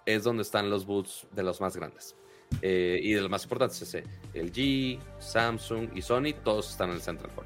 es 0.05 0.23
donde 0.23 0.43
están 0.43 0.69
los 0.69 0.85
booths 0.85 1.27
de 1.31 1.43
los 1.43 1.59
más 1.59 1.75
grandes. 1.75 2.15
Eh, 2.61 2.99
y 3.01 3.13
de 3.13 3.21
los 3.21 3.29
más 3.29 3.43
importantes, 3.43 3.81
ese, 3.81 4.03
LG, 4.33 4.99
Samsung 5.19 5.89
y 5.95 6.01
Sony, 6.01 6.33
todos 6.43 6.69
están 6.71 6.89
en 6.89 6.95
el 6.95 7.01
Central 7.01 7.31
Hall. 7.35 7.45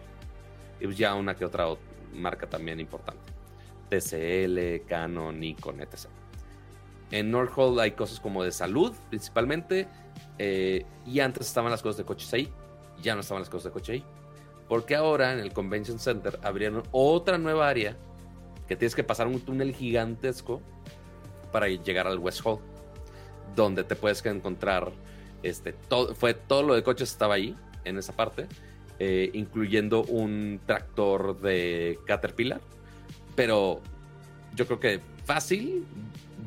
Y 0.79 0.85
pues 0.85 0.97
ya 0.97 1.13
una 1.15 1.35
que 1.35 1.45
otra 1.45 1.67
ot- 1.67 1.77
marca 2.13 2.47
también 2.47 2.79
importante. 2.79 3.21
TCL, 3.89 4.85
Canon, 4.87 5.39
Nikon, 5.39 5.79
etc. 5.81 6.07
En 7.11 7.31
North 7.31 7.51
Hall 7.55 7.79
hay 7.79 7.91
cosas 7.91 8.19
como 8.19 8.43
de 8.43 8.51
salud, 8.51 8.93
principalmente. 9.09 9.87
eh, 10.37 10.85
y 11.05 11.19
antes 11.21 11.47
estaban 11.47 11.71
las 11.71 11.81
cosas 11.81 11.97
de 11.97 12.03
coches 12.03 12.33
ahí. 12.33 12.51
Ya 13.01 13.13
no 13.15 13.21
estaban 13.21 13.41
las 13.41 13.49
cosas 13.49 13.65
de 13.65 13.71
coche 13.71 13.91
ahí. 13.93 14.03
Porque 14.67 14.95
ahora 14.95 15.31
en 15.33 15.39
el 15.39 15.53
Convention 15.53 15.99
Center 15.99 16.39
abrieron 16.43 16.83
otra 16.91 17.37
nueva 17.37 17.69
área 17.69 17.95
que 18.67 18.75
tienes 18.75 18.95
que 18.95 19.03
pasar 19.03 19.27
un 19.27 19.39
túnel 19.41 19.73
gigantesco 19.75 20.61
para 21.51 21.67
llegar 21.67 22.07
al 22.07 22.17
West 22.19 22.41
Hall. 22.43 22.59
Donde 23.55 23.83
te 23.83 23.95
puedes 23.95 24.25
encontrar. 24.25 24.91
Este, 25.43 25.73
todo, 25.73 26.15
fue, 26.15 26.33
todo 26.33 26.63
lo 26.63 26.75
de 26.75 26.83
coches 26.83 27.11
estaba 27.11 27.35
ahí, 27.35 27.55
en 27.83 27.97
esa 27.97 28.15
parte. 28.15 28.47
eh, 28.97 29.29
incluyendo 29.33 30.03
un 30.03 30.61
tractor 30.65 31.39
de 31.41 31.99
Caterpillar. 32.05 32.61
Pero 33.35 33.81
yo 34.55 34.65
creo 34.65 34.79
que 34.79 35.01
fácil, 35.25 35.85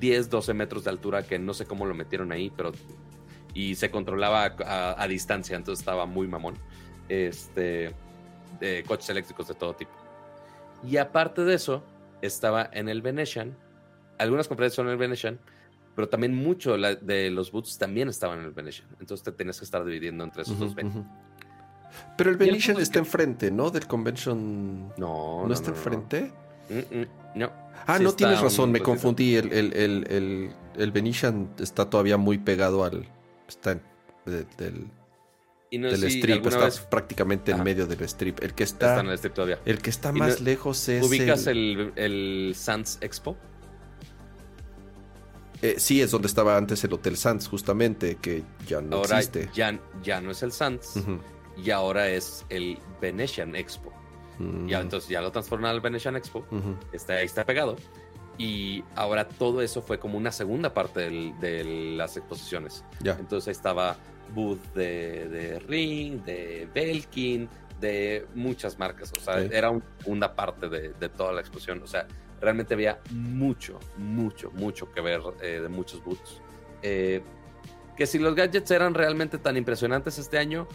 10, 0.01 0.31
12 0.31 0.55
metros 0.55 0.85
de 0.85 0.91
altura, 0.91 1.23
que 1.25 1.39
no 1.39 1.53
sé 1.55 1.67
cómo 1.67 1.87
lo 1.87 1.95
metieron 1.95 2.33
ahí, 2.33 2.51
pero. 2.55 2.73
Y 3.55 3.75
se 3.75 3.91
controlaba 3.91 4.45
a, 4.45 5.09
distancia, 5.09 5.57
entonces 5.57 5.81
estaba 5.81 6.07
muy 6.07 6.27
mamón. 6.27 6.55
Este. 7.09 7.93
De 8.61 8.83
coches 8.85 9.09
eléctricos 9.11 9.47
de 9.49 9.55
todo 9.55 9.75
tipo. 9.75 9.93
Y 10.85 10.97
aparte 10.97 11.45
de 11.45 11.55
eso, 11.55 11.83
estaba 12.23 12.69
en 12.73 12.89
el 12.89 13.03
Venetian. 13.03 13.57
Algunas 14.19 14.49
conferencias 14.49 14.77
son 14.77 14.87
en 14.87 14.93
el 14.93 14.99
Venetian, 14.99 15.39
pero 15.99 16.09
también 16.09 16.33
mucho 16.33 16.77
la- 16.77 16.95
de 16.95 17.29
los 17.29 17.51
boots 17.51 17.77
también 17.77 18.09
estaban 18.09 18.39
en 18.39 18.45
el 18.45 18.53
Venetian. 18.53 18.87
Entonces 19.01 19.25
te 19.25 19.33
tenías 19.33 19.59
que 19.59 19.65
estar 19.65 19.85
dividiendo 19.85 20.23
entre 20.23 20.43
esos 20.43 20.57
dos 20.57 20.71
ujú. 20.71 21.05
Pero 22.17 22.31
el 22.31 22.37
Venetian 22.37 22.77
está 22.79 22.93
que- 22.93 22.99
enfrente, 23.01 23.51
¿no? 23.51 23.69
Del 23.71 23.89
Convention. 23.89 24.93
No, 24.97 25.45
¿No, 25.45 25.53
está 25.53 25.71
enfrente? 25.71 26.31
No. 27.35 27.51
Ah, 27.85 27.97
Sí 27.99 28.05
no, 28.05 28.13
tienes 28.13 28.41
razón, 28.41 28.71
me 28.71 28.79
confundí. 28.79 29.35
El, 29.35 29.53
el, 29.53 29.75
el, 29.75 30.53
el, 30.77 30.93
Venetian 30.93 31.51
está 31.59 31.91
todavía 31.91 32.17
muy 32.17 32.39
pegado 32.39 32.85
al. 32.85 33.05
Está 33.49 33.73
en- 33.73 33.83
de- 34.25 34.45
del, 34.57 34.87
Y 35.71 35.79
no 35.79 35.89
del 35.91 35.99
si 35.99 36.19
strip, 36.21 36.47
está 36.47 36.65
vez 36.65 36.79
prácticamente 36.79 37.51
en 37.51 37.65
medio 37.65 37.89
del 37.89 38.03
strip. 38.03 38.41
El 38.45 38.55
que 38.55 38.63
está 38.63 38.91
está. 38.91 39.01
en 39.01 39.09
el 39.09 39.15
strip 39.15 39.35
todavía. 39.35 39.59
El 39.65 39.79
que 39.83 39.91
está 39.91 40.13
más 40.13 40.41
lejos 40.41 40.89
es. 40.89 41.05
¿Ubicas 41.05 41.49
el- 41.49 41.93
el, 41.97 42.49
el 42.49 42.55
Sands 42.55 42.99
Expo? 43.01 43.37
Eh, 45.63 45.75
sí, 45.79 46.01
es 46.01 46.11
donde 46.11 46.29
estaba 46.29 46.57
antes 46.57 46.83
el 46.85 46.93
Hotel 46.93 47.17
Sands, 47.17 47.49
justamente, 47.49 48.17
que 48.17 48.43
ya 48.67 48.81
no 48.81 48.97
ahora 48.97 49.19
existe. 49.19 49.49
ya, 49.55 49.79
ya 50.03 50.21
no 50.21 50.31
es 50.31 50.43
el 50.43 50.53
Sands 50.53 50.95
y 51.57 51.71
ahora 51.71 52.09
es 52.09 52.45
el 52.49 52.79
Venetian 53.01 53.55
Expo. 53.57 53.93
Ya, 54.67 54.81
entonces 54.81 55.11
ya 55.11 55.21
lo 55.21 55.33
transformaron 55.33 55.75
al 55.77 55.81
Venetian 55.81 56.15
Expo. 56.17 56.45
Está, 56.93 57.15
ahí 57.15 57.27
está 57.27 57.45
pegado. 57.45 57.77
Y 58.39 58.85
ahora 58.95 59.27
todo 59.29 59.63
eso 59.63 59.83
fue 59.83 59.99
como 59.99 60.17
una 60.17 60.31
segunda 60.31 60.73
parte 60.73 61.01
del- 61.01 61.35
de 61.41 61.65
las 61.97 62.17
exposiciones. 62.17 62.85
Ya. 63.01 63.17
Entonces 63.19 63.49
ahí 63.49 63.53
estaba 63.53 63.97
booth 64.33 64.61
de, 64.77 65.29
de 65.29 65.59
Ring, 65.59 66.23
de 66.23 66.69
Belkin, 66.73 67.49
de 67.81 68.27
muchas 68.37 68.79
marcas. 68.79 69.11
O 69.19 69.21
sea, 69.21 69.41
era 69.41 69.71
un- 69.71 69.83
una 70.07 70.33
parte 70.37 70.69
de, 70.69 70.91
de 70.93 71.09
toda 71.09 71.33
la 71.33 71.41
exposición. 71.41 71.83
O 71.83 71.89
sea, 71.89 72.07
realmente 72.41 72.75
había 72.75 73.01
mucho, 73.11 73.79
mucho, 73.97 74.51
mucho 74.53 74.91
que 74.93 75.01
ver 75.01 75.21
eh, 75.43 75.61
de 75.61 75.69
muchos 75.69 76.03
booths. 76.03 76.41
Eh, 76.83 77.23
que 77.97 78.07
si 78.07 78.19
los 78.19 78.35
gadgets 78.35 78.71
eran 78.71 78.95
realmente 78.95 79.39
tan 79.39 79.57
impresionantes 79.57 80.19
este 80.19 80.39
año, 80.39 80.69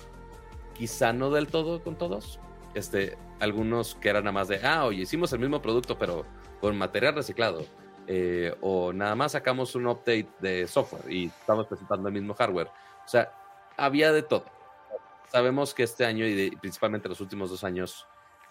quizá 0.73 1.13
no 1.13 1.31
del 1.31 1.47
todo 1.47 1.81
con 1.81 1.97
todos. 1.97 2.39
Este, 2.73 3.17
algunos 3.39 3.95
que 3.95 4.09
eran 4.09 4.25
nada 4.25 4.33
más 4.33 4.47
de, 4.47 4.59
ah, 4.65 4.85
oye, 4.85 5.03
hicimos 5.03 5.31
el 5.33 5.39
mismo 5.39 5.61
producto, 5.61 5.97
pero 5.97 6.25
con 6.59 6.77
material 6.77 7.15
reciclado. 7.15 7.65
Eh, 8.07 8.53
o 8.59 8.91
nada 8.91 9.15
más 9.15 9.31
sacamos 9.31 9.75
un 9.75 9.87
update 9.87 10.27
de 10.41 10.67
software 10.67 11.09
y 11.09 11.27
estamos 11.27 11.67
presentando 11.67 12.09
el 12.09 12.13
mismo 12.13 12.33
hardware. 12.33 12.67
O 12.67 13.07
sea, 13.07 13.31
había 13.77 14.11
de 14.11 14.23
todo. 14.23 14.45
sabemos 15.31 15.73
que 15.73 15.83
este 15.83 16.05
año 16.05 16.25
y 16.27 16.51
principalmente 16.57 17.09
los 17.09 17.21
últimos 17.21 17.49
dos 17.49 17.63
años, 17.63 18.05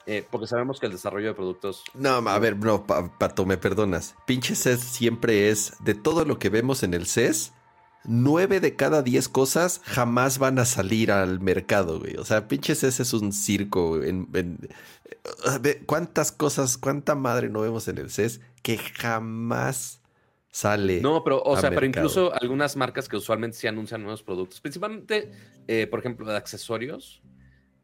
eh, 0.06 0.26
porque 0.30 0.46
sabemos 0.46 0.80
que 0.80 0.86
el 0.86 0.92
desarrollo 0.92 1.28
de 1.28 1.34
productos. 1.34 1.84
No, 1.94 2.10
a 2.10 2.38
ver, 2.38 2.56
no, 2.56 2.86
Pato, 2.86 3.46
me 3.46 3.56
perdonas. 3.56 4.14
Pinche 4.26 4.54
CES 4.54 4.80
siempre 4.80 5.50
es 5.50 5.74
de 5.80 5.94
todo 5.94 6.24
lo 6.24 6.38
que 6.38 6.48
vemos 6.48 6.82
en 6.82 6.94
el 6.94 7.06
CES. 7.06 7.52
Nueve 8.04 8.58
de 8.58 8.74
cada 8.74 9.02
diez 9.02 9.28
cosas 9.28 9.80
jamás 9.84 10.38
van 10.38 10.58
a 10.58 10.64
salir 10.64 11.12
al 11.12 11.40
mercado, 11.40 12.00
güey. 12.00 12.16
O 12.16 12.24
sea, 12.24 12.48
pinche 12.48 12.74
CES 12.74 13.00
es 13.00 13.12
un 13.12 13.32
circo. 13.32 14.02
En, 14.02 14.28
¿Cuántas 15.86 16.32
cosas, 16.32 16.78
cuánta 16.78 17.14
madre 17.14 17.48
no 17.48 17.60
vemos 17.60 17.86
en 17.86 17.98
el 17.98 18.10
CES 18.10 18.40
que 18.62 18.78
jamás 18.78 20.02
sale. 20.52 21.00
No, 21.00 21.24
pero, 21.24 21.42
o 21.42 21.56
sea, 21.56 21.70
pero 21.70 21.86
incluso 21.86 22.32
algunas 22.40 22.76
marcas 22.76 23.08
que 23.08 23.16
usualmente 23.16 23.56
se 23.56 23.68
anuncian 23.68 24.02
nuevos 24.02 24.22
productos, 24.22 24.60
principalmente, 24.60 25.32
eh, 25.66 25.86
por 25.86 25.98
ejemplo, 25.98 26.26
de 26.26 26.36
accesorios, 26.36 27.22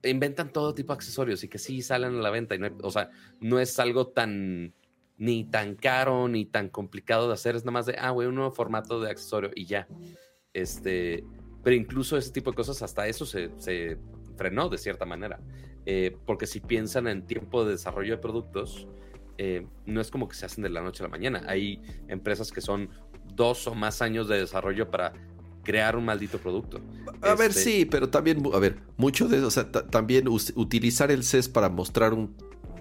inventan 0.03 0.53
todo 0.53 0.75
tipo 0.75 0.93
de 0.93 0.97
accesorios 0.97 1.43
y 1.45 1.49
que 1.49 1.59
sí 1.59 1.83
salen 1.83 2.17
a 2.17 2.23
la 2.23 2.31
venta. 2.31 2.57
No 2.57 2.69
o 2.83 2.91
sea, 2.91 3.11
no 3.41 3.59
es 3.61 3.79
algo 3.79 4.09
tan 4.09 4.75
ni 5.17 5.45
tan 5.45 5.75
caro 5.75 6.29
ni 6.29 6.47
tan 6.47 6.69
complicado 6.69 7.29
de 7.29 7.35
hacer. 7.35 7.57
Es 7.57 7.65
nada 7.65 7.73
más 7.73 7.87
de, 7.87 7.97
ah, 7.99 8.11
güey, 8.11 8.29
un 8.29 8.37
nuevo 8.37 8.53
formato 8.53 9.01
de 9.01 9.11
accesorio 9.11 9.51
y 9.55 9.67
ya. 9.67 9.89
Este, 10.53 11.25
pero 11.63 11.77
incluso 11.77 12.17
ese 12.17 12.31
tipo 12.31 12.51
de 12.51 12.57
cosas, 12.57 12.81
hasta 12.83 13.07
eso 13.09 13.27
se, 13.27 13.51
se 13.59 13.99
frenó 14.37 14.69
de 14.69 14.79
cierta 14.79 15.05
manera. 15.05 15.41
Eh, 15.87 16.17
porque 16.27 16.47
si 16.47 16.61
piensan 16.61 17.09
en 17.09 17.27
tiempo 17.27 17.65
de 17.65 17.73
desarrollo 17.73 18.17
de 18.17 18.19
productos, 18.19 18.87
eh, 19.39 19.67
no 19.87 20.01
es 20.01 20.11
como 20.11 20.29
que 20.29 20.37
se 20.37 20.47
hacen 20.47 20.63
de 20.63 20.71
la 20.71 20.83
noche 20.83 21.03
a 21.03 21.07
la 21.07 21.11
mañana. 21.11 21.43
Hay 21.47 21.81
empresas 22.09 22.53
que 22.53 22.61
son 22.61 22.91
dos 23.35 23.67
o 23.67 23.75
más 23.75 24.03
años 24.03 24.29
de 24.29 24.39
desarrollo 24.39 24.91
para 24.91 25.13
crear 25.69 25.97
un 25.97 26.07
maldito 26.07 26.39
producto. 26.39 26.81
A 27.21 27.35
ver, 27.35 27.51
este 27.51 27.63
sí, 27.63 27.85
pero 27.85 28.09
también, 28.09 28.43
a 28.55 28.59
ver, 28.59 28.79
mucho 28.97 29.29
de, 29.29 29.45
o 29.45 29.51
sea, 29.51 29.71
también 29.71 30.27
utilizar 30.27 31.11
el 31.11 31.25
CES 31.25 31.51
para 31.51 31.69
mostrar 31.69 32.15
un 32.15 32.35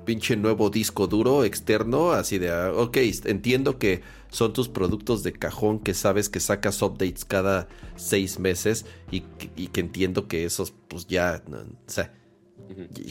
pinche 0.06 0.38
nuevo 0.38 0.70
disco 0.70 1.06
duro 1.06 1.44
externo, 1.44 2.14
así 2.14 2.38
de, 2.38 2.50
ah, 2.50 2.72
ok, 2.74 2.96
entiendo 3.26 3.78
que 3.78 4.04
son 4.30 4.54
tus 4.54 4.70
productos 4.70 5.22
de 5.24 5.34
cajón 5.34 5.80
que 5.80 5.94
sabes 5.94 6.30
que 6.30 6.40
sacas 6.40 6.82
updates 6.82 7.26
cada 7.26 7.68
seis 7.98 8.40
meses 8.40 8.86
y, 9.12 9.20
que 9.20 9.82
entiendo 9.82 10.30
que 10.30 10.46
esos, 10.46 10.74
pues 10.88 11.08
ya, 11.08 11.44
o 11.46 11.90
sea, 11.92 12.14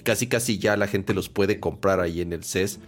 casi 0.05 0.27
casi 0.27 0.57
ya 0.57 0.79
la 0.79 0.87
gente 0.87 1.13
los 1.13 1.29
puede 1.29 1.61
comprar 1.61 2.01
ahí 2.01 2.23
en 2.23 2.33
el 2.33 2.45
CES 2.45 2.81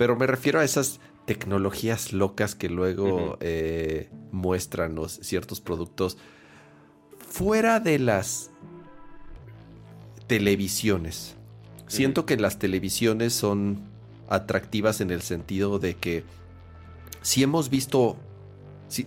pero 0.00 0.16
me 0.16 0.26
refiero 0.26 0.58
a 0.58 0.64
esas 0.64 0.98
tecnologías 1.30 2.12
locas 2.12 2.56
que 2.56 2.68
luego 2.68 3.38
eh, 3.38 4.10
muestran 4.32 4.96
los 4.96 5.12
ciertos 5.12 5.60
productos 5.60 6.18
fuera 7.20 7.78
de 7.78 8.00
las 8.00 8.50
televisiones. 10.26 11.36
Siento 11.86 12.26
que 12.26 12.36
las 12.36 12.58
televisiones 12.58 13.32
son 13.32 13.78
atractivas 14.28 15.00
en 15.00 15.12
el 15.12 15.22
sentido 15.22 15.78
de 15.78 15.94
que 15.94 16.24
si 17.22 17.44
hemos 17.44 17.70
visto, 17.70 18.16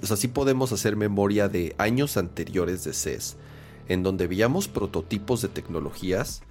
o 0.02 0.06
sea, 0.06 0.16
sí 0.16 0.30
podemos 0.30 0.72
hacer 0.72 0.96
memoria 0.96 1.50
de 1.50 1.76
años 1.78 2.16
anteriores 2.16 2.86
de 2.86 2.94
CES, 2.94 3.36
en 3.90 4.02
donde 4.02 4.28
veíamos 4.28 4.70
prototipos 4.70 5.42
de 5.42 5.50
tecnologías 5.50 6.42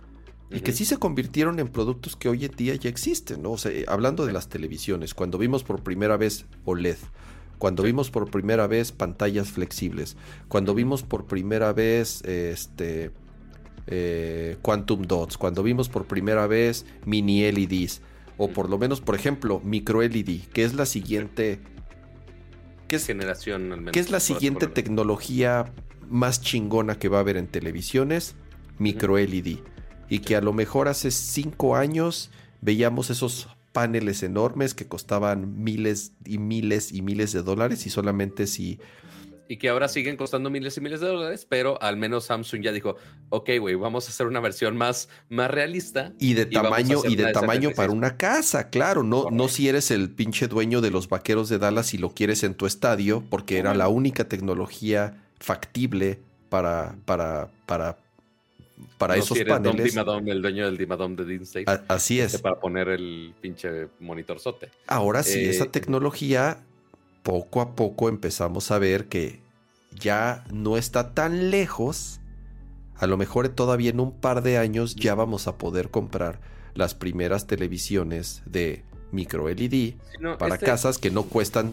y 0.50 0.60
que 0.60 0.72
sí 0.72 0.84
se 0.84 0.98
convirtieron 0.98 1.58
en 1.58 1.68
productos 1.68 2.14
que 2.14 2.28
hoy 2.28 2.44
en 2.44 2.52
día 2.52 2.74
ya 2.74 2.90
existen, 2.90 3.42
¿no? 3.42 3.52
O 3.52 3.58
sea, 3.58 3.72
hablando 3.88 4.26
de 4.26 4.32
las 4.32 4.48
televisiones, 4.48 5.14
cuando 5.14 5.38
vimos 5.38 5.64
por 5.64 5.82
primera 5.82 6.16
vez 6.16 6.44
OLED, 6.64 6.98
cuando 7.58 7.84
vimos 7.84 8.10
por 8.10 8.30
primera 8.30 8.66
vez 8.66 8.92
pantallas 8.92 9.50
flexibles, 9.50 10.16
cuando 10.48 10.74
vimos 10.74 11.02
por 11.02 11.26
primera 11.26 11.72
vez 11.72 12.22
este 12.24 13.12
eh, 13.86 14.56
Quantum 14.62 15.02
Dots, 15.02 15.38
cuando 15.38 15.62
vimos 15.62 15.88
por 15.88 16.06
primera 16.06 16.46
vez 16.46 16.86
mini 17.06 17.50
LEDs, 17.50 18.02
o 18.36 18.48
por 18.48 18.68
lo 18.68 18.78
menos, 18.78 19.00
por 19.00 19.14
ejemplo, 19.14 19.60
micro 19.64 20.02
LED, 20.02 20.40
que 20.52 20.64
es 20.64 20.74
la 20.74 20.86
siguiente. 20.86 21.60
¿Qué 22.88 22.96
es, 22.96 23.06
generación? 23.06 23.72
Al 23.72 23.78
menos, 23.78 23.92
¿Qué 23.92 24.00
es 24.00 24.10
la 24.10 24.20
siguiente 24.20 24.66
tecnología 24.66 25.72
más 26.08 26.40
chingona 26.40 26.98
que 26.98 27.08
va 27.08 27.18
a 27.18 27.20
haber 27.20 27.36
en 27.36 27.46
televisiones? 27.46 28.34
Micro 28.78 29.16
LED 29.16 29.58
y 30.12 30.18
que 30.18 30.36
a 30.36 30.42
lo 30.42 30.52
mejor 30.52 30.88
hace 30.88 31.10
cinco 31.10 31.74
años 31.74 32.28
veíamos 32.60 33.08
esos 33.08 33.48
paneles 33.72 34.22
enormes 34.22 34.74
que 34.74 34.86
costaban 34.86 35.64
miles 35.64 36.12
y 36.26 36.36
miles 36.36 36.92
y 36.92 37.00
miles 37.00 37.32
de 37.32 37.42
dólares 37.42 37.86
y 37.86 37.90
solamente 37.90 38.46
si... 38.46 38.78
Y 39.48 39.56
que 39.56 39.70
ahora 39.70 39.88
siguen 39.88 40.18
costando 40.18 40.50
miles 40.50 40.76
y 40.76 40.82
miles 40.82 41.00
de 41.00 41.06
dólares, 41.06 41.46
pero 41.48 41.80
al 41.80 41.96
menos 41.96 42.26
Samsung 42.26 42.60
ya 42.60 42.72
dijo, 42.72 42.96
ok, 43.30 43.52
güey, 43.58 43.74
vamos 43.74 44.06
a 44.06 44.10
hacer 44.10 44.26
una 44.26 44.40
versión 44.40 44.76
más, 44.76 45.08
más 45.30 45.50
realista. 45.50 46.12
Y 46.18 46.34
de 46.34 46.44
tamaño, 46.44 47.00
y 47.08 47.16
de 47.16 47.32
tamaño 47.32 47.70
para 47.70 47.90
una 47.90 48.18
casa, 48.18 48.68
claro, 48.68 49.02
no, 49.02 49.30
no 49.30 49.48
si 49.48 49.70
eres 49.70 49.90
el 49.90 50.10
pinche 50.10 50.46
dueño 50.46 50.82
de 50.82 50.90
los 50.90 51.08
vaqueros 51.08 51.48
de 51.48 51.56
Dallas 51.56 51.94
y 51.94 51.98
lo 51.98 52.12
quieres 52.12 52.42
en 52.42 52.52
tu 52.54 52.66
estadio, 52.66 53.24
porque 53.30 53.56
era 53.56 53.72
la 53.72 53.88
única 53.88 54.28
tecnología 54.28 55.24
factible 55.40 56.20
para, 56.50 56.96
para, 57.06 57.48
para 57.64 58.01
para 58.98 59.16
esos 59.16 59.38
paneles. 59.40 59.96
el 60.26 60.42
dueño 60.42 60.66
del 60.66 60.76
Dimadom 60.76 61.16
de 61.16 61.24
Dean 61.24 61.44
así 61.88 62.20
es. 62.20 62.40
Para 62.40 62.60
poner 62.60 62.88
el 62.88 63.34
pinche 63.40 63.88
monitor 64.00 64.38
sote. 64.38 64.70
Ahora 64.86 65.22
sí, 65.22 65.44
esa 65.44 65.64
eh, 65.64 65.68
tecnología, 65.68 66.64
poco 67.22 67.60
a 67.60 67.74
poco 67.74 68.08
empezamos 68.08 68.70
a 68.70 68.78
ver 68.78 69.06
que 69.06 69.40
ya 69.98 70.44
no 70.52 70.76
está 70.76 71.14
tan 71.14 71.50
lejos. 71.50 72.20
A 72.96 73.06
lo 73.06 73.16
mejor 73.16 73.48
todavía 73.48 73.90
en 73.90 74.00
un 74.00 74.12
par 74.12 74.42
de 74.42 74.58
años 74.58 74.94
ya 74.94 75.14
vamos 75.14 75.48
a 75.48 75.58
poder 75.58 75.90
comprar 75.90 76.40
las 76.74 76.94
primeras 76.94 77.46
televisiones 77.46 78.42
de 78.46 78.84
micro 79.10 79.48
LED 79.48 79.94
para 80.38 80.54
este 80.54 80.66
casas 80.66 80.98
que 80.98 81.10
no 81.10 81.24
cuestan 81.24 81.72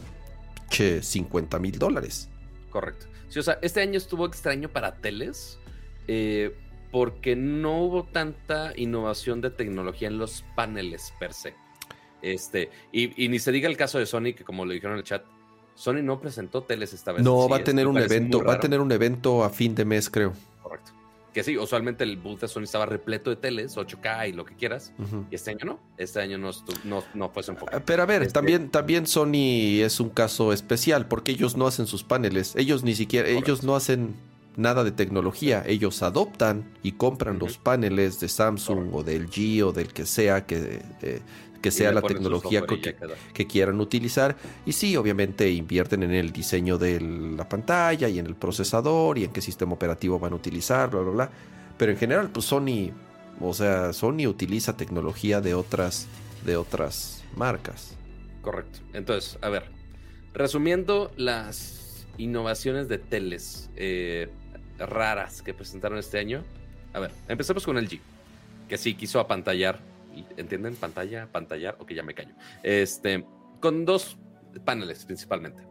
che, 0.69 1.01
50 1.01 1.59
mil 1.59 1.77
dólares. 1.79 2.29
Correcto. 2.69 3.07
Sí, 3.29 3.39
o 3.39 3.43
sea, 3.43 3.59
este 3.61 3.81
año 3.81 3.97
estuvo 3.97 4.25
extraño 4.25 4.69
para 4.69 4.95
teles. 4.95 5.59
Eh, 6.07 6.55
porque 6.91 7.35
no 7.35 7.81
hubo 7.83 8.03
tanta 8.03 8.73
innovación 8.75 9.41
de 9.41 9.51
tecnología 9.51 10.07
en 10.07 10.17
los 10.17 10.43
paneles 10.55 11.13
per 11.19 11.33
se. 11.33 11.53
Este, 12.21 12.69
y, 12.91 13.29
ni 13.29 13.39
se 13.39 13.51
diga 13.51 13.69
el 13.69 13.77
caso 13.77 13.99
de 13.99 14.05
Sony, 14.05 14.33
que 14.35 14.43
como 14.43 14.65
lo 14.65 14.73
dijeron 14.73 14.93
en 14.93 14.99
el 14.99 15.03
chat, 15.03 15.23
Sony 15.75 16.01
no 16.03 16.19
presentó 16.19 16.63
teles 16.63 16.93
esta 16.93 17.13
vez. 17.13 17.23
No, 17.23 17.47
va 17.47 17.57
a 17.57 17.63
tener 17.63 17.87
un 17.87 17.97
evento, 17.97 18.43
va 18.43 18.55
a 18.55 18.59
tener 18.59 18.81
un 18.81 18.91
evento 18.91 19.43
a 19.43 19.49
fin 19.49 19.75
de 19.75 19.85
mes, 19.85 20.09
creo. 20.09 20.33
Correcto. 20.61 20.91
Que 21.33 21.43
sí, 21.43 21.57
usualmente 21.57 22.03
el 22.03 22.17
booth 22.17 22.41
de 22.41 22.47
Sony 22.47 22.63
estaba 22.63 22.85
repleto 22.85 23.29
de 23.29 23.37
teles, 23.37 23.77
8K 23.77 24.29
y 24.29 24.33
lo 24.33 24.43
que 24.43 24.55
quieras. 24.55 24.91
Y 25.29 25.35
este 25.35 25.51
año 25.51 25.63
no. 25.63 25.79
Este 25.97 26.19
año 26.19 26.37
no, 26.37 26.49
no, 26.83 27.03
no 27.13 27.29
fue 27.29 27.43
su 27.43 27.51
enfoque. 27.51 27.79
Pero 27.85 28.03
a 28.03 28.05
ver, 28.05 28.23
este 28.23 28.33
también, 28.33 28.69
también 28.69 29.07
Sony 29.07 29.83
es 29.83 29.99
un 29.99 30.09
caso 30.09 30.51
especial 30.51 31.07
porque 31.07 31.31
ellos 31.31 31.55
no 31.55 31.67
hacen 31.67 31.85
sus 31.85 32.03
paneles. 32.03 32.55
Ellos 32.57 32.83
ni 32.83 32.95
siquiera, 32.95 33.29
ellos 33.29 33.63
no 33.63 33.75
hacen 33.75 34.15
nada 34.59 34.83
de 34.83 34.91
tecnología. 34.91 35.63
Ellos 35.65 36.03
adoptan 36.03 36.65
y 36.83 36.91
compran 36.91 37.39
los 37.39 37.57
paneles 37.57 38.19
de 38.19 38.27
Samsung 38.27 38.93
o 38.93 39.03
del 39.03 39.29
G 39.29 39.63
o 39.63 39.71
del 39.71 39.93
que 39.93 40.05
sea 40.05 40.45
que, 40.45 40.81
eh, 41.01 41.21
que 41.61 41.71
sea 41.71 41.91
la 41.91 42.01
tecnología 42.01 42.63
que, 43.33 43.47
quieran 43.47 43.79
utilizar. 43.79 44.35
Y 44.65 44.73
sí, 44.73 44.95
obviamente 44.97 45.49
invierten 45.49 46.03
en 46.03 46.11
el 46.11 46.31
diseño 46.31 46.77
de 46.77 46.99
la 46.99 47.47
pantalla 47.47 48.09
y 48.09 48.19
en 48.19 48.27
el 48.27 48.35
procesador 48.35 49.17
y 49.17 49.23
en 49.23 49.31
qué 49.31 49.41
sistema 49.41 49.73
operativo 49.73 50.19
van 50.19 50.33
a 50.33 50.35
utilizar, 50.35 50.89
bla, 50.89 51.01
bla, 51.01 51.11
bla. 51.11 51.31
Pero 51.77 51.93
en 51.93 51.97
general, 51.97 52.29
pues 52.29 52.45
Sony, 52.45 52.91
o 53.39 53.53
sea, 53.53 53.93
Sony 53.93 54.27
utiliza 54.27 54.75
tecnología 54.75 55.39
de 55.39 55.53
otras, 55.53 56.07
de 56.45 56.57
otras 56.57 57.23
marcas. 57.35 57.95
Correcto. 58.41 58.79
Entonces, 58.93 59.37
a 59.41 59.49
ver, 59.49 59.63
resumiendo 60.33 61.11
las 61.15 62.05
innovaciones 62.17 62.87
de 62.89 62.97
teles. 62.97 63.69
Eh, 63.75 64.29
raras 64.79 65.41
que 65.41 65.53
presentaron 65.53 65.97
este 65.97 66.19
año. 66.19 66.43
A 66.93 66.99
ver, 66.99 67.11
empecemos 67.27 67.65
con 67.65 67.77
el 67.77 67.89
G, 67.89 67.99
que 68.67 68.77
sí 68.77 68.95
quiso 68.95 69.19
apantallar, 69.19 69.79
¿entienden? 70.37 70.75
Pantalla, 70.75 71.27
pantallar, 71.31 71.75
ok, 71.79 71.91
ya 71.91 72.03
me 72.03 72.13
callo. 72.13 72.33
Este, 72.63 73.25
con 73.59 73.85
dos 73.85 74.17
paneles 74.65 75.05
principalmente. 75.05 75.63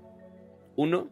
Uno 0.76 1.10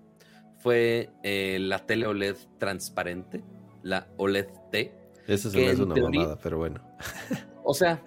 fue 0.59 1.11
eh, 1.23 1.59
la 1.61 1.85
tele 1.87 2.07
OLED 2.07 2.37
transparente, 2.59 3.43
la 3.83 4.07
OLED 4.17 4.49
T. 4.71 4.93
Esa 5.27 5.49
es 5.49 5.79
una 5.79 5.95
mamada, 5.95 6.39
pero 6.41 6.59
bueno. 6.59 6.81
o 7.65 7.75
sea, 7.75 8.03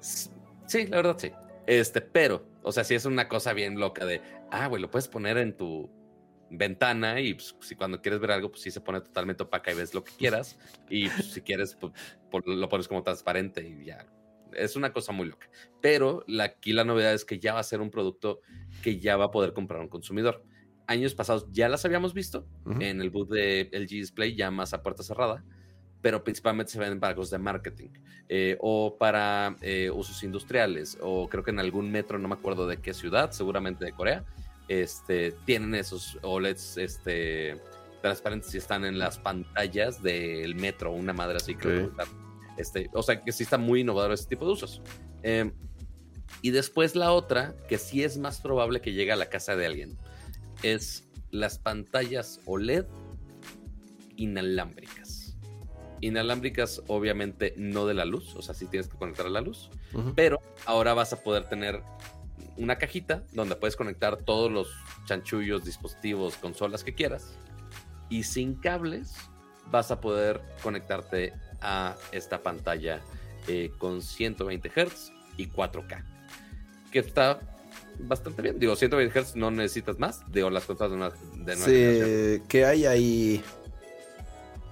sí, 0.00 0.86
la 0.86 0.96
verdad 0.96 1.16
sí. 1.18 1.32
Este, 1.66 2.00
pero, 2.00 2.46
o 2.62 2.72
sea, 2.72 2.84
sí 2.84 2.94
es 2.94 3.04
una 3.04 3.28
cosa 3.28 3.52
bien 3.52 3.78
loca 3.78 4.06
de, 4.06 4.22
ah, 4.50 4.68
güey, 4.68 4.80
lo 4.80 4.90
puedes 4.90 5.08
poner 5.08 5.36
en 5.36 5.56
tu 5.56 5.90
ventana 6.50 7.20
y 7.20 7.34
pues, 7.34 7.54
si 7.60 7.74
cuando 7.74 8.00
quieres 8.00 8.20
ver 8.20 8.30
algo, 8.30 8.50
pues 8.50 8.62
sí 8.62 8.70
se 8.70 8.80
pone 8.80 9.00
totalmente 9.00 9.42
opaca 9.42 9.72
y 9.72 9.74
ves 9.74 9.94
lo 9.94 10.04
que 10.04 10.12
quieras. 10.12 10.58
Y 10.88 11.08
pues, 11.08 11.32
si 11.32 11.40
quieres, 11.42 11.76
pues, 11.76 11.92
lo 12.46 12.68
pones 12.68 12.88
como 12.88 13.02
transparente 13.02 13.66
y 13.66 13.84
ya. 13.84 14.06
Es 14.54 14.76
una 14.76 14.92
cosa 14.92 15.12
muy 15.12 15.28
loca. 15.28 15.48
Pero 15.80 16.24
la, 16.26 16.44
aquí 16.44 16.72
la 16.72 16.84
novedad 16.84 17.12
es 17.12 17.24
que 17.24 17.38
ya 17.38 17.54
va 17.54 17.60
a 17.60 17.64
ser 17.64 17.80
un 17.80 17.90
producto 17.90 18.40
que 18.82 18.98
ya 18.98 19.16
va 19.16 19.26
a 19.26 19.30
poder 19.30 19.52
comprar 19.52 19.80
un 19.80 19.88
consumidor. 19.88 20.44
Años 20.86 21.14
pasados 21.14 21.46
ya 21.52 21.68
las 21.68 21.84
habíamos 21.84 22.14
visto 22.14 22.46
en 22.80 23.02
el 23.02 23.10
boot 23.10 23.28
de 23.28 23.68
LG 23.72 23.88
Display, 23.88 24.34
ya 24.34 24.50
más 24.50 24.72
a 24.72 24.82
puerta 24.82 25.02
cerrada. 25.02 25.44
pero 26.00 26.24
principalmente 26.24 26.72
se 26.72 26.78
venden 26.78 27.00
para 27.00 27.14
cosas 27.14 27.32
de 27.32 27.38
marketing 27.38 27.90
eh, 28.28 28.56
o 28.60 28.96
para 28.96 29.56
eh, 29.60 29.90
usos 29.90 30.22
industriales 30.22 30.96
o 31.02 31.28
creo 31.28 31.42
que 31.42 31.50
en 31.50 31.58
algún 31.58 31.90
metro, 31.90 32.18
no 32.18 32.28
me 32.28 32.34
acuerdo 32.34 32.66
de 32.66 32.78
qué 32.78 32.94
ciudad, 32.94 33.32
seguramente 33.32 33.84
de 33.84 33.92
Corea, 33.92 34.24
este, 34.68 35.32
tienen 35.44 35.74
esos 35.74 36.18
OLEDs 36.22 36.76
este, 36.76 37.60
transparentes 38.02 38.54
y 38.54 38.58
están 38.58 38.84
en 38.84 38.98
las 38.98 39.18
pantallas 39.18 40.02
del 40.02 40.54
metro, 40.54 40.92
una 40.92 41.12
madre 41.12 41.36
así. 41.36 41.54
que 41.54 41.88
Este, 42.56 42.90
o 42.92 43.02
sea 43.02 43.22
que 43.22 43.32
sí 43.32 43.44
está 43.44 43.58
muy 43.58 43.80
innovador 43.80 44.12
ese 44.12 44.26
tipo 44.26 44.46
de 44.46 44.52
usos. 44.52 44.82
Em, 45.22 45.52
y 46.42 46.50
después 46.50 46.94
la 46.94 47.12
otra, 47.12 47.54
que 47.68 47.78
sí 47.78 48.04
es 48.04 48.18
más 48.18 48.40
probable 48.40 48.80
que 48.80 48.92
llegue 48.92 49.12
a 49.12 49.16
la 49.16 49.26
casa 49.26 49.56
de 49.56 49.66
alguien, 49.66 49.96
es 50.62 51.08
las 51.30 51.58
pantallas 51.58 52.40
OLED 52.46 52.86
inalámbricas. 54.16 55.36
Inalámbricas, 56.00 56.82
obviamente, 56.86 57.54
no 57.56 57.86
de 57.86 57.94
la 57.94 58.04
luz, 58.04 58.34
o 58.36 58.42
sea, 58.42 58.54
sí 58.54 58.66
tienes 58.66 58.88
que 58.88 58.96
conectar 58.96 59.26
a 59.26 59.30
la 59.30 59.40
luz, 59.40 59.70
pero 60.14 60.40
ahora 60.64 60.94
vas 60.94 61.12
a 61.12 61.22
poder 61.22 61.48
tener 61.48 61.82
una 62.58 62.76
cajita 62.76 63.22
donde 63.32 63.56
puedes 63.56 63.76
conectar 63.76 64.16
todos 64.18 64.50
los 64.50 64.68
chanchullos, 65.06 65.64
dispositivos, 65.64 66.36
consolas 66.36 66.84
que 66.84 66.94
quieras, 66.94 67.38
y 68.10 68.24
sin 68.24 68.54
cables 68.54 69.14
vas 69.70 69.90
a 69.90 70.00
poder 70.00 70.40
conectarte 70.62 71.32
a 71.60 71.96
esta 72.12 72.42
pantalla 72.42 73.00
eh, 73.46 73.70
con 73.78 74.02
120 74.02 74.68
Hz 74.68 75.12
y 75.36 75.48
4K, 75.48 76.04
que 76.90 76.98
está 76.98 77.40
bastante 78.00 78.42
bien. 78.42 78.58
Digo, 78.58 78.76
120 78.76 79.20
Hz 79.20 79.36
no 79.36 79.50
necesitas 79.50 79.98
más. 79.98 80.20
Digo, 80.30 80.50
las 80.50 80.64
consolas 80.64 80.90
de 80.90 80.96
una, 80.96 81.10
de 81.44 82.38
Sí, 82.38 82.42
que 82.48 82.64
hay 82.64 82.86
ahí. 82.86 83.42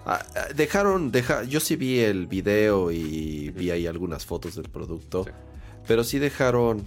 Ah, 0.04 0.24
ah, 0.36 0.46
dejaron, 0.54 1.10
deja, 1.10 1.42
yo 1.44 1.58
sí 1.58 1.74
vi 1.76 1.98
el 2.00 2.26
video 2.26 2.92
y 2.92 3.50
vi 3.50 3.70
ahí 3.70 3.86
algunas 3.86 4.24
fotos 4.24 4.54
del 4.54 4.68
producto, 4.70 5.26
pero 5.86 6.04
sí 6.04 6.20
dejaron 6.20 6.84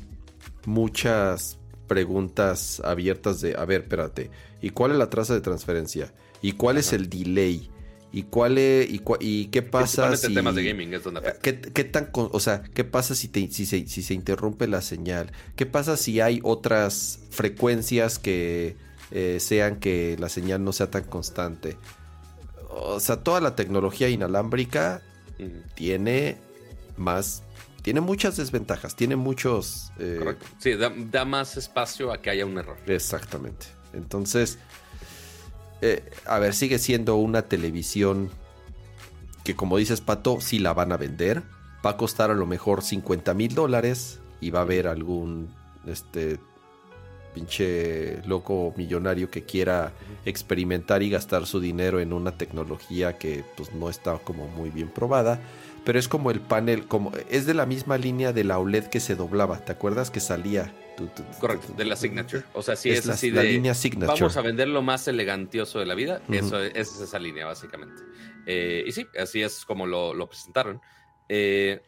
muchas 0.66 1.60
preguntas 1.88 2.82
abiertas 2.86 3.42
de, 3.42 3.56
a 3.58 3.66
ver, 3.66 3.82
espérate, 3.82 4.32
¿y 4.62 4.70
cuál 4.70 4.92
es 4.92 4.98
la 4.98 5.10
tasa 5.10 5.34
de 5.34 5.42
transferencia? 5.42 6.14
¿Y 6.42 6.54
cuál 6.54 6.78
es 6.78 6.94
el 6.94 7.10
delay? 7.10 7.70
¿Y 8.12 8.24
cuál 8.24 8.58
es, 8.58 8.90
y, 9.20 9.46
qué 9.48 9.62
pasa 9.62 10.16
si 10.18 10.34
temas 10.34 10.56
de 10.56 10.64
gaming 10.64 10.94
es 10.94 11.04
donde 11.04 11.22
¿qué, 11.42 11.84
tan 11.84 12.10
o 12.14 12.40
sea, 12.40 12.64
qué 12.64 12.84
pasa 12.84 13.14
si 13.14 13.28
si 13.52 13.66
se, 13.68 13.88
si 13.88 14.02
se 14.02 14.14
interrumpe 14.16 14.68
la 14.68 14.82
señal? 14.82 15.32
¿Qué 15.56 15.68
pasa 15.68 15.96
si 15.96 16.20
hay 16.20 16.40
otras 16.44 17.20
frecuencias 17.30 18.18
que 18.18 18.78
eh, 19.12 19.38
sean 19.40 19.80
que 19.80 20.16
la 20.20 20.30
señal 20.30 20.64
no 20.64 20.74
sea 20.74 20.90
tan 20.90 21.04
constante? 21.04 21.78
O 22.70 23.00
sea, 23.00 23.18
toda 23.18 23.42
la 23.42 23.56
tecnología 23.56 24.10
inalámbrica 24.10 25.04
tiene 25.76 26.38
más 26.98 27.44
tiene 27.90 28.02
muchas 28.02 28.38
desventajas, 28.38 28.96
tiene 28.96 29.16
muchos... 29.16 29.92
Eh, 29.98 30.18
Correcto. 30.20 30.46
Sí, 30.60 30.74
da, 30.76 31.26
más 31.26 31.58
espacio 31.58 32.14
a 32.14 32.22
que 32.22 32.30
haya 32.30 32.46
un 32.46 32.56
error. 32.56 32.78
Exactamente. 32.86 33.66
Entonces, 33.94 34.60
eh, 35.82 36.08
a 36.28 36.38
ver, 36.38 36.54
sigue 36.54 36.78
siendo 36.78 37.16
una 37.16 37.42
televisión 37.42 38.30
que 39.44 39.56
como 39.56 39.76
dices, 39.78 40.02
Pato, 40.02 40.40
sí 40.40 40.60
la 40.60 40.76
van 40.76 40.92
a 40.92 40.98
vender. 40.98 41.42
Va 41.84 41.90
a 41.90 41.98
costar 41.98 42.30
a 42.30 42.36
lo 42.36 42.46
mejor 42.46 42.84
50 42.84 43.34
mil 43.34 43.56
dólares 43.56 44.20
y 44.40 44.52
va 44.52 44.60
a 44.60 44.62
haber 44.62 44.88
algún, 44.88 45.52
este, 45.88 46.38
pinche 47.34 48.22
loco 48.28 48.72
millonario 48.78 49.32
que 49.32 49.46
quiera 49.46 49.94
experimentar 50.26 51.02
y 51.02 51.10
gastar 51.10 51.48
su 51.48 51.60
dinero 51.60 52.00
en 52.00 52.14
una 52.14 52.38
tecnología 52.38 53.18
que 53.18 53.44
pues 53.58 53.74
no 53.74 53.90
está 53.90 54.20
como 54.20 54.48
muy 54.48 54.70
bien 54.70 54.90
probada 54.90 55.40
pero 55.90 55.98
es 55.98 56.08
como 56.08 56.30
el 56.30 56.40
panel, 56.40 56.86
como 56.86 57.12
es 57.32 57.48
de 57.48 57.56
la 57.56 57.66
misma 57.66 57.98
línea 57.98 58.32
de 58.32 58.44
la 58.44 58.60
OLED 58.60 58.90
que 58.90 59.00
se 59.00 59.16
doblaba, 59.16 59.66
¿te 59.66 59.72
acuerdas 59.72 60.12
que 60.12 60.20
salía? 60.20 60.72
Correcto, 61.40 61.74
de 61.76 61.84
la 61.84 61.96
Signature. 61.96 62.44
O 62.54 62.62
sea, 62.62 62.76
sí 62.76 62.92
es, 62.92 63.10
así 63.10 63.32
la, 63.32 63.42
de. 63.42 63.54
línea 63.54 63.74
Signature. 63.74 64.20
Vamos 64.20 64.38
a 64.38 64.42
vender 64.44 64.68
lo 64.68 64.84
más 64.84 65.08
elegantioso 65.08 65.80
de 65.80 65.88
la 65.88 65.96
vida. 65.96 66.22
Eso 66.32 66.62
es, 66.62 67.02
esa 67.02 67.18
línea, 67.18 67.48
básicamente. 67.48 68.04
Eh, 68.46 68.84
y 68.86 68.92
sí, 68.92 69.08
así 69.20 69.42
es 69.42 69.66
como 69.66 69.88
lo, 69.88 70.28
presentaron. 70.28 70.80
Eh, 71.28 71.82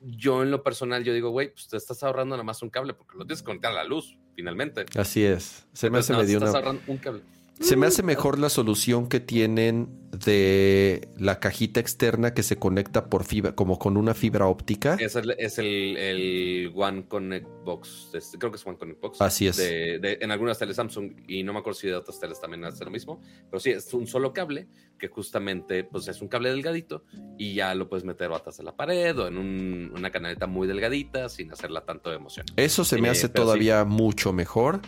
yo, 0.00 0.44
en 0.44 0.52
lo 0.52 0.62
personal, 0.62 1.02
yo 1.02 1.12
digo, 1.12 1.30
güey, 1.30 1.50
pues 1.50 1.66
te 1.66 1.76
estás 1.76 2.04
ahorrando 2.04 2.36
nada 2.36 2.44
más 2.44 2.62
un 2.62 2.70
cable 2.70 2.94
porque 2.94 3.18
lo 3.18 3.26
tienes 3.26 3.42
que 3.42 3.46
conectar 3.46 3.72
a 3.72 3.74
la 3.74 3.84
luz, 3.84 4.16
finalmente. 4.36 4.86
Así 4.96 5.24
es. 5.24 5.66
Se 5.72 5.90
me 5.90 5.98
hace 5.98 6.14
medio 6.14 6.38
una. 6.38 6.50
Ahorrando 6.50 6.82
un 6.86 6.98
cable. 6.98 7.22
Se 7.60 7.76
me 7.76 7.86
hace 7.86 8.02
mejor 8.02 8.38
la 8.38 8.48
solución 8.48 9.08
que 9.08 9.20
tienen 9.20 9.88
de 10.10 11.08
la 11.18 11.40
cajita 11.40 11.80
externa 11.80 12.34
que 12.34 12.42
se 12.42 12.56
conecta 12.56 13.08
por 13.08 13.24
fibra, 13.24 13.54
como 13.54 13.78
con 13.78 13.96
una 13.96 14.14
fibra 14.14 14.46
óptica. 14.46 14.96
Es 14.98 15.16
el, 15.16 15.30
es 15.38 15.58
el, 15.58 16.72
One 16.74 17.06
Connect 17.06 17.46
Box. 17.64 18.10
creo 18.38 18.50
que 18.50 18.56
es 18.56 18.66
One 18.66 18.76
Connect 18.76 19.00
Box. 19.00 19.20
Así 19.20 19.46
es. 19.46 19.58
en 19.60 20.30
algunas 20.30 20.58
teles 20.58 20.76
Samsung 20.76 21.12
y 21.28 21.42
no 21.42 21.52
me 21.52 21.60
acuerdo 21.60 21.78
si 21.78 21.88
de 21.88 21.94
otras 21.94 22.18
teles 22.18 22.40
también 22.40 22.64
hace 22.64 22.84
lo 22.84 22.90
mismo. 22.90 23.20
Pero 23.50 23.60
sí, 23.60 23.70
es 23.70 23.92
un 23.94 24.06
solo 24.06 24.32
cable 24.32 24.68
que 24.98 25.08
justamente 25.08 25.84
pues 25.84 26.08
es 26.08 26.20
un 26.20 26.28
cable 26.28 26.50
delgadito 26.50 27.04
y 27.38 27.54
ya 27.54 27.74
lo 27.74 27.88
puedes 27.88 28.04
meter 28.04 28.32
atrás 28.32 28.56
de 28.56 28.64
la 28.64 28.76
pared 28.76 29.18
o 29.18 29.28
en 29.28 29.36
una 29.36 30.10
canaleta 30.10 30.46
muy 30.46 30.66
delgadita 30.66 31.28
sin 31.28 31.52
hacerla 31.52 31.84
tanto 31.84 32.10
de 32.10 32.16
emoción. 32.16 32.46
Eso 32.56 32.84
se 32.84 33.00
me 33.00 33.08
eh, 33.08 33.12
hace 33.12 33.28
todavía 33.28 33.84
mucho 33.84 34.32
mejor 34.32 34.82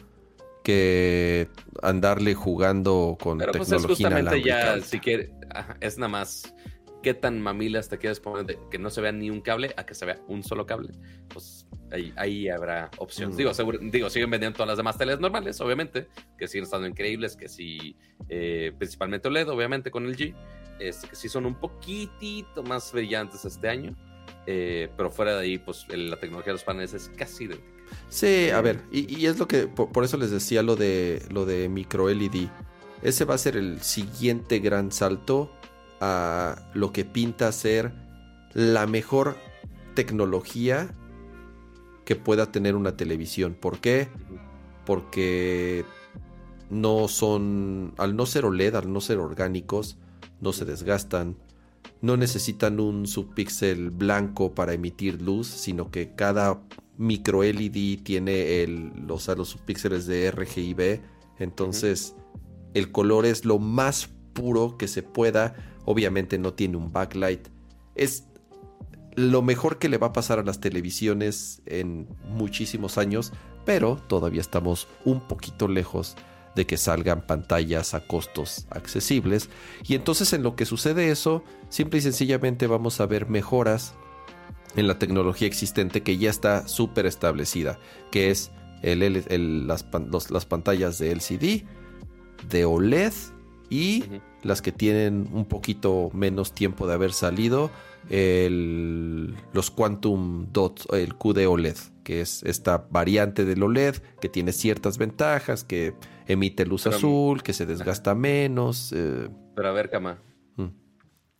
que 0.66 1.48
andarle 1.80 2.34
jugando 2.34 3.16
con 3.20 3.38
Pero 3.38 3.52
pues 3.52 3.68
tecnología 3.68 4.08
es 4.08 4.12
justamente 4.12 4.42
ya, 4.42 4.80
si 4.80 4.98
quieres, 4.98 5.30
es 5.80 5.96
nada 5.96 6.08
más 6.08 6.52
qué 7.04 7.14
tan 7.14 7.40
mamilas 7.40 7.88
te 7.88 7.98
quieres 7.98 8.18
poner 8.18 8.46
de 8.46 8.58
que 8.68 8.80
no 8.80 8.90
se 8.90 9.00
vea 9.00 9.12
ni 9.12 9.30
un 9.30 9.40
cable 9.42 9.72
a 9.76 9.86
que 9.86 9.94
se 9.94 10.04
vea 10.06 10.18
un 10.26 10.42
solo 10.42 10.66
cable. 10.66 10.90
Pues 11.28 11.68
ahí, 12.16 12.48
habrá 12.48 12.90
opciones. 12.98 13.36
Digo, 13.36 13.52
mm. 13.52 13.90
digo, 13.90 14.10
siguen 14.10 14.28
vendiendo 14.28 14.56
todas 14.56 14.70
las 14.70 14.76
demás 14.76 14.98
teles 14.98 15.20
normales, 15.20 15.60
obviamente, 15.60 16.08
que 16.36 16.48
siguen 16.48 16.64
estando 16.64 16.88
increíbles, 16.88 17.36
que 17.36 17.48
sí, 17.48 17.96
eh, 18.28 18.72
principalmente 18.76 19.28
OLED, 19.28 19.48
obviamente, 19.48 19.92
con 19.92 20.04
el 20.04 20.16
G, 20.16 20.34
este, 20.80 21.06
que 21.06 21.14
sí 21.14 21.28
son 21.28 21.46
un 21.46 21.54
poquitito 21.54 22.64
más 22.64 22.92
brillantes 22.92 23.44
este 23.44 23.68
año. 23.68 23.94
Eh, 24.48 24.88
pero 24.96 25.12
fuera 25.12 25.36
de 25.36 25.44
ahí, 25.44 25.58
pues 25.58 25.86
la 25.88 26.16
tecnología 26.16 26.50
de 26.50 26.54
los 26.54 26.64
paneles 26.64 26.92
es 26.92 27.08
casi 27.10 27.44
idéntica. 27.44 27.75
Sí, 28.08 28.50
a 28.50 28.60
ver, 28.60 28.82
y, 28.90 29.26
es 29.26 29.38
lo 29.38 29.48
que, 29.48 29.66
por, 29.66 30.04
eso 30.04 30.16
les 30.16 30.30
decía 30.30 30.62
lo 30.62 30.76
de, 30.76 31.22
lo 31.30 31.44
de 31.44 31.68
micro 31.68 32.08
LED. 32.08 32.48
Ese 33.02 33.24
va 33.24 33.34
a 33.34 33.38
ser 33.38 33.56
el 33.56 33.82
siguiente 33.82 34.58
gran 34.58 34.90
salto 34.92 35.50
a 36.00 36.70
lo 36.74 36.92
que 36.92 37.04
pinta 37.04 37.50
ser 37.52 37.92
la 38.54 38.86
mejor 38.86 39.36
tecnología 39.94 40.94
que 42.04 42.16
pueda 42.16 42.52
tener 42.52 42.74
una 42.74 42.96
televisión. 42.96 43.54
¿Por 43.58 43.80
qué? 43.80 44.08
Porque 44.84 45.84
no 46.70 47.08
son, 47.08 47.92
al 47.98 48.16
no 48.16 48.26
ser 48.26 48.44
OLED, 48.44 48.76
al 48.76 48.92
no 48.92 49.00
ser 49.00 49.18
orgánicos, 49.18 49.98
no 50.40 50.52
se 50.52 50.64
desgastan, 50.64 51.36
no 52.00 52.16
necesitan 52.16 52.80
un 52.80 53.06
subpíxel 53.06 53.90
blanco 53.90 54.54
para 54.54 54.72
emitir 54.72 55.20
luz, 55.20 55.48
sino 55.48 55.90
que 55.90 56.14
cada 56.14 56.60
micro 56.98 57.42
LED 57.42 58.00
tiene 58.02 58.62
el, 58.62 58.92
los, 59.06 59.28
los 59.28 59.48
subpíxeles 59.48 60.06
de 60.06 60.30
RGB. 60.30 61.00
Entonces, 61.38 62.14
el 62.74 62.92
color 62.92 63.26
es 63.26 63.44
lo 63.44 63.58
más 63.58 64.08
puro 64.32 64.76
que 64.76 64.88
se 64.88 65.02
pueda. 65.02 65.54
Obviamente 65.84 66.38
no 66.38 66.54
tiene 66.54 66.76
un 66.76 66.92
backlight. 66.92 67.48
Es 67.94 68.24
lo 69.14 69.42
mejor 69.42 69.78
que 69.78 69.88
le 69.88 69.98
va 69.98 70.08
a 70.08 70.12
pasar 70.12 70.38
a 70.38 70.42
las 70.42 70.60
televisiones 70.60 71.62
en 71.66 72.08
muchísimos 72.28 72.98
años, 72.98 73.32
pero 73.64 73.96
todavía 74.08 74.42
estamos 74.42 74.88
un 75.04 75.26
poquito 75.26 75.68
lejos 75.68 76.16
de 76.54 76.66
que 76.66 76.76
salgan 76.76 77.26
pantallas 77.26 77.94
a 77.94 78.06
costos 78.06 78.66
accesibles. 78.70 79.48
Y 79.86 79.94
entonces 79.94 80.32
en 80.32 80.42
lo 80.42 80.56
que 80.56 80.66
sucede 80.66 81.10
eso, 81.10 81.44
simple 81.68 81.98
y 81.98 82.02
sencillamente 82.02 82.66
vamos 82.66 83.00
a 83.00 83.06
ver 83.06 83.28
mejoras 83.28 83.94
en 84.76 84.86
la 84.86 84.98
tecnología 84.98 85.48
existente 85.48 86.02
que 86.02 86.18
ya 86.18 86.30
está 86.30 86.68
súper 86.68 87.06
establecida, 87.06 87.78
que 88.10 88.30
es 88.30 88.52
el, 88.82 89.66
las, 89.66 89.86
las, 90.30 90.46
pantallas 90.46 90.98
de 90.98 91.12
LCD, 91.12 91.64
de 92.48 92.64
OLED 92.64 93.12
y 93.70 94.04
las 94.42 94.62
que 94.62 94.72
tienen 94.72 95.28
un 95.32 95.46
poquito 95.46 96.10
menos 96.12 96.52
tiempo 96.52 96.86
de 96.86 96.94
haber 96.94 97.12
salido, 97.12 97.70
los 98.08 99.70
Quantum 99.70 100.52
Dots, 100.52 100.86
el 100.92 101.16
QD 101.16 101.46
OLED, 101.48 101.76
que 102.04 102.20
es 102.20 102.42
esta 102.44 102.86
variante 102.90 103.44
del 103.44 103.62
OLED 103.62 103.96
que 104.20 104.28
tiene 104.28 104.52
ciertas 104.52 104.98
ventajas, 104.98 105.64
que 105.64 105.94
emite 106.28 106.64
luz 106.64 106.86
azul, 106.86 107.42
que 107.42 107.52
se 107.52 107.66
desgasta 107.66 108.14
menos. 108.14 108.92
Eh. 108.94 109.28
Pero 109.56 109.68
a 109.68 109.72
ver, 109.72 109.90
Cama. 109.90 110.18
Mm. 110.54 110.68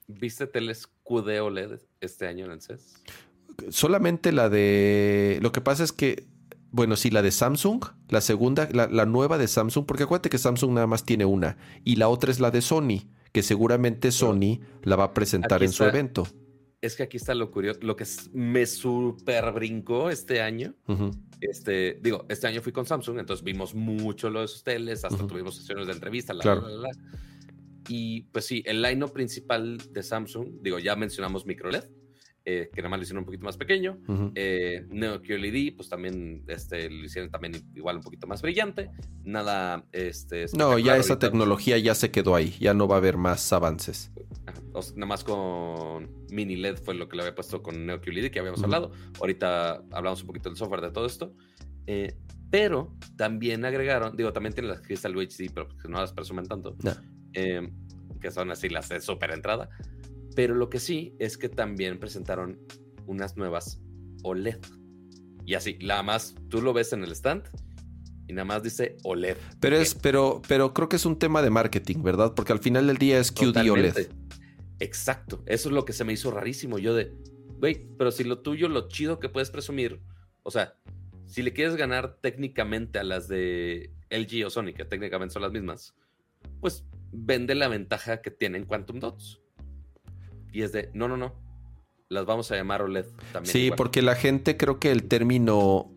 ¿Viste 0.08 0.46
teles 0.48 0.88
QD 1.04 1.40
OLED 1.40 1.80
este 2.00 2.26
año 2.26 2.46
en 2.46 2.52
el 2.52 2.60
CES? 2.60 3.02
Solamente 3.70 4.32
la 4.32 4.48
de. 4.48 5.38
Lo 5.42 5.52
que 5.52 5.60
pasa 5.60 5.84
es 5.84 5.92
que. 5.92 6.26
Bueno, 6.72 6.96
sí, 6.96 7.10
la 7.10 7.22
de 7.22 7.30
Samsung, 7.30 7.84
la 8.10 8.20
segunda, 8.20 8.68
la, 8.70 9.06
nueva 9.06 9.38
de 9.38 9.48
Samsung, 9.48 9.86
porque 9.86 10.02
acuérdate 10.02 10.28
que 10.28 10.36
Samsung 10.36 10.72
nada 10.74 10.86
más 10.86 11.06
tiene 11.06 11.24
una, 11.24 11.56
y 11.84 11.96
la 11.96 12.08
otra 12.08 12.30
es 12.30 12.38
la 12.38 12.50
de 12.50 12.60
Sony, 12.60 13.08
que 13.32 13.42
seguramente 13.42 14.12
Sony 14.12 14.60
la 14.82 14.96
va 14.96 15.04
a 15.04 15.14
presentar 15.14 15.62
en 15.62 15.72
su 15.72 15.84
evento. 15.84 16.26
Es 16.82 16.94
que 16.94 17.04
aquí 17.04 17.16
está 17.16 17.34
lo 17.34 17.50
curioso, 17.50 17.80
lo 17.82 17.96
que 17.96 18.04
me 18.34 18.66
super 18.66 19.52
brincó 19.52 20.10
este 20.10 20.42
año. 20.42 20.74
Este, 21.40 21.98
digo, 22.02 22.26
este 22.28 22.46
año 22.46 22.60
fui 22.60 22.72
con 22.72 22.84
Samsung, 22.84 23.20
entonces 23.20 23.42
vimos 23.42 23.74
mucho 23.74 24.28
lo 24.28 24.42
de 24.42 24.48
sus 24.48 24.62
teles, 24.62 25.04
hasta 25.04 25.26
tuvimos 25.26 25.56
sesiones 25.56 25.86
de 25.86 25.94
entrevista, 25.94 26.34
la, 26.34 26.44
la, 26.44 26.54
la, 26.56 26.90
Y 27.88 28.22
pues 28.32 28.44
sí, 28.44 28.62
el 28.66 28.82
line 28.82 29.06
principal 29.08 29.78
de 29.92 30.02
Samsung, 30.02 30.60
digo, 30.60 30.78
ya 30.78 30.94
mencionamos 30.94 31.46
microLED, 31.46 31.84
eh, 32.48 32.70
que 32.73 32.81
nada 32.81 32.90
más 32.90 33.01
lo 33.01 33.02
hicieron 33.02 33.23
un 33.23 33.24
poquito 33.24 33.44
más 33.44 33.56
pequeño. 33.56 33.98
Eh, 34.36 34.86
Neo 34.89 35.20
QLED, 35.20 35.74
pues 35.74 35.89
también 35.89 36.44
este, 36.47 36.89
lo 36.89 37.05
hicieron 37.05 37.28
también 37.28 37.55
igual 37.74 37.97
un 37.97 38.02
poquito 38.02 38.28
más 38.28 38.40
brillante. 38.40 38.89
Nada, 39.24 39.85
este... 39.90 40.47
No, 40.56 40.78
ya 40.78 40.97
esa 40.97 41.18
tecnología 41.18 41.77
ya 41.78 41.97
se 41.97 42.12
quedó 42.12 42.36
ahí, 42.36 42.55
ya 42.60 42.73
no 42.73 42.86
va 42.86 42.94
a 42.94 42.98
haber 42.98 43.16
más 43.16 43.52
avances. 43.52 44.12
nada 44.94 45.06
más 45.06 45.24
con 45.24 46.24
mini 46.31 46.55
LED 46.55 46.77
fue 46.77 46.94
lo 46.94 47.09
que 47.09 47.16
le 47.16 47.23
había 47.24 47.35
puesto 47.35 47.64
con 47.64 47.85
Neo 47.85 48.01
QLED, 48.01 48.31
que 48.31 48.39
habíamos 48.39 48.62
hablado. 48.62 48.93
Ahorita 49.18 49.82
hablamos 49.90 50.20
un 50.20 50.28
poquito 50.28 50.48
del 50.48 50.56
software 50.56 50.82
de 50.82 50.93
todo 50.93 51.06
esto. 51.06 51.35
Eh, 51.89 52.16
pero 52.48 52.94
también 53.16 53.64
agregaron, 53.64 54.16
digo, 54.16 54.32
también 54.32 54.55
tiene 54.55 54.68
las 54.68 54.82
Crystal 54.82 55.16
UHD, 55.16 55.51
pero 55.52 55.68
que 55.68 55.89
no 55.89 55.98
las 55.98 56.12
presumen 56.12 56.47
tanto. 56.47 56.77
que 57.32 58.31
son 58.31 58.52
así 58.52 58.68
las 58.68 58.89
de 58.89 59.01
super 59.01 59.32
entrada. 59.32 59.68
Pero 60.36 60.54
lo 60.54 60.68
que 60.68 60.78
sí 60.78 61.16
es 61.18 61.38
que 61.38 61.48
también 61.48 61.98
presentaron 61.98 62.60
unas 63.06 63.36
nuevas 63.38 63.80
OLED. 64.22 64.58
Y 65.46 65.54
así, 65.54 65.78
nada 65.80 66.02
más 66.02 66.34
tú 66.50 66.60
lo 66.60 66.74
ves 66.74 66.92
en 66.92 67.02
el 67.02 67.12
stand 67.12 67.44
y 68.28 68.34
nada 68.34 68.44
más 68.44 68.62
dice 68.62 68.98
OLED. 69.02 69.38
Pero 69.60 69.76
es, 69.78 69.94
pero, 69.94 70.42
pero 70.46 70.74
creo 70.74 70.90
que 70.90 70.96
es 70.96 71.06
un 71.06 71.18
tema 71.18 71.40
de 71.40 71.48
marketing, 71.48 72.02
¿verdad? 72.02 72.34
Porque 72.34 72.52
al 72.52 72.58
final 72.58 72.86
del 72.86 72.98
día 72.98 73.18
es 73.18 73.32
QD 73.32 73.70
OLED. 73.70 74.08
Exacto. 74.78 75.42
Eso 75.46 75.70
es 75.70 75.74
lo 75.74 75.86
que 75.86 75.94
se 75.94 76.04
me 76.04 76.12
hizo 76.12 76.30
rarísimo. 76.30 76.78
Yo 76.78 76.94
de, 76.94 77.14
güey, 77.58 77.88
pero 77.96 78.10
si 78.10 78.22
lo 78.22 78.40
tuyo, 78.40 78.68
lo 78.68 78.88
chido 78.88 79.18
que 79.18 79.30
puedes 79.30 79.50
presumir, 79.50 80.02
o 80.42 80.50
sea, 80.50 80.76
si 81.24 81.42
le 81.42 81.54
quieres 81.54 81.76
ganar 81.76 82.18
técnicamente 82.20 82.98
a 82.98 83.04
las 83.04 83.26
de 83.26 83.90
LG 84.10 84.44
o 84.44 84.50
Sony, 84.50 84.74
que 84.76 84.84
técnicamente 84.84 85.32
son 85.32 85.42
las 85.42 85.52
mismas, 85.52 85.94
pues 86.60 86.84
vende 87.10 87.54
la 87.54 87.68
ventaja 87.68 88.20
que 88.20 88.30
tienen 88.30 88.66
Quantum 88.66 89.00
Dots. 89.00 89.40
Y 90.56 90.62
es 90.62 90.72
de, 90.72 90.88
no, 90.94 91.06
no, 91.06 91.18
no. 91.18 91.34
Las 92.08 92.24
vamos 92.24 92.50
a 92.50 92.56
llamar 92.56 92.80
OLED 92.80 93.04
también. 93.30 93.52
Sí, 93.52 93.70
porque 93.76 94.00
la 94.00 94.14
gente 94.14 94.56
creo 94.56 94.80
que 94.80 94.90
el 94.90 95.06
término 95.06 95.92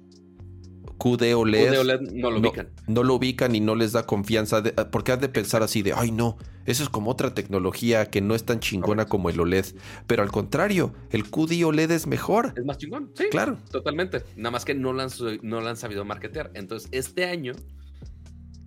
QD 0.98 1.34
OLED, 1.34 1.82
QD 1.82 2.12
no 2.12 2.30
lo 2.30 2.40
ubican. 2.40 2.70
No, 2.86 3.04
lo 3.04 3.16
ubican 3.16 3.56
y 3.56 3.62
no 3.62 3.76
les 3.76 3.94
da 3.94 4.06
confianza. 4.06 4.62
porque 4.92 5.14
has 5.14 5.22
de 5.22 5.30
pensar 5.30 5.64
así 5.64 5.82
de, 5.82 5.94
ay 5.94 6.12
no, 6.12 6.38
eso 6.66 6.84
es 6.84 6.90
como 6.90 7.10
otra 7.10 7.34
tecnología 7.34 8.08
que 8.08 8.20
no 8.20 8.36
es 8.36 8.44
tan 8.44 8.60
chingona 8.60 9.06
como 9.06 9.30
el 9.30 9.40
OLED. 9.40 9.68
Pero 10.08 10.24
al 10.24 10.30
contrario, 10.30 10.94
el 11.12 11.30
QD 11.30 11.64
OLED 11.64 11.92
es 11.92 12.06
mejor. 12.06 12.52
Es 12.58 12.66
más 12.66 12.78
chingón, 12.78 13.14
sí. 13.16 13.28
Claro. 13.32 13.60
Totalmente. 13.72 14.24
Nada 14.36 14.52
más 14.52 14.66
que 14.66 14.76
no 14.76 14.92
lo 14.92 15.02
han, 15.04 15.10
no 15.42 15.62
lo 15.62 15.70
han 15.70 15.78
sabido 15.78 16.04
marketear. 16.04 16.52
Entonces, 16.54 16.90
este 16.92 17.24
año, 17.24 17.54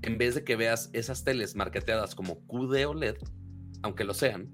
en 0.00 0.16
vez 0.16 0.36
de 0.36 0.42
que 0.42 0.56
veas 0.56 0.88
esas 0.94 1.22
teles 1.22 1.54
marketeadas 1.54 2.14
como 2.14 2.38
QD 2.46 2.86
OLED, 2.86 3.16
aunque 3.82 4.04
lo 4.04 4.14
sean, 4.14 4.48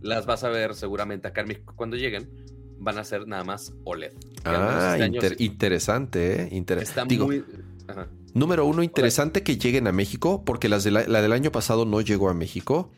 las 0.00 0.26
vas 0.26 0.44
a 0.44 0.48
ver 0.48 0.74
seguramente 0.74 1.28
acá 1.28 1.40
en 1.40 1.48
México 1.48 1.74
cuando 1.76 1.96
lleguen, 1.96 2.30
van 2.78 2.98
a 2.98 3.04
ser 3.04 3.26
nada 3.26 3.44
más 3.44 3.72
OLED. 3.84 4.12
Ah, 4.44 4.96
este 5.00 5.42
interesante, 5.42 6.42
¿eh? 6.42 6.48
Interesante. 6.52 7.18
muy... 7.18 7.44
Número 8.34 8.66
uno, 8.66 8.82
interesante 8.82 9.42
que 9.42 9.56
lleguen 9.56 9.86
a 9.86 9.92
México, 9.92 10.44
porque 10.44 10.68
las 10.68 10.84
la, 10.86 11.22
del 11.22 11.32
año 11.32 11.50
pasado 11.50 11.84
no 11.84 12.00
llegó 12.00 12.28
a 12.28 12.34
México. 12.34 12.90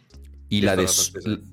Y 0.52 0.62
la 0.62 0.74
de, 0.74 0.88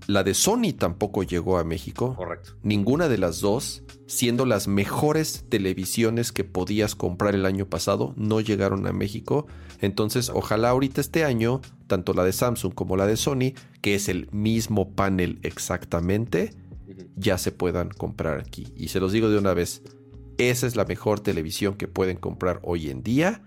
la 0.07 0.23
de 0.23 0.33
Sony 0.33 0.73
tampoco 0.75 1.21
llegó 1.21 1.59
a 1.59 1.63
México. 1.63 2.15
Correcto. 2.15 2.53
Ninguna 2.63 3.07
de 3.07 3.19
las 3.19 3.41
dos, 3.41 3.83
siendo 4.07 4.43
las 4.47 4.67
mejores 4.67 5.45
televisiones 5.49 6.31
que 6.31 6.43
podías 6.43 6.95
comprar 6.95 7.35
el 7.35 7.45
año 7.45 7.67
pasado, 7.67 8.15
no 8.17 8.41
llegaron 8.41 8.87
a 8.87 8.93
México. 8.93 9.45
Entonces, 9.79 10.29
ojalá 10.29 10.69
ahorita 10.69 11.01
este 11.01 11.23
año, 11.23 11.61
tanto 11.87 12.13
la 12.13 12.23
de 12.23 12.33
Samsung 12.33 12.73
como 12.73 12.97
la 12.97 13.05
de 13.05 13.17
Sony, 13.17 13.53
que 13.81 13.95
es 13.95 14.09
el 14.09 14.29
mismo 14.31 14.93
panel 14.95 15.39
exactamente, 15.43 16.53
ya 17.15 17.37
se 17.37 17.51
puedan 17.51 17.89
comprar 17.89 18.39
aquí. 18.39 18.67
Y 18.75 18.87
se 18.89 18.99
los 18.99 19.11
digo 19.11 19.29
de 19.29 19.37
una 19.37 19.53
vez, 19.53 19.83
esa 20.37 20.67
es 20.67 20.75
la 20.75 20.85
mejor 20.85 21.19
televisión 21.19 21.75
que 21.75 21.87
pueden 21.87 22.17
comprar 22.17 22.59
hoy 22.63 22.89
en 22.89 23.03
día, 23.03 23.41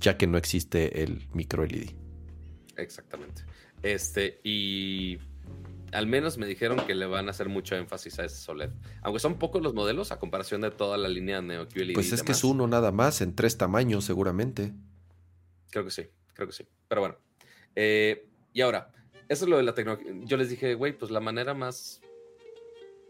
ya 0.00 0.16
que 0.16 0.26
no 0.26 0.38
existe 0.38 1.02
el 1.02 1.28
micro 1.32 1.64
LED. 1.66 1.90
Exactamente. 2.76 3.42
Este, 3.82 4.40
y 4.42 5.18
al 5.92 6.06
menos 6.06 6.38
me 6.38 6.46
dijeron 6.46 6.78
que 6.86 6.94
le 6.94 7.06
van 7.06 7.28
a 7.28 7.30
hacer 7.30 7.48
mucho 7.48 7.76
énfasis 7.76 8.18
a 8.18 8.24
ese 8.24 8.36
SOLED. 8.36 8.70
Aunque 9.02 9.20
son 9.20 9.38
pocos 9.38 9.62
los 9.62 9.74
modelos 9.74 10.12
a 10.12 10.18
comparación 10.18 10.60
de 10.60 10.70
toda 10.70 10.96
la 10.96 11.08
línea 11.08 11.40
Neo 11.40 11.68
QLED. 11.68 11.94
Pues 11.94 12.12
es 12.12 12.22
que 12.22 12.32
es 12.32 12.44
uno 12.44 12.66
nada 12.66 12.92
más, 12.92 13.20
en 13.20 13.34
tres 13.34 13.56
tamaños 13.56 14.04
seguramente. 14.04 14.74
Creo 15.70 15.84
que 15.84 15.90
sí, 15.90 16.08
creo 16.34 16.46
que 16.46 16.54
sí. 16.54 16.66
Pero 16.88 17.00
bueno. 17.00 17.18
Eh, 17.74 18.28
y 18.52 18.60
ahora, 18.60 18.90
eso 19.28 19.44
es 19.44 19.50
lo 19.50 19.56
de 19.56 19.62
la 19.62 19.74
tecnología. 19.74 20.12
Yo 20.24 20.36
les 20.36 20.50
dije, 20.50 20.74
güey, 20.74 20.96
pues 20.96 21.10
la 21.10 21.20
manera 21.20 21.54
más 21.54 22.00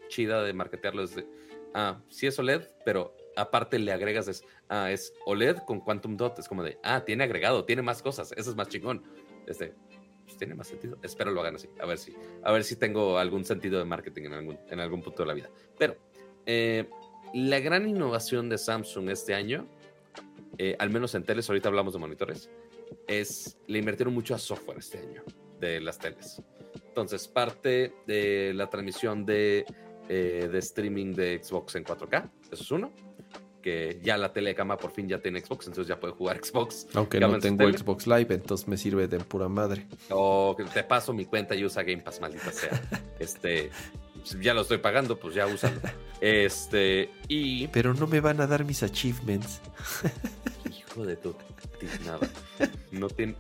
chida 0.09 0.43
de 0.43 0.53
marketearlo 0.53 1.03
es 1.03 1.15
de, 1.15 1.27
ah, 1.75 2.03
sí 2.09 2.27
es 2.27 2.39
OLED, 2.39 2.63
pero 2.85 3.17
aparte 3.37 3.79
le 3.79 3.93
agregas 3.93 4.29
es, 4.29 4.43
ah, 4.69 4.91
es 4.91 5.15
OLED 5.27 5.59
con 5.59 5.81
Quantum 5.81 6.17
Dot. 6.17 6.39
Es 6.39 6.49
como 6.49 6.63
de, 6.63 6.79
ah, 6.83 7.05
tiene 7.05 7.25
agregado, 7.25 7.65
tiene 7.65 7.83
más 7.83 8.03
cosas, 8.03 8.33
eso 8.37 8.51
es 8.51 8.57
más 8.57 8.69
chingón. 8.69 9.05
Este, 9.47 9.75
pues 10.25 10.37
tiene 10.37 10.55
más 10.55 10.67
sentido. 10.67 10.99
Espero 11.03 11.31
lo 11.31 11.41
hagan 11.41 11.55
así. 11.55 11.69
A 11.81 11.87
ver 11.87 11.99
si, 11.99 12.15
a 12.43 12.53
ver 12.53 12.65
si 12.65 12.77
tengo 12.77 13.19
algún 13.19 13.45
sentido 13.45 13.79
de 13.79 13.85
marketing 13.85 14.25
en 14.25 14.33
algún, 14.35 14.59
en 14.69 14.81
algún 14.81 15.03
punto 15.03 15.23
de 15.23 15.29
la 15.29 15.35
vida. 15.35 15.51
Pero 15.79 15.97
eh, 16.45 16.89
la 17.33 17.61
gran 17.61 17.89
innovación 17.89 18.49
de 18.49 18.59
Samsung 18.59 19.11
este 19.11 19.35
año, 19.35 19.69
eh, 20.59 20.77
al 20.79 20.91
menos 20.91 21.15
en 21.15 21.25
teles, 21.25 21.49
ahorita 21.49 21.69
hablamos 21.69 21.93
de 21.93 22.01
monitores, 22.01 22.51
es 23.07 23.57
le 23.67 23.79
invirtieron 23.79 24.13
mucho 24.13 24.35
a 24.35 24.39
software 24.39 24.79
este 24.79 24.99
año 24.99 25.23
de 25.61 25.81
las 25.81 25.99
teles. 25.99 26.43
Entonces, 26.75 27.29
parte 27.29 27.95
de 28.07 28.53
la 28.55 28.69
transmisión 28.69 29.25
de, 29.25 29.65
eh, 30.09 30.49
de 30.51 30.59
streaming 30.59 31.15
de 31.15 31.41
Xbox 31.43 31.77
en 31.77 31.85
4K, 31.85 32.31
eso 32.51 32.63
es 32.63 32.71
uno 32.71 32.93
que 33.63 34.01
ya 34.03 34.17
la 34.17 34.33
telecama 34.33 34.77
por 34.77 34.93
fin 34.93 35.09
ya 35.09 35.21
tiene 35.21 35.41
Xbox, 35.41 35.67
entonces 35.67 35.89
ya 35.89 35.99
puede 35.99 36.15
jugar 36.15 36.39
Xbox. 36.45 36.87
Aunque 36.95 37.21
no 37.21 37.39
tengo 37.39 37.71
Xbox 37.71 38.07
Live, 38.07 38.35
entonces 38.35 38.69
me 38.69 38.77
sirve 38.77 39.09
de 39.09 39.19
pura 39.19 39.49
madre. 39.49 39.87
O 40.11 40.57
te 40.73 40.85
paso 40.85 41.13
mi 41.13 41.25
cuenta 41.25 41.55
y 41.55 41.65
usa 41.65 41.83
Game 41.83 42.03
Pass, 42.03 42.21
maldita 42.21 42.51
sea. 42.53 42.81
este, 43.19 43.71
ya 44.41 44.55
lo 44.55 44.63
estoy 44.63 44.79
pagando, 44.79 45.19
pues 45.19 45.35
ya 45.35 45.47
úsalo. 45.47 45.81
Este, 46.21 47.13
y... 47.29 47.69
Pero 47.69 47.95
no 47.95 48.09
me 48.09 48.19
van 48.19 48.41
a 48.41 48.49
dar 48.49 48.65
mis 48.65 48.83
achievements. 48.83 49.61
Hijo 50.77 51.07
de 51.07 51.15
tu... 51.15 51.37
Nada. 52.05 52.29
No 52.91 53.09
tiene... 53.09 53.37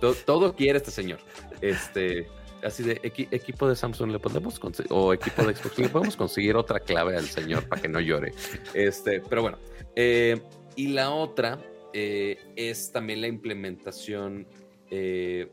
Todo, 0.00 0.14
todo 0.14 0.56
quiere 0.56 0.78
este 0.78 0.90
señor. 0.90 1.20
Este 1.60 2.26
así 2.66 2.82
de 2.82 3.00
equipo 3.02 3.68
de 3.68 3.76
Samsung 3.76 4.10
le 4.10 4.18
podemos 4.18 4.60
o 4.90 5.14
equipo 5.14 5.44
de 5.44 5.54
Xbox 5.54 5.78
le 5.78 5.88
podemos 5.88 6.16
conseguir 6.16 6.56
otra 6.56 6.80
clave 6.80 7.16
al 7.16 7.26
señor 7.26 7.68
para 7.68 7.80
que 7.80 7.88
no 7.88 8.00
llore. 8.00 8.32
Este, 8.74 9.20
pero 9.20 9.42
bueno. 9.42 9.58
Eh, 9.94 10.40
y 10.74 10.88
la 10.88 11.10
otra 11.10 11.58
eh, 11.92 12.38
es 12.56 12.92
también 12.92 13.20
la 13.20 13.28
implementación. 13.28 14.46
Eh, 14.90 15.48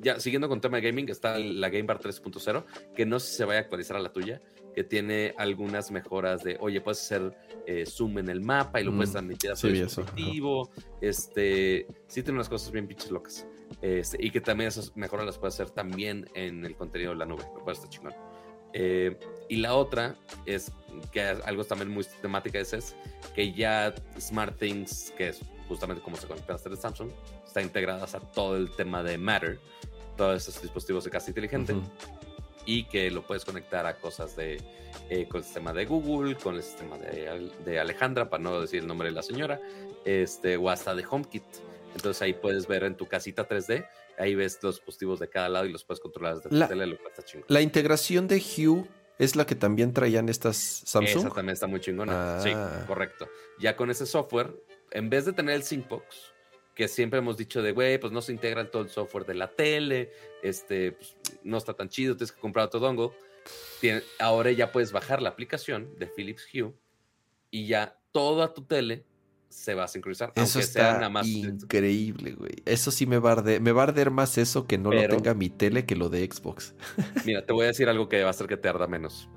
ya 0.00 0.20
siguiendo 0.20 0.48
con 0.48 0.60
tema 0.60 0.78
de 0.78 0.88
gaming, 0.88 1.08
está 1.08 1.38
la 1.38 1.68
Game 1.68 1.84
Bar 1.84 2.00
3.0, 2.00 2.64
que 2.94 3.06
no 3.06 3.20
sé 3.20 3.30
si 3.30 3.36
se 3.38 3.44
vaya 3.44 3.60
a 3.60 3.62
actualizar 3.62 3.96
a 3.96 4.00
la 4.00 4.12
tuya, 4.12 4.40
que 4.74 4.84
tiene 4.84 5.34
algunas 5.36 5.90
mejoras 5.90 6.42
de, 6.44 6.56
oye, 6.60 6.80
puedes 6.80 7.02
hacer 7.02 7.36
zoom 7.86 8.18
en 8.18 8.28
el 8.28 8.40
mapa 8.40 8.80
y 8.80 8.84
lo 8.84 8.92
puedes 8.92 9.10
mm, 9.10 9.12
transmitir 9.12 9.50
a 9.50 9.54
tu 9.54 9.68
dispositivo. 9.68 10.70
Este, 11.00 11.86
sí 12.06 12.22
tiene 12.22 12.38
unas 12.38 12.48
cosas 12.48 12.70
bien 12.70 12.86
pinches 12.86 13.10
locas. 13.10 13.46
Este, 13.82 14.24
y 14.24 14.30
que 14.30 14.40
también 14.40 14.68
esas 14.68 14.96
mejoras 14.96 15.26
las 15.26 15.38
puede 15.38 15.48
hacer 15.48 15.70
también 15.70 16.28
en 16.34 16.64
el 16.64 16.76
contenido 16.76 17.12
de 17.12 17.18
la 17.18 17.26
nube, 17.26 17.44
lo 17.54 17.62
cual 17.62 17.76
está 17.76 17.88
chingón. 17.88 18.14
Eh, 18.72 19.16
y 19.48 19.56
la 19.56 19.74
otra 19.74 20.16
es 20.46 20.72
que 21.12 21.20
algo 21.22 21.64
también 21.64 21.90
muy 21.90 22.04
temática 22.20 22.58
es, 22.58 22.72
es 22.72 22.96
que 23.34 23.52
ya 23.52 23.94
SmartThings, 24.18 25.12
que 25.16 25.28
es 25.28 25.40
justamente 25.68 26.02
como 26.02 26.16
se 26.16 26.26
conecta 26.26 26.54
a 26.54 26.68
de 26.68 26.76
Samsung, 26.76 27.10
está 27.46 27.62
integradas 27.62 28.14
a 28.14 28.20
todo 28.20 28.56
el 28.56 28.70
tema 28.70 29.02
de 29.02 29.18
Matter, 29.18 29.60
todos 30.16 30.48
esos 30.48 30.62
dispositivos 30.62 31.04
de 31.04 31.10
casa 31.10 31.30
inteligente, 31.30 31.74
y 32.64 32.84
que 32.84 33.10
lo 33.10 33.26
puedes 33.26 33.44
conectar 33.44 33.86
a 33.86 33.98
cosas 33.98 34.36
de, 34.36 34.60
eh, 35.08 35.26
con 35.28 35.38
el 35.38 35.44
sistema 35.44 35.72
de 35.72 35.86
Google, 35.86 36.36
con 36.36 36.56
el 36.56 36.62
sistema 36.62 36.98
de, 36.98 37.50
de, 37.64 37.78
Alejandra, 37.78 38.28
para 38.28 38.42
no 38.42 38.60
decir 38.60 38.80
el 38.80 38.86
nombre 38.86 39.08
de 39.08 39.14
la 39.14 39.22
señora, 39.22 39.60
este, 40.04 40.56
o 40.56 40.68
hasta 40.70 40.94
de 40.94 41.04
HomeKit. 41.08 41.44
Entonces 41.94 42.20
ahí 42.22 42.34
puedes 42.34 42.66
ver 42.66 42.84
en 42.84 42.96
tu 42.96 43.06
casita 43.06 43.48
3D, 43.48 43.86
ahí 44.18 44.34
ves 44.34 44.58
los 44.62 44.76
dispositivos 44.76 45.18
de 45.20 45.28
cada 45.28 45.48
lado 45.48 45.66
y 45.66 45.72
los 45.72 45.84
puedes 45.84 46.00
controlar 46.00 46.36
desde 46.36 46.54
la, 46.54 46.68
tele, 46.68 46.86
lo 46.86 46.94
está 46.94 47.24
chingón. 47.24 47.46
La 47.48 47.62
integración 47.62 48.28
de 48.28 48.36
Hue 48.36 48.86
es 49.18 49.34
la 49.34 49.46
que 49.46 49.54
también 49.54 49.92
traían 49.92 50.28
estas 50.28 50.56
Samsung. 50.56 51.26
Esa 51.26 51.30
también 51.30 51.54
está 51.54 51.66
muy 51.66 51.80
chingona. 51.80 52.40
Sí, 52.40 52.50
ah. 52.54 52.84
correcto. 52.86 53.28
Ya 53.58 53.76
con 53.76 53.90
ese 53.90 54.06
software, 54.06 54.54
en 54.90 55.10
vez 55.10 55.24
de 55.24 55.32
tener 55.32 55.54
el 55.54 55.62
Syncbox, 55.62 56.32
que 56.74 56.88
siempre 56.88 57.18
hemos 57.18 57.36
dicho 57.36 57.60
de, 57.60 57.72
güey, 57.72 57.98
pues 57.98 58.12
no 58.12 58.22
se 58.22 58.32
integra 58.32 58.70
todo 58.70 58.82
el 58.82 58.88
software 58.88 59.26
de 59.26 59.34
la 59.34 59.50
tele, 59.50 60.12
este, 60.42 60.92
pues, 60.92 61.16
no 61.42 61.58
está 61.58 61.74
tan 61.74 61.88
chido, 61.88 62.16
tienes 62.16 62.32
que 62.32 62.40
comprar 62.40 62.66
otro 62.66 62.80
dongle. 62.80 63.10
ahora 64.20 64.52
ya 64.52 64.70
puedes 64.70 64.92
bajar 64.92 65.20
la 65.20 65.30
aplicación 65.30 65.98
de 65.98 66.06
Philips 66.06 66.46
Hue 66.52 66.72
y 67.50 67.66
ya 67.66 67.98
toda 68.12 68.54
tu 68.54 68.62
tele 68.62 69.04
se 69.48 69.74
va 69.74 69.84
a 69.84 69.88
sincronizar. 69.88 70.32
Eso 70.36 70.60
está 70.60 70.94
nada 70.94 71.08
más... 71.08 71.26
increíble, 71.26 72.32
güey. 72.32 72.52
Eso 72.64 72.90
sí 72.90 73.06
me 73.06 73.18
va 73.18 73.30
a 73.30 73.32
arder. 73.32 73.60
Me 73.60 73.72
va 73.72 73.82
a 73.82 73.84
arder 73.84 74.10
más 74.10 74.38
eso 74.38 74.66
que 74.66 74.78
no 74.78 74.92
lo 74.92 75.08
tenga 75.08 75.34
mi 75.34 75.48
tele 75.50 75.86
que 75.86 75.96
lo 75.96 76.08
de 76.08 76.28
Xbox. 76.30 76.74
mira, 77.26 77.44
te 77.44 77.52
voy 77.52 77.64
a 77.64 77.68
decir 77.68 77.88
algo 77.88 78.08
que 78.08 78.20
va 78.20 78.28
a 78.28 78.30
hacer 78.30 78.46
que 78.46 78.56
te 78.56 78.68
arda 78.68 78.86
menos. 78.86 79.28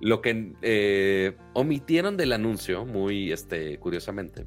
Lo 0.00 0.20
que 0.22 0.52
eh, 0.62 1.36
omitieron 1.54 2.16
del 2.16 2.32
anuncio, 2.32 2.84
muy 2.84 3.32
este, 3.32 3.78
curiosamente, 3.78 4.46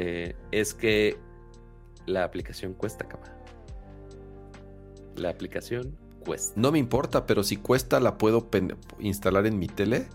eh, 0.00 0.36
es 0.52 0.74
que 0.74 1.18
la 2.06 2.22
aplicación 2.22 2.72
cuesta, 2.72 3.08
cama. 3.08 3.24
La 5.16 5.30
aplicación 5.30 5.98
cuesta. 6.24 6.52
No 6.54 6.70
me 6.70 6.78
importa, 6.78 7.26
pero 7.26 7.42
si 7.42 7.56
cuesta, 7.56 7.98
¿la 7.98 8.16
puedo 8.16 8.48
instalar 9.00 9.46
en 9.46 9.58
mi 9.58 9.66
tele? 9.66 10.06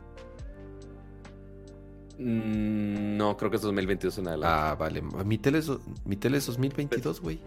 Mm, 2.17 3.17
no, 3.17 3.35
creo 3.35 3.51
que 3.51 3.57
es 3.57 3.61
2022 3.61 4.19
en 4.19 4.27
adelante. 4.29 4.57
Ah, 4.57 4.75
vale. 4.75 5.01
Mi 5.01 5.37
tele 5.37 5.57
es, 5.57 5.69
mi 6.05 6.15
tele 6.15 6.37
es 6.37 6.45
2022, 6.45 7.19
güey. 7.19 7.41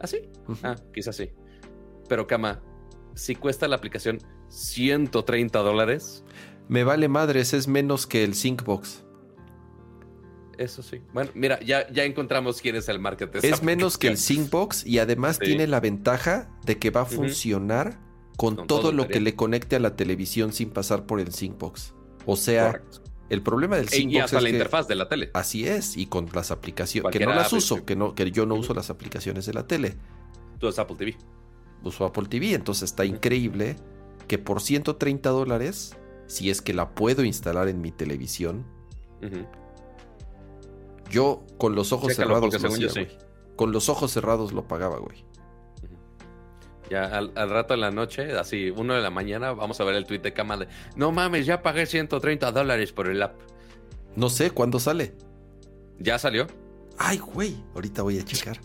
¿Ah, 0.00 0.06
sí? 0.06 0.18
Ah, 0.62 0.76
quizás 0.92 1.16
sí. 1.16 1.30
Pero, 2.10 2.26
Cama, 2.26 2.60
si 3.14 3.36
cuesta 3.36 3.68
la 3.68 3.76
aplicación 3.76 4.18
130 4.48 5.58
dólares. 5.60 6.24
Me 6.68 6.84
vale 6.84 7.08
madres, 7.08 7.54
es 7.54 7.68
menos 7.68 8.06
que 8.06 8.22
el 8.22 8.34
Syncbox. 8.34 9.03
Eso 10.58 10.82
sí. 10.82 11.00
Bueno, 11.12 11.30
mira, 11.34 11.60
ya, 11.60 11.90
ya 11.90 12.04
encontramos 12.04 12.60
quién 12.60 12.76
es 12.76 12.88
el 12.88 12.98
market. 12.98 13.34
Es 13.44 13.62
menos 13.62 13.98
que 13.98 14.08
el 14.08 14.18
Syncbox 14.18 14.86
y 14.86 14.98
además 14.98 15.38
tiene 15.38 15.66
la 15.66 15.80
ventaja 15.80 16.50
de 16.64 16.78
que 16.78 16.90
va 16.90 17.02
a 17.02 17.06
funcionar 17.06 17.98
con, 18.36 18.66
todo, 18.66 18.92
lo 18.92 19.08
que 19.08 19.20
le 19.20 19.34
conecte 19.34 19.76
a 19.76 19.80
la 19.80 19.96
televisión 19.96 20.52
sin 20.52 20.70
pasar 20.70 21.06
por 21.06 21.20
el 21.20 21.32
Syncbox. 21.32 21.94
O 22.26 22.36
sea, 22.36 22.82
el 23.28 23.42
problema 23.42 23.76
del 23.76 23.88
Syncbox 23.88 24.14
y 24.14 24.18
hasta 24.18 24.40
la 24.40 24.50
interfaz 24.50 24.88
de 24.88 24.94
la 24.94 25.08
tele. 25.08 25.30
Así 25.34 25.66
es, 25.66 25.96
y 25.96 26.06
con 26.06 26.28
las 26.32 26.50
aplicaciones 26.50 27.12
que 27.12 27.24
no 27.24 27.34
las 27.34 27.52
uso, 27.52 27.84
que 27.84 27.96
no 27.96 28.14
que 28.14 28.30
yo 28.30 28.46
no 28.46 28.54
uso 28.54 28.74
las 28.74 28.90
aplicaciones 28.90 29.46
de 29.46 29.54
la 29.54 29.66
tele. 29.66 29.96
Tú 30.58 30.68
es 30.68 30.78
Apple 30.78 30.96
TV. 30.96 31.16
Uso 31.82 32.04
Apple 32.04 32.26
TV, 32.28 32.54
entonces 32.54 32.90
está 32.90 33.04
increíble 33.04 33.76
que 34.26 34.38
por 34.38 34.60
130 34.60 35.28
dólares, 35.30 35.96
si 36.26 36.50
es 36.50 36.62
que 36.62 36.72
la 36.72 36.94
puedo 36.94 37.24
instalar 37.24 37.68
en 37.68 37.80
mi 37.80 37.92
televisión, 37.92 38.64
yo 41.14 41.44
con 41.58 41.74
los 41.74 41.92
ojos 41.92 42.14
cerrados 42.14 42.60
lo 42.60 43.06
Con 43.56 43.72
los 43.72 43.88
ojos 43.88 44.12
cerrados 44.12 44.52
lo 44.52 44.66
pagaba, 44.66 44.98
güey. 44.98 45.24
Ya 46.90 47.04
al, 47.04 47.32
rato 47.50 47.74
en 47.74 47.80
la 47.80 47.90
noche, 47.90 48.32
así, 48.36 48.70
uno 48.70 48.94
de 48.94 49.00
la 49.00 49.10
mañana, 49.10 49.52
vamos 49.52 49.80
a 49.80 49.84
ver 49.84 49.94
el 49.94 50.04
tweet 50.04 50.18
de 50.18 50.32
cama 50.34 50.58
de 50.58 50.68
no 50.96 51.12
mames, 51.12 51.46
ya 51.46 51.62
pagué 51.62 51.86
130 51.86 52.52
dólares 52.52 52.92
por 52.92 53.08
el 53.08 53.22
app. 53.22 53.34
No 54.16 54.28
sé, 54.28 54.50
¿cuándo 54.50 54.78
sale? 54.78 55.14
¿Ya 55.98 56.18
salió? 56.18 56.46
Ay, 56.98 57.18
güey, 57.18 57.56
ahorita 57.74 58.02
voy 58.02 58.18
a 58.18 58.24
checar. 58.24 58.60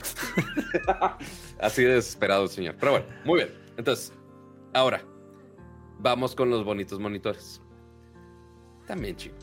así 1.60 1.84
desesperado 1.84 2.44
el 2.44 2.50
señor. 2.50 2.76
Pero 2.80 2.92
bueno, 2.92 3.06
muy 3.24 3.38
bien. 3.38 3.54
Entonces, 3.78 4.12
ahora, 4.74 5.02
vamos 6.00 6.36
con 6.36 6.50
los 6.50 6.66
bonitos 6.66 7.00
monitores. 7.00 7.62
También 8.86 9.16
chicos. 9.16 9.39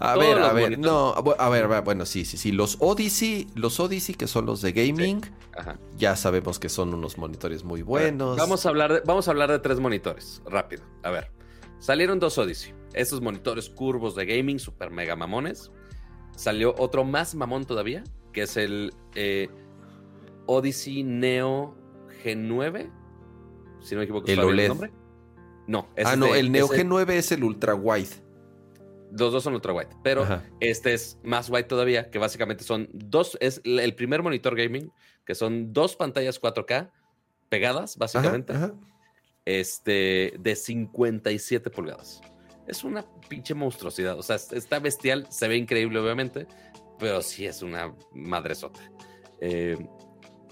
A 0.00 0.16
ver, 0.16 0.38
a 0.38 0.52
ver, 0.52 0.78
no, 0.78 1.14
a 1.38 1.48
ver, 1.48 1.82
bueno, 1.82 2.04
sí, 2.06 2.24
sí, 2.24 2.36
sí. 2.36 2.52
Los 2.52 2.76
Odyssey, 2.80 3.48
los 3.54 3.78
Odyssey 3.80 4.14
que 4.14 4.26
son 4.26 4.46
los 4.46 4.60
de 4.60 4.72
gaming, 4.72 5.20
ya 5.96 6.16
sabemos 6.16 6.58
que 6.58 6.68
son 6.68 6.94
unos 6.94 7.18
monitores 7.18 7.64
muy 7.64 7.82
buenos. 7.82 8.36
vamos 8.36 8.66
a 8.66 8.68
hablar, 8.68 8.92
de, 8.92 9.00
vamos 9.04 9.28
a 9.28 9.30
hablar 9.30 9.50
de 9.50 9.58
tres 9.58 9.80
monitores, 9.80 10.42
rápido. 10.46 10.82
A 11.02 11.10
ver, 11.10 11.30
salieron 11.78 12.18
dos 12.18 12.38
Odyssey, 12.38 12.74
esos 12.94 13.20
monitores 13.20 13.68
curvos 13.68 14.14
de 14.14 14.26
gaming, 14.26 14.58
super 14.58 14.90
mega 14.90 15.16
mamones. 15.16 15.70
Salió 16.36 16.74
otro 16.78 17.04
más 17.04 17.34
mamón 17.34 17.64
todavía, 17.64 18.04
que 18.32 18.42
es 18.42 18.56
el 18.56 18.92
eh, 19.14 19.48
Odyssey 20.46 21.02
Neo 21.02 21.74
G9, 22.24 22.90
si 23.80 23.94
no 23.94 23.98
me 23.98 24.04
equivoco. 24.04 24.26
El 24.28 24.40
OLED. 24.40 24.64
El 24.64 24.68
nombre? 24.68 24.92
No, 25.66 25.88
ah, 26.02 26.16
no, 26.16 26.34
el 26.34 26.50
Neo 26.50 26.68
G9 26.68 27.10
es 27.10 27.32
el 27.32 27.44
ultra 27.44 27.74
wide. 27.74 28.27
Los 29.10 29.32
dos 29.32 29.42
son 29.42 29.54
ultra 29.54 29.72
wide, 29.72 29.88
pero 30.02 30.26
este 30.60 30.92
es 30.94 31.18
más 31.22 31.48
wide 31.50 31.64
todavía, 31.64 32.10
que 32.10 32.18
básicamente 32.18 32.64
son 32.64 32.88
dos, 32.92 33.38
es 33.40 33.60
el 33.64 33.94
primer 33.94 34.22
monitor 34.22 34.56
gaming, 34.56 34.92
que 35.24 35.34
son 35.34 35.72
dos 35.72 35.96
pantallas 35.96 36.40
4K 36.40 36.90
pegadas, 37.48 37.96
básicamente, 37.96 38.54
este, 39.44 40.34
de 40.38 40.56
57 40.56 41.70
pulgadas. 41.70 42.20
Es 42.66 42.84
una 42.84 43.04
pinche 43.28 43.54
monstruosidad, 43.54 44.18
o 44.18 44.22
sea, 44.22 44.36
está 44.36 44.78
bestial, 44.78 45.26
se 45.30 45.48
ve 45.48 45.56
increíble 45.56 45.98
obviamente, 45.98 46.46
pero 46.98 47.22
sí 47.22 47.46
es 47.46 47.62
una 47.62 47.94
madresota. 48.12 48.80
Eh, 49.40 49.78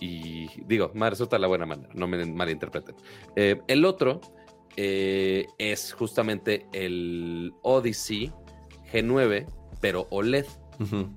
y 0.01 0.49
digo, 0.65 0.91
madresota 0.95 1.37
de 1.37 1.41
la 1.41 1.49
buena 1.49 1.67
manera, 1.67 1.89
no 1.95 2.07
me 2.07 2.25
malinterpreten. 2.25 2.95
Eh, 3.35 3.61
el 3.69 3.85
otro 3.85 4.21
eh, 4.77 5.47
es 5.59 5.93
justamente 5.93 6.67
el 6.73 7.53
Odyssey 7.63 8.33
G9, 9.03 9.47
pero 9.81 10.07
OLED. 10.11 10.47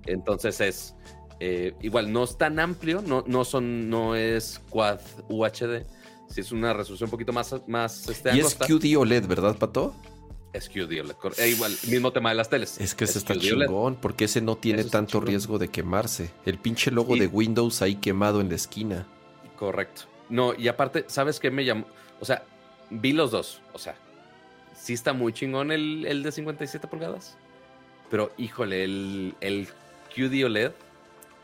Entonces 0.05 0.61
es 0.61 0.95
eh, 1.39 1.73
igual, 1.81 2.11
no 2.11 2.25
es 2.25 2.37
tan 2.37 2.59
amplio, 2.59 3.01
no, 3.01 3.23
no, 3.25 3.45
son, 3.45 3.89
no 3.89 4.15
es 4.15 4.61
Quad 4.69 4.99
UHD, 5.29 5.85
si 6.29 6.41
es 6.41 6.51
una 6.51 6.73
resolución 6.73 7.07
un 7.07 7.11
poquito 7.11 7.31
más, 7.31 7.55
más 7.65 8.09
este, 8.09 8.35
Y 8.35 8.39
es 8.39 8.55
QD 8.55 8.97
OLED, 8.97 9.25
¿verdad, 9.25 9.57
Pato? 9.57 9.95
Es 10.51 10.67
QD 10.67 10.99
OLED. 10.99 11.15
E 11.37 11.49
igual, 11.49 11.71
mismo 11.87 12.11
tema 12.11 12.29
de 12.29 12.35
las 12.35 12.49
teles. 12.49 12.79
Es 12.81 12.93
que 12.93 13.05
ese 13.05 13.19
está 13.19 13.35
chingón, 13.37 13.95
porque 13.95 14.25
ese 14.25 14.41
no 14.41 14.57
tiene 14.57 14.83
tanto 14.83 15.21
riesgo 15.21 15.59
de 15.59 15.69
quemarse. 15.69 16.31
El 16.45 16.57
pinche 16.57 16.91
logo 16.91 17.15
de 17.15 17.27
Windows 17.27 17.81
ahí 17.81 17.95
quemado 17.95 18.41
en 18.41 18.49
la 18.49 18.55
esquina. 18.55 19.07
Correcto. 19.55 20.03
No, 20.29 20.53
y 20.53 20.67
aparte, 20.67 21.05
¿sabes 21.07 21.39
qué 21.39 21.51
me 21.51 21.63
llamó? 21.63 21.85
O 22.19 22.25
sea, 22.25 22.43
vi 22.89 23.13
los 23.13 23.31
dos. 23.31 23.61
O 23.73 23.79
sea, 23.79 23.95
sí 24.75 24.93
está 24.93 25.13
muy 25.13 25.31
chingón 25.31 25.71
el, 25.71 26.05
el 26.05 26.21
de 26.21 26.31
57 26.33 26.85
pulgadas. 26.87 27.37
Pero 28.09 28.31
híjole, 28.37 28.83
el, 28.83 29.35
el 29.41 29.67
QD 30.15 30.45
OLED 30.45 30.71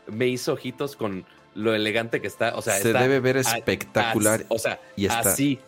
me 0.08 0.28
hizo 0.28 0.52
ojitos 0.52 0.96
con 0.96 1.24
lo 1.54 1.74
elegante 1.74 2.20
que 2.20 2.26
está. 2.26 2.54
O 2.56 2.62
sea, 2.62 2.78
se 2.78 2.92
debe 2.92 3.20
ver 3.20 3.38
espectacular. 3.38 4.44
o 4.48 4.58
sea, 4.58 4.80
y 4.94 5.06
así, 5.06 5.58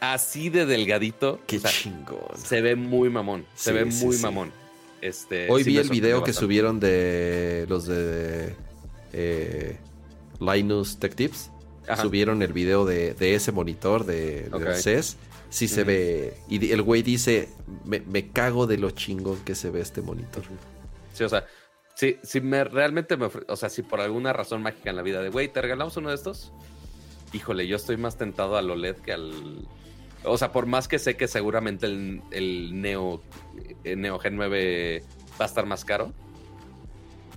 así 0.00 0.48
de 0.48 0.66
delgadito. 0.66 1.40
Qué 1.46 1.60
chingón. 1.60 2.36
Se 2.42 2.60
ve 2.60 2.74
muy 2.74 3.10
mamón. 3.10 3.46
Se 3.54 3.72
ve 3.72 3.84
muy 3.84 4.16
mamón. 4.18 4.52
Este, 5.00 5.48
Hoy 5.48 5.62
vi 5.62 5.78
el 5.78 5.88
video 5.88 6.24
que 6.24 6.32
subieron 6.32 6.80
de 6.80 7.66
los 7.68 7.86
de 7.86 8.56
eh, 9.12 9.78
Linus 10.40 10.98
Tech 10.98 11.14
Tips. 11.14 11.50
Subieron 12.00 12.42
el 12.42 12.52
video 12.52 12.84
de, 12.84 13.14
ese 13.18 13.52
monitor 13.52 14.04
de, 14.04 14.50
CES 14.76 15.16
sí 15.50 15.68
se 15.68 15.84
ve. 15.84 16.34
Y 16.48 16.72
el 16.72 16.82
güey 16.82 17.02
dice: 17.02 17.48
me, 17.84 18.30
cago 18.30 18.66
de 18.66 18.78
lo 18.78 18.90
chingón 18.90 19.38
que 19.44 19.54
se 19.54 19.70
ve 19.70 19.80
este 19.80 20.02
monitor. 20.02 20.44
Sí, 21.12 21.24
o 21.24 21.28
sea, 21.28 21.46
si, 21.94 22.18
si 22.22 22.40
me 22.40 22.64
realmente 22.64 23.16
me 23.16 23.26
o 23.26 23.56
sea, 23.56 23.68
si 23.68 23.82
por 23.82 24.00
alguna 24.00 24.32
razón 24.32 24.62
mágica 24.62 24.90
en 24.90 24.96
la 24.96 25.02
vida 25.02 25.22
de 25.22 25.30
güey, 25.30 25.48
¿te 25.48 25.60
regalamos 25.60 25.96
uno 25.96 26.10
de 26.10 26.14
estos? 26.14 26.52
Híjole, 27.32 27.66
yo 27.66 27.76
estoy 27.76 27.96
más 27.96 28.16
tentado 28.16 28.56
al 28.56 28.70
OLED 28.70 28.96
que 28.96 29.12
al. 29.12 29.66
O 30.24 30.36
sea, 30.36 30.52
por 30.52 30.66
más 30.66 30.88
que 30.88 30.98
sé 30.98 31.16
que 31.16 31.28
seguramente 31.28 31.86
el, 31.86 32.22
el 32.30 32.80
Neo, 32.80 33.22
el 33.84 34.00
Neo 34.00 34.18
G9 34.18 35.02
va 35.40 35.44
a 35.44 35.46
estar 35.46 35.64
más 35.64 35.84
caro, 35.84 36.12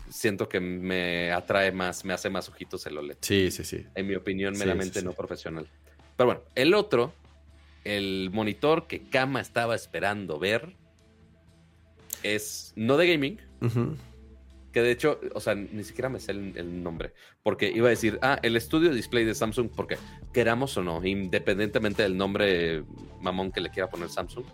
siento 0.10 0.50
que 0.50 0.60
me 0.60 1.32
atrae 1.32 1.72
más, 1.72 2.06
me 2.06 2.14
hace 2.14 2.30
más 2.30 2.50
ojitos 2.50 2.86
el 2.86 2.98
OLED. 2.98 3.18
Sí, 3.22 3.52
sí, 3.52 3.64
sí. 3.64 3.86
En 3.96 4.08
mi 4.08 4.16
opinión, 4.16 4.58
meramente 4.58 5.02
no 5.02 5.14
profesional. 5.14 5.68
Pero 6.16 6.28
bueno, 6.28 6.42
el 6.56 6.74
otro 6.74 7.14
el 7.84 8.30
monitor 8.32 8.88
que 8.88 9.02
Kama 9.02 9.42
estaba 9.42 9.76
esperando 9.76 10.40
ver 10.40 10.76
es 12.24 12.74
no 12.76 12.98
de 12.98 13.08
gaming, 13.12 13.40
que 14.72 14.82
de 14.82 14.92
hecho, 14.92 15.20
o 15.34 15.40
sea, 15.40 15.56
ni 15.56 15.84
siquiera 15.84 16.10
me 16.10 16.20
sé 16.20 16.32
el, 16.32 16.84
nombre, 16.84 17.14
porque 17.44 17.72
iba 17.72 17.88
a 17.88 17.90
decir, 17.90 18.20
ah, 18.22 18.40
el 18.42 18.56
estudio 18.56 18.94
display 18.94 19.26
de 19.26 19.36
Samsung, 19.36 19.70
porque 19.76 19.98
queramos 20.34 20.78
o 20.78 20.84
no, 20.84 21.04
independientemente 21.06 22.04
del 22.04 22.16
nombre 22.16 22.84
mamón 23.20 23.52
que 23.52 23.62
le 23.62 23.70
quiera 23.70 23.90
poner 23.90 24.10
Samsung, 24.10 24.46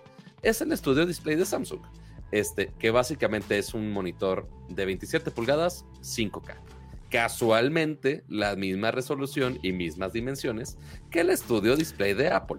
es 0.42 0.62
el 0.62 0.72
estudio 0.72 1.06
display 1.06 1.36
de 1.36 1.46
Samsung, 1.46 1.82
este, 2.32 2.72
que 2.80 2.92
básicamente 2.92 3.58
es 3.58 3.74
un 3.74 3.92
monitor 3.92 4.50
de 4.70 4.86
27 4.86 5.32
pulgadas 5.32 5.86
5K. 6.02 6.56
Casualmente, 7.10 8.24
la 8.28 8.56
misma 8.56 8.92
resolución 8.92 9.60
y 9.62 9.72
mismas 9.72 10.12
dimensiones 10.12 10.78
que 11.10 11.22
el 11.22 11.30
estudio 11.30 11.78
display 11.78 12.14
de 12.14 12.30
Apple. 12.30 12.58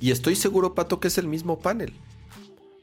Y 0.00 0.10
estoy 0.10 0.36
seguro, 0.36 0.74
Pato, 0.74 1.00
que 1.00 1.08
es 1.08 1.18
el 1.18 1.26
mismo 1.26 1.58
panel. 1.60 1.92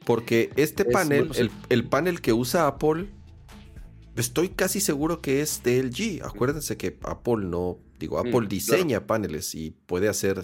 Porque 0.05 0.51
este 0.55 0.85
panel, 0.85 1.31
el, 1.69 1.83
panel 1.85 2.21
que 2.21 2.31
usa 2.33 2.67
Apple, 2.67 3.07
estoy 4.15 4.49
casi 4.49 4.79
seguro 4.79 5.21
que 5.21 5.41
es 5.41 5.63
de 5.63 5.81
LG. 5.81 6.23
Acuérdense 6.23 6.77
que 6.77 6.97
Apple 7.03 7.45
no, 7.45 7.79
digo, 7.99 8.21
Mm, 8.23 8.27
Apple 8.27 8.47
diseña 8.47 9.07
paneles 9.07 9.55
y 9.55 9.71
puede 9.71 10.07
hacer 10.09 10.43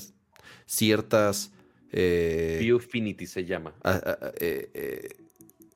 ciertas... 0.66 1.52
eh, 1.92 2.58
Viewfinity 2.62 3.28
se 3.28 3.46
llama. 3.46 3.74
a- 3.84 3.92
a- 3.92 3.96
a- 3.96 4.32
eh, 4.40 4.70
eh, 4.74 5.10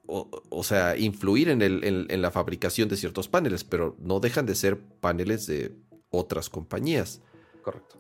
o, 0.08 0.30
o 0.50 0.64
sea, 0.64 0.96
influir 0.98 1.50
en, 1.50 1.62
el, 1.62 1.84
en, 1.84 2.06
en 2.10 2.22
la 2.22 2.32
fabricación 2.32 2.88
de 2.90 2.96
ciertos 2.98 3.28
paneles, 3.28 3.64
pero 3.64 3.96
no 4.00 4.20
dejan 4.20 4.46
de 4.46 4.56
ser 4.56 4.80
paneles 4.80 5.46
de 5.48 5.76
otras 6.10 6.50
compañías. 6.50 7.22
Correcto. 7.64 8.00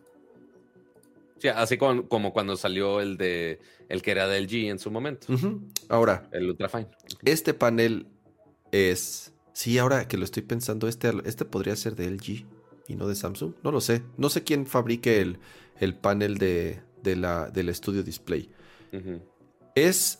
Sí, 1.37 1.47
así 1.49 1.77
como, 1.77 2.07
como 2.07 2.33
cuando 2.33 2.55
salió 2.55 3.01
el 3.01 3.17
de 3.17 3.59
el 3.89 4.01
que 4.01 4.11
era 4.11 4.27
del 4.27 4.47
G 4.47 4.69
en 4.69 4.79
su 4.79 4.89
momento. 4.91 5.27
Ahora, 5.89 6.27
el 6.31 6.49
Ultrafine. 6.49 6.87
este 7.23 7.53
panel 7.53 8.07
es... 8.71 9.33
Sí, 9.53 9.77
ahora 9.77 10.07
que 10.07 10.17
lo 10.17 10.25
estoy 10.25 10.43
pensando, 10.43 10.87
este, 10.87 11.13
este 11.25 11.45
podría 11.45 11.75
ser 11.75 11.95
de 11.95 12.09
LG 12.11 12.45
y 12.87 12.95
no 12.95 13.07
de 13.07 13.15
Samsung. 13.15 13.53
No 13.63 13.71
lo 13.71 13.79
sé. 13.79 14.03
No 14.17 14.29
sé 14.29 14.43
quién 14.43 14.65
fabrique 14.65 15.21
el, 15.21 15.39
el 15.79 15.95
panel 15.95 16.37
de, 16.37 16.81
de 17.03 17.15
la, 17.15 17.49
del 17.49 17.69
estudio 17.69 18.03
display. 18.03 18.49
Es 19.75 20.19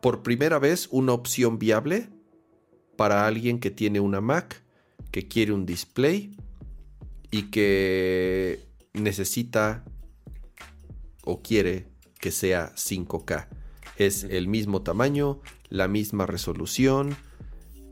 por 0.00 0.22
primera 0.22 0.58
vez 0.58 0.88
una 0.90 1.12
opción 1.12 1.58
viable 1.58 2.08
para 2.96 3.26
alguien 3.26 3.58
que 3.58 3.70
tiene 3.70 4.00
una 4.00 4.20
Mac, 4.20 4.62
que 5.10 5.26
quiere 5.28 5.52
un 5.52 5.66
display 5.66 6.36
y 7.30 7.50
que 7.50 8.66
necesita 8.92 9.84
o 11.24 11.42
quiere 11.42 11.86
que 12.20 12.30
sea 12.30 12.72
5K. 12.74 13.48
Es 13.96 14.24
el 14.24 14.48
mismo 14.48 14.82
tamaño, 14.82 15.40
la 15.68 15.88
misma 15.88 16.26
resolución. 16.26 17.16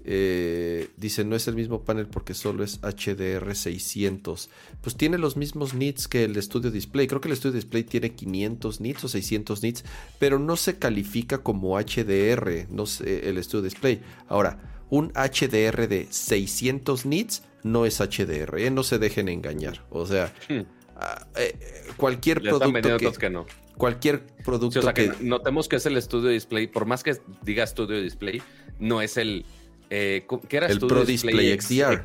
Eh, 0.04 0.88
dice, 0.96 1.24
no 1.24 1.36
es 1.36 1.46
el 1.46 1.54
mismo 1.54 1.84
panel 1.84 2.06
porque 2.06 2.34
solo 2.34 2.64
es 2.64 2.80
HDR 2.82 3.54
600. 3.54 4.48
Pues 4.80 4.96
tiene 4.96 5.18
los 5.18 5.36
mismos 5.36 5.74
nits 5.74 6.08
que 6.08 6.24
el 6.24 6.40
Studio 6.42 6.70
Display. 6.70 7.06
Creo 7.06 7.20
que 7.20 7.28
el 7.28 7.36
Studio 7.36 7.56
Display 7.56 7.84
tiene 7.84 8.14
500 8.14 8.80
nits 8.80 9.04
o 9.04 9.08
600 9.08 9.62
nits, 9.62 9.84
pero 10.18 10.38
no 10.38 10.56
se 10.56 10.78
califica 10.78 11.38
como 11.38 11.78
HDR, 11.78 12.66
no 12.70 12.86
sé, 12.86 13.28
el 13.28 13.42
Studio 13.44 13.64
Display. 13.64 14.00
Ahora, 14.28 14.84
un 14.88 15.12
HDR 15.12 15.86
de 15.86 16.06
600 16.10 17.06
nits 17.06 17.42
no 17.62 17.84
es 17.84 18.00
HDR, 18.00 18.58
¿eh? 18.58 18.70
no 18.70 18.82
se 18.82 18.98
dejen 18.98 19.28
engañar. 19.28 19.86
O 19.90 20.06
sea, 20.06 20.32
Hmm. 20.48 20.62
Ah, 21.00 21.26
eh, 21.36 21.56
cualquier 21.96 22.42
Le 22.42 22.50
producto 22.50 23.18
que, 23.18 23.30
no. 23.30 23.46
cualquier 23.76 24.24
Sí, 24.36 24.42
producto 24.44 24.78
o 24.78 24.82
sea, 24.82 24.92
que 24.94 25.10
que 25.10 25.24
notemos 25.24 25.68
que 25.68 25.76
es 25.76 25.86
el 25.86 26.00
Studio 26.00 26.28
Display, 26.30 26.66
por 26.66 26.84
más 26.86 27.02
que 27.02 27.16
diga 27.42 27.66
Studio 27.66 28.00
Display, 28.00 28.42
no 28.78 29.00
es 29.02 29.16
el... 29.16 29.44
Eh, 29.90 30.26
¿Qué 30.48 30.56
era 30.58 30.66
el 30.66 30.76
Studio 30.76 30.88
Pro 30.88 31.04
Display 31.04 31.58
XDR. 31.60 32.04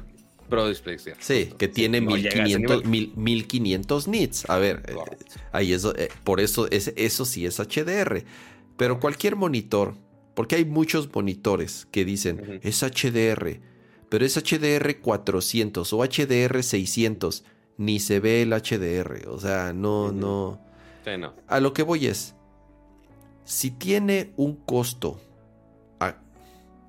Pro 0.49 0.67
Display 0.69 0.97
XDR. 0.99 1.15
Sí, 1.19 1.49
que 1.57 1.67
tiene 1.67 2.01
No 2.01 2.15
llega 2.17 2.43
a 2.43 2.45
ese 2.45 2.59
1500, 2.59 2.85
nivel. 2.85 2.89
mil- 2.89 3.13
1500 3.15 4.07
nits. 4.07 4.49
A 4.49 4.57
ver, 4.57 4.83
eh, 4.87 4.95
ahí 5.51 5.73
eso, 5.73 5.95
eh, 5.95 6.09
por 6.23 6.39
eso, 6.39 6.67
es, 6.71 6.93
eso 6.95 7.25
sí 7.25 7.45
es 7.45 7.59
HDR. 7.59 8.23
Pero 8.77 8.99
cualquier 8.99 9.35
monitor, 9.35 9.95
porque 10.35 10.55
hay 10.55 10.65
muchos 10.65 11.09
monitores 11.13 11.87
que 11.91 12.05
dicen 12.05 12.59
es 12.63 12.83
HDR, 12.83 13.59
pero 14.09 14.25
es 14.25 14.35
HDR 14.37 14.99
400 14.99 15.93
o 15.93 16.03
HDR 16.03 16.61
600, 16.61 17.43
ni 17.77 17.99
se 17.99 18.19
ve 18.19 18.41
el 18.41 18.51
HDR. 18.51 19.27
O 19.29 19.39
sea, 19.39 19.73
no, 19.73 20.11
no. 20.11 20.59
Sí, 21.03 21.11
no. 21.17 21.33
A 21.47 21.59
lo 21.59 21.73
que 21.73 21.83
voy 21.83 22.07
es, 22.07 22.35
si 23.43 23.71
tiene 23.71 24.33
un 24.37 24.55
costo 24.55 25.19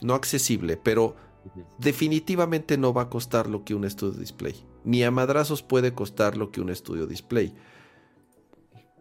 no 0.02 0.14
accesible, 0.14 0.76
pero 0.76 1.16
definitivamente 1.78 2.76
no 2.76 2.92
va 2.92 3.02
a 3.02 3.10
costar 3.10 3.48
lo 3.48 3.64
que 3.64 3.74
un 3.74 3.84
estudio 3.84 4.18
display. 4.18 4.54
Ni 4.84 5.02
a 5.02 5.10
madrazos 5.10 5.62
puede 5.62 5.92
costar 5.94 6.36
lo 6.36 6.50
que 6.50 6.60
un 6.60 6.70
estudio 6.70 7.06
display. 7.06 7.54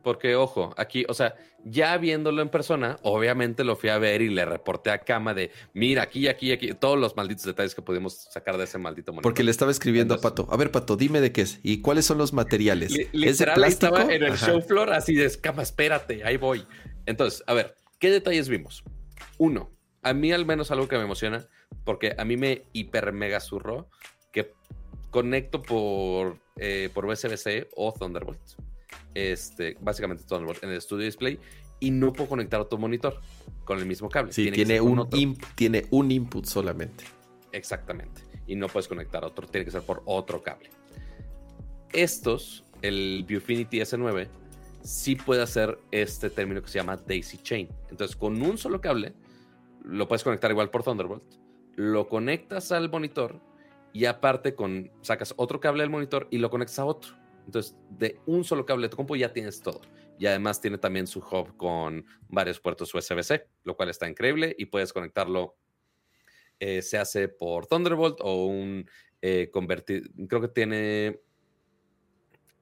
Porque, 0.06 0.36
ojo, 0.36 0.72
aquí, 0.78 1.04
o 1.10 1.16
sea, 1.16 1.34
ya 1.64 1.98
viéndolo 1.98 2.44
en 2.44 2.50
persona, 2.50 3.00
obviamente 3.02 3.64
lo 3.64 3.76
fui 3.76 3.90
a 3.90 3.98
ver 3.98 4.22
y 4.22 4.30
le 4.30 4.46
reporté 4.46 4.92
a 4.92 5.00
Cama 5.00 5.34
de, 5.34 5.50
mira, 5.74 6.04
aquí, 6.04 6.28
aquí, 6.28 6.52
aquí, 6.52 6.76
todos 6.76 7.00
los 7.00 7.16
malditos 7.16 7.44
detalles 7.44 7.74
que 7.74 7.82
pudimos 7.82 8.28
sacar 8.32 8.56
de 8.60 8.66
ese 8.66 8.78
maldito 8.78 9.12
monitor. 9.12 9.24
Porque 9.24 9.44
le 9.44 9.50
estaba 9.50 9.72
escribiendo 9.72 10.14
a 10.14 10.22
Pato. 10.22 10.48
A 10.52 10.58
ver, 10.58 10.70
Pato, 10.70 10.96
dime 10.96 11.22
de 11.22 11.32
qué 11.32 11.42
es. 11.42 11.60
¿Y 11.64 11.82
cuáles 11.82 12.06
son 12.06 12.20
los 12.20 12.34
materiales? 12.34 12.94
¿Es 13.14 13.40
de 13.40 13.46
plástico? 13.46 13.98
estaba 13.98 14.14
en 14.14 14.22
el 14.22 14.34
Ajá. 14.34 14.46
show 14.46 14.62
floor 14.62 14.94
así 14.94 15.16
de 15.16 15.28
Cama, 15.42 15.64
espérate, 15.64 16.24
ahí 16.24 16.38
voy. 16.38 16.68
Entonces, 17.08 17.44
a 17.48 17.56
ver, 17.56 17.74
¿qué 17.98 18.12
detalles 18.12 18.48
vimos? 18.48 18.84
Uno, 19.40 19.72
a 20.04 20.14
mí 20.14 20.32
al 20.32 20.46
menos 20.46 20.70
algo 20.70 20.88
que 20.88 20.98
me 20.98 21.04
emociona, 21.04 21.48
porque 21.84 22.14
a 22.16 22.26
mí 22.26 22.38
me 22.38 22.62
hiper 22.74 23.12
mega 23.12 23.40
zurró 23.40 23.90
que 24.32 24.54
conecto 25.10 25.64
por, 25.64 26.38
eh, 26.58 26.92
por 26.94 27.08
USB-C 27.08 27.70
o 27.76 27.92
Thunderbolt. 27.92 28.40
Este, 29.16 29.78
básicamente 29.82 30.24
Thunderbolt 30.26 30.64
en 30.64 30.70
el 30.70 30.82
Studio 30.82 31.06
Display 31.06 31.40
y 31.80 31.90
no 31.90 32.14
puedo 32.14 32.30
conectar 32.30 32.60
otro 32.60 32.78
monitor 32.78 33.20
con 33.64 33.80
el 33.80 33.86
mismo 33.86 34.10
cable. 34.10 34.32
Sí, 34.32 34.52
tiene 34.52 34.80
un, 34.80 35.00
imp- 35.12 35.44
tiene 35.56 35.86
un 35.90 36.12
input 36.12 36.46
solamente. 36.46 37.06
Exactamente. 37.52 38.22
Y 38.46 38.56
no 38.56 38.68
puedes 38.68 38.88
conectar 38.88 39.26
otro, 39.26 39.48
tiene 39.48 39.66
que 39.66 39.72
ser 39.72 39.82
por 39.82 40.04
otro 40.06 40.44
cable. 40.44 40.70
Estos, 41.94 42.66
el 42.82 43.24
Viewfinity 43.28 43.80
S9, 43.80 44.28
sí 44.84 45.16
puede 45.16 45.42
hacer 45.42 45.80
este 45.92 46.30
término 46.30 46.62
que 46.62 46.68
se 46.68 46.78
llama 46.80 46.98
Daisy 46.98 47.38
Chain. 47.38 47.70
Entonces, 47.90 48.16
con 48.16 48.42
un 48.42 48.58
solo 48.58 48.82
cable, 48.82 49.14
lo 49.84 50.08
puedes 50.08 50.24
conectar 50.24 50.52
igual 50.52 50.70
por 50.70 50.84
Thunderbolt, 50.84 51.24
lo 51.76 52.08
conectas 52.08 52.72
al 52.72 52.90
monitor 52.90 53.40
y 53.94 54.06
aparte 54.06 54.56
con, 54.56 54.92
sacas 55.02 55.34
otro 55.38 55.60
cable 55.60 55.84
del 55.84 55.90
monitor 55.90 56.28
y 56.32 56.38
lo 56.40 56.50
conectas 56.50 56.80
a 56.80 56.86
otro. 56.86 57.16
Entonces, 57.46 57.76
de 57.90 58.20
un 58.26 58.44
solo 58.44 58.66
cable 58.66 58.88
de 58.88 58.90
tu 58.90 58.98
compu 58.98 59.16
ya 59.16 59.32
tienes 59.32 59.62
todo. 59.62 59.82
Y 60.18 60.26
además 60.26 60.62
tiene 60.62 60.78
también 60.78 61.08
su 61.08 61.20
hub 61.20 61.56
con 61.58 62.06
varios 62.30 62.60
puertos 62.60 62.94
USB-C, 62.94 63.48
lo 63.64 63.76
cual 63.76 63.90
está 63.90 64.10
increíble 64.10 64.56
y 64.58 64.66
puedes 64.66 64.94
conectarlo 64.94 65.58
eh, 66.60 66.82
se 66.82 66.98
hace 66.98 67.28
por 67.28 67.68
Thunderbolt 67.68 68.20
o 68.22 68.46
un 68.46 68.90
eh, 69.22 69.50
convertido. 69.52 70.10
Creo 70.28 70.42
que 70.42 70.48
tiene. 70.48 71.20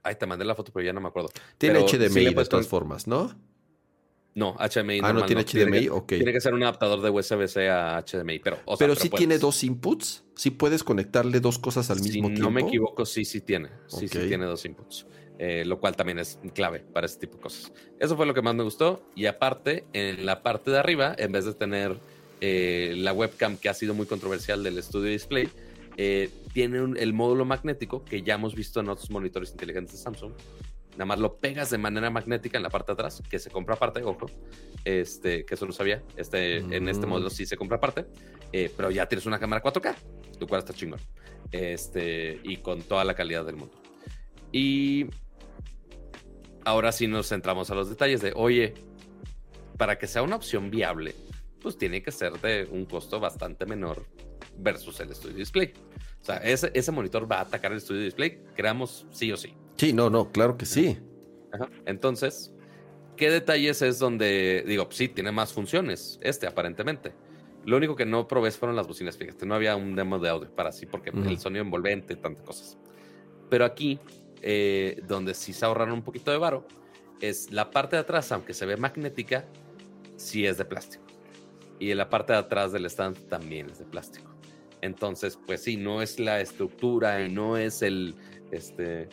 Ay, 0.02 0.16
te 0.16 0.26
mandé 0.26 0.46
la 0.46 0.56
foto, 0.56 0.72
pero 0.74 0.86
ya 0.86 0.94
no 0.94 1.02
me 1.02 1.08
acuerdo. 1.08 1.30
Tiene 1.58 1.80
Pero 1.80 1.88
HDMI 1.88 2.10
sí 2.10 2.34
de 2.34 2.46
todas 2.46 2.68
formas, 2.68 3.08
¿no? 3.08 3.32
No, 4.36 4.56
HDMI. 4.58 5.00
ah, 5.00 5.02
no 5.02 5.20
normal 5.20 5.26
tiene 5.28 5.44
Tiene 5.44 5.66
HDMI, 5.72 5.80
que- 5.84 5.90
ok. 5.92 6.08
Tiene 6.08 6.34
que 6.34 6.42
ser 6.42 6.54
un 6.56 6.64
adaptador 6.64 7.02
de 7.02 7.10
USB-C 7.12 7.70
a 7.70 7.98
HDMI, 8.00 8.40
pero. 8.40 8.58
o 8.66 8.76
sea, 8.76 8.88
pero 8.88 8.96
sí 9.00 9.10
tiene 9.10 9.26
puedes. 9.36 9.42
dos 9.42 9.64
inputs. 9.64 10.24
Sí 10.36 10.50
puedes 10.50 10.84
conectarle 10.84 11.40
dos 11.40 11.60
cosas 11.60 11.90
al 11.92 12.00
si 12.00 12.10
mismo 12.10 12.30
no 12.30 12.36
tiempo. 12.36 12.52
me 12.52 12.62
equivoco, 12.62 13.06
sí, 13.06 13.26
sí 13.26 13.42
tiene. 13.42 13.70
Sí, 13.88 14.08
sí 14.08 14.20
tiene 14.28 14.46
dos 14.46 14.66
inputs. 14.66 15.06
eh, 15.40 15.66
lo 15.66 15.80
cual 15.80 15.96
también 15.96 16.20
es 16.20 16.38
clave 16.54 16.80
para 16.82 17.06
este 17.08 17.22
tipo 17.22 17.38
de 17.38 17.42
cosas. 17.44 17.72
Eso 18.00 18.16
fue 18.16 18.26
lo 18.28 18.34
que 18.36 18.42
más 18.44 18.54
me 18.54 18.64
gustó. 18.64 19.04
Y 19.16 19.26
aparte, 19.26 19.84
en 19.92 20.26
la 20.28 20.44
parte 20.44 20.70
de 20.70 20.78
arriba, 20.78 21.16
en 21.18 21.32
vez 21.32 21.46
de 21.46 21.54
tener 21.56 21.98
eh, 22.40 22.94
la 22.98 23.14
webcam 23.14 23.58
que 23.58 23.68
ha 23.68 23.74
sido 23.74 23.94
muy 23.96 24.06
controversial 24.06 24.64
del 24.64 24.82
Studio 24.84 25.10
Display, 25.10 25.50
eh, 25.98 26.30
tiene 26.54 26.82
un- 26.82 26.98
el 26.98 27.14
módulo 27.14 27.46
magnético 27.46 28.04
que 28.06 28.22
ya 28.22 28.36
hemos 28.36 28.54
visto 28.54 28.80
en 28.80 28.90
otros 28.90 29.10
monitores 29.10 29.52
inteligentes 29.52 29.94
de 29.96 30.00
Samsung. 30.04 30.34
Nada 30.94 31.06
más 31.06 31.20
lo 31.20 31.38
pegas 31.38 31.70
de 31.72 31.78
manera 31.78 32.10
magnética 32.10 32.58
en 32.58 32.64
la 32.64 32.70
parte 32.70 32.92
de 32.92 32.94
atrás, 32.94 33.22
que 33.30 33.40
se 33.40 33.50
compra 33.50 33.76
aparte, 33.76 34.04
ojo, 34.04 34.28
este, 34.86 35.44
que 35.46 35.56
eso 35.56 35.66
no 35.66 35.72
sabía. 35.72 36.04
Este, 36.18 36.58
En 36.58 36.88
este 36.88 37.06
Mm. 37.06 37.10
módulo 37.10 37.30
sí 37.30 37.46
se 37.46 37.58
compra 37.58 37.78
aparte, 37.78 38.06
eh, 38.52 38.72
pero 38.78 38.92
ya 38.92 39.08
tienes 39.08 39.26
una 39.26 39.40
cámara 39.40 39.62
4K, 39.62 39.96
lo 40.40 40.48
cual 40.48 40.60
está 40.60 40.74
chingón. 40.74 41.00
Este, 41.52 42.40
y 42.44 42.58
con 42.58 42.82
toda 42.84 43.04
la 43.06 43.16
calidad 43.16 43.46
del 43.46 43.56
mundo. 43.56 43.74
Y 44.52 45.08
ahora 46.66 46.92
sí 46.92 47.08
nos 47.08 47.28
centramos 47.30 47.70
a 47.72 47.76
los 47.76 47.90
detalles 47.90 48.22
de, 48.22 48.34
oye, 48.36 48.74
para 49.78 49.98
que 49.98 50.08
sea 50.08 50.22
una 50.22 50.36
opción 50.36 50.70
viable, 50.70 51.16
pues 51.62 51.78
tiene 51.78 52.02
que 52.04 52.12
ser 52.12 52.34
de 52.42 52.68
un 52.72 52.86
costo 52.86 53.20
bastante 53.20 53.66
menor 53.66 54.06
versus 54.58 55.00
el 55.00 55.14
Studio 55.16 55.38
Display. 55.38 55.74
O 56.22 56.26
sea, 56.26 56.38
ese, 56.38 56.72
ese 56.74 56.92
monitor 56.92 57.30
va 57.30 57.38
a 57.38 57.42
atacar 57.42 57.72
el 57.74 57.82
Studio 57.82 58.02
Display, 58.04 58.44
creamos 58.56 59.06
sí 59.12 59.32
o 59.32 59.38
sí. 59.38 59.54
Sí, 59.78 59.94
no, 59.94 60.10
no, 60.10 60.32
claro 60.32 60.58
que 60.58 60.66
sí. 60.66 60.98
Ajá. 61.52 61.70
Entonces, 61.86 62.54
¿qué 63.18 63.30
detalles 63.30 63.82
es 63.82 64.00
donde, 64.00 64.64
digo, 64.68 64.88
sí, 64.92 65.08
tiene 65.08 65.32
más 65.32 65.54
funciones, 65.54 66.20
este 66.22 66.48
aparentemente? 66.48 67.14
Lo 67.66 67.78
único 67.78 67.96
que 67.96 68.06
no 68.06 68.28
probé 68.28 68.52
fueron 68.52 68.76
las 68.76 68.88
bocinas, 68.88 69.18
fíjate, 69.18 69.46
no 69.46 69.56
había 69.56 69.76
un 69.76 69.96
demo 69.96 70.20
de 70.20 70.30
audio 70.30 70.54
para 70.54 70.72
sí, 70.72 70.86
porque 70.86 71.12
el 71.12 71.40
sonido 71.40 71.64
envolvente, 71.64 72.16
tantas 72.18 72.44
cosas. 72.44 72.78
Pero 73.50 73.64
aquí, 73.64 74.00
eh, 74.42 75.02
donde 75.08 75.34
sí 75.34 75.54
se 75.54 75.66
ahorraron 75.66 75.94
un 75.94 76.04
poquito 76.04 76.32
de 76.32 76.38
varo, 76.38 76.68
es 77.22 77.52
la 77.52 77.72
parte 77.72 77.96
de 77.96 78.02
atrás, 78.02 78.32
aunque 78.34 78.54
se 78.54 78.66
ve 78.66 78.76
magnética, 78.76 79.46
sí 80.18 80.46
es 80.46 80.58
de 80.58 80.66
plástico. 80.66 81.06
Y 81.80 81.92
en 81.92 81.98
la 81.98 82.10
parte 82.10 82.34
de 82.34 82.40
atrás 82.40 82.74
del 82.74 82.86
stand 82.86 83.30
también 83.30 83.70
es 83.70 83.80
de 83.80 83.86
plástico. 83.86 84.36
Entonces, 84.82 85.40
pues 85.46 85.64
sí, 85.64 85.78
no 85.78 86.02
es 86.02 86.20
la 86.20 86.42
estructura 86.42 87.26
y 87.26 87.32
no 87.32 87.56
es 87.56 87.82
el, 87.82 88.16
este, 88.52 89.08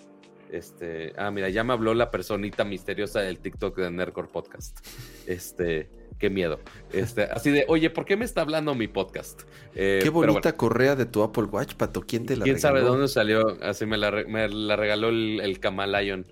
este, 0.52 1.12
ah, 1.16 1.30
mira, 1.30 1.48
ya 1.48 1.64
me 1.64 1.72
habló 1.72 1.94
la 1.94 2.10
personita 2.10 2.64
misteriosa 2.64 3.20
del 3.20 3.38
TikTok 3.38 3.76
de 3.76 3.90
Nerdcore 3.90 4.28
Podcast. 4.28 4.84
Este, 5.26 5.88
qué 6.18 6.30
miedo. 6.30 6.60
Este, 6.92 7.24
así 7.24 7.50
de, 7.50 7.64
oye, 7.68 7.90
¿por 7.90 8.04
qué 8.04 8.16
me 8.16 8.24
está 8.24 8.42
hablando 8.42 8.74
mi 8.74 8.88
podcast? 8.88 9.42
Eh, 9.74 10.00
qué 10.02 10.10
bonita 10.10 10.56
correa 10.56 10.96
de 10.96 11.06
tu 11.06 11.22
Apple 11.22 11.44
Watch, 11.44 11.74
Pato. 11.74 12.02
¿Quién 12.02 12.26
te 12.26 12.36
la 12.36 12.44
¿Quién 12.44 12.58
sabe 12.58 12.80
de 12.80 12.86
dónde 12.86 13.08
salió? 13.08 13.58
Así 13.62 13.86
me 13.86 13.96
la, 13.96 14.10
regaló 14.10 15.08
el, 15.08 15.40
el. 15.40 16.26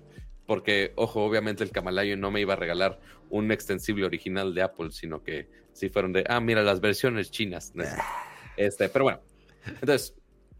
Porque, 0.45 0.93
ojo, 0.95 1.23
obviamente 1.23 1.63
el 1.63 1.71
Camalayon 1.71 2.19
no 2.19 2.31
me 2.31 2.41
iba 2.41 2.53
a 2.53 2.57
regalar 2.57 2.99
un 3.29 3.51
extensible 3.51 4.05
original 4.05 4.53
de 4.55 4.63
Apple, 4.63 4.91
sino 4.91 5.23
que 5.23 5.47
sí 5.73 5.89
fueron 5.89 6.11
de, 6.11 6.23
ah, 6.27 6.39
mira, 6.39 6.63
las 6.63 6.81
versiones 6.81 7.31
chinas. 7.31 7.73
Este, 8.57 8.89
pero 8.89 9.05
bueno. 9.05 9.21
Entonces, 9.65 10.15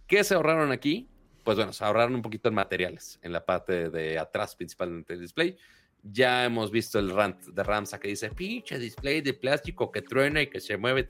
¿qué 0.07 0.23
se 0.23 0.35
ahorraron 0.35 0.71
aquí? 0.71 1.08
Pues 1.49 1.57
bueno, 1.57 1.73
se 1.73 1.83
ahorraron 1.83 2.13
un 2.13 2.21
poquito 2.21 2.49
en 2.49 2.53
materiales, 2.53 3.17
en 3.23 3.31
la 3.31 3.43
parte 3.43 3.89
de 3.89 4.19
atrás, 4.19 4.55
principalmente 4.55 5.15
el 5.15 5.21
display 5.21 5.57
ya 6.03 6.45
hemos 6.45 6.69
visto 6.69 6.99
el 6.99 7.09
rant 7.09 7.41
de 7.43 7.63
Ramsa 7.63 7.99
que 7.99 8.07
dice, 8.09 8.29
pinche 8.29 8.77
display 8.77 9.21
de 9.21 9.33
plástico 9.33 9.91
que 9.91 10.03
truena 10.03 10.43
y 10.43 10.47
que 10.47 10.59
se 10.59 10.77
mueve. 10.77 11.09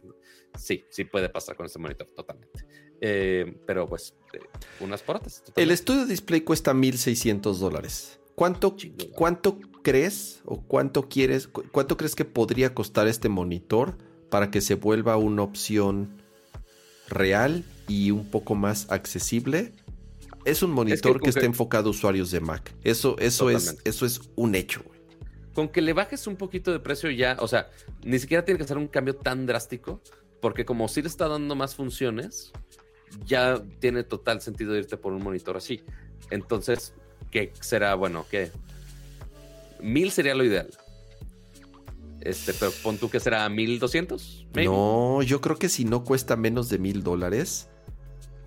Sí, 0.58 0.86
sí 0.90 1.04
puede 1.04 1.28
pasar 1.28 1.58
con 1.58 1.66
este 1.66 1.78
monitor 1.78 2.08
totalmente. 2.16 2.66
Eh, 3.02 3.54
pero 3.68 3.86
pues, 3.86 4.16
eh, 4.32 4.40
unas 4.80 5.04
portas. 5.04 5.44
El 5.58 5.72
estudio 5.72 6.06
display 6.06 6.40
cuesta 6.40 6.74
1.600 6.74 7.58
dólares. 7.58 8.22
¿Cuánto, 8.36 8.78
¿Cuánto 9.12 9.60
crees 9.84 10.42
o 10.46 10.62
cuánto 10.62 11.10
quieres, 11.10 11.50
cuánto 11.50 11.98
crees 11.98 12.16
que 12.16 12.24
podría 12.24 12.74
costar 12.74 13.10
este 13.10 13.28
monitor 13.28 13.98
para 14.30 14.52
que 14.52 14.62
se 14.62 14.76
vuelva 14.76 15.18
una 15.18 15.42
opción 15.42 16.22
real 17.10 17.66
y 17.90 18.12
un 18.12 18.32
poco 18.32 18.56
más 18.56 18.90
accesible 18.90 19.74
es 20.50 20.64
un 20.64 20.72
monitor 20.72 21.22
que, 21.22 21.30
está 21.30 21.46
enfocado 21.46 21.88
a 21.88 21.92
usuarios 21.92 22.32
de 22.32 22.40
Mac. 22.40 22.74
Eso, 22.84 23.16
eso, 23.20 23.50
es, 23.50 23.78
eso 23.84 24.06
es 24.06 24.22
un 24.36 24.56
hecho. 24.56 24.84
Con 25.54 25.70
que 25.70 25.82
le 25.82 25.94
bajes 25.94 26.28
un 26.28 26.36
poquito 26.36 26.72
de 26.72 26.80
precio 26.80 27.10
ya, 27.10 27.38
o 27.40 27.48
sea, 27.48 27.70
ni 28.04 28.20
siquiera 28.20 28.46
tiene 28.46 28.58
que 28.58 28.68
ser 28.68 28.78
un 28.78 28.88
cambio 28.88 29.16
tan 29.16 29.46
drástico, 29.46 30.02
porque 30.42 30.66
como 30.66 30.88
si 30.88 31.02
le 31.02 31.08
está 31.08 31.28
dando 31.28 31.56
más 31.56 31.76
funciones, 31.76 32.52
ya 33.26 33.62
tiene 33.80 34.04
total 34.04 34.42
sentido 34.42 34.76
irte 34.76 34.98
por 34.98 35.14
un 35.14 35.24
monitor 35.24 35.58
así. 35.58 35.84
Entonces, 36.30 36.94
¿qué 37.32 37.52
será 37.60 37.96
bueno? 37.96 38.26
¿Qué? 38.30 38.52
Mil 39.82 40.12
sería 40.12 40.36
lo 40.36 40.44
ideal. 40.44 40.70
Este, 42.22 42.54
pero 42.54 42.72
pon 42.84 42.98
tú 42.98 43.10
que 43.10 43.20
será 43.20 43.48
1200. 43.48 44.48
No, 44.56 45.22
yo 45.24 45.40
creo 45.42 45.58
que 45.58 45.70
si 45.70 45.86
no 45.86 46.04
cuesta 46.04 46.36
menos 46.36 46.70
de 46.70 46.78
mil 46.78 47.02
dólares, 47.02 47.70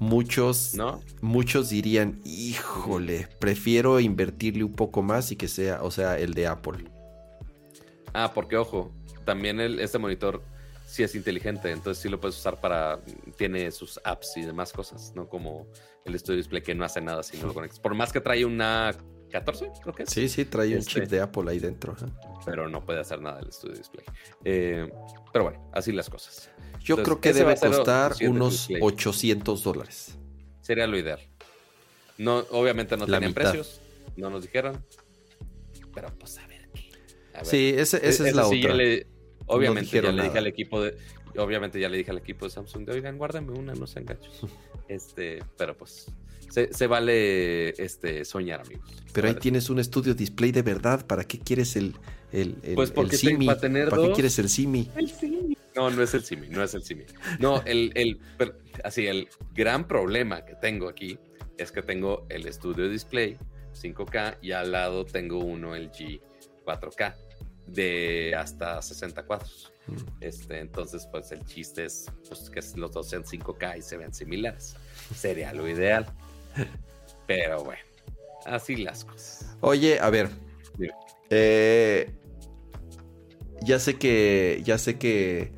muchos, 0.03 0.75
¿no? 0.75 1.01
Muchos 1.21 1.71
dirían, 1.71 2.21
híjole, 2.25 3.29
prefiero 3.39 4.01
invertirle 4.01 4.65
un 4.65 4.75
poco 4.75 5.01
más 5.03 5.31
y 5.31 5.37
que 5.37 5.47
sea, 5.47 5.83
o 5.83 5.91
sea, 5.91 6.19
el 6.19 6.35
de 6.35 6.49
Apple. 6.49 6.91
Ah, 8.13 8.33
porque 8.35 8.57
ojo, 8.57 8.93
también 9.25 9.61
el, 9.61 9.79
este 9.79 9.99
monitor 9.99 10.43
sí 10.87 11.05
es 11.05 11.15
inteligente, 11.15 11.71
entonces 11.71 12.03
sí 12.03 12.09
lo 12.09 12.21
puedes 12.21 12.37
usar 12.37 12.61
para, 12.61 13.01
tiene 13.39 13.71
sus 13.71 14.01
apps 14.05 14.37
y 14.37 14.43
demás 14.43 14.73
cosas, 14.73 15.13
no 15.15 15.29
como 15.29 15.67
el 16.05 16.19
Studio 16.19 16.39
Display 16.39 16.63
que 16.63 16.75
no 16.75 16.85
hace 16.85 17.01
nada 17.01 17.23
si 17.23 17.39
no 17.39 17.47
lo 17.47 17.55
conectas. 17.55 17.79
Por 17.79 17.95
más 17.95 18.13
que 18.13 18.21
trae 18.21 18.45
una 18.45 18.95
14, 19.31 19.71
creo 19.83 19.95
que 19.95 20.03
es. 20.03 20.11
Sí, 20.11 20.29
sí, 20.29 20.45
trae 20.45 20.77
un 20.77 20.83
chip 20.83 21.05
este, 21.05 21.17
de 21.17 21.23
Apple 21.23 21.51
ahí 21.51 21.59
dentro. 21.59 21.97
Pero 22.45 22.69
no 22.69 22.85
puede 22.85 23.01
hacer 23.01 23.21
nada 23.23 23.41
el 23.41 23.53
Studio 23.53 23.77
Display. 23.77 24.05
Eh, 24.45 24.93
pero 25.33 25.45
bueno, 25.45 25.71
así 25.73 25.93
las 25.93 26.11
cosas. 26.11 26.51
Yo 26.83 27.03
creo 27.03 27.21
que 27.21 27.33
debe 27.33 27.57
costar 27.57 28.15
unos 28.29 28.69
800 28.81 29.63
dólares. 29.63 30.17
Sería 30.61 30.87
lo 30.87 30.99
ideal. 30.99 31.21
No, 32.19 32.45
obviamente 32.51 32.97
no 32.97 33.07
tenían 33.07 33.35
precios, 33.35 33.81
no 34.17 34.31
nos 34.31 34.43
dijeron. 34.43 34.85
Pero 35.95 36.09
pues 36.19 36.39
a 36.39 36.47
ver 36.47 36.69
qué. 36.73 36.91
Sí, 37.45 37.75
esa 37.77 37.99
es 37.99 38.21
la 38.35 38.47
otra. 38.47 38.75
obviamente 39.47 40.01
ya 40.01 40.13
le 40.13 40.23
dije 40.23 40.39
al 40.39 40.47
equipo 40.47 40.83
de, 40.83 40.97
obviamente 41.37 41.81
ya 41.81 41.89
le 41.89 41.99
dije 41.99 42.11
al 42.11 42.19
equipo 42.19 42.47
de 42.47 42.51
Samsung 42.51 42.87
de, 42.87 42.93
oigan, 42.93 43.19
guárdame 43.19 43.53
una, 43.53 43.75
no 43.75 43.87
sean 43.87 44.07
gachos. 44.07 44.41
Este, 44.89 45.43
pero 45.57 45.75
pues 45.75 46.07
se, 46.51 46.87
vale 46.87 47.71
este, 47.83 48.27
soñar, 48.27 48.61
amigos. 48.61 48.91
Pero 49.15 49.29
ahí 49.29 49.35
tienes 49.37 49.71
un 49.71 49.79
estudio 49.79 50.15
display 50.15 50.53
de 50.53 50.61
verdad. 50.61 51.07
¿Para 51.07 51.25
qué 51.25 51.39
quieres 51.39 51.77
el, 51.77 51.95
el, 52.31 52.57
el, 52.63 52.75
pues 52.75 52.91
porque 52.91 53.17
Simi? 53.17 53.47
Para, 53.47 53.61
tener 53.61 53.89
¿Para 53.89 54.03
qué 54.03 54.13
quieres 54.13 54.39
el 54.39 54.51
Simi? 54.51 54.91
El 54.95 55.09
Simi. 55.09 55.57
No, 55.75 55.91
no 55.91 56.03
es 56.03 56.15
el 56.15 56.23
Simi, 56.23 56.49
no 56.49 56.63
es 56.63 56.75
el 56.75 56.83
Simi. 56.83 57.05
No, 57.39 57.63
el, 57.65 57.93
el, 57.95 58.21
así, 58.85 59.07
el 59.07 59.29
gran 59.55 59.87
problema 59.87 60.45
que 60.45 60.55
tengo 60.57 60.89
aquí 60.89 61.19
es 61.59 61.73
que 61.73 61.83
tengo 61.83 62.27
el 62.29 62.47
estudio 62.47 62.89
display 62.89 63.39
5K 63.81 64.39
y 64.43 64.53
al 64.53 64.73
lado 64.73 65.05
tengo 65.05 65.39
uno 65.39 65.75
LG 65.77 66.21
4K 66.65 67.15
de 67.67 68.35
hasta 68.37 68.83
60 68.83 69.23
cuadros. 69.25 69.73
Mm. 69.87 69.95
Este, 70.21 70.59
entonces, 70.61 71.07
pues 71.11 71.33
el 71.33 71.45
chiste 71.45 71.85
es 71.85 72.07
pues, 72.29 72.51
que 72.51 72.61
los 72.79 72.93
dos 72.93 73.09
sean 73.09 73.25
5K 73.25 73.79
y 73.79 73.83
se 73.83 73.97
vean 73.97 74.13
similares. 74.13 74.77
Sería 75.15 75.53
lo 75.53 75.69
ideal. 75.69 76.07
Pero 77.27 77.65
bueno, 77.65 77.83
así 78.47 78.77
las 78.77 79.05
cosas. 79.05 79.57
Oye, 79.61 79.99
a 80.01 80.11
ver. 80.11 80.29
Eh, 81.31 82.11
ya 83.63 83.79
sé 83.79 83.95
que. 83.99 84.61
Ya 84.65 84.79
sé 84.79 84.99
que. 84.99 85.53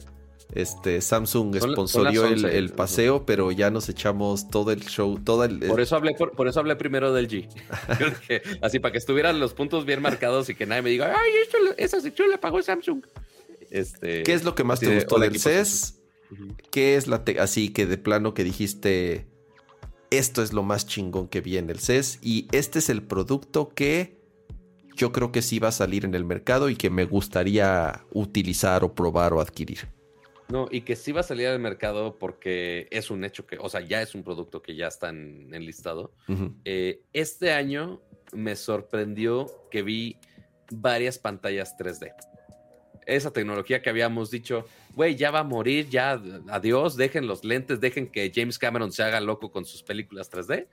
Este 0.55 1.01
Samsung 1.01 1.56
sponsorió 1.56 2.26
el, 2.26 2.70
paseo, 2.70 3.26
pero 3.26 3.51
ya 3.51 3.70
nos 3.70 3.89
echamos 3.89 4.48
todo 4.51 4.70
el 4.70 4.85
show, 4.85 5.18
todo 5.18 5.44
el. 5.44 5.59
Por 5.59 5.81
eso 5.81 5.97
hablé, 5.97 6.14
por, 6.14 6.47
eso 6.47 6.60
hablé 6.60 6.76
primero 6.76 7.12
del 7.12 7.28
G. 7.28 7.48
así 8.62 8.78
para 8.78 8.93
que 8.93 8.98
estuvieran 8.98 9.40
los 9.40 9.52
puntos 9.52 9.85
bien 9.85 10.01
marcados 10.01 10.48
y 10.51 10.55
que 10.55 10.66
nadie 10.66 10.82
me 10.82 10.90
diga, 10.90 11.12
ay, 11.16 11.31
esa 11.76 12.01
sección 12.01 12.31
la 12.31 12.40
pagó 12.40 12.62
Samsung. 12.62 13.05
Este, 13.70 14.22
¿Qué 14.22 14.32
es 14.32 14.44
lo 14.44 14.55
que 14.55 14.62
más 14.62 14.78
te 14.78 14.94
gustó 14.94 15.18
del 15.18 15.39
CES? 15.40 16.01
¿Qué 16.70 16.97
es 16.97 17.09
la 17.09 17.24
así 17.40 17.70
que 17.70 17.86
de 17.86 17.98
plano 17.98 18.35
que 18.35 18.44
dijiste? 18.44 19.26
esto 20.18 20.43
es 20.43 20.52
lo 20.52 20.62
más 20.62 20.86
chingón 20.86 21.28
que 21.28 21.40
viene 21.40 21.72
el 21.72 21.81
CES 21.81 22.18
y 22.22 22.48
este 22.52 22.78
es 22.78 22.89
el 22.89 23.02
producto 23.02 23.70
que 23.74 24.18
yo 24.97 25.12
creo 25.12 25.32
que 25.32 25.43
sí 25.43 25.59
va 25.59 25.68
a 25.68 25.72
salir 25.72 26.05
en 26.05 26.14
el 26.14 26.24
mercado 26.24 26.68
y 26.70 26.76
que 26.76 26.90
me 26.90 27.05
gustaría 27.05 28.05
utilizar 28.12 28.85
o 28.85 28.94
probar 28.94 29.32
o 29.32 29.40
adquirir. 29.40 29.89
No, 30.48 30.68
y 30.70 30.82
que 30.82 30.94
sí 30.94 31.10
va 31.12 31.20
a 31.20 31.24
salir 31.24 31.46
al 31.48 31.58
mercado 31.58 32.18
porque 32.18 32.86
es 32.90 33.10
un 33.10 33.24
hecho 33.24 33.46
que, 33.46 33.56
o 33.58 33.68
sea, 33.68 33.80
ya 33.80 34.02
es 34.02 34.14
un 34.14 34.22
producto 34.22 34.60
que 34.60 34.76
ya 34.76 34.88
está 34.88 35.08
en, 35.08 35.50
listado. 35.50 36.12
Eh, 36.64 37.00
este 37.12 37.52
año 37.52 38.02
me 38.32 38.54
sorprendió 38.54 39.46
que 39.70 39.82
vi 39.82 40.18
varias 40.70 41.18
pantallas 41.18 41.76
3D 41.78 42.12
esa 43.06 43.32
tecnología 43.32 43.82
que 43.82 43.90
habíamos 43.90 44.30
dicho, 44.30 44.66
güey, 44.94 45.16
ya 45.16 45.30
va 45.30 45.40
a 45.40 45.44
morir, 45.44 45.88
ya 45.88 46.20
adiós, 46.48 46.96
dejen 46.96 47.26
los 47.26 47.44
lentes, 47.44 47.80
dejen 47.80 48.10
que 48.10 48.32
James 48.34 48.58
Cameron 48.58 48.92
se 48.92 49.02
haga 49.02 49.20
loco 49.20 49.50
con 49.50 49.64
sus 49.64 49.82
películas 49.82 50.30
3D. 50.30 50.66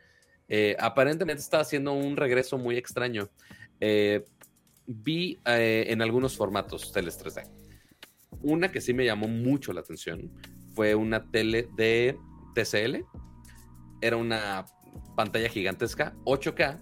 Eh, 0.48 0.76
aparentemente 0.80 1.42
está 1.42 1.60
haciendo 1.60 1.94
un 1.94 2.18
regreso 2.18 2.58
muy 2.58 2.78
extraño. 2.78 3.30
Eh, 3.80 4.26
vi 4.86 5.40
eh, 5.46 5.86
en 5.90 6.02
algunos 6.02 6.36
formatos 6.36 6.92
teles 6.92 7.24
3D. 7.24 7.61
Una 8.42 8.72
que 8.72 8.82
sí 8.82 8.94
me 8.94 9.06
llamó 9.06 9.28
mucho 9.28 9.74
la 9.74 9.82
atención 9.82 10.32
fue 10.74 10.96
una 10.96 11.30
tele 11.32 11.68
de 11.76 12.18
TCL. 12.56 13.06
Era 14.02 14.18
una 14.18 14.66
pantalla 15.16 15.50
gigantesca, 15.50 16.16
8K, 16.26 16.80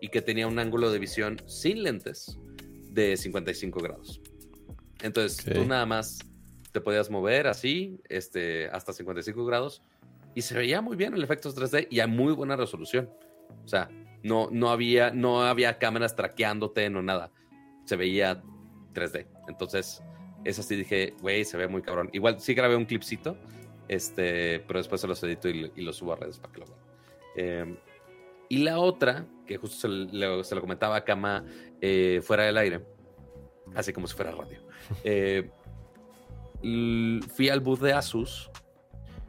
y 0.00 0.08
que 0.08 0.20
tenía 0.20 0.46
un 0.46 0.58
ángulo 0.58 0.90
de 0.90 0.98
visión 0.98 1.40
sin 1.46 1.82
lentes 1.82 2.38
de 2.90 3.16
55 3.16 3.80
grados. 3.80 4.20
Entonces 5.02 5.44
tú 5.44 5.64
nada 5.64 5.86
más 5.86 6.18
te 6.72 6.80
podías 6.80 7.10
mover 7.10 7.46
así, 7.46 8.00
este, 8.08 8.68
hasta 8.68 8.92
55 8.92 9.44
grados, 9.44 9.82
y 10.34 10.42
se 10.42 10.54
veía 10.54 10.80
muy 10.80 10.96
bien 10.96 11.14
el 11.14 11.22
efecto 11.22 11.52
3D 11.52 11.88
y 11.90 12.00
a 12.00 12.06
muy 12.06 12.32
buena 12.32 12.56
resolución. 12.56 13.10
O 13.64 13.68
sea, 13.68 13.90
no, 14.22 14.48
no, 14.50 14.70
había, 14.70 15.10
no 15.10 15.42
había 15.42 15.78
cámaras 15.78 16.16
traqueándote, 16.16 16.88
no 16.88 17.02
nada. 17.02 17.30
Se 17.84 17.96
veía 17.96 18.42
3D. 18.94 19.26
Entonces, 19.48 20.02
es 20.44 20.58
así, 20.58 20.76
dije, 20.76 21.14
güey, 21.20 21.44
se 21.44 21.56
ve 21.56 21.68
muy 21.68 21.82
cabrón. 21.82 22.10
Igual 22.12 22.40
sí 22.40 22.54
grabé 22.54 22.76
un 22.76 22.84
clipcito, 22.84 23.36
este, 23.88 24.60
pero 24.60 24.78
después 24.78 25.00
se 25.00 25.08
los 25.08 25.22
edito 25.22 25.48
y, 25.48 25.70
y 25.74 25.82
los 25.82 25.96
subo 25.96 26.12
a 26.12 26.16
redes 26.16 26.38
para 26.38 26.52
que 26.52 26.60
lo 26.60 26.66
vean. 26.66 26.78
Em, 27.36 27.76
y 28.48 28.58
la 28.58 28.78
otra, 28.78 29.26
que 29.46 29.56
justo 29.56 29.88
se, 29.88 30.54
lo 30.54 30.60
comentaba 30.60 30.96
a 30.96 31.04
Kama 31.04 31.44
eh, 31.80 32.20
fuera 32.22 32.44
del 32.44 32.58
aire, 32.58 32.84
así 33.74 33.92
como 33.92 34.06
si 34.06 34.14
fuera 34.14 34.32
radio. 34.32 34.60
Eh, 35.04 35.48
fui 37.34 37.48
al 37.48 37.60
booth 37.60 37.80
de 37.80 37.92
Asus 37.92 38.50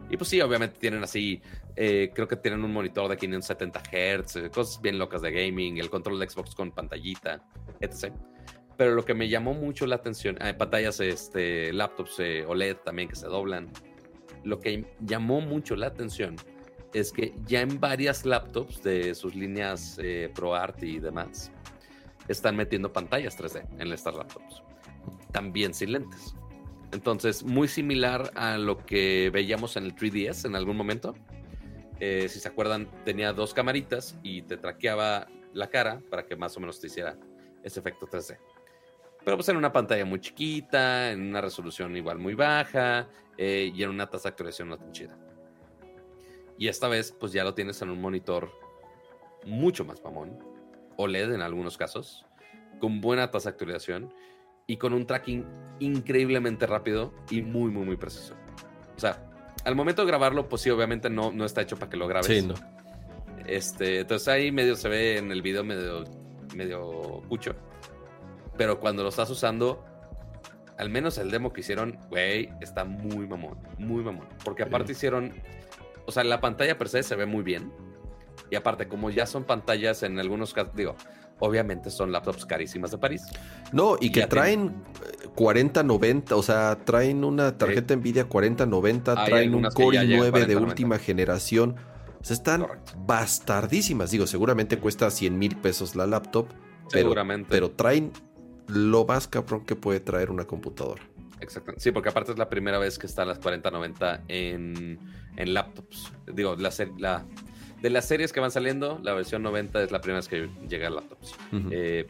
y 0.10 0.18
pues 0.18 0.30
sí, 0.30 0.41
obviamente 0.41 0.77
tienen 0.80 1.03
así, 1.03 1.41
eh, 1.76 2.11
creo 2.14 2.27
que 2.27 2.35
tienen 2.35 2.64
un 2.64 2.72
monitor 2.72 3.10
de 3.10 3.18
570 3.18 3.80
Hz, 3.80 4.35
eh, 4.35 4.49
cosas 4.49 4.81
bien 4.81 4.99
locas 4.99 5.22
de 5.22 5.31
gaming, 5.31 5.77
el 5.77 5.90
control 5.90 6.19
de 6.19 6.30
Xbox 6.30 6.53
con 6.53 6.72
pantallita, 6.72 7.41
etc. 7.80 8.14
Pero 8.77 8.95
lo 8.95 9.05
que 9.05 9.13
me 9.13 9.29
llamó 9.29 9.53
mucho 9.53 9.85
la 9.85 9.95
atención, 9.95 10.37
hay 10.41 10.53
pantallas, 10.53 10.99
este, 10.99 11.71
laptops 11.73 12.19
OLED 12.47 12.77
también 12.77 13.07
que 13.07 13.15
se 13.15 13.27
doblan. 13.27 13.71
Lo 14.43 14.59
que 14.59 14.85
llamó 14.99 15.41
mucho 15.41 15.75
la 15.75 15.87
atención 15.87 16.35
es 16.93 17.11
que 17.11 17.33
ya 17.45 17.61
en 17.61 17.79
varias 17.79 18.25
laptops 18.25 18.83
de 18.83 19.15
sus 19.15 19.35
líneas 19.35 19.97
ProArt 20.35 20.81
y 20.83 20.99
demás, 20.99 21.51
están 22.27 22.55
metiendo 22.55 22.91
pantallas 22.91 23.37
3D 23.37 23.67
en 23.79 23.91
estas 23.91 24.15
laptops 24.15 24.63
también 25.33 25.73
sin 25.73 25.91
lentes. 25.91 26.35
Entonces, 26.93 27.43
muy 27.43 27.67
similar 27.67 28.31
a 28.35 28.57
lo 28.57 28.77
que 28.85 29.29
veíamos 29.33 29.75
en 29.75 29.85
el 29.85 29.95
3DS 29.95 30.45
en 30.45 30.55
algún 30.55 30.77
momento. 30.77 31.15
Eh, 31.99 32.27
si 32.29 32.39
se 32.39 32.47
acuerdan, 32.47 32.89
tenía 33.03 33.33
dos 33.33 33.53
camaritas 33.53 34.17
y 34.23 34.43
te 34.43 34.57
traqueaba 34.57 35.27
la 35.53 35.69
cara 35.69 36.01
para 36.09 36.25
que 36.25 36.35
más 36.35 36.55
o 36.55 36.59
menos 36.59 36.79
te 36.79 36.87
hiciera 36.87 37.17
ese 37.63 37.79
efecto 37.79 38.07
3D. 38.07 38.37
Pero 39.23 39.37
pues 39.37 39.47
en 39.49 39.57
una 39.57 39.71
pantalla 39.71 40.05
muy 40.05 40.19
chiquita, 40.19 41.11
en 41.11 41.21
una 41.29 41.41
resolución 41.41 41.95
igual 41.95 42.19
muy 42.19 42.35
baja 42.35 43.07
eh, 43.37 43.71
y 43.73 43.83
en 43.83 43.89
una 43.89 44.09
tasa 44.09 44.23
de 44.23 44.29
actualización 44.29 44.69
no 44.69 44.77
tan 44.77 44.91
chida. 44.91 45.17
Y 46.57 46.67
esta 46.67 46.87
vez 46.87 47.11
pues 47.11 47.31
ya 47.31 47.43
lo 47.43 47.53
tienes 47.53 47.81
en 47.81 47.89
un 47.89 48.01
monitor 48.01 48.51
mucho 49.45 49.85
más 49.85 50.03
mamón, 50.03 50.37
OLED 50.97 51.33
en 51.33 51.41
algunos 51.41 51.77
casos, 51.77 52.25
con 52.79 53.01
buena 53.01 53.31
tasa 53.31 53.49
de 53.49 53.53
actualización 53.53 54.13
y 54.67 54.77
con 54.77 54.93
un 54.93 55.05
tracking 55.05 55.45
increíblemente 55.79 56.67
rápido 56.67 57.13
y 57.29 57.41
muy, 57.41 57.71
muy, 57.71 57.85
muy 57.85 57.97
preciso. 57.97 58.35
O 58.95 58.99
sea, 58.99 59.29
al 59.65 59.75
momento 59.75 60.01
de 60.01 60.07
grabarlo, 60.07 60.49
pues 60.49 60.61
sí, 60.61 60.69
obviamente 60.69 61.09
no, 61.09 61.31
no 61.31 61.45
está 61.45 61.61
hecho 61.61 61.77
para 61.77 61.89
que 61.89 61.97
lo 61.97 62.07
grabes. 62.07 62.27
Sí, 62.27 62.41
no. 62.41 62.55
Este, 63.45 63.99
entonces 63.99 64.27
ahí 64.27 64.51
medio 64.51 64.75
se 64.75 64.87
ve 64.89 65.17
en 65.17 65.31
el 65.31 65.41
video 65.41 65.63
medio, 65.63 66.03
medio 66.55 67.21
cucho. 67.27 67.55
Pero 68.57 68.80
cuando 68.80 69.03
lo 69.03 69.09
estás 69.09 69.30
usando, 69.30 69.84
al 70.77 70.89
menos 70.89 71.17
el 71.17 71.31
demo 71.31 71.53
que 71.53 71.61
hicieron, 71.61 71.97
güey, 72.09 72.49
está 72.61 72.84
muy 72.84 73.27
mamón, 73.27 73.57
muy 73.77 74.03
mamón. 74.03 74.27
Porque 74.43 74.63
aparte 74.63 74.91
hicieron, 74.91 75.34
o 76.05 76.11
sea, 76.11 76.23
la 76.23 76.41
pantalla 76.41 76.77
per 76.77 76.89
se 76.89 77.03
se 77.03 77.15
ve 77.15 77.25
muy 77.25 77.43
bien. 77.43 77.71
Y 78.49 78.55
aparte, 78.55 78.88
como 78.88 79.09
ya 79.09 79.25
son 79.25 79.43
pantallas 79.43 80.03
en 80.03 80.19
algunos 80.19 80.53
casos, 80.53 80.75
digo, 80.75 80.95
obviamente 81.39 81.89
son 81.89 82.11
laptops 82.11 82.45
carísimas 82.45 82.91
de 82.91 82.97
París. 82.97 83.23
No, 83.71 83.97
y 83.99 84.11
que 84.11 84.27
traen 84.27 84.73
4090, 85.35 86.35
o 86.35 86.43
sea, 86.43 86.80
traen 86.84 87.23
una 87.23 87.57
tarjeta 87.57 87.95
Nvidia 87.95 88.25
4090, 88.25 89.25
traen 89.25 89.55
un 89.55 89.63
Core 89.65 89.99
i9 89.99 90.45
de 90.45 90.55
última 90.55 90.99
generación. 90.99 91.75
O 92.21 92.25
sea, 92.25 92.35
están 92.35 92.67
bastardísimas. 93.05 94.11
Digo, 94.11 94.27
seguramente 94.27 94.77
cuesta 94.77 95.09
100 95.11 95.38
mil 95.38 95.57
pesos 95.57 95.95
la 95.95 96.07
laptop. 96.07 96.47
Seguramente. 96.88 97.47
Pero, 97.49 97.71
traen 97.71 98.13
lo 98.68 99.06
más 99.06 99.27
cabrón 99.27 99.65
que 99.65 99.76
puede 99.76 99.99
traer 99.99 100.31
una 100.31 100.45
computadora. 100.45 101.03
Exactamente. 101.40 101.84
Sí, 101.84 101.91
porque 101.91 102.10
aparte 102.10 102.31
es 102.31 102.38
la 102.38 102.49
primera 102.49 102.77
vez 102.77 102.98
que 102.98 103.06
están 103.07 103.27
las 103.27 103.40
4090 103.40 104.23
en, 104.27 104.99
en 105.35 105.53
laptops. 105.53 106.14
Digo, 106.34 106.56
la, 106.56 106.72
la, 106.98 107.26
de 107.81 107.90
las 107.90 108.07
series 108.07 108.31
que 108.31 108.40
van 108.40 108.52
saliendo, 108.52 108.99
la 109.03 109.14
versión 109.14 109.44
90 109.44 109.84
es 109.84 109.91
la 109.91 109.99
primera 109.99 110.19
vez 110.19 110.27
que 110.30 110.49
llega 110.68 110.88
a 110.88 110.91
laptops. 110.91 111.35
Eh, 111.72 112.07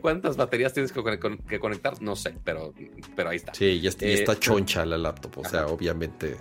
¿Cuántas 0.00 0.36
baterías 0.36 0.72
tienes 0.72 0.92
que, 0.92 1.58
conectar? 1.60 2.00
No 2.00 2.16
sé, 2.16 2.34
pero, 2.42 2.72
pero 3.14 3.30
ahí 3.30 3.36
está. 3.36 3.54
Sí, 3.54 3.80
ya 3.80 3.90
está, 3.90 4.06
está 4.06 4.32
eh, 4.32 4.38
choncha 4.40 4.86
la 4.86 4.96
laptop, 4.96 5.38
o 5.38 5.44
sea, 5.44 5.66
obviamente. 5.66 6.36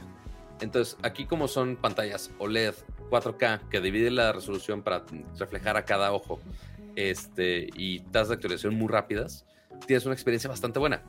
Entonces, 0.62 0.98
aquí 1.04 1.26
como 1.26 1.48
son 1.50 1.76
pantallas 1.76 2.32
OLED 2.40 2.74
4K 3.10 3.68
que 3.70 3.82
dividen 3.82 4.16
la 4.16 4.32
resolución 4.32 4.82
para 4.82 5.04
reflejar 5.38 5.78
a 5.78 5.84
cada 5.84 6.14
ojo 6.14 6.40
este, 6.96 7.70
y 7.76 8.00
tasas 8.00 8.30
de 8.30 8.34
actualización 8.36 8.76
muy 8.76 8.88
rápidas, 8.88 9.46
tienes 9.88 10.06
una 10.06 10.14
experiencia 10.14 10.50
bastante 10.50 10.80
buena. 10.80 11.04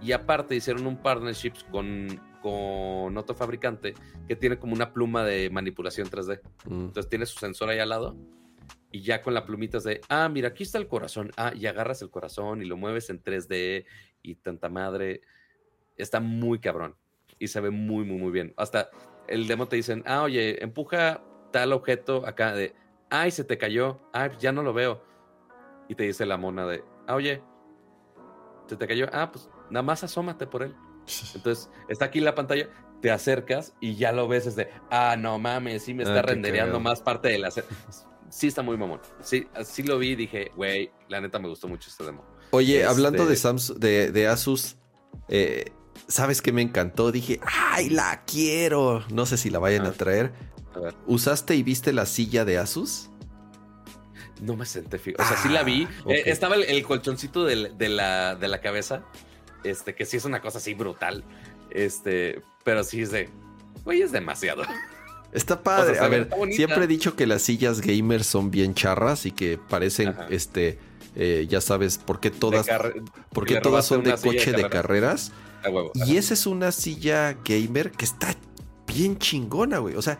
Y 0.00 0.12
aparte 0.12 0.54
hicieron 0.54 0.86
un 0.86 0.96
partnerships 0.96 1.64
con, 1.64 2.20
con 2.40 3.16
otro 3.16 3.34
fabricante 3.34 3.94
que 4.28 4.36
tiene 4.36 4.58
como 4.58 4.74
una 4.74 4.92
pluma 4.92 5.24
de 5.24 5.50
manipulación 5.50 6.08
3D. 6.08 6.40
Mm. 6.66 6.84
Entonces 6.86 7.08
tiene 7.08 7.26
su 7.26 7.38
sensor 7.38 7.70
ahí 7.70 7.78
al 7.78 7.88
lado 7.88 8.16
y 8.90 9.02
ya 9.02 9.22
con 9.22 9.34
la 9.34 9.44
plumita 9.44 9.78
de, 9.80 10.00
ah, 10.08 10.28
mira, 10.28 10.48
aquí 10.48 10.62
está 10.62 10.78
el 10.78 10.88
corazón. 10.88 11.30
Ah, 11.36 11.52
y 11.54 11.66
agarras 11.66 12.00
el 12.02 12.10
corazón 12.10 12.62
y 12.62 12.64
lo 12.64 12.76
mueves 12.76 13.10
en 13.10 13.22
3D 13.22 13.84
y 14.22 14.34
tanta 14.36 14.68
madre. 14.68 15.20
Está 15.96 16.20
muy 16.20 16.58
cabrón 16.60 16.94
y 17.38 17.48
se 17.48 17.60
ve 17.60 17.70
muy, 17.70 18.04
muy, 18.04 18.18
muy 18.18 18.30
bien. 18.30 18.54
Hasta 18.56 18.90
el 19.26 19.46
demo 19.46 19.66
te 19.68 19.76
dicen, 19.76 20.02
ah, 20.06 20.22
oye, 20.22 20.62
empuja 20.62 21.22
tal 21.52 21.72
objeto 21.72 22.26
acá 22.26 22.54
de, 22.54 22.74
ay, 23.10 23.30
se 23.30 23.44
te 23.44 23.58
cayó, 23.58 24.00
ay, 24.12 24.30
ya 24.38 24.52
no 24.52 24.62
lo 24.62 24.72
veo. 24.72 25.02
Y 25.88 25.94
te 25.94 26.04
dice 26.04 26.26
la 26.26 26.36
mona 26.36 26.66
de, 26.66 26.84
ah, 27.06 27.14
oye, 27.14 27.42
se 28.66 28.76
te 28.76 28.86
cayó, 28.86 29.06
ah, 29.12 29.30
pues 29.32 29.48
nada 29.70 29.82
más 29.82 30.04
asómate 30.04 30.46
por 30.46 30.62
él. 30.62 30.74
Entonces, 31.34 31.70
está 31.88 32.06
aquí 32.06 32.20
la 32.20 32.34
pantalla, 32.34 32.68
te 33.00 33.10
acercas 33.10 33.74
y 33.80 33.94
ya 33.96 34.12
lo 34.12 34.28
ves 34.28 34.54
de 34.56 34.68
ah, 34.90 35.16
no 35.18 35.38
mames, 35.38 35.84
sí 35.84 35.94
me 35.94 36.02
está 36.02 36.18
ah, 36.18 36.22
rendereando 36.22 36.80
más 36.80 37.00
parte 37.00 37.28
de 37.28 37.38
la 37.38 37.50
Sí 38.30 38.46
está 38.46 38.62
muy 38.62 38.76
mamón. 38.76 39.00
Sí, 39.22 39.46
así 39.54 39.82
lo 39.82 39.98
vi 39.98 40.10
y 40.10 40.16
dije, 40.16 40.52
güey, 40.54 40.90
la 41.08 41.20
neta 41.20 41.38
me 41.38 41.48
gustó 41.48 41.66
mucho 41.66 41.88
este 41.88 42.04
demo. 42.04 42.24
Oye, 42.50 42.84
hablando 42.84 43.24
de, 43.24 43.32
este 43.32 43.42
Samsung, 43.48 43.78
de, 43.78 44.28
Asus, 44.28 44.76
eh, 45.28 45.72
¿sabes 46.08 46.42
qué 46.42 46.52
me 46.52 46.60
encantó? 46.60 47.10
Dije, 47.10 47.40
¡ay, 47.42 47.88
la 47.88 48.24
quiero! 48.26 49.02
No 49.10 49.24
sé 49.24 49.38
si 49.38 49.48
la 49.48 49.58
vayan 49.58 49.86
a, 49.86 49.92
traer. 49.92 50.32
¿Usaste 51.06 51.54
y 51.56 51.62
viste 51.62 51.94
la 51.94 52.04
silla 52.04 52.44
de 52.44 52.58
Asus? 52.58 53.10
No 54.40 54.56
me 54.56 54.66
senté 54.66 54.98
fijo. 54.98 55.20
O 55.20 55.24
sea, 55.24 55.36
sí 55.36 55.48
la 55.48 55.62
vi. 55.62 55.88
Ah, 56.06 56.10
eh, 56.10 56.22
estaba 56.26 56.54
el, 56.56 56.82
colchoncito 56.82 57.44
de, 57.44 57.56
la, 57.88 58.34
de 58.36 58.48
la 58.48 58.60
cabeza 58.60 59.04
este, 59.64 59.94
que 59.94 60.04
sí 60.04 60.16
es 60.16 60.24
una 60.24 60.40
cosa 60.40 60.58
así 60.58 60.74
brutal. 60.74 61.24
Este, 61.70 62.42
pero 62.64 62.84
sí 62.84 63.02
es 63.02 63.10
de, 63.10 63.28
güey, 63.84 64.02
es 64.02 64.12
demasiado. 64.12 64.62
Está 65.32 65.62
padre. 65.62 65.98
a 65.98 66.08
ver, 66.08 66.30
siempre 66.52 66.84
he 66.84 66.86
dicho 66.86 67.14
que 67.14 67.26
las 67.26 67.42
sillas 67.42 67.80
gamers 67.80 68.26
son 68.26 68.50
bien 68.50 68.74
charras 68.74 69.26
y 69.26 69.32
que 69.32 69.58
parecen, 69.58 70.14
este, 70.30 70.78
eh, 71.16 71.46
ya 71.48 71.60
sabes, 71.60 71.98
por 71.98 72.18
qué 72.18 72.30
todas, 72.30 72.66
porque 73.32 73.60
todas 73.60 73.84
son 73.84 74.02
de 74.04 74.12
coche 74.12 74.52
de, 74.52 74.68
carreras. 74.70 75.32
y 76.06 76.16
esa 76.16 76.32
es 76.32 76.46
una 76.46 76.72
silla 76.72 77.36
gamer 77.44 77.90
que 77.90 78.06
está 78.06 78.34
bien 78.86 79.18
chingona, 79.18 79.78
güey. 79.78 79.96
O 79.96 80.02
sea, 80.02 80.18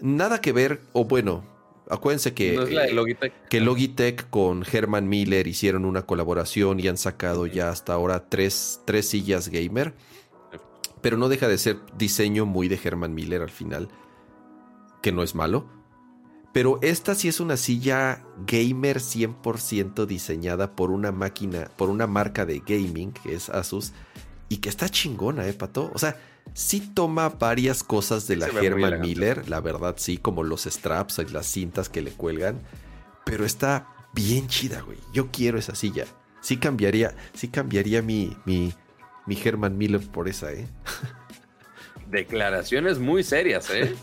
nada 0.00 0.40
que 0.40 0.52
ver, 0.52 0.80
o 0.92 1.04
bueno, 1.04 1.44
Acuérdense 1.88 2.32
que, 2.32 2.54
Logitech. 2.92 3.32
que 3.48 3.60
Logitech 3.60 4.30
con 4.30 4.64
Herman 4.70 5.08
Miller 5.08 5.46
hicieron 5.46 5.84
una 5.84 6.02
colaboración 6.02 6.80
y 6.80 6.88
han 6.88 6.96
sacado 6.96 7.46
ya 7.46 7.68
hasta 7.68 7.92
ahora 7.92 8.28
tres, 8.28 8.80
tres 8.86 9.08
sillas 9.08 9.48
gamer. 9.48 9.94
Pero 11.02 11.18
no 11.18 11.28
deja 11.28 11.48
de 11.48 11.58
ser 11.58 11.76
diseño 11.98 12.46
muy 12.46 12.68
de 12.68 12.80
Herman 12.82 13.14
Miller 13.14 13.42
al 13.42 13.50
final, 13.50 13.88
que 15.02 15.12
no 15.12 15.22
es 15.22 15.34
malo. 15.34 15.68
Pero 16.54 16.78
esta 16.82 17.14
sí 17.14 17.28
es 17.28 17.40
una 17.40 17.56
silla 17.56 18.24
gamer 18.46 18.98
100% 19.00 20.06
diseñada 20.06 20.76
por 20.76 20.90
una 20.90 21.12
máquina, 21.12 21.68
por 21.76 21.90
una 21.90 22.06
marca 22.06 22.46
de 22.46 22.60
gaming, 22.60 23.12
que 23.12 23.34
es 23.34 23.50
Asus, 23.50 23.92
y 24.48 24.58
que 24.58 24.68
está 24.68 24.88
chingona, 24.88 25.46
¿eh, 25.48 25.52
Pato? 25.52 25.90
O 25.92 25.98
sea, 25.98 26.16
sí 26.54 26.80
toma 26.94 27.28
varias 27.28 27.82
cosas 27.82 28.26
de 28.26 28.36
la 28.36 28.46
Herman 28.46 29.00
Miller, 29.00 29.48
la 29.48 29.60
verdad 29.60 29.96
sí, 29.98 30.16
como 30.16 30.42
los 30.42 30.64
straps 30.64 31.18
y 31.18 31.32
las 31.32 31.46
cintas 31.46 31.88
que 31.88 32.00
le 32.00 32.12
cuelgan, 32.12 32.62
pero 33.26 33.44
está 33.44 33.88
bien 34.14 34.46
chida, 34.48 34.80
güey. 34.80 34.98
Yo 35.12 35.30
quiero 35.30 35.58
esa 35.58 35.74
silla. 35.74 36.06
Sí 36.40 36.56
cambiaría, 36.56 37.14
sí 37.34 37.48
cambiaría 37.48 38.00
mi, 38.02 38.36
mi, 38.44 38.72
mi 39.26 39.38
Herman 39.42 39.76
Miller 39.76 40.00
por 40.00 40.28
esa, 40.28 40.52
¿eh? 40.52 40.68
Declaraciones 42.08 42.98
muy 42.98 43.24
serias, 43.24 43.68
¿eh? 43.70 43.94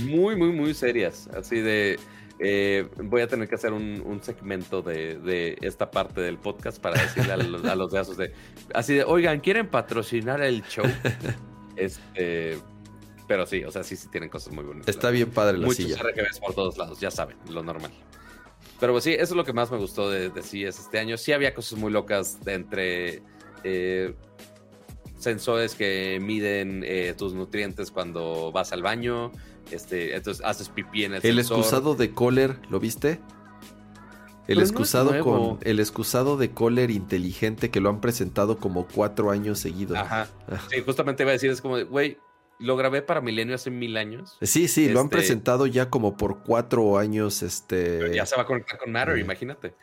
muy, 0.00 0.36
muy, 0.36 0.52
muy 0.52 0.74
serias. 0.74 1.28
Así 1.28 1.60
de... 1.60 1.98
Eh, 2.40 2.88
voy 2.96 3.22
a 3.22 3.28
tener 3.28 3.48
que 3.48 3.54
hacer 3.54 3.72
un, 3.72 4.20
segmento 4.20 4.82
de, 4.82 5.56
esta 5.62 5.92
parte 5.92 6.20
del 6.20 6.36
podcast 6.36 6.82
para 6.82 7.00
decirle 7.00 7.32
a 7.32 7.36
los, 7.36 7.64
a 7.64 7.76
los 7.76 7.92
de 7.92 8.26
de, 8.26 8.32
así 8.74 8.94
de, 8.94 9.04
oigan, 9.04 9.38
¿quieren 9.38 9.68
patrocinar 9.68 10.42
el 10.42 10.64
show? 10.64 10.84
Este, 11.76 12.58
pero 13.26 13.46
sí, 13.46 13.64
o 13.64 13.70
sea, 13.70 13.82
sí, 13.82 13.96
sí 13.96 14.08
tienen 14.08 14.28
cosas 14.28 14.52
muy 14.52 14.64
bonitas. 14.64 14.88
Está 14.94 15.10
bien 15.10 15.30
padre 15.30 15.58
la 15.58 15.68
silla. 15.70 15.96
Muchos 15.96 16.40
por 16.40 16.54
todos 16.54 16.78
lados, 16.78 17.00
ya 17.00 17.10
saben, 17.10 17.36
lo 17.48 17.62
normal. 17.62 17.90
Pero 18.80 18.92
pues 18.92 19.04
sí, 19.04 19.12
eso 19.12 19.22
es 19.22 19.32
lo 19.32 19.44
que 19.44 19.52
más 19.52 19.70
me 19.70 19.78
gustó 19.78 20.10
de, 20.10 20.30
de 20.30 20.40
este 20.40 20.98
año. 20.98 21.16
Sí 21.16 21.32
había 21.32 21.54
cosas 21.54 21.78
muy 21.78 21.92
locas 21.92 22.44
de 22.44 22.54
entre 22.54 23.22
eh, 23.62 24.14
sensores 25.18 25.74
que 25.74 26.18
miden 26.20 26.82
eh, 26.84 27.14
tus 27.16 27.34
nutrientes 27.34 27.90
cuando 27.90 28.52
vas 28.52 28.72
al 28.72 28.82
baño. 28.82 29.32
Este, 29.70 30.14
entonces 30.14 30.44
haces 30.44 30.68
pipí 30.68 31.04
en 31.04 31.14
el, 31.14 31.20
el 31.24 31.38
excusado 31.38 31.94
de 31.94 32.10
Kohler, 32.10 32.58
¿lo 32.68 32.78
viste? 32.78 33.20
El 34.46 34.60
excusado 34.60 35.18
con 35.20 35.58
el 35.62 35.80
excusado 35.80 36.36
de 36.36 36.50
Kohler 36.50 36.90
inteligente 36.90 37.70
que 37.70 37.80
lo 37.80 37.88
han 37.88 38.00
presentado 38.00 38.58
como 38.58 38.86
cuatro 38.86 39.30
años 39.30 39.58
seguidos. 39.58 39.96
Ajá. 39.96 40.28
Ah. 40.48 40.60
Sí, 40.70 40.82
justamente 40.84 41.22
iba 41.22 41.30
a 41.30 41.32
decir, 41.32 41.50
es 41.50 41.60
como, 41.60 41.82
güey, 41.86 42.18
lo 42.58 42.76
grabé 42.76 43.02
para 43.02 43.20
Milenio 43.20 43.54
hace 43.54 43.70
mil 43.70 43.96
años. 43.96 44.36
Sí, 44.42 44.68
sí, 44.68 44.88
lo 44.88 45.00
han 45.00 45.06
este 45.06 45.16
presentado 45.16 45.66
ya 45.66 45.90
como 45.90 46.16
por 46.16 46.42
cuatro 46.42 46.98
años. 46.98 47.42
Este. 47.42 48.14
Ya 48.14 48.26
se 48.26 48.36
va 48.36 48.42
a 48.42 48.46
conectar 48.46 48.78
con 48.78 48.92
Matter, 48.92 49.18
imagínate. 49.18 49.74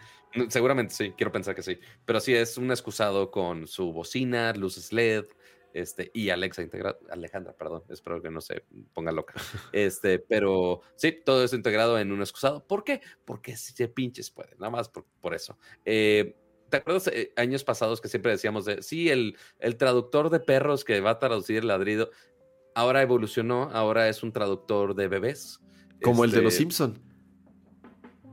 Seguramente 0.48 0.94
sí, 0.94 1.14
quiero 1.18 1.32
pensar 1.32 1.56
que 1.56 1.62
sí. 1.62 1.80
Pero 2.06 2.20
sí, 2.20 2.34
es 2.34 2.58
un 2.58 2.72
excusado 2.72 3.32
con 3.32 3.68
su 3.68 3.92
bocina, 3.92 4.54
luces 4.54 4.94
LED, 4.94 5.26
este, 5.74 6.12
y 6.14 6.30
Alexa 6.30 6.62
integrado, 6.62 7.00
Alejandra, 7.10 7.54
perdón, 7.54 7.84
espero 7.90 8.22
que 8.22 8.30
no 8.30 8.42
se 8.42 8.64
ponga 8.94 9.12
loca. 9.12 9.34
Este, 9.72 10.20
pero 10.20 10.82
sí, 10.96 11.12
todo 11.26 11.44
eso 11.44 11.56
integrado 11.56 11.98
en 11.98 12.12
un 12.12 12.22
excusado. 12.22 12.66
¿Por 12.66 12.84
qué? 12.84 13.02
Porque 13.26 13.56
si 13.56 13.74
te 13.74 13.88
pinches 13.88 14.30
puede, 14.30 14.52
nada 14.56 14.70
más 14.70 14.90
por, 14.90 15.34
eso. 15.34 15.58
Eh, 15.86 16.36
¿te 16.70 16.78
acuerdas 16.78 17.08
eh, 17.08 17.32
años 17.36 17.64
pasados 17.64 18.02
que 18.02 18.08
siempre 18.08 18.32
decíamos 18.32 18.66
de, 18.66 18.82
sí, 18.82 19.10
el, 19.10 19.38
el 19.60 19.78
traductor 19.78 20.30
de 20.30 20.40
perros 20.40 20.84
que 20.84 21.00
va 21.00 21.12
a 21.12 21.20
traducir 21.20 21.58
el 21.58 21.68
ladrido, 21.68 22.12
ahora 22.76 23.02
evolucionó, 23.02 23.70
ahora 23.72 24.10
es 24.10 24.24
un 24.24 24.32
traductor 24.32 24.96
de 24.96 25.08
bebés. 25.08 25.60
Como 26.02 26.24
el 26.26 26.32
de 26.32 26.42
los 26.42 26.54
Este, 26.54 26.64
Simpson. 26.64 27.11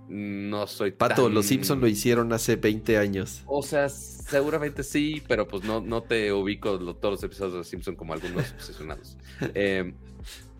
No 0.08 0.66
soy 0.66 0.92
Pato, 0.92 1.24
tan- 1.24 1.34
los 1.34 1.46
Simpson 1.46 1.80
lo 1.80 1.86
hicieron 1.86 2.32
hace 2.32 2.56
20 2.56 2.96
años. 2.98 3.42
O 3.46 3.62
sea, 3.62 3.88
seguramente 3.88 4.82
sí, 4.82 5.22
pero 5.28 5.46
pues 5.46 5.64
no, 5.64 5.80
no 5.80 6.02
te 6.02 6.32
ubico 6.32 6.78
todos 6.96 7.14
los 7.14 7.22
episodios 7.24 7.52
de 7.52 7.58
los 7.58 7.68
Simpson 7.68 7.94
como 7.94 8.14
algunos 8.14 8.50
obsesionados. 8.52 9.16
Eh, 9.54 9.92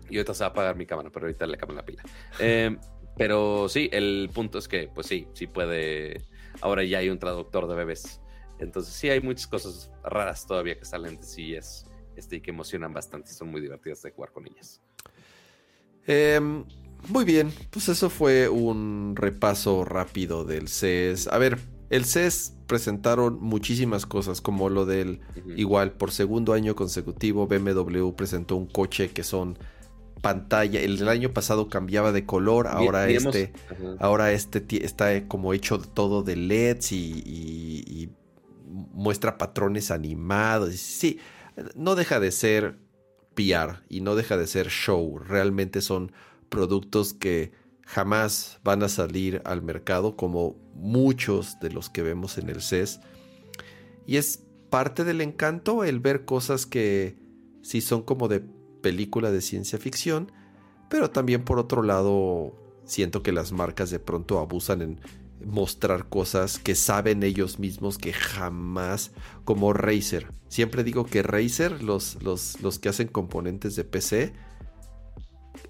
y 0.09 0.17
ahorita 0.17 0.33
se 0.33 0.43
va 0.43 0.47
a 0.47 0.49
apagar 0.51 0.75
mi 0.75 0.85
cámara, 0.85 1.09
pero 1.11 1.25
ahorita 1.27 1.45
le 1.45 1.57
cambio 1.57 1.75
la 1.77 1.85
pila. 1.85 2.03
Eh, 2.39 2.75
pero 3.17 3.67
sí, 3.69 3.89
el 3.91 4.29
punto 4.33 4.57
es 4.57 4.67
que, 4.67 4.87
pues 4.87 5.05
sí, 5.07 5.27
sí 5.33 5.45
puede. 5.47 6.23
Ahora 6.61 6.83
ya 6.83 6.99
hay 6.99 7.09
un 7.09 7.19
traductor 7.19 7.67
de 7.67 7.75
bebés. 7.75 8.21
Entonces 8.59 8.93
sí 8.93 9.09
hay 9.09 9.21
muchas 9.21 9.47
cosas 9.47 9.91
raras 10.03 10.47
todavía 10.47 10.77
que 10.77 10.85
salen 10.85 11.17
de 11.17 11.23
sí 11.23 11.53
es 11.53 11.85
este, 12.15 12.37
y 12.37 12.41
que 12.41 12.51
emocionan 12.51 12.93
bastante 12.93 13.31
son 13.31 13.49
muy 13.49 13.61
divertidas 13.61 14.01
de 14.01 14.11
jugar 14.11 14.31
con 14.31 14.47
ellas. 14.47 14.81
Em, 16.07 16.65
muy 17.07 17.25
bien, 17.25 17.51
pues 17.71 17.89
eso 17.89 18.09
fue 18.09 18.49
un 18.49 19.13
repaso 19.15 19.85
rápido 19.85 20.43
del 20.43 20.67
CES. 20.67 21.27
A 21.27 21.37
ver, 21.37 21.57
el 21.89 22.05
CES 22.05 22.53
presentaron 22.67 23.39
muchísimas 23.41 24.05
cosas, 24.05 24.41
como 24.41 24.69
lo 24.69 24.85
del 24.85 25.21
igual 25.55 25.93
por 25.93 26.11
segundo 26.11 26.53
año 26.53 26.75
consecutivo 26.75 27.47
BMW 27.47 28.11
presentó 28.11 28.55
un 28.57 28.67
coche 28.67 29.09
que 29.09 29.23
son 29.23 29.57
pantalla. 30.21 30.79
El 30.81 31.07
año 31.07 31.31
pasado 31.33 31.69
cambiaba 31.69 32.11
de 32.11 32.25
color, 32.25 32.67
ahora 32.67 33.05
Vi- 33.05 33.17
vimos- 33.17 33.33
este, 33.35 33.53
Ajá. 33.71 33.95
ahora 33.99 34.31
este 34.33 34.63
está 34.85 35.27
como 35.27 35.53
hecho 35.53 35.79
todo 35.79 36.21
de 36.23 36.35
LEDs 36.35 36.91
y, 36.91 37.23
y- 37.25 37.83
y 37.87 38.09
muestra 38.93 39.37
patrones 39.37 39.89
animados. 39.91 40.75
Sí, 40.75 41.19
no 41.75 41.95
deja 41.95 42.19
de 42.19 42.31
ser 42.31 42.77
PR 43.33 43.77
y 43.89 44.01
no 44.01 44.15
deja 44.15 44.37
de 44.37 44.45
ser 44.45 44.67
show. 44.67 45.17
Realmente 45.17 45.81
son 45.81 46.11
productos 46.49 47.13
que 47.13 47.51
jamás 47.85 48.59
van 48.63 48.83
a 48.83 48.89
salir 48.89 49.41
al 49.45 49.61
mercado 49.61 50.15
como 50.15 50.55
muchos 50.75 51.59
de 51.59 51.71
los 51.71 51.89
que 51.89 52.03
vemos 52.03 52.37
en 52.37 52.49
el 52.49 52.61
CES. 52.61 52.99
Y 54.05 54.17
es 54.17 54.43
parte 54.69 55.03
del 55.03 55.21
encanto 55.21 55.83
el 55.83 55.99
ver 55.99 56.25
cosas 56.25 56.65
que 56.65 57.17
sí 57.61 57.81
son 57.81 58.03
como 58.03 58.27
de 58.27 58.41
película 58.81 59.31
de 59.31 59.41
ciencia 59.41 59.79
ficción, 59.79 60.31
pero 60.89 61.09
también 61.09 61.43
por 61.43 61.59
otro 61.59 61.83
lado 61.83 62.53
siento 62.85 63.23
que 63.23 63.31
las 63.31 63.51
marcas 63.51 63.89
de 63.89 63.99
pronto 63.99 64.39
abusan 64.39 64.81
en 64.81 64.99
mostrar 65.45 66.09
cosas 66.09 66.59
que 66.59 66.75
saben 66.75 67.23
ellos 67.23 67.59
mismos 67.59 67.97
que 67.97 68.13
jamás, 68.13 69.11
como 69.45 69.73
Razer. 69.73 70.27
Siempre 70.47 70.83
digo 70.83 71.05
que 71.05 71.23
Razer, 71.23 71.81
los, 71.83 72.21
los, 72.21 72.61
los 72.61 72.79
que 72.79 72.89
hacen 72.89 73.07
componentes 73.07 73.75
de 73.75 73.83
PC, 73.83 74.33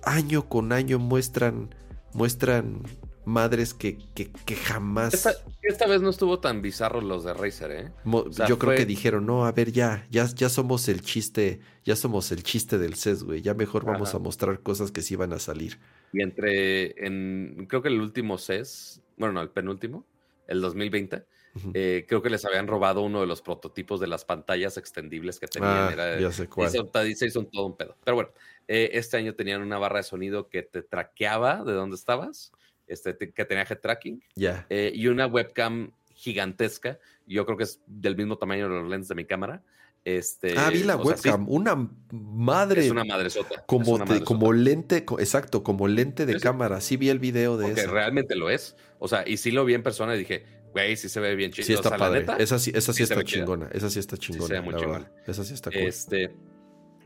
año 0.04 0.48
con 0.50 0.72
año 0.72 1.00
muestran, 1.00 1.74
muestran 2.14 2.84
madres 3.26 3.74
que, 3.74 3.98
que, 4.16 4.32
que 4.32 4.56
jamás... 4.56 5.14
Esta, 5.14 5.34
esta 5.62 5.86
vez 5.88 6.02
no 6.02 6.10
estuvo 6.10 6.40
tan 6.40 6.62
bizarro 6.64 7.00
los 7.02 7.24
de 7.24 7.34
Razer, 7.34 7.72
¿eh? 7.72 7.92
Mo- 8.04 8.22
O 8.28 8.34
sea, 8.34 8.48
yo 8.48 8.58
creo 8.58 8.76
que 8.76 8.86
dijeron, 8.86 9.26
no, 9.28 9.46
a 9.46 9.52
ver, 9.52 9.72
ya, 9.72 10.08
ya, 10.10 10.26
ya 10.26 10.50
somos 10.50 10.88
el 10.90 11.02
chiste, 11.02 11.60
ya 11.84 11.96
somos 11.96 12.32
el 12.32 12.42
chiste 12.44 12.78
del 12.80 12.96
CES, 12.96 13.24
güey. 13.24 13.42
Ya 13.42 13.54
mejor 13.54 13.86
vamos 13.86 14.16
a 14.16 14.20
mostrar 14.20 14.62
cosas 14.62 14.92
que 14.92 15.02
sí 15.04 15.16
van 15.16 15.34
a 15.34 15.40
salir. 15.40 15.80
Y 16.12 16.24
entre, 16.24 17.06
en, 17.06 17.68
creo 17.70 17.84
que 17.84 17.90
el 17.90 18.02
último 18.02 18.38
CES, 18.40 19.02
bueno, 19.18 19.34
no, 19.34 19.42
el 19.42 19.50
penúltimo, 19.50 20.06
el 20.48 20.60
2020, 20.62 21.26
Ujú. 21.56 21.72
eh, 21.76 22.06
creo 22.08 22.24
que 22.24 22.32
les 22.32 22.46
habían 22.46 22.66
robado 22.66 23.02
uno 23.02 23.22
de 23.22 23.28
los 23.28 23.44
prototipos 23.44 24.00
de 24.00 24.08
las 24.08 24.26
pantallas 24.26 24.78
extendibles 24.78 25.40
que 25.40 25.48
tenían. 25.48 25.72
ah, 25.72 25.92
Era, 25.94 26.20
ya 26.20 26.32
sé 26.32 26.48
cuál. 26.48 26.72
se 26.72 26.80
hizo- 26.80 27.26
hizo 27.28 27.44
todo 27.46 27.68
un 27.68 27.78
pedo. 27.78 27.96
Pero 28.04 28.16
bueno, 28.16 28.32
eh, 28.72 28.92
este 28.94 29.18
año 29.18 29.34
tenían 29.34 29.62
una 29.64 29.80
barra 29.80 29.98
de 29.98 30.04
sonido 30.04 30.48
que 30.48 30.62
te 30.62 30.84
traqueaba 30.84 31.64
de 31.64 31.74
dónde 31.74 31.96
estabas, 31.96 32.52
este, 32.86 33.14
te- 33.16 33.32
que 33.32 33.44
tenía 33.44 33.64
head 33.70 33.80
tracking, 33.80 34.24
Ya. 34.36 34.68
eh, 34.70 34.92
y 34.94 35.08
una 35.08 35.26
webcam 35.26 35.92
gigantesca. 36.14 37.00
Yo 37.26 37.46
creo 37.46 37.58
que 37.58 37.64
es 37.64 37.82
del 37.88 38.16
mismo 38.16 38.38
tamaño 38.38 38.70
de 38.70 38.76
los 38.82 38.90
lentes 38.90 39.08
de 39.10 39.16
mi 39.16 39.26
cámara. 39.26 39.64
Este, 40.06 40.54
ah, 40.58 40.70
vi 40.70 40.84
la 40.84 40.96
o 40.96 41.04
sea, 41.06 41.18
sí, 41.18 41.30
webcam. 41.30 41.50
una 41.50 41.90
madre. 42.12 42.86
es 42.86 42.92
una 42.92 43.04
madresota. 43.04 43.56
es 43.56 43.62
como, 43.66 43.94
una 43.94 44.06
madresota. 44.06 44.26
como 44.26 44.54
lente, 44.54 44.98
exacto, 45.20 45.62
como 45.64 45.88
lente 45.88 46.26
de 46.26 46.34
Sí, 46.34 46.40
sí. 46.40 46.44
cámara. 46.44 46.80
Sí 46.82 46.96
vi 46.98 47.10
el 47.10 47.20
video 47.20 47.58
de 47.58 47.72
eso. 47.72 47.92
realmente 47.92 48.36
lo 48.36 48.50
es. 48.50 48.76
O 49.00 49.08
sea, 49.08 49.28
y 49.28 49.38
sí 49.38 49.52
lo 49.52 49.66
vi 49.66 49.74
en 49.74 49.84
persona 49.84 50.16
y 50.16 50.20
dije, 50.20 50.46
güey, 50.74 50.96
sí 50.96 51.10
se 51.10 51.20
ve 51.20 51.36
bien 51.36 51.52
chido. 51.52 51.66
Sí 51.66 51.74
está 51.74 51.90
o 51.90 51.92
sea, 51.92 51.98
padre. 51.98 52.20
neta, 52.22 52.38
esa 52.38 52.60
sí, 52.60 52.72
esa 52.74 52.94
sí, 52.94 52.98
sí 52.98 53.04
está 53.04 53.24
chingona. 53.24 53.70
Esa 53.74 53.90
sí 53.90 54.00
está 54.00 54.16
chingona. 54.18 54.48
se 54.48 54.54
ve 54.54 54.62
muy 54.62 54.76
chingona. 54.76 55.12
Esa 55.28 55.44
sí 55.44 55.54
está 55.54 55.70
cool. 55.72 55.82
este. 55.82 56.32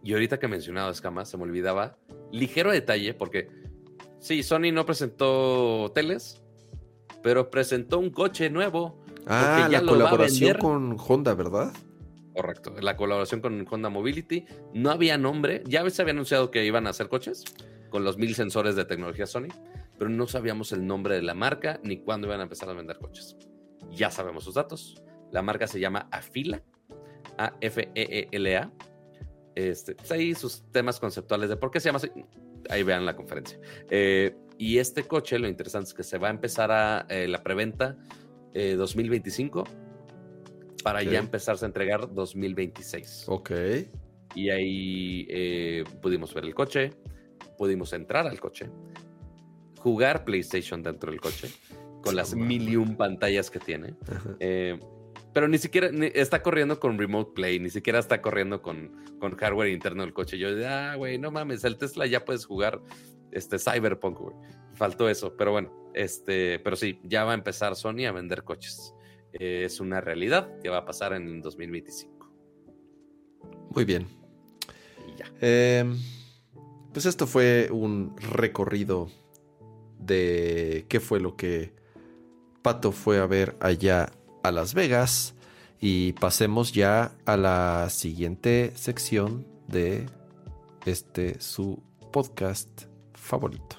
Y 0.03 0.13
ahorita 0.13 0.39
que 0.39 0.47
he 0.47 0.49
mencionado 0.49 0.91
escamas, 0.91 1.29
se 1.29 1.37
me 1.37 1.43
olvidaba. 1.43 1.97
Ligero 2.31 2.71
detalle, 2.71 3.13
porque 3.13 3.47
sí, 4.19 4.43
Sony 4.43 4.71
no 4.73 4.85
presentó 4.85 5.91
teles, 5.95 6.43
pero 7.21 7.49
presentó 7.49 7.99
un 7.99 8.09
coche 8.09 8.49
nuevo. 8.49 9.01
ah, 9.27 9.67
ya 9.71 9.81
la 9.81 9.87
colaboración 9.87 10.57
con 10.57 10.97
Honda, 11.07 11.33
¿verdad? 11.33 11.71
Correcto. 12.35 12.75
La 12.81 12.97
colaboración 12.97 13.41
con 13.41 13.65
Honda 13.69 13.89
Mobility. 13.89 14.45
No 14.73 14.91
había 14.91 15.17
nombre. 15.17 15.63
Ya 15.67 15.87
se 15.89 16.01
había 16.01 16.13
anunciado 16.13 16.51
que 16.51 16.65
iban 16.65 16.87
a 16.87 16.89
hacer 16.89 17.07
coches 17.07 17.43
con 17.89 18.03
los 18.03 18.17
mil 18.17 18.33
sensores 18.33 18.75
de 18.75 18.85
tecnología 18.85 19.27
Sony, 19.27 19.49
pero 19.99 20.09
no 20.09 20.25
sabíamos 20.27 20.71
el 20.71 20.85
nombre 20.85 21.15
de 21.15 21.21
la 21.21 21.35
marca 21.35 21.79
ni 21.83 21.99
cuándo 21.99 22.27
iban 22.27 22.39
a 22.39 22.43
empezar 22.43 22.67
a 22.69 22.73
vender 22.73 22.97
coches. 22.97 23.37
Ya 23.91 24.09
sabemos 24.09 24.43
sus 24.43 24.55
datos. 24.55 25.01
La 25.31 25.43
marca 25.43 25.67
se 25.67 25.79
llama 25.79 26.07
Afila, 26.11 26.63
A-F-E-E-L-A. 27.37 28.71
Este, 29.55 29.95
pues 29.95 30.11
ahí 30.11 30.33
sus 30.33 30.63
temas 30.71 30.99
conceptuales 30.99 31.49
de 31.49 31.57
por 31.57 31.69
qué 31.71 31.79
se 31.79 31.89
llama 31.89 31.97
así. 31.97 32.09
Ahí 32.69 32.83
vean 32.83 33.05
la 33.05 33.15
conferencia. 33.15 33.59
Eh, 33.89 34.35
y 34.57 34.77
este 34.77 35.03
coche, 35.03 35.37
lo 35.39 35.47
interesante 35.47 35.89
es 35.89 35.93
que 35.93 36.03
se 36.03 36.17
va 36.17 36.27
a 36.27 36.31
empezar 36.31 36.71
a 36.71 37.05
eh, 37.09 37.27
la 37.27 37.43
preventa 37.43 37.97
eh, 38.53 38.75
2025 38.75 39.63
para 40.83 40.99
Ok. 41.01 41.05
ya 41.05 41.19
empezarse 41.19 41.65
a 41.65 41.67
entregar 41.67 42.13
2026. 42.13 43.25
Ok. 43.27 43.51
Y 44.35 44.49
ahí 44.49 45.27
eh, 45.29 45.83
pudimos 46.01 46.33
ver 46.33 46.45
el 46.45 46.55
coche, 46.55 46.91
pudimos 47.57 47.93
entrar 47.93 48.25
al 48.27 48.39
coche, 48.39 48.69
jugar 49.79 50.23
PlayStation 50.25 50.81
dentro 50.81 51.11
del 51.11 51.21
coche, 51.21 51.49
con 52.01 52.15
las 52.15 52.33
mil 52.35 52.67
y 52.69 52.75
un 52.75 52.95
pantallas 52.97 53.49
que 53.51 53.59
tiene. 53.59 53.95
Pero 55.33 55.47
ni 55.47 55.57
siquiera 55.57 55.91
ni- 55.91 56.11
está 56.13 56.41
corriendo 56.43 56.79
con 56.79 56.97
Remote 56.97 57.31
Play, 57.33 57.59
ni 57.59 57.69
siquiera 57.69 57.99
está 57.99 58.21
corriendo 58.21 58.61
con, 58.61 58.91
con 59.19 59.35
hardware 59.35 59.69
interno 59.69 60.03
del 60.03 60.13
coche. 60.13 60.37
Yo 60.37 60.49
ah, 60.67 60.95
güey, 60.95 61.17
no 61.17 61.31
mames, 61.31 61.63
el 61.63 61.77
Tesla 61.77 62.05
ya 62.05 62.23
puedes 62.23 62.45
jugar 62.45 62.81
este 63.31 63.57
Cyberpunk, 63.57 64.19
güey. 64.19 64.35
Faltó 64.75 65.09
eso, 65.09 65.35
pero 65.35 65.51
bueno, 65.51 65.71
este, 65.93 66.59
pero 66.59 66.75
sí, 66.75 66.99
ya 67.03 67.23
va 67.23 67.31
a 67.31 67.35
empezar 67.35 67.75
Sony 67.75 68.05
a 68.07 68.11
vender 68.11 68.43
coches. 68.43 68.93
Eh, 69.33 69.63
es 69.65 69.79
una 69.79 69.99
realidad 70.01 70.59
que 70.61 70.69
va 70.69 70.77
a 70.77 70.85
pasar 70.85 71.13
en 71.13 71.41
2025. 71.41 72.31
Muy 73.71 73.85
bien. 73.85 74.05
Y 75.11 75.17
ya. 75.17 75.25
Eh, 75.41 75.83
pues 76.93 77.07
esto 77.07 77.25
fue 77.25 77.69
un 77.71 78.15
recorrido 78.17 79.09
de 79.97 80.85
qué 80.89 80.99
fue 80.99 81.19
lo 81.19 81.35
que 81.35 81.73
Pato 82.61 82.91
fue 82.91 83.17
a 83.19 83.25
ver 83.25 83.55
allá 83.59 84.11
a 84.43 84.51
Las 84.51 84.73
Vegas. 84.73 85.33
Y 85.79 86.13
pasemos 86.13 86.71
ya 86.71 87.11
a 87.25 87.35
la 87.35 87.89
siguiente 87.89 88.71
sección 88.75 89.45
de 89.67 90.05
este 90.85 91.39
su 91.41 91.81
podcast 92.11 92.69
favorito. 93.13 93.77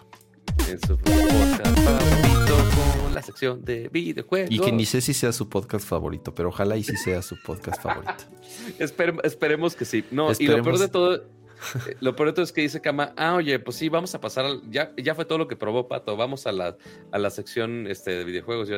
En 0.68 0.78
su 0.80 0.98
podcast 0.98 1.78
favorito 1.78 2.56
con 3.04 3.14
la 3.14 3.22
sección 3.22 3.64
de 3.64 3.88
videojuegos. 3.88 4.50
Y 4.50 4.58
que 4.58 4.70
ni 4.72 4.84
sé 4.84 5.00
si 5.00 5.14
sea 5.14 5.32
su 5.32 5.48
podcast 5.48 5.86
favorito, 5.88 6.34
pero 6.34 6.50
ojalá 6.50 6.76
y 6.76 6.84
sí 6.84 6.96
sea 6.96 7.22
su 7.22 7.36
podcast 7.42 7.82
favorito. 7.82 8.24
Espere- 8.78 9.20
esperemos 9.24 9.74
que 9.74 9.84
sí. 9.86 10.04
No, 10.10 10.28
y 10.28 10.32
Esperemos. 10.32 10.58
lo 10.58 10.64
peor 10.64 10.78
de 10.78 10.88
todo, 10.88 11.14
eh, 11.16 11.96
lo 12.00 12.14
peor 12.16 12.28
de 12.28 12.32
todo 12.34 12.44
es 12.44 12.52
que 12.52 12.60
dice 12.60 12.80
Kama, 12.82 13.14
ah, 13.16 13.34
oye, 13.34 13.58
pues 13.58 13.76
sí, 13.78 13.88
vamos 13.88 14.14
a 14.14 14.20
pasar, 14.20 14.44
al- 14.44 14.62
ya, 14.70 14.92
ya 15.02 15.14
fue 15.14 15.24
todo 15.24 15.38
lo 15.38 15.48
que 15.48 15.56
probó 15.56 15.88
Pato, 15.88 16.16
vamos 16.16 16.46
a 16.46 16.52
la, 16.52 16.76
a 17.12 17.18
la 17.18 17.30
sección 17.30 17.86
este, 17.88 18.10
de 18.12 18.24
videojuegos. 18.24 18.68
Yo, 18.68 18.76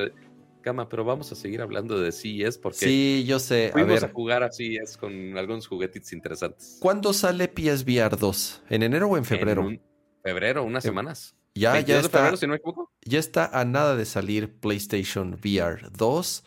Kama, 0.66 0.88
pero 0.88 1.04
vamos 1.04 1.30
a 1.30 1.36
seguir 1.36 1.62
hablando 1.62 2.00
de 2.00 2.10
CES 2.10 2.58
porque 2.58 2.78
Sí, 2.78 3.24
yo 3.24 3.38
sé. 3.38 3.68
A 3.68 3.72
fuimos 3.72 4.02
a, 4.02 4.06
ver, 4.06 4.12
jugar 4.12 4.42
a 4.42 4.50
CES 4.50 4.96
con 4.96 5.38
algunos 5.38 5.68
juguetitos 5.68 6.12
interesantes. 6.12 6.78
¿cuándo 6.80 7.12
sale 7.12 7.46
PSVR 7.46 8.16
2? 8.18 8.62
¿En 8.70 8.82
enero 8.82 9.06
o 9.08 9.16
en 9.16 9.24
febrero? 9.24 9.60
En 9.60 9.66
un- 9.68 9.80
febrero, 10.24 10.64
unas 10.64 10.82
semanas. 10.82 11.36
Ya, 11.54 11.74
22 11.74 12.00
ya 12.02 12.04
está. 12.06 12.18
febrero, 12.18 12.36
si 12.36 12.46
no 12.48 12.50
me 12.50 12.56
equivoco. 12.56 12.90
Ya 13.04 13.20
está 13.20 13.46
a 13.46 13.64
nada 13.64 13.94
de 13.94 14.04
salir 14.06 14.58
PlayStation 14.58 15.34
VR 15.34 15.88
2. 15.96 16.42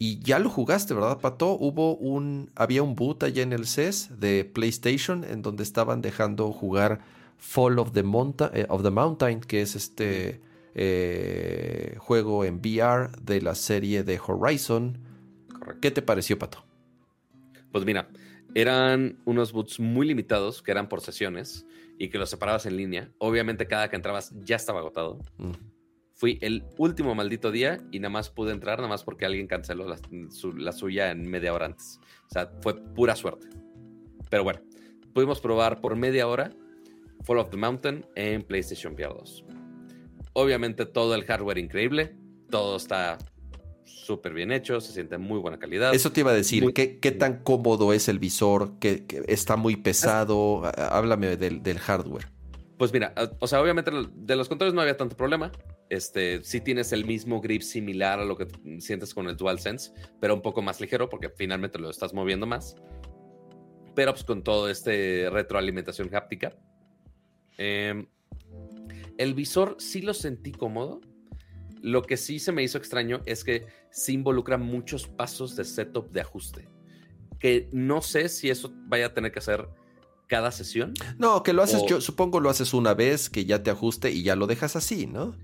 Y 0.00 0.18
ya 0.18 0.40
lo 0.40 0.50
jugaste, 0.50 0.92
¿verdad, 0.92 1.20
Pato? 1.20 1.52
Hubo 1.52 1.94
un. 1.94 2.50
Había 2.56 2.82
un 2.82 2.96
boot 2.96 3.22
allá 3.22 3.44
en 3.44 3.52
el 3.52 3.68
CES 3.68 4.18
de 4.18 4.44
PlayStation 4.44 5.22
en 5.22 5.42
donde 5.42 5.62
estaban 5.62 6.02
dejando 6.02 6.50
jugar 6.50 6.98
Fall 7.38 7.78
of 7.78 7.92
the, 7.92 8.02
Monta- 8.02 8.50
eh, 8.52 8.66
of 8.68 8.82
the 8.82 8.90
Mountain, 8.90 9.38
que 9.40 9.62
es 9.62 9.76
este 9.76 10.40
eh, 10.74 11.96
juego 11.98 12.44
en 12.44 12.56
VR 12.56 13.10
de 13.20 13.40
la 13.42 13.54
serie 13.54 14.02
de 14.04 14.20
Horizon. 14.26 14.98
correcto. 15.58 15.80
¿Qué 15.80 15.90
te 15.90 16.02
pareció, 16.02 16.38
Pato? 16.38 16.64
Pues 17.70 17.84
mira, 17.84 18.08
eran 18.54 19.18
unos 19.24 19.52
boots 19.52 19.80
muy 19.80 20.06
limitados 20.06 20.62
que 20.62 20.70
eran 20.70 20.88
por 20.88 21.00
sesiones 21.00 21.66
y 21.98 22.08
que 22.08 22.18
los 22.18 22.30
separabas 22.30 22.66
en 22.66 22.76
línea. 22.76 23.10
Obviamente 23.18 23.66
cada 23.66 23.88
que 23.88 23.96
entrabas 23.96 24.32
ya 24.44 24.56
estaba 24.56 24.80
agotado. 24.80 25.18
Mm. 25.38 25.52
Fui 26.14 26.38
el 26.40 26.62
último 26.78 27.14
maldito 27.14 27.50
día 27.50 27.78
y 27.90 27.98
nada 27.98 28.10
más 28.10 28.30
pude 28.30 28.52
entrar, 28.52 28.78
nada 28.78 28.88
más 28.88 29.02
porque 29.04 29.24
alguien 29.24 29.46
canceló 29.46 29.88
la, 29.88 29.98
su- 30.30 30.52
la 30.52 30.72
suya 30.72 31.10
en 31.10 31.28
media 31.28 31.52
hora 31.52 31.66
antes. 31.66 31.98
O 32.28 32.30
sea, 32.32 32.50
fue 32.60 32.76
pura 32.76 33.16
suerte. 33.16 33.48
Pero 34.30 34.44
bueno, 34.44 34.60
pudimos 35.12 35.40
probar 35.40 35.80
por 35.80 35.96
media 35.96 36.26
hora 36.28 36.50
Fall 37.24 37.38
of 37.38 37.50
the 37.50 37.56
Mountain 37.56 38.06
en 38.14 38.42
PlayStation 38.42 38.94
VR 38.94 39.14
2. 39.14 39.44
Obviamente 40.34 40.86
todo 40.86 41.14
el 41.14 41.24
hardware 41.24 41.58
increíble, 41.58 42.16
todo 42.50 42.76
está 42.76 43.18
súper 43.84 44.32
bien 44.34 44.50
hecho, 44.52 44.80
se 44.80 44.92
siente 44.92 45.14
en 45.16 45.20
muy 45.20 45.38
buena 45.38 45.58
calidad. 45.58 45.94
Eso 45.94 46.10
te 46.12 46.20
iba 46.20 46.30
a 46.30 46.34
decir, 46.34 46.62
Muy- 46.64 46.72
¿qué, 46.72 46.98
qué 46.98 47.12
tan 47.12 47.42
cómodo 47.42 47.92
es 47.92 48.08
el 48.08 48.18
visor? 48.18 48.78
¿Qué, 48.80 49.06
qué- 49.06 49.22
está 49.28 49.56
muy 49.56 49.76
pesado? 49.76 50.64
Há- 50.64 50.96
Háblame 50.98 51.36
del, 51.36 51.62
del 51.62 51.78
hardware. 51.78 52.26
Pues 52.78 52.92
mira, 52.92 53.12
a- 53.16 53.30
o 53.38 53.46
sea, 53.46 53.60
obviamente 53.62 53.90
de 54.14 54.36
los 54.36 54.48
controles 54.48 54.74
no 54.74 54.80
había 54.80 54.96
tanto 54.96 55.16
problema. 55.16 55.52
Este, 55.88 56.42
sí 56.42 56.60
tienes 56.60 56.92
el 56.92 57.04
mismo 57.04 57.40
grip 57.40 57.62
similar 57.62 58.18
a 58.18 58.24
lo 58.24 58.36
que 58.36 58.48
sientes 58.80 59.14
con 59.14 59.28
el 59.28 59.36
DualSense, 59.36 59.92
pero 60.20 60.34
un 60.34 60.42
poco 60.42 60.62
más 60.62 60.80
ligero 60.80 61.08
porque 61.08 61.28
finalmente 61.28 61.78
lo 61.78 61.90
estás 61.90 62.14
moviendo 62.14 62.46
más. 62.46 62.74
Pero 63.94 64.12
pues 64.12 64.24
con 64.24 64.42
todo 64.42 64.70
este 64.70 65.28
retroalimentación 65.30 66.12
háptica. 66.14 66.56
Em, 67.58 68.06
el 69.18 69.34
visor 69.34 69.76
sí 69.78 70.02
lo 70.02 70.14
sentí 70.14 70.52
cómodo. 70.52 71.00
Lo 71.80 72.02
que 72.02 72.16
sí 72.16 72.38
se 72.38 72.52
me 72.52 72.62
hizo 72.62 72.78
extraño 72.78 73.22
es 73.26 73.42
que 73.44 73.66
sí 73.90 74.12
involucra 74.12 74.56
muchos 74.56 75.06
pasos 75.08 75.56
de 75.56 75.64
setup 75.64 76.10
de 76.12 76.20
ajuste. 76.20 76.68
Que 77.40 77.68
no 77.72 78.02
sé 78.02 78.28
si 78.28 78.50
eso 78.50 78.72
vaya 78.86 79.06
a 79.06 79.14
tener 79.14 79.32
que 79.32 79.40
hacer 79.40 79.68
cada 80.28 80.52
sesión. 80.52 80.94
No, 81.18 81.42
que 81.42 81.52
lo 81.52 81.62
haces, 81.62 81.82
O- 81.82 81.86
yo 81.88 82.00
supongo 82.00 82.38
lo 82.40 82.50
haces 82.50 82.72
una 82.72 82.94
vez, 82.94 83.28
que 83.28 83.44
ya 83.44 83.62
te 83.62 83.70
ajuste 83.70 84.12
y 84.12 84.22
ya 84.22 84.36
lo 84.36 84.46
dejas 84.46 84.76
así, 84.76 85.06
¿no? 85.06 85.34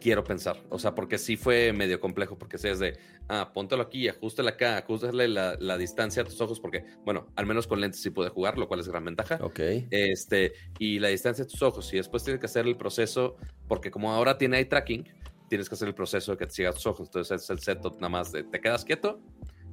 quiero 0.00 0.22
pensar. 0.22 0.62
O 0.68 0.78
sea, 0.78 0.94
porque 0.94 1.16
sí 1.16 1.38
fue 1.38 1.72
medio 1.72 1.98
complejo, 1.98 2.36
porque 2.36 2.58
si 2.58 2.68
es 2.68 2.78
de, 2.78 2.98
ah, 3.28 3.50
póntelo 3.52 3.82
aquí, 3.82 4.08
ajustale 4.08 4.50
acá, 4.50 4.78
ajustale 4.78 5.28
la, 5.28 5.56
la 5.58 5.78
distancia 5.78 6.22
a 6.22 6.24
tus 6.24 6.40
ojos, 6.40 6.60
porque, 6.60 6.84
bueno, 7.04 7.28
al 7.36 7.46
menos 7.46 7.66
con 7.66 7.80
lentes 7.80 8.00
sí 8.00 8.10
pude 8.10 8.28
jugar, 8.28 8.58
lo 8.58 8.68
cual 8.68 8.80
es 8.80 8.88
gran 8.88 9.04
ventaja. 9.04 9.38
Ok. 9.42 9.60
Este, 9.90 10.52
y 10.78 10.98
la 10.98 11.08
distancia 11.08 11.44
de 11.44 11.50
tus 11.50 11.62
ojos, 11.62 11.92
y 11.92 11.96
después 11.96 12.24
tienes 12.24 12.40
que 12.40 12.46
hacer 12.46 12.66
el 12.66 12.76
proceso, 12.76 13.36
porque 13.68 13.90
como 13.90 14.12
ahora 14.12 14.38
tiene 14.38 14.58
eye 14.58 14.66
tracking, 14.66 15.08
tienes 15.48 15.68
que 15.68 15.74
hacer 15.74 15.88
el 15.88 15.94
proceso 15.94 16.32
de 16.32 16.38
que 16.38 16.46
te 16.46 16.52
siga 16.52 16.72
tus 16.72 16.86
ojos. 16.86 17.08
Entonces 17.08 17.42
es 17.42 17.50
el 17.50 17.58
setup 17.60 17.94
nada 17.96 18.08
más 18.08 18.32
de, 18.32 18.44
te 18.44 18.60
quedas 18.60 18.84
quieto 18.84 19.20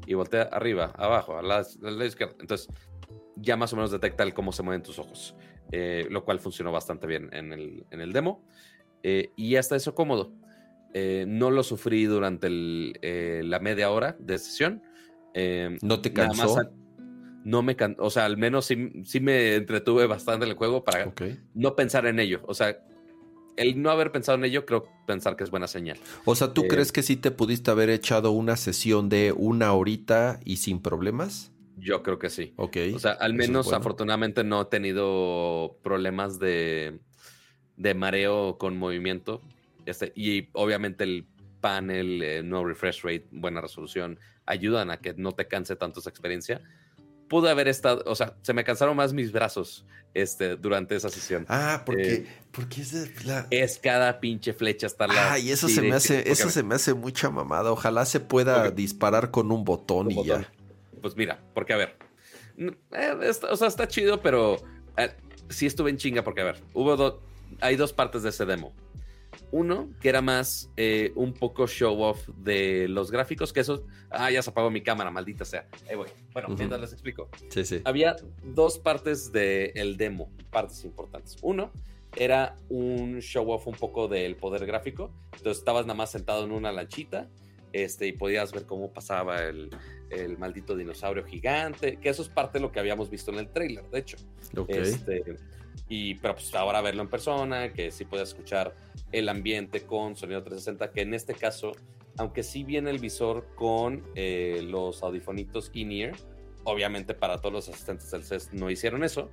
y 0.05 0.13
voltea 0.13 0.43
arriba, 0.43 0.93
abajo, 0.95 1.37
a 1.37 1.41
la, 1.41 1.57
a 1.57 1.91
la 1.91 2.05
izquierda. 2.05 2.35
Entonces 2.39 2.67
ya 3.35 3.55
más 3.57 3.73
o 3.73 3.75
menos 3.75 3.91
detecta 3.91 4.23
el 4.23 4.33
cómo 4.33 4.51
se 4.51 4.63
mueven 4.63 4.83
tus 4.83 4.99
ojos, 4.99 5.35
eh, 5.71 6.05
lo 6.09 6.23
cual 6.23 6.39
funcionó 6.39 6.71
bastante 6.71 7.07
bien 7.07 7.29
en 7.33 7.53
el, 7.53 7.85
en 7.89 8.01
el 8.01 8.13
demo. 8.13 8.45
Eh, 9.03 9.31
y 9.35 9.55
hasta 9.55 9.75
eso 9.75 9.95
cómodo. 9.95 10.31
Eh, 10.93 11.25
no 11.27 11.51
lo 11.51 11.63
sufrí 11.63 12.05
durante 12.05 12.47
el, 12.47 12.99
eh, 13.01 13.41
la 13.45 13.59
media 13.59 13.91
hora 13.91 14.15
de 14.19 14.37
sesión. 14.37 14.81
Eh, 15.33 15.77
¿No 15.81 16.01
te 16.01 16.11
nada 16.11 16.27
cansó? 16.27 16.55
más 16.55 16.67
no 17.43 17.63
me 17.63 17.75
can- 17.75 17.95
o 17.99 18.09
sea, 18.09 18.25
al 18.25 18.37
menos 18.37 18.65
sí, 18.65 18.91
sí 19.03 19.19
me 19.19 19.55
entretuve 19.55 20.05
bastante 20.05 20.45
en 20.45 20.51
el 20.51 20.57
juego 20.57 20.83
para 20.83 21.11
no 21.55 21.75
pensar 21.75 22.05
en 22.05 22.19
ello. 22.19 22.41
O 22.47 22.53
sea, 22.53 22.77
el 23.57 23.81
no 23.81 23.89
haber 23.89 24.11
pensado 24.11 24.37
en 24.37 24.45
ello, 24.45 24.65
creo 24.65 24.85
pensar 25.07 25.35
que 25.35 25.43
es 25.43 25.49
buena 25.51 25.67
señal. 25.67 25.97
O 26.25 26.35
sea, 26.35 26.53
¿tú 26.53 26.61
Eh, 26.63 26.67
crees 26.67 26.91
que 26.91 27.03
sí 27.03 27.15
te 27.17 27.31
pudiste 27.31 27.71
haber 27.71 27.89
echado 27.89 28.31
una 28.31 28.57
sesión 28.57 29.09
de 29.09 29.33
una 29.35 29.73
horita 29.73 30.39
y 30.45 30.57
sin 30.57 30.81
problemas? 30.81 31.51
Yo 31.77 32.03
creo 32.03 32.19
que 32.19 32.29
sí. 32.29 32.53
Ok. 32.57 32.77
O 32.93 32.99
sea, 32.99 33.11
al 33.13 33.33
menos 33.33 33.65
bueno. 33.65 33.79
afortunadamente 33.79 34.43
no 34.43 34.61
he 34.61 34.65
tenido 34.65 35.77
problemas 35.83 36.37
de, 36.39 36.99
de 37.77 37.93
mareo 37.95 38.57
con 38.57 38.77
movimiento. 38.77 39.41
Este, 39.91 40.11
y 40.15 40.49
obviamente 40.53 41.03
el 41.03 41.27
panel, 41.61 42.23
eh, 42.23 42.41
no 42.43 42.65
refresh 42.65 43.03
rate, 43.03 43.27
buena 43.31 43.61
resolución, 43.61 44.19
ayudan 44.47 44.89
a 44.89 44.97
que 44.97 45.13
no 45.13 45.33
te 45.33 45.47
canse 45.47 45.75
tanto 45.75 45.99
esa 45.99 46.09
experiencia. 46.09 46.61
Pude 47.29 47.49
haber 47.49 47.67
estado, 47.67 48.03
o 48.07 48.15
sea, 48.15 48.35
se 48.41 48.53
me 48.53 48.63
cansaron 48.63 48.97
más 48.97 49.13
mis 49.13 49.31
brazos 49.31 49.85
este, 50.13 50.57
durante 50.57 50.95
esa 50.95 51.09
sesión. 51.09 51.45
Ah, 51.47 51.83
porque, 51.85 52.13
Eh, 52.13 52.27
porque 52.51 52.81
es 52.81 53.25
la... 53.25 53.47
Es 53.51 53.79
cada 53.79 54.19
pinche 54.19 54.53
flecha 54.53 54.87
estar 54.87 55.07
la. 55.07 55.31
Ay, 55.33 55.51
eso 55.51 55.69
se 55.69 55.81
me 55.81 55.93
hace, 55.93 56.29
eso 56.29 56.49
se 56.49 56.63
me 56.63 56.75
hace 56.75 56.93
mucha 56.93 57.29
mamada. 57.29 57.71
Ojalá 57.71 58.05
se 58.05 58.19
pueda 58.19 58.69
disparar 58.71 59.31
con 59.31 59.51
un 59.51 59.63
botón 59.63 60.07
Un 60.07 60.11
y 60.11 60.15
botón. 60.15 60.41
ya. 60.41 60.51
Pues 61.01 61.15
mira, 61.15 61.39
porque 61.53 61.73
a 61.73 61.77
ver, 61.77 61.95
eh, 62.57 63.17
está- 63.23 63.51
o 63.51 63.55
sea, 63.55 63.67
está 63.69 63.87
chido, 63.87 64.21
pero 64.21 64.57
eh, 64.97 65.11
sí 65.49 65.65
estuve 65.67 65.89
en 65.89 65.97
chinga 65.97 66.23
porque 66.23 66.41
a 66.41 66.45
ver, 66.45 66.61
hubo 66.73 66.95
dos, 66.97 67.15
hay 67.61 67.75
dos 67.77 67.93
partes 67.93 68.23
de 68.23 68.29
ese 68.29 68.45
demo. 68.45 68.73
Uno, 69.51 69.89
que 69.99 70.09
era 70.09 70.21
más 70.21 70.69
eh, 70.77 71.11
un 71.15 71.33
poco 71.33 71.67
show 71.67 72.01
off 72.01 72.27
de 72.37 72.87
los 72.87 73.11
gráficos, 73.11 73.51
que 73.51 73.59
eso, 73.59 73.85
ah, 74.09 74.31
ya 74.31 74.41
se 74.41 74.49
apagó 74.49 74.69
mi 74.71 74.81
cámara, 74.81 75.11
maldita 75.11 75.45
sea. 75.45 75.67
Ahí 75.89 75.95
voy. 75.95 76.07
Bueno, 76.33 76.49
mientras 76.49 76.79
les 76.79 76.93
explico. 76.93 77.29
Sí, 77.49 77.65
sí. 77.65 77.81
Había 77.83 78.15
dos 78.43 78.79
partes 78.79 79.31
del 79.31 79.97
demo, 79.97 80.29
partes 80.49 80.83
importantes. 80.85 81.37
Uno 81.41 81.71
era 82.15 82.57
un 82.69 83.19
show 83.21 83.49
off 83.51 83.67
un 83.67 83.75
poco 83.75 84.07
del 84.07 84.35
poder 84.35 84.65
gráfico. 84.65 85.11
Entonces 85.33 85.59
estabas 85.59 85.85
nada 85.85 85.95
más 85.95 86.11
sentado 86.11 86.43
en 86.43 86.51
una 86.51 86.71
lanchita 86.71 87.29
este, 87.73 88.07
y 88.07 88.11
podías 88.13 88.51
ver 88.51 88.65
cómo 88.65 88.91
pasaba 88.91 89.43
el, 89.43 89.69
el 90.09 90.37
maldito 90.37 90.75
dinosaurio 90.75 91.25
gigante, 91.25 91.97
que 91.97 92.09
eso 92.09 92.21
es 92.21 92.29
parte 92.29 92.59
de 92.59 92.63
lo 92.63 92.71
que 92.71 92.79
habíamos 92.79 93.09
visto 93.09 93.31
en 93.31 93.39
el 93.39 93.49
trailer, 93.49 93.89
de 93.89 93.99
hecho. 93.99 94.17
Ok. 94.57 94.69
Este, 94.69 95.23
y 95.87 96.15
pero 96.15 96.35
pues 96.35 96.53
ahora 96.55 96.81
verlo 96.81 97.01
en 97.01 97.09
persona, 97.09 97.73
que 97.73 97.91
sí 97.91 98.05
puedes 98.05 98.29
escuchar 98.29 98.75
el 99.11 99.29
ambiente 99.29 99.81
con 99.81 100.15
sonido 100.15 100.41
360, 100.43 100.91
que 100.91 101.01
en 101.01 101.13
este 101.13 101.33
caso, 101.33 101.73
aunque 102.17 102.43
sí 102.43 102.63
viene 102.63 102.91
el 102.91 102.99
visor 102.99 103.47
con 103.55 104.03
eh, 104.15 104.61
los 104.63 105.03
audifonitos 105.03 105.69
in-ear, 105.73 106.15
obviamente 106.63 107.13
para 107.13 107.37
todos 107.39 107.53
los 107.53 107.69
asistentes 107.69 108.11
del 108.11 108.23
CES 108.23 108.53
no 108.53 108.69
hicieron 108.69 109.03
eso, 109.03 109.29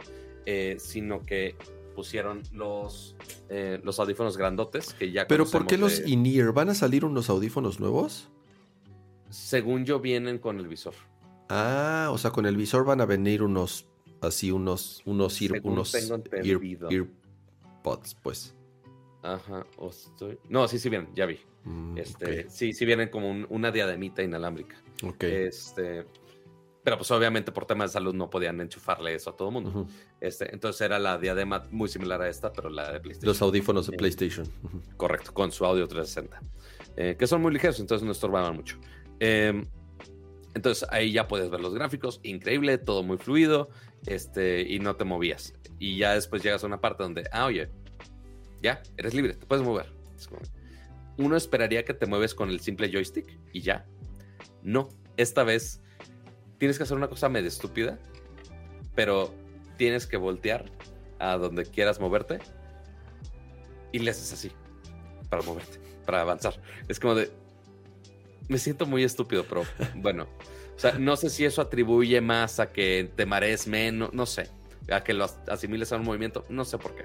eh, 0.47 0.77
sino 0.79 1.25
que 1.25 1.57
pusieron 1.99 2.43
los, 2.53 3.17
eh, 3.49 3.81
los 3.83 3.99
audífonos 3.99 4.37
grandotes 4.37 4.95
que 4.95 5.11
ya 5.11 5.27
Pero 5.27 5.45
¿por 5.47 5.67
qué 5.67 5.77
los 5.77 5.99
de- 6.01 6.09
in-ear? 6.09 6.53
¿Van 6.53 6.69
a 6.69 6.75
salir 6.77 7.05
unos 7.05 7.29
audífonos 7.29 7.81
nuevos? 7.81 8.29
según 9.31 9.85
yo 9.85 9.99
vienen 9.99 10.39
con 10.39 10.59
el 10.61 10.69
visor. 10.69 10.95
Ah, 11.49 12.09
o 12.13 12.17
sea, 12.19 12.31
con 12.31 12.47
el 12.47 12.57
visor 12.57 12.85
van 12.85 13.01
a 13.01 13.05
venir 13.05 13.43
unos, 13.43 13.85
así, 14.23 14.53
unos, 14.53 15.03
unos, 15.07 15.43
ear- 15.43 15.61
unos 15.65 15.93
ear- 15.93 16.61
earpods, 16.89 18.15
pues. 18.23 18.55
Ajá, 19.23 19.67
o 19.77 19.91
estoy... 19.91 20.39
No, 20.49 20.69
sí, 20.69 20.79
sí 20.79 20.89
vienen, 20.89 21.13
ya 21.17 21.27
vi. 21.27 21.41
Mm, 21.65 21.99
Este, 21.99 22.49
Sí, 22.49 22.73
sí 22.73 22.85
vienen 22.87 23.09
como 23.11 23.29
un- 23.29 23.45
una 23.51 23.73
diademita 23.73 24.23
inalámbrica. 24.23 24.77
ok. 25.03 25.25
Este, 25.25 26.07
pero 26.89 26.97
pues 26.97 27.11
obviamente 27.11 27.53
por 27.53 27.67
temas 27.67 27.91
de 27.91 27.93
salud 27.93 28.15
no 28.15 28.31
podían 28.31 28.59
enchufarle 28.63 29.13
eso 29.15 29.29
a 29.29 29.37
todo 29.37 29.49
el 29.49 29.53
mundo. 29.53 29.69
Ujú. 29.69 29.89
Este, 30.23 30.51
entonces 30.55 30.81
era 30.81 30.99
la 30.99 31.19
diadema 31.19 31.63
muy 31.71 31.87
similar 31.87 32.23
a 32.23 32.31
esta, 32.31 32.51
pero 32.51 32.71
la 32.71 32.91
de 32.91 32.99
PlayStation. 33.01 33.29
Los 33.29 33.43
audífonos 33.43 33.91
de. 33.91 33.99
PlayStation. 33.99 34.49
Correcto, 34.97 35.35
con 35.35 35.53
su 35.53 35.67
audio 35.67 35.87
360. 35.87 36.41
eh, 36.97 37.15
que 37.19 37.27
son 37.27 37.43
muy 37.43 37.53
ligeros, 37.53 37.79
entonces 37.79 38.07
no 38.07 38.13
estorbaban 38.13 38.57
mucho. 38.57 38.79
Eh, 39.21 39.67
entonces 40.55 40.89
ahí 40.91 41.13
ya 41.13 41.29
puedes 41.29 41.51
ver 41.51 41.61
los 41.61 41.75
gráficos, 41.75 42.21
increíble, 42.23 42.79
todo 42.79 43.03
muy 43.03 43.19
fluido, 43.19 43.69
este, 44.07 44.63
y 44.63 44.79
no 44.79 44.97
te 44.97 45.05
movías. 45.05 45.53
Y 45.79 45.99
ya 45.99 46.15
después 46.15 46.43
llegas 46.43 46.65
a 46.65 46.69
una 46.69 46.81
parte 46.81 47.03
donde, 47.03 47.25
ah, 47.33 47.45
oye, 47.45 47.69
ya, 48.63 48.83
eres 48.97 49.13
libre, 49.13 49.35
te 49.35 49.45
puedes 49.45 49.63
mover. 49.63 49.93
Es 50.17 50.27
como- 50.27 50.41
uno 51.19 51.37
esperaría 51.37 51.85
que 51.85 51.93
te 51.93 52.07
mueves 52.07 52.35
con 52.35 52.49
el 52.49 52.61
simple 52.61 52.91
joystick 52.91 53.39
y 53.53 53.61
ya. 53.61 53.87
No, 54.63 54.89
esta 55.19 55.45
vez 55.45 55.83
tienes 56.59 56.77
que 56.77 56.85
hacer 56.85 56.97
una 56.97 57.09
cosa 57.09 57.29
medio 57.29 57.49
estúpida, 57.49 57.99
pero 58.95 59.33
tienes 59.77 60.07
que 60.07 60.17
voltear 60.17 60.67
a 61.19 61.37
donde 61.37 61.65
quieras 61.65 62.01
moverte 62.01 62.39
y 63.93 64.01
le 64.01 64.11
haces 64.11 64.33
así 64.33 64.53
para 65.31 65.43
moverte, 65.43 65.79
para 66.05 66.21
avanzar. 66.21 66.61
Es 66.89 67.01
como 67.01 67.15
de. 67.15 67.31
Me 68.49 68.59
siento 68.59 68.87
muy 68.87 69.05
estúpido, 69.05 69.45
pero 69.49 69.63
bueno. 69.97 70.27
O 70.77 70.81
sea, 70.81 70.93
no 70.99 71.17
sé 71.17 71.29
si 71.29 71.45
eso 71.45 71.61
atribuye 71.61 72.21
más 72.21 72.61
a 72.61 72.71
que 72.73 73.11
te 73.17 73.27
marees 73.27 73.67
menos, 73.67 74.13
no 74.13 74.27
sé. 74.27 74.49
A 74.93 75.03
que 75.03 75.13
lo 75.13 75.25
as- 75.25 75.41
asimiles 75.49 75.93
a 75.93 75.97
un 75.97 76.05
movimiento, 76.05 76.45
no 76.49 76.65
sé 76.65 76.79
por 76.79 76.95
qué. 76.95 77.05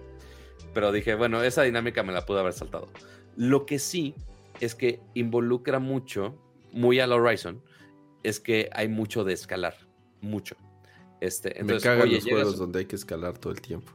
Pero 0.76 0.92
dije, 0.92 1.16
bueno, 1.16 1.42
esa 1.44 1.64
dinámica 1.64 2.04
me 2.04 2.14
la 2.14 2.24
pude 2.26 2.40
haber 2.40 2.54
saltado. 2.54 2.88
Lo 3.36 3.66
que 3.66 3.80
sí 3.80 4.14
es 4.60 4.76
que 4.76 5.00
involucra 5.16 5.80
mucho, 5.80 6.36
muy 6.72 7.00
al 7.00 7.12
Horizon, 7.14 7.62
es 8.24 8.40
que 8.40 8.70
hay 8.74 8.88
mucho 8.88 9.24
de 9.24 9.34
escalar. 9.34 9.76
Mucho. 10.22 10.56
Este, 11.20 11.64
Me 11.64 11.80
cagan 11.80 12.08
oye, 12.08 12.16
los 12.16 12.24
juegos 12.24 12.58
donde 12.58 12.80
hay 12.80 12.86
que 12.86 12.96
escalar 12.96 13.38
todo 13.38 13.54
el 13.54 13.62
tiempo. 13.62 13.92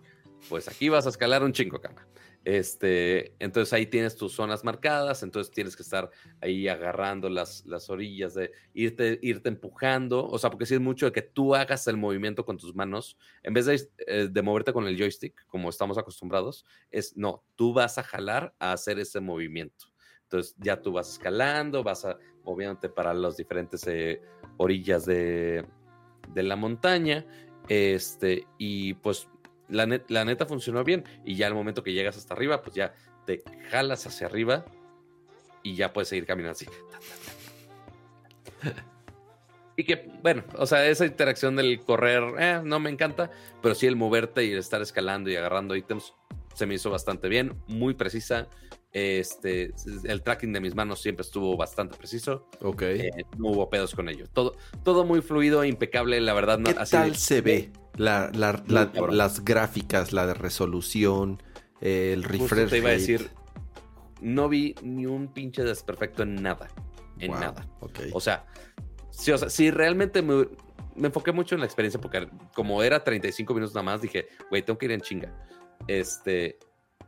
pues 0.48 0.68
aquí 0.68 0.88
vas 0.88 1.06
a 1.06 1.08
escalar 1.10 1.42
un 1.42 1.52
chingo, 1.52 1.80
cama. 1.80 2.06
Este, 2.44 3.34
entonces 3.40 3.72
ahí 3.74 3.84
tienes 3.84 4.16
tus 4.16 4.32
zonas 4.32 4.64
marcadas, 4.64 5.22
entonces 5.22 5.52
tienes 5.52 5.76
que 5.76 5.82
estar 5.82 6.10
ahí 6.40 6.66
agarrando 6.68 7.28
las, 7.28 7.66
las 7.66 7.90
orillas, 7.90 8.32
de 8.32 8.52
irte, 8.72 9.18
irte 9.20 9.50
empujando, 9.50 10.26
o 10.26 10.38
sea, 10.38 10.48
porque 10.48 10.64
si 10.64 10.74
es 10.74 10.80
mucho 10.80 11.04
de 11.06 11.12
que 11.12 11.20
tú 11.20 11.54
hagas 11.54 11.86
el 11.88 11.98
movimiento 11.98 12.46
con 12.46 12.56
tus 12.56 12.74
manos, 12.74 13.18
en 13.42 13.52
vez 13.52 13.66
de, 13.66 13.90
eh, 14.06 14.28
de 14.30 14.42
moverte 14.42 14.72
con 14.72 14.86
el 14.86 14.96
joystick, 14.96 15.44
como 15.46 15.68
estamos 15.68 15.98
acostumbrados, 15.98 16.64
es 16.90 17.16
no, 17.16 17.44
tú 17.54 17.74
vas 17.74 17.98
a 17.98 18.02
jalar 18.02 18.54
a 18.58 18.72
hacer 18.72 18.98
ese 18.98 19.20
movimiento. 19.20 19.92
Entonces 20.22 20.54
ya 20.58 20.80
tú 20.80 20.92
vas 20.92 21.10
escalando, 21.10 21.82
vas 21.82 22.04
a, 22.04 22.18
moviéndote 22.48 22.88
para 22.88 23.12
las 23.12 23.36
diferentes 23.36 23.86
eh, 23.86 24.22
orillas 24.56 25.04
de, 25.04 25.64
de 26.32 26.42
la 26.42 26.56
montaña, 26.56 27.26
este, 27.68 28.46
y 28.56 28.94
pues 28.94 29.28
la, 29.68 29.86
neta 29.86 30.46
funcionó 30.46 30.82
bien. 30.84 31.04
Y 31.24 31.36
ya 31.36 31.46
al 31.46 31.54
momento 31.54 31.82
que 31.82 31.92
llegas 31.92 32.16
hasta 32.16 32.34
arriba, 32.34 32.62
pues 32.62 32.74
ya 32.74 32.94
te 33.26 33.42
jalas 33.70 34.06
hacia 34.06 34.26
arriba 34.26 34.64
y 35.62 35.74
ya 35.74 35.92
puedes 35.92 36.08
seguir 36.08 36.26
caminando 36.26 36.52
así. 36.52 36.66
Y 39.76 39.84
que, 39.84 40.10
bueno, 40.24 40.42
o 40.56 40.66
sea, 40.66 40.84
esa 40.88 41.06
interacción 41.06 41.54
del 41.54 41.80
correr 41.84 42.24
eh, 42.40 42.60
no 42.64 42.80
me 42.80 42.90
encanta, 42.90 43.30
pero 43.62 43.76
sí 43.76 43.86
el 43.86 43.94
moverte 43.94 44.44
y 44.44 44.50
el 44.50 44.58
estar 44.58 44.82
escalando 44.82 45.30
y 45.30 45.36
agarrando 45.36 45.76
ítems 45.76 46.14
se 46.52 46.66
me 46.66 46.74
hizo 46.74 46.90
bastante 46.90 47.28
bien, 47.28 47.54
muy 47.68 47.94
precisa. 47.94 48.48
Este, 48.92 49.74
el 50.04 50.22
tracking 50.22 50.52
de 50.52 50.60
mis 50.60 50.74
manos 50.74 51.02
siempre 51.02 51.22
estuvo 51.22 51.56
bastante 51.56 51.96
preciso. 51.96 52.48
Ok. 52.62 52.82
Eh, 52.82 53.10
no 53.36 53.48
hubo 53.48 53.68
pedos 53.68 53.94
con 53.94 54.08
ello. 54.08 54.26
Todo, 54.32 54.56
todo 54.82 55.04
muy 55.04 55.20
fluido, 55.20 55.64
impecable, 55.64 56.20
la 56.20 56.32
verdad. 56.32 56.58
¿Qué 56.64 56.74
tal 56.74 57.16
se 57.16 57.40
ve? 57.40 57.72
La, 57.96 58.30
las 58.32 59.44
gráficas, 59.44 60.12
la 60.12 60.26
de 60.26 60.34
resolución, 60.34 61.42
el 61.80 62.22
refresh. 62.24 62.70
te 62.70 62.78
iba 62.78 62.90
a 62.90 62.92
decir, 62.92 63.30
no 64.20 64.48
vi 64.48 64.74
ni 64.82 65.06
un 65.06 65.32
pinche 65.32 65.64
desperfecto 65.64 66.22
en 66.22 66.42
nada. 66.42 66.68
En 67.18 67.32
nada. 67.32 67.68
O 68.12 68.20
sea, 68.20 68.46
si, 69.10 69.32
o 69.32 69.38
sea, 69.38 69.50
si 69.50 69.70
realmente 69.70 70.22
me, 70.22 70.46
me, 70.94 71.08
enfoqué 71.08 71.32
mucho 71.32 71.56
en 71.56 71.60
la 71.60 71.66
experiencia, 71.66 72.00
porque 72.00 72.28
como 72.54 72.82
era 72.82 73.02
35 73.02 73.52
minutos 73.52 73.74
nada 73.74 73.84
más, 73.84 74.00
dije, 74.00 74.28
güey, 74.48 74.62
tengo 74.62 74.78
que 74.78 74.86
ir 74.86 74.92
en 74.92 75.00
chinga. 75.00 75.34
Este, 75.88 76.58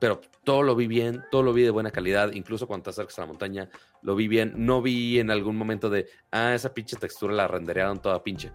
pero 0.00 0.20
todo 0.44 0.62
lo 0.62 0.74
vi 0.74 0.86
bien, 0.86 1.22
todo 1.30 1.42
lo 1.42 1.52
vi 1.52 1.62
de 1.62 1.70
buena 1.70 1.90
calidad, 1.90 2.32
incluso 2.32 2.66
cuando 2.66 2.84
te 2.84 2.90
acercas 2.90 3.18
a 3.18 3.22
la 3.22 3.26
montaña, 3.28 3.68
lo 4.02 4.16
vi 4.16 4.26
bien. 4.26 4.54
No 4.56 4.82
vi 4.82 5.20
en 5.20 5.30
algún 5.30 5.56
momento 5.56 5.90
de, 5.90 6.08
ah, 6.32 6.54
esa 6.54 6.74
pinche 6.74 6.96
textura 6.96 7.34
la 7.34 7.46
renderearon 7.46 8.00
toda 8.00 8.22
pinche. 8.24 8.50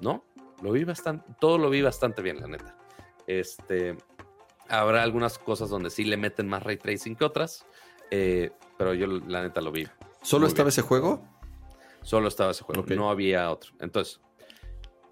No, 0.00 0.26
lo 0.60 0.72
vi 0.72 0.84
bastante, 0.84 1.24
todo 1.40 1.56
lo 1.56 1.70
vi 1.70 1.80
bastante 1.80 2.20
bien, 2.20 2.40
la 2.40 2.48
neta. 2.48 2.76
Este, 3.26 3.96
habrá 4.68 5.02
algunas 5.02 5.38
cosas 5.38 5.70
donde 5.70 5.88
sí 5.88 6.04
le 6.04 6.16
meten 6.16 6.48
más 6.48 6.62
ray 6.62 6.76
tracing 6.76 7.14
que 7.14 7.24
otras, 7.24 7.64
eh, 8.10 8.50
pero 8.76 8.92
yo 8.92 9.06
la 9.06 9.42
neta 9.42 9.60
lo 9.60 9.70
vi. 9.70 9.86
¿Solo 10.20 10.46
estaba 10.48 10.68
ese 10.68 10.82
juego? 10.82 11.22
Solo 12.02 12.26
estaba 12.26 12.50
ese 12.50 12.64
juego, 12.64 12.84
no 12.96 13.08
había 13.08 13.50
otro. 13.50 13.72
Entonces, 13.78 14.20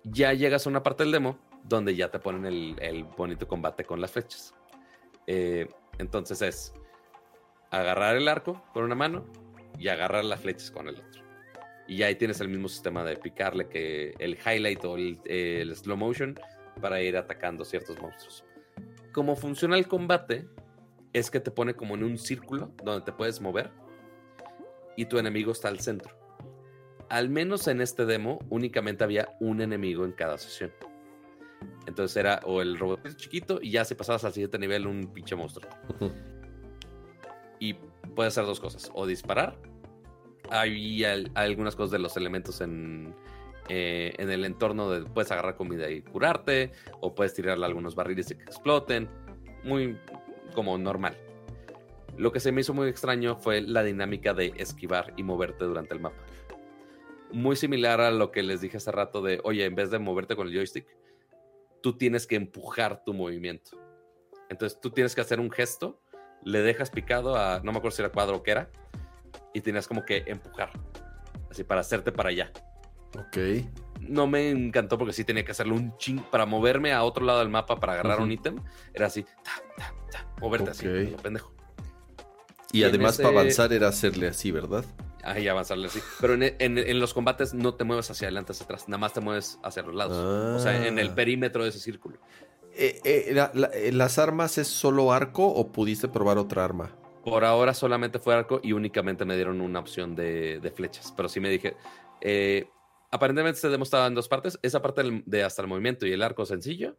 ya 0.02 0.32
llegas 0.32 0.66
a 0.66 0.70
una 0.70 0.82
parte 0.82 1.05
del 1.05 1.12
demo 1.12 1.38
donde 1.62 1.94
ya 1.94 2.10
te 2.10 2.18
ponen 2.18 2.76
el, 2.80 3.05
bonito 3.16 3.47
combate 3.47 3.84
con 3.84 4.01
las 4.01 4.10
flechas. 4.10 4.55
Eh, 5.32 5.69
entonces 5.98 6.43
es 6.43 6.74
agarrar 7.70 8.16
el 8.16 8.27
arco 8.27 8.65
con 8.73 8.82
una 8.82 8.97
mano 8.97 9.24
y 9.78 9.86
agarrar 9.86 10.24
las 10.24 10.40
flechas 10.40 10.73
con 10.73 10.89
el 10.89 10.97
otro 10.97 11.23
y 11.86 12.05
ahí 12.05 12.15
tienes 12.15 12.40
el 12.40 12.48
mismo 12.48 12.69
sistema 12.69 13.05
de 13.05 13.16
picarle 13.16 13.69
que 13.69 14.15
el 14.19 14.39
highlight 14.44 14.85
o 14.85 14.97
el, 14.97 15.73
slow 15.77 15.97
motion 15.97 16.39
para 16.81 17.01
ir 17.01 17.16
atacando 17.16 17.65
ciertos 17.65 18.01
monstruos. 18.01 18.44
Como 19.12 19.35
funciona 19.36 19.77
el 19.77 19.86
combate 19.86 20.48
es 21.12 21.31
que 21.31 21.39
te 21.39 21.51
pone 21.51 21.74
como 21.74 21.94
en 21.94 22.02
un 22.02 22.16
círculo 22.19 22.73
donde 22.82 23.05
te 23.05 23.12
puedes 23.12 23.40
mover 23.40 23.70
y 24.97 25.05
tu 25.05 25.19
enemigo 25.19 25.52
está 25.52 25.69
al 25.69 25.78
centro. 25.78 26.16
Al 27.09 27.28
menos 27.28 27.69
en 27.69 27.81
este 27.81 28.05
demo 28.05 28.40
únicamente 28.51 29.05
había 29.05 29.36
un 29.40 29.61
enemigo 29.61 30.05
en 30.05 30.12
cada 30.12 30.39
sesión. 30.39 30.73
Entonces 31.87 32.16
era 32.16 32.41
o 32.45 32.62
el 32.62 32.78
robot 32.78 33.16
chiquito 33.16 33.59
y 33.61 33.70
ya 33.70 33.85
si 33.85 33.95
pasabas 33.95 34.24
al 34.24 34.32
siguiente 34.32 34.59
nivel 34.59 34.87
un 34.87 35.12
pinche 35.12 35.35
monstruo. 35.37 35.69
y 37.59 37.74
puede 38.15 38.28
hacer 38.28 38.45
dos 38.45 38.61
cosas, 38.61 38.91
o 38.95 39.07
disparar 39.07 39.57
hay, 40.51 41.05
algunas 41.35 41.77
cosas 41.77 41.93
de 41.93 41.99
los 41.99 42.16
elementos 42.16 42.61
en, 42.61 43.15
eh, 43.69 44.12
en 44.19 44.31
el 44.31 44.45
entorno 44.45 44.91
de 44.91 45.03
puedes 45.03 45.31
agarrar 45.31 45.57
comida 45.57 45.91
y 45.91 46.03
curarte, 46.03 46.73
o 47.01 47.15
puedes 47.15 47.35
tirarle 47.35 47.65
algunos 47.66 47.95
barriles 47.95 48.31
y 48.31 48.35
que 48.35 48.43
exploten. 48.43 49.09
Muy 49.65 49.97
como 50.55 50.77
normal. 50.78 51.16
Lo 52.16 52.32
que 52.32 52.41
se 52.41 52.53
me 52.53 52.62
hizo 52.62 52.74
muy 52.74 52.89
extraño 52.89 53.37
fue 53.37 53.61
la 53.61 53.82
dinámica 53.82 54.35
de 54.35 54.53
esquivar 54.57 55.12
y 55.16 55.23
moverte 55.23 55.65
durante 55.65 55.95
el 55.95 56.01
mapa. 56.01 56.16
Muy 57.32 57.55
similar 57.55 58.01
a 58.01 58.11
lo 58.11 58.32
que 58.32 58.43
les 58.43 58.61
dije 58.61 58.78
hace 58.78 58.91
rato 58.91 59.23
de, 59.23 59.41
oye, 59.45 59.65
en 59.65 59.74
vez 59.74 59.91
de 59.91 59.99
moverte 59.99 60.35
con 60.35 60.49
el 60.49 60.55
joystick, 60.55 60.87
tú 61.82 61.97
tienes 61.97 62.27
que 62.27 62.36
empujar 62.36 63.02
tu 63.05 63.15
movimiento. 63.15 63.78
Entonces 64.48 64.81
tú 64.81 64.90
tienes 64.90 65.15
que 65.15 65.20
hacer 65.20 65.40
un 65.40 65.51
gesto, 65.51 66.01
le 66.43 66.61
dejas 66.61 66.90
picado 66.90 67.36
a, 67.36 67.61
no 67.62 67.73
me 67.73 67.78
acuerdo 67.78 67.97
si 67.97 68.02
era 68.02 68.11
cuadro 68.11 68.36
o 68.36 68.43
qué 68.43 68.52
era, 68.52 68.70
y 69.55 69.61
tenías 69.61 69.86
como 69.86 70.05
que 70.05 70.24
empujar, 70.27 70.70
así 71.51 71.65
para 71.65 71.81
hacerte 71.81 72.12
para 72.12 72.31
allá. 72.31 72.52
Ok. 73.19 73.39
No 74.01 74.27
me 74.27 74.51
encantó 74.51 74.97
porque 74.97 75.12
sí 75.12 75.24
tenía 75.24 75.44
que 75.44 75.52
hacerlo 75.52 75.74
un 75.74 75.97
ching 75.98 76.23
para 76.31 76.47
moverme 76.47 76.93
a 76.93 77.05
otro 77.05 77.24
lado 77.24 77.40
del 77.40 77.48
mapa 77.48 77.77
para 77.77 77.94
agarrar 77.94 78.20
un 78.20 78.32
ítem. 78.32 78.57
Era 78.94 79.07
así, 79.07 79.27
moverte 80.40 80.70
así, 80.70 80.86
pendejo. 81.23 81.52
Y, 82.73 82.85
además 82.85 83.16
para 83.16 83.31
avanzar 83.31 83.73
era 83.73 83.89
hacerle 83.89 84.28
así, 84.28 84.52
¿verdad? 84.52 84.85
Ahí 85.22 85.48
avanzarle 85.48 85.86
así. 85.86 86.01
Pero 86.20 86.34
en, 86.34 87.01
los 87.01 87.14
combates 87.14 87.55
no 87.55 87.74
te 87.74 87.84
mueves 87.84 88.10
hacia 88.10 88.28
adelante, 88.28 88.52
hacia 88.52 88.64
atrás, 88.64 88.88
nada 88.88 88.98
más 88.98 89.12
te 89.12 89.20
mueves 89.20 89.59
hacia 89.62 89.82
los 89.82 89.94
lados. 89.94 90.16
O 90.16 90.59
sea, 90.59 90.86
en 90.86 90.98
el 90.98 91.09
ah. 91.09 91.14
perímetro 91.14 91.62
de 91.62 91.70
ese 91.70 91.78
círculo. 91.78 92.18
Eh, 92.74 93.01
eh, 93.05 93.90
¿Las 93.92 94.18
armas 94.18 94.59
es 94.59 94.68
solo 94.68 95.12
arco 95.12 95.47
o 95.47 95.72
pudiste 95.72 96.09
probar 96.09 96.38
otra 96.38 96.64
arma? 96.64 96.97
Por 97.24 97.44
ahora 97.44 97.74
solamente 97.74 98.18
fue 98.18 98.34
arco 98.34 98.60
y 98.62 98.72
únicamente 98.72 99.24
me 99.24 99.36
dieron 99.36 99.60
una 99.60 99.80
opción 99.80 100.14
de, 100.16 100.72
flechas. 100.74 101.12
Pero 101.16 101.28
sí 101.28 101.40
me 101.40 101.51
dije. 101.51 101.76
Eh, 102.20 102.68
aparentemente 103.10 103.60
se 103.60 103.68
demostraba 103.68 104.06
en 104.06 104.14
dos 104.14 104.28
partes. 104.28 104.59
Esa 104.62 104.80
parte 104.80 105.22
de 105.26 105.42
hasta 105.42 105.62
el 105.62 105.68
movimiento 105.68 106.06
y 106.06 106.12
el 106.12 106.22
arco 106.22 106.47
sencillo. 106.47 106.97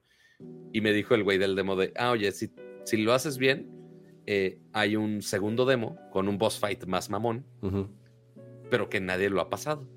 Y 0.74 0.82
me 0.82 0.94
dijo 0.94 1.16
el 1.16 1.24
güey 1.24 1.38
del 1.38 1.56
demo 1.56 1.76
de: 1.76 1.94
Ah, 1.98 2.12
oye, 2.12 2.32
si, 2.32 2.52
si 2.84 2.98
lo 2.98 3.14
haces 3.14 3.38
bien, 3.38 3.82
eh, 4.28 4.60
hay 4.74 4.96
un 4.96 5.22
segundo 5.22 5.66
demo 5.66 5.98
con 6.12 6.28
un 6.28 6.38
boss 6.38 6.60
fight 6.60 6.86
más 6.86 7.10
mamón. 7.10 7.46
Pero 8.72 8.90
que 8.90 9.00
nadie 9.00 9.30
lo 9.30 9.40
ha 9.42 9.52
pasado. 9.52 9.88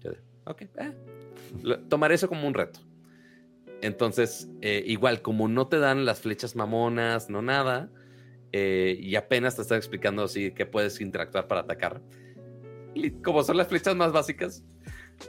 Yo 0.00 0.10
de, 0.10 0.18
ok, 0.46 0.62
eh, 0.78 1.78
tomaré 1.88 2.16
eso 2.16 2.28
como 2.28 2.48
un 2.48 2.54
reto. 2.54 2.80
Entonces, 3.82 4.48
igual, 4.62 5.22
como 5.22 5.46
no 5.46 5.68
te 5.68 5.78
dan 5.78 6.06
las 6.06 6.20
flechas 6.22 6.56
mamonas, 6.56 7.28
no 7.28 7.42
nada 7.42 7.90
eh, 8.56 8.96
y 9.00 9.16
apenas 9.16 9.56
te 9.56 9.62
están 9.62 9.78
explicando 9.78 10.22
así 10.22 10.52
que 10.52 10.64
puedes 10.64 11.00
interactuar 11.00 11.48
para 11.48 11.62
atacar. 11.62 12.00
Y 12.94 13.10
como 13.10 13.42
son 13.42 13.56
las 13.56 13.66
flechas 13.66 13.96
más 13.96 14.12
básicas, 14.12 14.62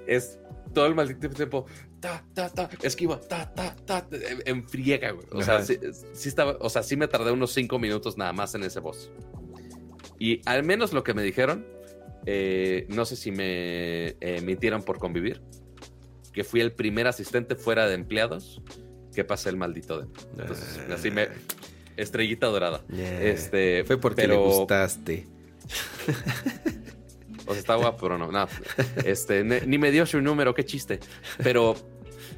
es 0.05 0.37
todo 0.75 0.85
el 0.85 0.93
maldito 0.93 1.27
tiempo, 1.31 1.65
ta, 1.99 2.23
ta, 2.35 2.51
ta, 2.51 2.69
esquiva, 2.83 3.19
ta, 3.19 3.51
ta, 3.51 3.75
ta, 3.77 4.07
en 4.45 4.63
friega, 4.63 5.09
güey. 5.09 5.25
O 5.31 5.41
sea, 5.41 5.63
sí, 5.63 5.79
estaba, 6.23 6.55
o 6.59 6.69
sea, 6.69 6.83
sí 6.83 6.95
me 6.95 7.07
tardé 7.07 7.31
unos 7.31 7.51
cinco 7.51 7.79
minutos 7.79 8.15
nada 8.15 8.31
más 8.31 8.53
en 8.53 8.63
ese 8.63 8.79
boss. 8.79 9.09
Y 10.19 10.43
al 10.45 10.61
menos 10.61 10.93
lo 10.93 11.03
que 11.03 11.15
me 11.15 11.23
dijeron, 11.23 11.65
eh, 12.25 12.85
no 12.89 13.05
sé 13.05 13.15
si 13.15 13.31
me 13.31 14.15
emitieron 14.19 14.83
por 14.83 14.99
convivir, 14.99 15.41
que 16.33 16.43
fui 16.43 16.61
el 16.61 16.73
primer 16.73 17.07
asistente 17.07 17.55
fuera 17.55 17.87
de 17.87 17.95
empleados 17.95 18.61
que 19.13 19.23
pasé 19.23 19.49
el 19.49 19.57
maldito 19.57 20.01
de. 20.01 20.07
Entonces, 20.37 20.79
así 20.91 21.09
me, 21.09 21.29
Estrellita 21.97 22.47
dorada. 22.47 22.81
Este, 22.89 23.83
Fue 23.85 23.97
porque 23.97 24.27
le 24.27 24.35
gustaste. 24.35 25.27
O 27.47 27.51
sea, 27.51 27.59
está 27.59 27.75
guapo, 27.75 27.97
pero 28.01 28.17
no, 28.17 28.31
no. 28.31 28.47
Este, 29.05 29.43
ni 29.43 29.77
me 29.77 29.91
dio 29.91 30.05
su 30.05 30.19
número, 30.19 30.53
qué 30.53 30.65
chiste. 30.65 30.99
Pero 31.43 31.75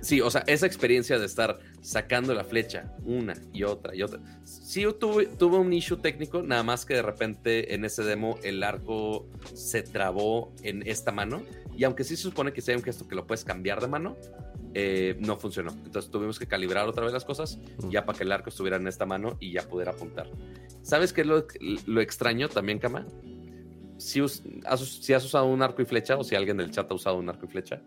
sí, 0.01 0.21
o 0.21 0.29
sea, 0.29 0.43
esa 0.47 0.65
experiencia 0.65 1.19
de 1.19 1.25
estar 1.25 1.59
sacando 1.81 2.33
la 2.33 2.43
flecha 2.43 2.95
una 3.03 3.33
y 3.53 3.63
otra 3.63 3.95
y 3.95 4.01
otra. 4.01 4.19
Sí, 4.43 4.85
tuve, 4.99 5.27
tuve 5.27 5.57
un 5.57 5.71
issue 5.73 5.97
técnico, 5.97 6.41
nada 6.41 6.63
más 6.63 6.85
que 6.85 6.95
de 6.95 7.01
repente 7.01 7.73
en 7.73 7.85
ese 7.85 8.03
demo 8.03 8.37
el 8.43 8.63
arco 8.63 9.27
se 9.53 9.83
trabó 9.83 10.53
en 10.63 10.87
esta 10.87 11.11
mano. 11.11 11.43
Y 11.75 11.83
aunque 11.83 12.03
sí 12.03 12.15
se 12.15 12.23
supone 12.23 12.53
que 12.53 12.61
sea 12.61 12.75
un 12.75 12.83
gesto 12.83 13.07
que 13.07 13.15
lo 13.15 13.27
puedes 13.27 13.43
cambiar 13.43 13.79
de 13.81 13.87
mano, 13.87 14.17
eh, 14.73 15.15
no 15.19 15.37
funcionó. 15.37 15.71
Entonces 15.85 16.11
tuvimos 16.11 16.39
que 16.39 16.47
calibrar 16.47 16.87
otra 16.87 17.03
vez 17.03 17.13
las 17.13 17.25
cosas 17.25 17.59
ya 17.89 18.05
para 18.05 18.17
que 18.17 18.23
el 18.23 18.31
arco 18.31 18.49
estuviera 18.49 18.77
en 18.77 18.87
esta 18.87 19.05
mano 19.05 19.37
y 19.39 19.51
ya 19.51 19.63
pudiera 19.63 19.91
apuntar. 19.91 20.29
¿Sabes 20.81 21.13
qué 21.13 21.21
es 21.21 21.27
lo, 21.27 21.45
lo 21.85 22.01
extraño 22.01 22.49
también, 22.49 22.79
Kama? 22.79 23.05
Si, 23.97 24.19
has, 24.19 24.43
si 24.79 25.13
has 25.13 25.25
usado 25.25 25.45
un 25.45 25.61
arco 25.61 25.81
y 25.81 25.85
flecha 25.85 26.17
o 26.17 26.23
si 26.23 26.35
alguien 26.35 26.57
del 26.57 26.71
chat 26.71 26.89
ha 26.91 26.93
usado 26.93 27.17
un 27.17 27.29
arco 27.29 27.45
y 27.45 27.49
flecha, 27.49 27.81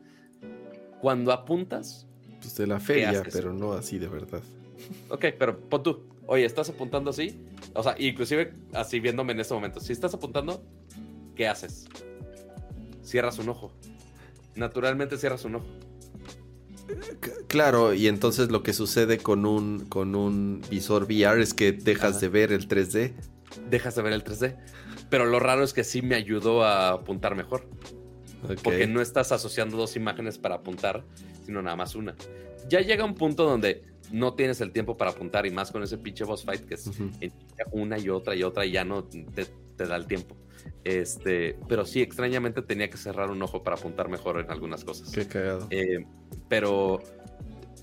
cuando 1.01 1.33
apuntas... 1.33 2.07
Pues 2.41 2.57
de 2.57 2.67
la 2.67 2.81
feria, 2.81 3.23
pero 3.33 3.53
no 3.53 3.73
así 3.73 3.99
de 3.99 4.09
verdad. 4.09 4.43
Ok, 5.11 5.27
pero 5.39 5.59
pon 5.59 5.83
tú, 5.83 6.01
oye, 6.27 6.47
estás 6.47 6.71
apuntando 6.71 7.11
así 7.11 7.39
O 7.75 7.83
sea, 7.83 7.95
inclusive 7.99 8.55
así 8.73 8.99
viéndome 8.99 9.33
en 9.33 9.41
este 9.41 9.53
momento. 9.53 9.81
Si 9.81 9.93
estás 9.93 10.15
apuntando, 10.15 10.63
¿qué 11.37 11.49
haces? 11.49 11.87
Cierras 13.03 13.39
un 13.39 13.51
ojo. 13.51 13.73
Naturalmente 14.55 15.19
cierras 15.19 15.45
un 15.45 15.57
ojo. 15.57 15.67
Claro, 17.47 17.95
y 17.95 18.09
entonces 18.09 18.51
lo 18.51 18.63
que 18.63 18.73
sucede 18.73 19.19
con 19.19 19.47
un, 19.47 19.87
con 19.87 20.15
un 20.15 20.63
visor 20.71 21.05
VR 21.05 21.43
es 21.43 21.55
que 21.55 21.73
dejas 21.73 22.21
de 22.21 22.29
ver 22.29 22.53
el 22.53 22.69
3D. 22.69 23.13
Dejas 23.69 23.95
de 23.95 24.03
ver 24.03 24.13
el 24.13 24.25
3D. 24.25 24.57
Pero 25.09 25.27
lo 25.27 25.41
raro 25.41 25.63
es 25.63 25.73
que 25.73 25.85
sí 25.85 26.03
me 26.03 26.15
ayudó 26.15 26.65
a 26.65 26.91
apuntar 26.91 27.35
mejor. 27.35 27.67
Porque 28.63 28.87
no 28.87 29.01
estás 29.01 29.33
asociando 29.33 29.77
dos 29.77 29.97
imágenes 29.97 30.39
para 30.39 30.57
apuntar, 30.57 31.05
sino 31.45 31.63
nada 31.63 31.77
más 31.77 31.95
una. 31.95 32.15
Ya 32.69 32.81
llega 32.81 33.05
un 33.05 33.15
punto 33.15 33.45
donde 33.45 33.83
no 34.13 34.35
tienes 34.35 34.61
el 34.61 34.73
tiempo 34.73 34.97
para 34.97 35.11
apuntar 35.11 35.47
y 35.47 35.51
más 35.51 35.71
con 35.71 35.83
ese 35.83 35.99
pinche 35.99 36.25
boss 36.25 36.45
fight 36.45 36.65
que 36.65 36.75
es 36.75 36.91
una 37.71 37.99
y 37.99 38.09
otra 38.09 38.35
y 38.35 38.43
otra 38.43 38.67
y 38.67 38.73
ya 38.73 38.85
no 38.85 39.05
te, 39.05 39.47
da 39.77 39.97
el 39.97 40.07
tiempo. 40.07 40.37
Este, 40.85 41.59
pero 41.69 41.87
sí, 41.87 42.03
extrañamente 42.03 42.63
tenía 42.63 42.91
que 42.91 42.97
cerrar 42.97 43.31
un 43.31 43.43
ojo 43.43 43.63
para 43.63 43.77
apuntar 43.77 44.09
mejor 44.09 44.41
en 44.41 44.51
algunas 44.51 44.85
cosas. 44.85 45.11
Qué 45.11 45.27
cagado. 45.27 45.67
Eh, 45.71 46.05
pero 46.49 47.03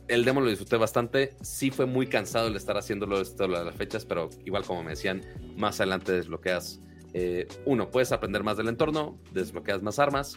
el 0.08 0.26
demo 0.26 0.42
lo 0.42 0.50
disfruté 0.50 0.78
bastante. 0.78 1.36
Sí 1.42 1.72
fue 1.72 1.86
muy 1.86 2.08
cansado 2.08 2.48
el 2.48 2.56
estar 2.56 2.78
haciéndolo 2.78 3.20
esto 3.20 3.48
de 3.48 3.50
las 3.50 3.76
fechas, 3.76 4.06
pero 4.06 4.30
igual 4.46 4.64
como 4.64 4.84
me 4.84 4.92
decían, 4.92 5.22
más 5.56 5.80
adelante 5.80 6.12
desbloqueas. 6.12 6.80
Eh, 7.14 7.48
uno, 7.66 7.90
puedes 7.90 8.12
aprender 8.12 8.44
más 8.44 8.58
del 8.58 8.68
entorno, 8.68 9.20
desbloqueas 9.32 9.82
más 9.82 10.00
armas, 10.00 10.36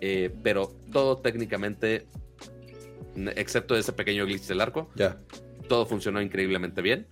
eh, 0.00 0.30
pero 0.42 0.72
todo 0.92 1.18
técnicamente, 1.18 2.06
excepto 3.36 3.76
ese 3.76 3.92
pequeño 3.92 4.24
glitch 4.26 4.46
del 4.46 4.60
arco, 4.60 4.90
ya 4.94 5.20
todo 5.68 5.86
funcionó 5.86 6.20
increíblemente 6.20 6.82
bien. 6.82 7.06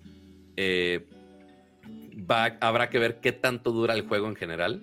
Va, 2.29 2.59
habrá 2.61 2.91
que 2.91 2.99
ver 2.99 3.21
qué 3.21 3.33
tanto 3.33 3.71
dura 3.71 3.95
el 3.95 4.03
juego 4.09 4.29
en 4.29 4.35
general. 4.35 4.83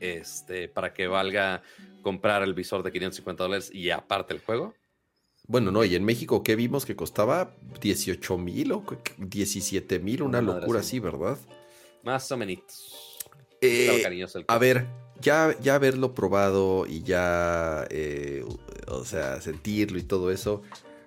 Este, 0.00 0.68
para 0.68 0.92
que 0.92 1.06
valga 1.06 1.62
comprar 2.02 2.42
el 2.42 2.52
visor 2.52 2.82
de 2.82 2.92
550 2.92 3.42
dólares 3.42 3.70
y 3.72 3.90
aparte 3.90 4.34
el 4.34 4.40
juego. 4.40 4.74
Bueno, 5.46 5.70
no, 5.70 5.84
y 5.84 5.94
en 5.94 6.04
México, 6.04 6.42
¿qué 6.42 6.56
vimos 6.56 6.86
que 6.86 6.96
costaba? 6.96 7.54
18 7.80 8.38
mil 8.38 8.72
o 8.72 8.84
17 9.18 9.98
mil, 10.00 10.22
una 10.22 10.40
locura 10.40 10.80
así, 10.80 11.00
¿verdad? 11.00 11.38
Más 12.02 12.30
o 12.32 12.36
menos. 12.36 13.03
Eh, 13.64 14.26
a 14.46 14.58
ver, 14.58 14.86
ya, 15.20 15.56
ya 15.60 15.76
haberlo 15.76 16.14
probado 16.14 16.86
y 16.86 17.02
ya, 17.02 17.86
eh, 17.90 18.44
o 18.88 19.04
sea, 19.04 19.40
sentirlo 19.40 19.98
y 19.98 20.02
todo 20.02 20.30
eso. 20.30 20.62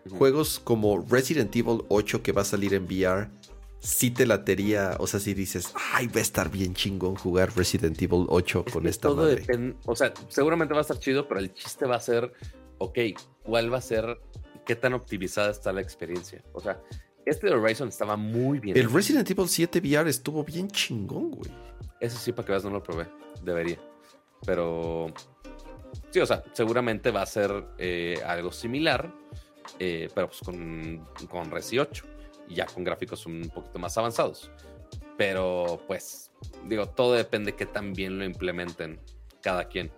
Juegos 0.09 0.59
como 0.63 1.05
Resident 1.07 1.55
Evil 1.55 1.83
8 1.89 2.23
que 2.23 2.31
va 2.31 2.41
a 2.41 2.45
salir 2.45 2.73
en 2.73 2.85
VR, 2.85 3.29
sí 3.79 4.11
te 4.11 4.25
latería, 4.25 4.95
o 4.99 5.07
sea, 5.07 5.19
si 5.19 5.33
dices, 5.33 5.73
ay, 5.93 6.07
va 6.07 6.19
a 6.19 6.21
estar 6.21 6.49
bien 6.49 6.73
chingón 6.73 7.15
jugar 7.15 7.55
Resident 7.55 8.01
Evil 8.01 8.25
8 8.29 8.65
con 8.71 8.87
esta 8.87 9.09
todo 9.09 9.23
madre. 9.23 9.75
o 9.85 9.95
sea, 9.95 10.13
seguramente 10.29 10.73
va 10.73 10.79
a 10.79 10.81
estar 10.81 10.99
chido, 10.99 11.27
pero 11.27 11.39
el 11.39 11.53
chiste 11.53 11.85
va 11.85 11.97
a 11.97 12.01
ser, 12.01 12.33
ok, 12.79 12.97
¿cuál 13.43 13.71
va 13.71 13.77
a 13.77 13.81
ser, 13.81 14.19
qué 14.65 14.75
tan 14.75 14.93
optimizada 14.93 15.51
está 15.51 15.71
la 15.71 15.81
experiencia? 15.81 16.43
O 16.53 16.61
sea, 16.61 16.81
este 17.29 17.47
de 17.47 17.53
Horizon 17.53 17.89
estaba 17.89 18.15
muy 18.15 18.59
bien. 18.59 18.77
El 18.77 18.91
Resident 18.91 19.29
Evil 19.29 19.47
7 19.47 19.79
VR 19.79 20.09
estuvo 20.09 20.43
bien 20.43 20.67
chingón, 20.69 21.31
güey. 21.31 21.51
Ese 21.99 22.17
sí, 22.17 22.31
para 22.31 22.45
que 22.45 22.51
veas, 22.51 22.63
no 22.63 22.71
lo 22.71 22.83
probé. 22.83 23.07
Debería. 23.43 23.79
Pero. 24.45 25.13
Sí, 26.11 26.19
o 26.19 26.25
sea, 26.25 26.43
seguramente 26.53 27.11
va 27.11 27.21
a 27.21 27.25
ser 27.25 27.51
eh, 27.77 28.21
algo 28.25 28.51
similar, 28.51 29.11
eh, 29.79 30.09
pero 30.13 30.27
pues 30.27 30.39
con, 30.41 31.05
con 31.29 31.49
Resi 31.49 31.79
8 31.79 32.17
ya 32.49 32.65
con 32.65 32.83
gráficos 32.83 33.25
un 33.25 33.49
poquito 33.53 33.79
más 33.79 33.97
avanzados. 33.97 34.51
Pero 35.17 35.81
pues, 35.87 36.31
digo, 36.65 36.87
todo 36.87 37.13
depende 37.13 37.51
de 37.51 37.57
que 37.57 37.65
tan 37.65 37.93
bien 37.93 38.19
lo 38.19 38.25
implementen 38.25 38.99
cada 39.41 39.67
quien. 39.67 39.91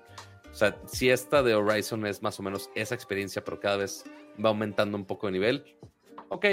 O 0.51 0.55
sea, 0.55 0.77
si 0.87 1.09
esta 1.09 1.43
de 1.43 1.55
Horizon 1.55 2.05
es 2.05 2.21
más 2.21 2.39
o 2.39 2.43
menos 2.43 2.69
esa 2.75 2.95
experiencia, 2.95 3.43
pero 3.43 3.59
cada 3.59 3.77
vez 3.77 4.03
va 4.43 4.49
aumentando 4.49 4.97
un 4.97 5.05
poco 5.05 5.27
de 5.27 5.33
nivel, 5.33 5.77
ok, 6.29 6.45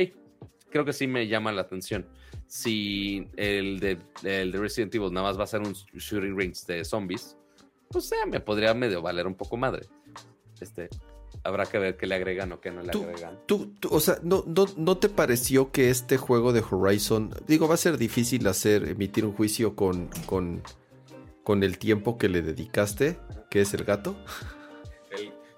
creo 0.77 0.85
que 0.85 0.93
sí 0.93 1.07
me 1.07 1.27
llama 1.27 1.53
la 1.53 1.63
atención. 1.63 2.07
Si 2.47 3.27
el 3.37 3.81
de, 3.81 3.99
el 4.25 4.53
de 4.53 4.59
Resident 4.59 4.95
Evil 4.95 5.11
nada 5.11 5.29
más 5.29 5.39
va 5.39 5.45
a 5.45 5.47
ser 5.47 5.63
un 5.63 5.73
shooting 5.73 6.37
rings 6.37 6.67
de 6.67 6.85
zombies, 6.85 7.35
pues 7.91 8.05
sea, 8.05 8.27
me 8.27 8.41
podría 8.41 8.75
medio 8.75 9.01
valer 9.01 9.27
un 9.27 9.35
poco 9.35 9.57
madre. 9.57 9.87
Este, 10.61 10.91
habrá 11.45 11.65
que 11.65 11.79
ver 11.79 11.97
qué 11.97 12.07
le 12.07 12.15
agregan 12.15 12.53
o 12.53 12.61
qué 12.61 12.71
no 12.71 12.83
le 12.83 12.91
agregan. 12.91 13.39
Tú, 13.47 13.75
o 13.91 14.01
sea, 14.01 14.19
¿no, 14.23 14.45
no, 14.45 14.99
te 14.99 15.09
pareció 15.09 15.73
que 15.73 15.89
este 15.89 16.19
juego 16.19 16.53
de 16.53 16.63
Horizon, 16.69 17.35
digo, 17.47 17.69
va 17.69 17.75
a 17.75 17.79
ser 17.79 17.97
difícil 17.97 18.47
hacer, 18.47 18.87
emitir 18.87 19.25
un 19.25 19.33
juicio 19.33 19.77
con, 19.77 20.11
con, 20.27 20.63
con 21.43 21.63
el 21.63 21.79
tiempo 21.79 22.19
que 22.19 22.29
le 22.29 22.43
dedicaste, 22.43 23.19
que 23.49 23.63
es 23.63 23.73
el 23.73 23.85
gato? 23.85 24.15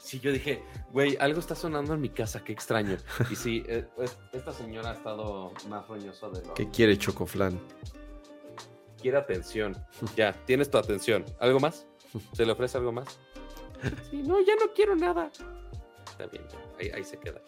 Sí, 0.08 0.20
yo 0.20 0.32
dije, 0.32 0.62
güey, 0.92 1.16
algo 1.20 1.40
está 1.40 1.54
sonando 1.54 1.94
en 1.94 2.00
mi 2.00 2.08
casa, 2.08 2.42
qué 2.42 2.52
extraño. 2.52 2.96
Y 3.30 3.36
sí, 3.36 3.62
eh, 3.68 3.84
esta 4.32 4.52
señora 4.52 4.90
ha 4.90 4.94
estado 4.94 5.52
más 5.68 5.86
roñosa 5.86 6.28
de 6.30 6.46
lo... 6.46 6.54
¿Qué 6.54 6.68
quiere 6.70 6.96
Chocoflan? 6.96 7.60
Quiere 9.00 9.18
atención. 9.18 9.76
Ya, 10.16 10.32
tienes 10.44 10.70
tu 10.70 10.78
atención. 10.78 11.24
¿Algo 11.38 11.60
más? 11.60 11.86
¿Se 12.32 12.44
le 12.44 12.52
ofrece 12.52 12.78
algo 12.78 12.90
más? 12.90 13.18
Sí, 14.10 14.22
no, 14.22 14.40
ya 14.40 14.56
no 14.56 14.72
quiero 14.74 14.96
nada 14.96 15.30
está 16.18 16.26
bien. 16.26 16.94
Ahí, 16.94 17.04
se 17.04 17.18
queda. 17.18 17.42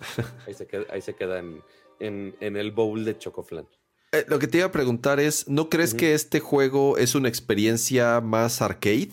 Ahí 0.47 1.03
se 1.03 1.15
queda, 1.15 1.39
en, 1.39 2.35
el 2.41 2.73
bowl 2.73 3.05
de 3.05 3.19
Chocoflan. 3.19 3.66
Eh, 4.12 4.24
lo 4.28 4.39
que 4.39 4.49
te 4.49 4.59
iba 4.59 4.66
a 4.66 4.73
preguntar 4.73 5.20
es, 5.20 5.49
¿no 5.49 5.69
crees 5.69 5.95
que 5.95 6.15
este 6.15 6.41
juego 6.41 6.97
es 6.97 7.15
una 7.15 7.28
experiencia 7.28 8.20
más 8.20 8.61
arcade? 8.61 9.11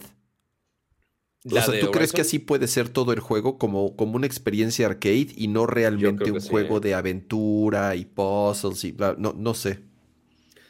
O 1.51 1.61
sea, 1.61 1.79
¿tú 1.79 1.91
crees 1.91 2.11
que 2.11 2.21
así 2.21 2.39
puede 2.39 2.67
ser 2.67 2.89
todo 2.89 3.13
el 3.13 3.19
juego 3.19 3.57
como, 3.57 3.95
como 3.95 4.15
una 4.15 4.27
experiencia 4.27 4.85
arcade 4.85 5.27
y 5.35 5.47
no 5.47 5.65
realmente 5.65 6.31
un 6.31 6.41
juego 6.41 6.77
¿eh? 6.77 6.81
de 6.81 6.93
aventura 6.93 7.95
y 7.95 8.05
puzzles 8.05 8.83
y 8.83 8.91
bla? 8.91 9.15
No, 9.17 9.33
no 9.33 9.53
sé. 9.53 9.79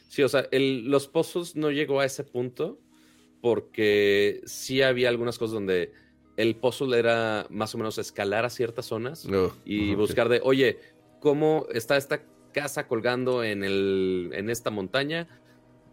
Sí, 0.09 0.23
o 0.23 0.29
sea, 0.29 0.47
los 0.51 1.07
puzzles 1.07 1.55
no 1.55 1.71
llegó 1.71 1.99
a 1.99 2.05
ese 2.05 2.23
punto 2.23 2.79
porque 3.41 4.41
sí 4.45 4.81
había 4.81 5.09
algunas 5.09 5.37
cosas 5.37 5.53
donde 5.53 5.91
el 6.37 6.55
puzzle 6.55 6.97
era 6.97 7.47
más 7.49 7.73
o 7.75 7.77
menos 7.77 7.97
escalar 7.97 8.45
a 8.45 8.49
ciertas 8.49 8.85
zonas 8.85 9.25
oh, 9.25 9.53
y 9.65 9.95
buscar 9.95 10.29
de, 10.29 10.39
oye, 10.43 10.79
¿cómo 11.19 11.65
está 11.73 11.97
esta 11.97 12.21
casa 12.53 12.87
colgando 12.87 13.43
en, 13.43 13.63
el, 13.63 14.31
en 14.33 14.49
esta 14.49 14.69
montaña? 14.69 15.27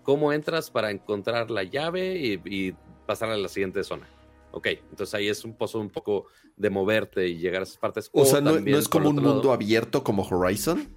¿Cómo 0.02 0.32
entras 0.32 0.70
para 0.70 0.90
encontrar 0.90 1.50
la 1.50 1.62
llave 1.62 2.40
y, 2.44 2.74
pasar 3.06 3.30
a 3.30 3.36
la 3.36 3.48
siguiente 3.48 3.84
zona? 3.84 4.08
Ok, 4.54 4.68
entonces 4.90 5.12
ahí 5.14 5.28
es 5.28 5.44
un 5.44 5.56
puzzle 5.56 5.80
un 5.80 5.90
poco 5.90 6.26
de 6.56 6.70
moverte 6.70 7.26
y 7.26 7.38
llegar 7.38 7.62
a 7.62 7.64
esas 7.64 7.76
partes. 7.76 8.08
O, 8.12 8.24
sea, 8.24 8.40
no, 8.40 8.56
es 8.56 8.88
como 8.88 9.10
un 9.10 9.16
mundo 9.16 9.52
abierto 9.52 10.04
como 10.04 10.22
Horizon. 10.22 10.88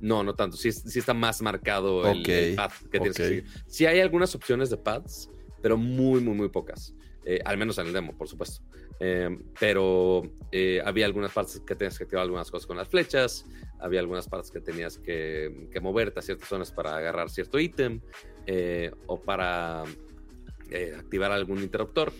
No, 0.00 0.24
no 0.24 0.34
tanto. 0.34 0.56
Sí, 0.56 0.68
está 0.68 1.14
más 1.14 1.40
marcado 1.40 2.04
el, 2.10 2.54
path 2.56 2.72
que 2.90 2.98
tienes 2.98 3.16
que 3.16 3.24
seguir. 3.24 3.44
Sí 3.68 3.86
hay 3.86 4.00
algunas 4.00 4.34
opciones 4.34 4.70
de 4.70 4.76
paths, 4.76 5.30
pero 5.62 5.76
muy, 5.76 6.20
muy, 6.20 6.34
muy 6.34 6.48
pocas. 6.48 6.94
Eh, 7.24 7.40
al 7.44 7.56
menos 7.58 7.78
en 7.78 7.86
el 7.86 7.92
demo, 7.92 8.16
por 8.16 8.28
supuesto. 8.28 8.64
Em, 8.98 9.42
pero 9.58 10.22
eh, 10.50 10.80
había 10.84 11.06
algunas 11.06 11.32
partes 11.32 11.60
que 11.60 11.74
tenías 11.74 11.98
que 11.98 12.04
activar 12.04 12.22
algunas 12.22 12.50
cosas 12.50 12.66
con 12.66 12.76
las 12.76 12.88
flechas, 12.88 13.44
había 13.78 14.00
algunas 14.00 14.26
partes 14.28 14.50
que 14.50 14.60
tenías 14.60 14.98
que, 14.98 15.68
moverte 15.82 16.18
a 16.18 16.22
ciertas 16.22 16.48
zonas 16.48 16.72
para 16.72 16.96
agarrar 16.96 17.30
cierto 17.30 17.58
ítem 17.58 18.00
eh, 18.46 18.90
o 19.06 19.20
para 19.20 19.84
activar 20.98 21.30
algún 21.32 21.62
interruptor. 21.62 22.12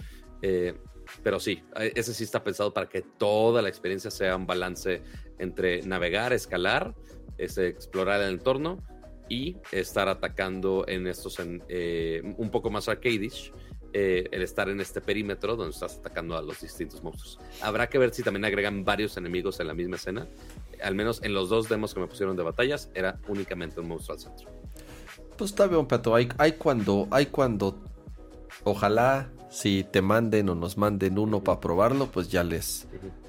Pero 1.23 1.41
sí, 1.41 1.63
ese 1.95 2.15
sí 2.15 2.25
está 2.25 2.43
pensado 2.43 2.73
para 2.73 2.89
que 2.89 3.03
toda 3.03 3.63
la 3.63 3.69
experiencia 3.69 4.11
sea 4.11 4.37
un 4.37 4.47
balance 4.47 5.03
entre 5.39 5.83
navegar, 5.83 6.33
escalar, 6.33 6.95
ese, 7.39 7.69
explorar 7.69 8.21
el 8.23 8.31
entorno 8.31 8.83
y 9.29 9.57
estar 9.73 10.09
atacando 10.09 10.85
en 10.89 11.07
estos 11.07 11.39
un 11.39 12.51
poco 12.51 12.71
más 12.71 12.89
arcadish 12.89 13.53
eh, 13.99 14.29
el 14.31 14.43
estar 14.43 14.69
en 14.69 14.79
este 14.79 15.01
perímetro 15.01 15.57
donde 15.57 15.73
estás 15.73 15.97
atacando 15.97 16.37
a 16.37 16.43
los 16.43 16.61
distintos 16.61 17.03
monstruos. 17.03 17.39
Habrá 17.63 17.89
que 17.89 17.97
ver 17.97 18.13
si 18.13 18.23
también 18.23 18.45
agregan 18.45 18.85
varios 18.85 19.17
enemigos 19.17 19.59
en 19.59 19.69
la 19.69 19.73
misma 19.73 19.97
escena. 19.97 20.27
Al 20.83 20.95
menos 20.95 21.23
en 21.23 21.33
los 21.33 21.49
dos 21.49 21.71
demos 21.71 21.95
que 21.95 22.01
me 22.01 22.07
pusieron 22.07 22.37
de 22.37 22.43
batallas, 22.43 22.91
era 22.95 23.19
únicamente 23.27 23.81
un 23.81 23.89
monstruo 23.89 24.17
al 24.17 24.21
centro. 24.21 24.51
Pues 25.39 25.53
está 25.53 25.67
bien, 25.67 25.87
Pato. 25.87 26.15
Hay, 26.15 26.29
hay 26.37 26.53
cuando, 26.53 27.09
hay 27.11 27.25
cuando, 27.25 27.83
ojalá 28.65 29.33
si 29.51 29.85
te 29.85 30.03
manden 30.03 30.49
o 30.49 30.55
nos 30.55 30.77
manden 30.77 31.19
uno 31.19 31.43
para 31.43 31.61
probarlo, 31.61 32.11
pues 32.11 32.29
ya 32.31 32.45
les 32.45 32.87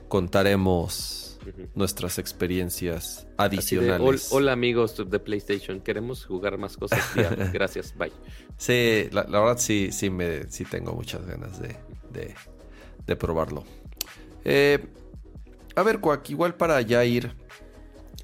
contaremos 0.07 1.39
nuestras 1.75 2.17
experiencias 2.19 3.27
adicionales. 3.37 4.29
hola 4.31 4.51
amigos 4.51 4.97
de 5.09 5.19
PlayStation, 5.19 5.79
queremos 5.79 6.25
jugar 6.25 6.57
más 6.57 6.77
cosas. 6.77 6.99
Gracias, 7.53 7.95
bye. 7.97 8.11
Sí, 8.57 9.07
la, 9.11 9.23
verdad 9.23 9.57
sí, 9.57 9.89
sí, 9.91 10.09
me, 10.09 10.49
sí 10.49 10.65
tengo 10.65 10.93
muchas 10.93 11.25
ganas 11.25 11.59
de, 11.59 11.75
de, 13.05 13.15
probarlo. 13.15 13.63
Eh, 14.43 14.85
a 15.75 15.83
ver, 15.83 15.99
Cuac, 15.99 16.29
igual 16.29 16.55
para 16.55 16.81
ya 16.81 17.05
ir 17.05 17.35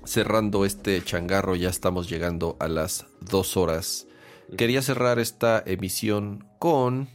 cerrando 0.04 0.66
este 0.66 1.02
changarro, 1.04 1.56
ya 1.56 1.70
estamos 1.70 2.10
llegando 2.10 2.58
a 2.60 2.68
las 2.68 3.06
dos 3.22 3.56
horas. 3.56 4.08
quería 4.58 4.82
cerrar 4.82 5.20
esta 5.20 5.64
emisión 5.66 6.46
con 6.60 7.08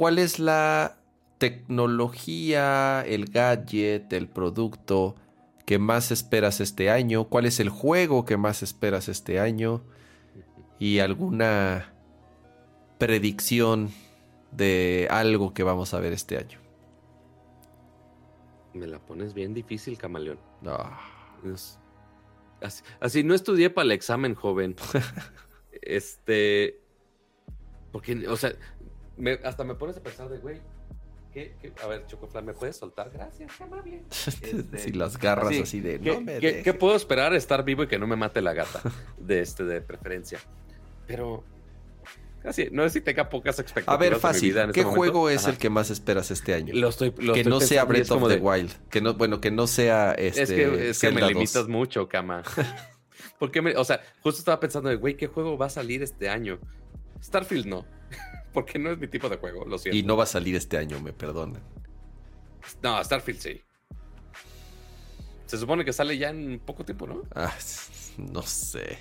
cuál 0.00 0.18
es 0.18 0.38
la 0.38 0.96
tecnología, 1.36 3.04
el 3.06 3.26
gadget, 3.26 4.10
el 4.14 4.28
producto 4.28 5.14
que 5.66 5.78
más 5.78 6.10
esperas 6.10 6.62
este 6.62 6.88
año, 6.88 7.24
cuál 7.24 7.44
es 7.44 7.60
el 7.60 7.68
juego 7.68 8.24
que 8.24 8.38
más 8.38 8.62
esperas 8.62 9.10
este 9.10 9.40
año 9.40 9.82
y 10.78 11.00
alguna 11.00 11.92
predicción 12.96 13.90
de 14.52 15.06
algo 15.10 15.52
que 15.52 15.64
vamos 15.64 15.92
a 15.92 16.00
ver 16.00 16.14
este 16.14 16.38
año. 16.38 16.58
Me 18.72 18.86
la 18.86 19.00
pones 19.00 19.34
bien 19.34 19.52
difícil, 19.52 19.98
camaleón. 19.98 20.38
Ah. 20.64 20.98
así, 23.00 23.22
no 23.22 23.34
estudié 23.34 23.68
para 23.68 23.84
el 23.84 23.92
examen, 23.92 24.34
joven. 24.34 24.76
este. 25.82 26.80
Porque, 27.92 28.26
o 28.28 28.36
sea, 28.38 28.54
hasta 29.44 29.64
me 29.64 29.74
pones 29.74 29.96
a 29.96 30.02
pensar 30.02 30.28
de, 30.28 30.38
güey, 30.38 30.60
¿qué, 31.32 31.54
A 31.82 31.86
ver, 31.86 32.06
Chocoflan, 32.06 32.44
¿me 32.44 32.54
puedes 32.54 32.76
soltar? 32.76 33.10
Gracias, 33.10 33.52
qué 33.56 33.64
amable. 33.64 34.02
Este, 34.42 34.78
si 34.78 34.92
las 34.92 35.18
garras 35.18 35.54
así, 35.60 35.80
de. 35.80 36.00
¿qué, 36.00 36.62
¿qué, 36.62 36.74
puedo 36.74 36.96
esperar? 36.96 37.34
Estar 37.34 37.64
vivo 37.64 37.84
y 37.84 37.88
que 37.88 37.98
no 37.98 38.06
me 38.06 38.16
mate 38.16 38.40
la 38.42 38.52
gata, 38.52 38.82
de 39.18 39.40
este, 39.40 39.64
de 39.64 39.80
preferencia. 39.80 40.38
Pero 41.06 41.44
Casi, 42.42 42.68
no 42.72 42.84
sé 42.84 42.90
si 42.90 43.00
tenga 43.02 43.28
pocas 43.28 43.58
expectativas. 43.58 43.94
A 43.94 43.98
ver, 43.98 44.16
fácil. 44.18 44.54
¿Qué 44.72 44.80
este 44.80 44.84
juego 44.84 45.28
es 45.28 45.46
el 45.46 45.58
que 45.58 45.68
más 45.68 45.90
esperas 45.90 46.30
este 46.30 46.54
año? 46.54 46.72
Lo 46.74 46.88
estoy, 46.88 47.12
que 47.12 47.44
no 47.44 47.60
sea 47.60 47.84
Breath 47.84 48.10
of 48.10 48.28
the 48.28 48.36
Wild. 48.36 48.72
Que 48.88 49.00
no, 49.00 49.14
bueno, 49.14 49.40
que 49.40 49.50
no 49.50 49.66
sea 49.66 50.12
este. 50.12 50.42
Es 50.42 50.50
que, 50.50 50.90
es 50.90 51.00
que 51.00 51.10
me 51.10 51.20
limitas 51.22 51.68
mucho, 51.68 52.08
Kama. 52.08 52.42
Porque, 53.38 53.60
o 53.60 53.84
sea, 53.84 54.00
justo 54.22 54.38
estaba 54.38 54.58
pensando, 54.58 54.96
güey, 54.98 55.16
¿qué 55.16 55.26
juego 55.26 55.58
va 55.58 55.66
a 55.66 55.70
salir 55.70 56.02
este 56.02 56.28
año? 56.28 56.58
Starfield 57.22 57.66
no. 57.66 57.86
Porque 58.52 58.78
no 58.78 58.90
es 58.90 58.98
mi 58.98 59.08
tipo 59.08 59.28
de 59.28 59.36
juego, 59.36 59.64
lo 59.64 59.78
siento. 59.78 59.96
Y 59.96 60.02
no 60.02 60.16
va 60.16 60.24
a 60.24 60.26
salir 60.26 60.56
este 60.56 60.76
año, 60.76 61.00
me 61.00 61.12
perdonen. 61.12 61.62
No, 62.82 63.02
Starfield 63.02 63.40
sí. 63.40 63.60
Se 65.46 65.58
supone 65.58 65.84
que 65.84 65.92
sale 65.92 66.16
ya 66.16 66.30
en 66.30 66.60
poco 66.60 66.84
tiempo, 66.84 67.06
¿no? 67.06 67.22
Ah, 67.34 67.54
no 68.18 68.42
sé. 68.42 68.98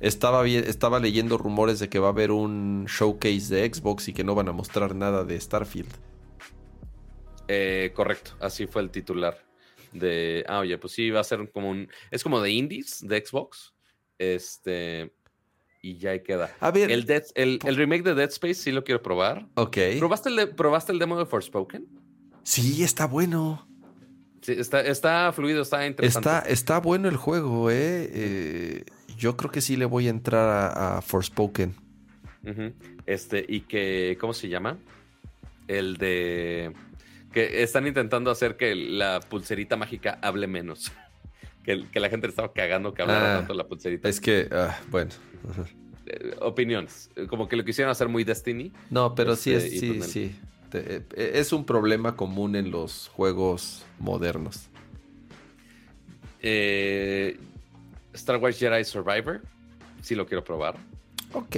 Estaba, 0.00 0.46
estaba 0.46 1.00
leyendo 1.00 1.38
rumores 1.38 1.78
de 1.78 1.88
que 1.88 1.98
va 1.98 2.08
a 2.08 2.10
haber 2.10 2.30
un 2.30 2.84
showcase 2.86 3.54
de 3.54 3.72
Xbox 3.72 4.08
y 4.08 4.12
que 4.12 4.24
no 4.24 4.34
van 4.34 4.48
a 4.48 4.52
mostrar 4.52 4.94
nada 4.94 5.24
de 5.24 5.40
Starfield. 5.40 5.90
Eh, 7.48 7.92
correcto, 7.94 8.32
así 8.40 8.66
fue 8.66 8.82
el 8.82 8.90
titular. 8.90 9.42
De, 9.92 10.44
ah, 10.48 10.58
oye, 10.58 10.76
pues 10.76 10.92
sí, 10.92 11.10
va 11.10 11.20
a 11.20 11.24
ser 11.24 11.50
como 11.50 11.70
un. 11.70 11.88
Es 12.10 12.22
como 12.22 12.40
de 12.40 12.50
indies 12.50 13.06
de 13.06 13.24
Xbox. 13.24 13.74
Este. 14.18 15.12
Y 15.86 15.98
ya 15.98 16.10
ahí 16.10 16.20
queda. 16.20 16.50
A 16.58 16.72
ver. 16.72 16.90
El, 16.90 17.06
el, 17.36 17.76
remake 17.76 18.02
de 18.02 18.16
Dead 18.16 18.28
Space 18.28 18.54
sí 18.54 18.72
lo 18.72 18.82
quiero 18.82 19.02
probar. 19.02 19.46
Ok. 19.54 19.76
¿Probaste 20.00 20.30
el, 20.30 20.48
¿probaste 20.48 20.90
el 20.90 20.98
demo 20.98 21.16
de 21.16 21.26
Forspoken? 21.26 21.86
Sí, 22.42 22.82
está 22.82 23.06
bueno. 23.06 23.68
Sí, 24.40 24.56
está, 24.58 24.80
está 24.80 25.32
fluido, 25.32 25.62
está 25.62 25.86
interesante. 25.86 26.28
Está, 26.28 26.48
está 26.48 26.80
bueno 26.80 27.08
el 27.08 27.16
juego, 27.16 27.70
¿eh? 27.70 28.10
eh 28.12 28.84
yo 29.16 29.36
creo 29.36 29.52
que 29.52 29.60
sí 29.60 29.76
le 29.76 29.84
voy 29.84 30.08
a 30.08 30.10
entrar 30.10 30.72
a, 30.76 31.00
Forspoken. 31.02 31.76
Este, 33.06 33.46
y 33.48 33.60
que, 33.60 34.18
¿cómo 34.20 34.32
se 34.34 34.48
llama? 34.48 34.78
El 35.68 35.98
de. 35.98 36.72
Que 37.32 37.62
están 37.62 37.86
intentando 37.86 38.32
hacer 38.32 38.56
que 38.56 38.74
la 38.74 39.20
pulserita 39.20 39.76
mágica 39.76 40.18
hable 40.20 40.48
menos. 40.48 40.90
que, 41.64 42.00
la 42.00 42.08
gente 42.08 42.26
le 42.26 42.30
estaba 42.30 42.52
cagando 42.52 42.92
que 42.92 43.02
hablara 43.02 43.34
ah, 43.34 43.38
tanto 43.38 43.54
la 43.54 43.68
pulserita. 43.68 44.08
Es 44.08 44.20
que, 44.20 44.48
ah, 44.50 44.78
bueno. 44.88 45.10
Eh, 46.06 46.36
opiniones. 46.40 47.10
Como 47.28 47.48
que 47.48 47.56
lo 47.56 47.64
quisieron 47.64 47.90
hacer 47.90 48.08
muy 48.08 48.24
Destiny. 48.24 48.72
No, 48.90 49.14
pero 49.14 49.36
sí 49.36 49.52
este, 49.52 49.74
es, 49.74 49.80
sí, 49.80 49.92
pues 49.92 50.10
sí. 50.10 50.36
Eh, 50.72 51.02
es 51.16 51.52
un 51.52 51.64
problema 51.64 52.16
común 52.16 52.56
en 52.56 52.70
los 52.70 53.08
juegos 53.08 53.84
modernos. 53.98 54.68
Eh, 56.40 57.38
Star 58.12 58.36
Wars 58.36 58.58
Jedi 58.58 58.84
Survivor. 58.84 59.42
Sí 60.02 60.14
lo 60.14 60.26
quiero 60.26 60.44
probar. 60.44 60.76
Ok. 61.32 61.56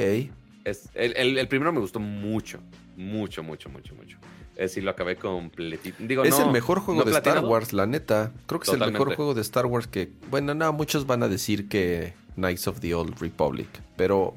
Es, 0.65 0.89
el, 0.95 1.47
primero 1.49 1.73
me 1.73 1.81
gustó 1.81 2.01
mucho. 2.01 2.61
Mucho, 2.97 3.43
mucho, 3.43 3.69
mucho, 3.69 3.95
mucho. 3.95 4.19
Es 4.53 4.73
decir, 4.73 4.83
lo 4.83 4.91
acabé 4.91 5.17
completito. 5.17 5.97
Digo, 6.01 6.25
es 6.25 6.39
el 6.39 6.51
mejor 6.51 6.81
juego 6.81 7.05
de 7.05 7.13
Star 7.13 7.45
Wars, 7.45 7.73
la 7.73 7.87
neta. 7.87 8.33
Creo 8.47 8.59
que 8.61 8.69
es 8.69 8.81
el 8.81 8.93
mejor 8.93 9.15
juego 9.15 9.35
de 9.35 9.43
Star 9.43 9.67
Wars 9.67 9.87
que. 9.87 10.11
Bueno, 10.31 10.55
no, 10.55 10.73
muchos 10.73 11.07
van 11.07 11.23
a 11.23 11.29
decir 11.29 11.69
que 11.69 12.15
Knights 12.39 12.67
of 12.69 12.81
the 12.81 12.95
Old 12.95 13.19
Republic. 13.21 13.69
Pero 13.97 14.35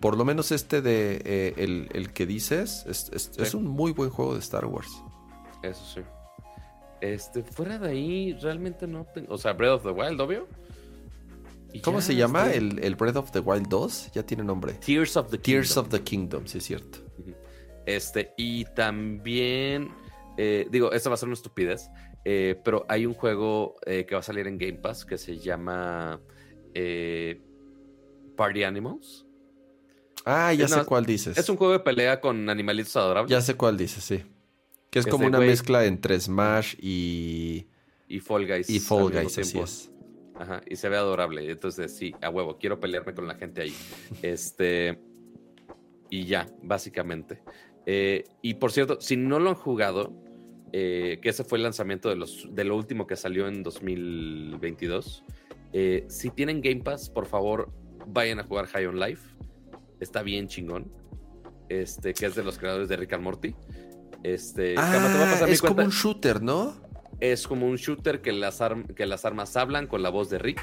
por 0.00 0.16
lo 0.16 0.24
menos 0.24 0.52
este 0.52 0.80
de 0.80 1.20
eh, 1.24 1.88
el, 1.92 2.12
que 2.12 2.24
dices 2.24 2.84
es, 2.88 3.10
es, 3.36 3.54
un 3.54 3.66
muy 3.66 3.92
buen 3.92 4.10
juego 4.10 4.34
de 4.34 4.40
Star 4.40 4.64
Wars. 4.64 4.90
Eso 5.62 5.84
sí. 5.94 6.00
Este, 7.00 7.42
fuera 7.42 7.78
de 7.78 7.90
ahí, 7.90 8.32
realmente 8.40 8.86
no 8.86 9.04
tengo. 9.04 9.34
O 9.34 9.38
sea, 9.38 9.52
Breath 9.52 9.72
of 9.72 9.82
the 9.82 9.90
Wild, 9.90 10.20
obvio. 10.20 10.48
¿Cómo 11.82 12.00
se 12.00 12.14
llama? 12.16 12.50
¿El, 12.52 12.78
¿El, 12.82 12.96
Breath 12.96 13.16
of 13.16 13.30
the 13.30 13.40
Wild 13.40 13.68
2? 13.68 14.12
Ya 14.12 14.22
tiene 14.24 14.42
nombre. 14.42 14.74
Tears 14.74 15.16
of 15.16 15.30
the 15.30 15.38
Kingdom. 15.38 15.62
Tears 15.62 15.76
of 15.76 15.88
the 15.88 16.00
Kingdom, 16.00 16.46
sí 16.46 16.58
es 16.58 16.64
cierto. 16.64 16.98
Este, 17.86 18.34
y 18.36 18.64
también, 18.66 19.90
eh, 20.36 20.66
digo, 20.70 20.92
esta 20.92 21.08
va 21.08 21.14
a 21.14 21.16
ser 21.16 21.28
una 21.28 21.34
estupidez, 21.34 21.88
eh, 22.24 22.60
pero 22.64 22.84
hay 22.88 23.06
un 23.06 23.14
juego 23.14 23.76
eh, 23.86 24.04
que 24.06 24.14
va 24.14 24.20
a 24.20 24.24
salir 24.24 24.46
en 24.46 24.58
Game 24.58 24.74
Pass 24.74 25.04
que 25.04 25.16
se 25.16 25.38
llama 25.38 26.20
Party 28.36 28.62
Animals. 28.62 29.26
Ah, 30.24 30.52
ya 30.52 30.68
sé 30.68 30.84
cuál 30.84 31.06
dices. 31.06 31.36
Es 31.38 31.48
un 31.48 31.56
juego 31.56 31.72
de 31.72 31.80
pelea 31.80 32.20
con 32.20 32.48
animalitos 32.48 32.94
adorables. 32.96 33.30
Ya 33.30 33.40
sé 33.40 33.54
cuál 33.54 33.76
dices, 33.76 34.04
sí. 34.04 34.22
Que 34.90 34.98
es 34.98 35.06
como 35.06 35.26
una 35.26 35.38
mezcla 35.38 35.84
entre 35.84 36.18
Smash 36.18 36.74
y... 36.80 37.66
Y 38.08 38.18
Fall 38.18 38.46
Guys. 38.46 38.68
Y 38.68 38.80
Fall 38.80 39.12
Guys, 39.12 39.38
así 39.38 39.58
es. 39.58 39.90
Ajá, 40.40 40.62
y 40.66 40.76
se 40.76 40.88
ve 40.88 40.96
adorable. 40.96 41.48
Entonces, 41.50 41.94
sí, 41.94 42.14
a 42.22 42.30
huevo, 42.30 42.56
quiero 42.58 42.80
pelearme 42.80 43.14
con 43.14 43.28
la 43.28 43.34
gente 43.34 43.60
ahí. 43.60 43.74
Este. 44.22 44.98
Y 46.08 46.24
ya, 46.24 46.48
básicamente. 46.62 47.42
Eh, 47.84 48.24
y 48.40 48.54
por 48.54 48.72
cierto, 48.72 49.00
si 49.00 49.16
no 49.16 49.38
lo 49.38 49.50
han 49.50 49.54
jugado, 49.54 50.12
eh, 50.72 51.18
que 51.22 51.28
ese 51.28 51.44
fue 51.44 51.58
el 51.58 51.64
lanzamiento 51.64 52.08
de, 52.08 52.16
los, 52.16 52.48
de 52.50 52.64
lo 52.64 52.74
último 52.74 53.06
que 53.06 53.16
salió 53.16 53.48
en 53.48 53.62
2022. 53.62 55.24
Eh, 55.72 56.04
si 56.08 56.30
tienen 56.30 56.60
Game 56.60 56.82
Pass, 56.82 57.10
por 57.10 57.26
favor, 57.26 57.70
vayan 58.06 58.40
a 58.40 58.44
jugar 58.44 58.66
High 58.66 58.86
on 58.86 58.98
Life. 58.98 59.34
Está 60.00 60.22
bien 60.22 60.48
chingón. 60.48 60.90
Este, 61.68 62.14
que 62.14 62.26
es 62.26 62.34
de 62.34 62.42
los 62.42 62.58
creadores 62.58 62.88
de 62.88 62.96
Rick 62.96 63.12
and 63.12 63.22
Morty. 63.22 63.54
Este, 64.22 64.74
ah, 64.76 65.46
es 65.48 65.62
como 65.62 65.82
un 65.82 65.90
shooter, 65.90 66.42
¿no? 66.42 66.74
es 67.20 67.46
como 67.46 67.66
un 67.66 67.76
shooter 67.76 68.20
que 68.22 68.32
las, 68.32 68.60
que 68.96 69.06
las 69.06 69.24
armas 69.24 69.56
hablan 69.56 69.86
con 69.86 70.02
la 70.02 70.08
voz 70.08 70.30
de 70.30 70.38
Rick 70.38 70.60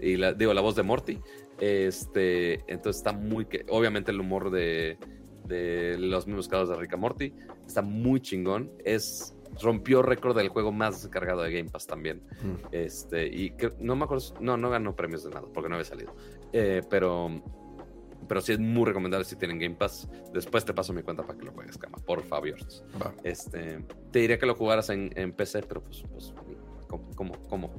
y 0.00 0.16
la, 0.16 0.32
digo 0.32 0.54
la 0.54 0.60
voz 0.60 0.74
de 0.74 0.82
Morty. 0.82 1.18
Este, 1.60 2.54
entonces 2.72 2.96
está 2.96 3.12
muy 3.12 3.44
que 3.46 3.64
obviamente 3.68 4.10
el 4.10 4.20
humor 4.20 4.50
de, 4.50 4.96
los 5.98 6.26
mismos 6.26 6.48
casos 6.48 6.70
de 6.70 6.76
Rick 6.76 6.94
y 6.94 6.96
Morty 6.96 7.34
está 7.66 7.82
muy 7.82 8.20
chingón. 8.20 8.72
Es 8.84 9.34
rompió 9.62 10.02
récord 10.02 10.36
del 10.36 10.48
juego 10.48 10.72
más 10.72 11.02
descargado 11.02 11.42
de 11.42 11.52
Game 11.52 11.70
Pass 11.70 11.86
también. 11.86 12.22
Mm. 12.42 12.66
Este, 12.72 13.26
y 13.26 13.54
no 13.78 13.96
me 13.96 14.04
acuerdo, 14.04 14.34
no, 14.40 14.56
no 14.56 14.70
ganó 14.70 14.94
premios 14.94 15.24
de 15.24 15.30
nada 15.30 15.46
porque 15.52 15.68
no 15.68 15.76
había 15.76 15.84
salido. 15.84 16.14
Eh, 16.52 16.82
pero 16.88 17.30
pero 18.28 18.40
sí 18.40 18.52
es 18.52 18.60
muy 18.60 18.84
recomendable 18.84 19.24
si 19.24 19.36
tienen 19.36 19.58
Game 19.58 19.74
Pass. 19.74 20.08
Después 20.32 20.64
te 20.64 20.74
paso 20.74 20.92
mi 20.92 21.02
cuenta 21.02 21.24
para 21.24 21.38
que 21.38 21.46
lo 21.46 21.52
juegues, 21.52 21.78
cama, 21.78 21.98
por 21.98 22.22
favor. 22.22 22.56
Este, 23.24 23.84
te 24.12 24.18
diría 24.18 24.38
que 24.38 24.46
lo 24.46 24.54
jugaras 24.54 24.90
en, 24.90 25.32
PC, 25.32 25.62
pero 25.62 25.82
pues, 25.82 26.02
pues 26.12 26.34
¿cómo, 27.16 27.32
cómo, 27.48 27.70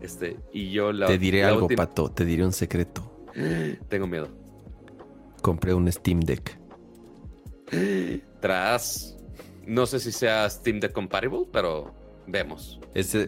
Este, 0.00 0.36
y 0.52 0.70
yo 0.70 0.92
la, 0.92 1.06
Te 1.06 1.18
diré 1.18 1.44
algo, 1.44 1.68
Pato, 1.68 2.10
te 2.10 2.24
diré 2.24 2.44
un 2.44 2.52
secreto. 2.52 3.26
Tengo 3.88 4.06
miedo. 4.06 4.28
Compré 5.42 5.74
un 5.74 5.90
Steam 5.90 6.20
Deck. 6.20 6.58
Tras, 8.40 9.16
no 9.66 9.86
sé 9.86 10.00
si 10.00 10.12
sea 10.12 10.48
Steam 10.48 10.80
Deck 10.80 10.92
compatible, 10.92 11.42
pero 11.52 11.92
vemos. 12.26 12.80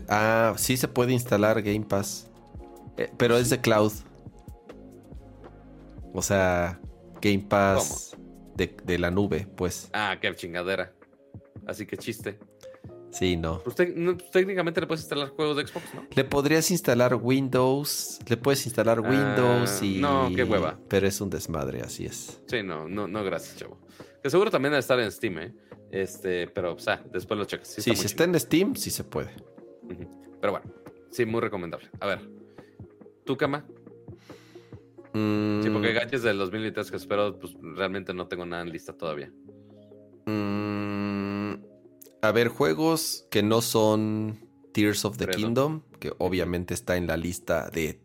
ah, 0.09 0.55
sí 0.57 0.77
se 0.77 0.89
puede 0.89 1.13
instalar 1.13 1.63
Game 1.63 1.85
Pass, 1.87 2.31
eh, 2.97 3.11
pero 3.17 3.37
es 3.37 3.51
de 3.51 3.61
cloud. 3.61 3.93
O 6.13 6.23
sea, 6.23 6.81
Game 7.21 7.45
Pass 7.49 8.17
de, 8.57 8.99
la 8.99 9.11
nube, 9.11 9.47
pues. 9.57 9.91
Ah, 9.93 10.17
qué 10.21 10.35
chingadera. 10.35 10.93
Así 11.67 11.87
que 11.87 11.97
chiste. 11.97 12.39
Sí, 13.11 13.37
no. 13.37 13.63
Pues, 13.63 13.77
técnicamente 13.77 14.81
le 14.81 14.87
puedes 14.87 15.03
instalar 15.03 15.29
juegos 15.31 15.57
de 15.57 15.67
Xbox, 15.67 15.95
¿no? 15.95 16.05
Le 16.11 16.25
podrías 16.25 16.71
instalar 16.71 17.15
Windows, 17.15 18.21
le 18.27 18.37
puedes 18.37 18.67
instalar 18.67 18.99
ah, 18.99 19.09
Windows 19.09 19.83
y... 19.83 19.99
No, 19.99 20.31
qué 20.35 20.45
hueva. 20.45 20.79
Pero 20.89 21.07
es 21.07 21.21
un 21.21 21.31
desmadre, 21.31 21.81
así 21.81 22.05
es. 22.05 22.41
Sí, 22.47 22.63
no, 22.63 22.89
no, 22.89 23.09
no, 23.09 23.25
gracias, 23.25 23.57
chavo. 23.57 23.79
Que 24.23 24.29
seguro 24.29 24.51
también 24.51 24.73
debe 24.73 24.81
estar 24.81 24.99
en 25.01 25.11
Steam, 25.11 25.39
¿eh? 25.39 25.55
Este, 25.91 26.49
pero, 26.49 26.75
o 26.75 26.79
sea, 26.79 27.03
después 27.13 27.39
lo 27.39 27.45
checas. 27.45 27.69
Sí, 27.69 27.95
si 27.95 28.07
está 28.07 28.25
en 28.25 28.39
Steam, 28.39 28.75
sí 28.77 28.91
se 28.91 29.05
puede. 29.05 29.31
Pero 30.41 30.53
bueno, 30.53 30.67
sí, 31.11 31.25
muy 31.25 31.41
recomendable. 31.41 31.89
A 32.01 32.07
ver, 32.07 32.21
¿tú, 33.25 33.37
Cama? 33.37 33.65
Sí, 35.17 35.71
porque 35.73 35.95
gadgets 35.95 36.23
del 36.23 36.37
2023 36.37 36.91
que 36.91 36.97
espero, 36.99 37.39
pues 37.39 37.57
realmente 37.63 38.13
no 38.13 38.29
tengo 38.29 38.45
nada 38.45 38.63
en 38.63 38.71
lista 38.71 38.93
todavía. 38.93 39.33
Mm, 40.27 41.55
a 42.21 42.33
ver, 42.33 42.49
juegos 42.49 43.27
que 43.31 43.43
no 43.43 43.63
son 43.63 44.39
Tears 44.75 45.07
of 45.07 45.17
the 45.17 45.27
Kingdom, 45.29 45.81
que 46.01 46.13
obviamente 46.19 46.75
está 46.75 46.99
en 46.99 47.07
la 47.07 47.17
lista 47.17 47.71
de 47.71 48.03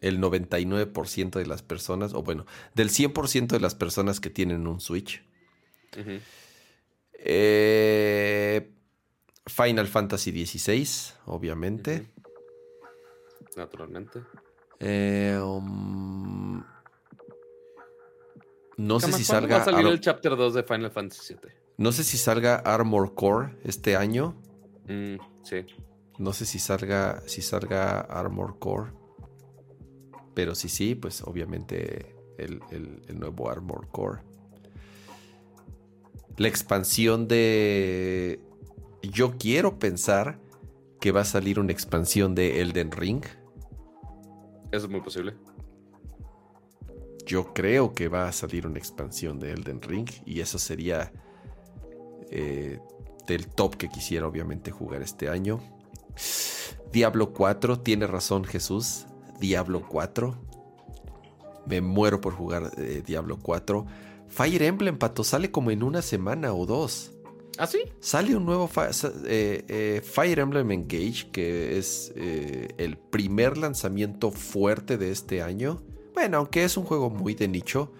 el 0.00 0.20
99% 0.20 1.38
de 1.38 1.46
las 1.46 1.62
personas, 1.62 2.12
o 2.12 2.22
bueno, 2.22 2.44
del 2.74 2.90
100% 2.90 3.48
de 3.48 3.60
las 3.60 3.74
personas 3.74 4.20
que 4.20 4.28
tienen 4.28 4.66
un 4.66 4.80
Switch. 4.80 5.24
Eh, 7.18 8.72
Final 9.46 9.86
Fantasy 9.86 10.46
XVI, 10.46 11.14
obviamente. 11.26 12.12
Naturalmente. 13.56 14.22
Eh, 14.80 15.38
um, 15.42 16.62
no 18.76 19.00
sé 19.00 19.12
si 19.12 19.24
salga. 19.24 19.56
Va 19.56 19.62
a 19.62 19.64
salir 19.64 19.86
el 19.86 20.00
Chapter 20.00 20.36
2 20.36 20.54
de 20.54 20.62
Final 20.62 20.90
Fantasy 20.90 21.34
VII? 21.34 21.50
No 21.78 21.92
sé 21.92 22.04
si 22.04 22.16
salga 22.16 22.56
Armor 22.56 23.14
Core 23.14 23.58
este 23.64 23.96
año. 23.96 24.34
Mm, 24.86 25.16
sí. 25.42 25.66
No 26.18 26.32
sé 26.32 26.46
si 26.46 26.58
salga, 26.58 27.22
si 27.26 27.42
salga 27.42 28.00
Armor 28.00 28.58
Core. 28.58 28.92
Pero 30.34 30.54
si 30.54 30.68
sí, 30.68 30.94
pues 30.94 31.22
obviamente 31.22 32.14
el, 32.38 32.60
nuevo 33.18 33.50
Armor 33.50 33.88
Core. 33.90 34.22
La 36.38 36.48
expansión 36.48 37.28
de. 37.28 38.40
Yo 39.02 39.36
quiero 39.38 39.78
pensar 39.78 40.40
que 41.00 41.12
va 41.12 41.22
a 41.22 41.24
salir 41.24 41.58
una 41.58 41.72
expansión 41.72 42.34
de 42.34 42.60
Elden 42.60 42.92
Ring. 42.92 43.24
Eso 44.70 44.86
es 44.86 44.88
muy 44.88 45.00
posible. 45.00 45.34
Yo 47.26 47.52
creo 47.52 47.92
que 47.92 48.08
va 48.08 48.28
a 48.28 48.32
salir 48.32 48.66
una 48.66 48.78
expansión 48.78 49.38
de 49.38 49.52
Elden 49.52 49.82
Ring 49.82 50.08
y 50.24 50.40
eso 50.40 50.58
sería 50.58 51.12
eh, 52.30 52.78
del 53.26 53.48
top 53.48 53.76
que 53.76 53.88
quisiera 53.88 54.26
obviamente 54.26 54.70
jugar 54.70 55.02
este 55.02 55.28
año. 55.28 55.60
Diablo 56.92 57.32
4, 57.32 57.80
tiene 57.80 58.06
razón 58.06 58.44
Jesús. 58.44 59.06
Diablo 59.40 59.86
4. 59.88 60.36
Me 61.66 61.80
muero 61.80 62.20
por 62.20 62.32
jugar 62.32 62.70
eh, 62.78 63.02
Diablo 63.04 63.38
4. 63.42 63.86
Fire 64.28 64.62
Emblem, 64.62 64.98
Pato, 64.98 65.24
sale 65.24 65.50
como 65.50 65.70
en 65.70 65.82
una 65.82 66.02
semana 66.02 66.52
o 66.54 66.66
dos. 66.66 67.12
¿Ah, 67.58 67.66
sí? 67.66 67.80
Sale 67.98 68.36
un 68.36 68.44
nuevo 68.44 68.70
eh, 69.26 69.64
eh, 69.68 70.02
Fire 70.04 70.38
Emblem 70.38 70.70
Engage, 70.70 71.30
que 71.32 71.76
es 71.76 72.12
el 72.14 72.96
primer 72.96 73.58
lanzamiento 73.58 74.30
fuerte 74.30 74.96
de 74.96 75.10
este 75.10 75.42
año. 75.42 75.82
Bueno, 76.14 76.38
aunque 76.38 76.64
es 76.64 76.76
un 76.76 76.84
juego 76.84 77.10
muy 77.10 77.34
de 77.34 77.48
nicho, 77.48 77.92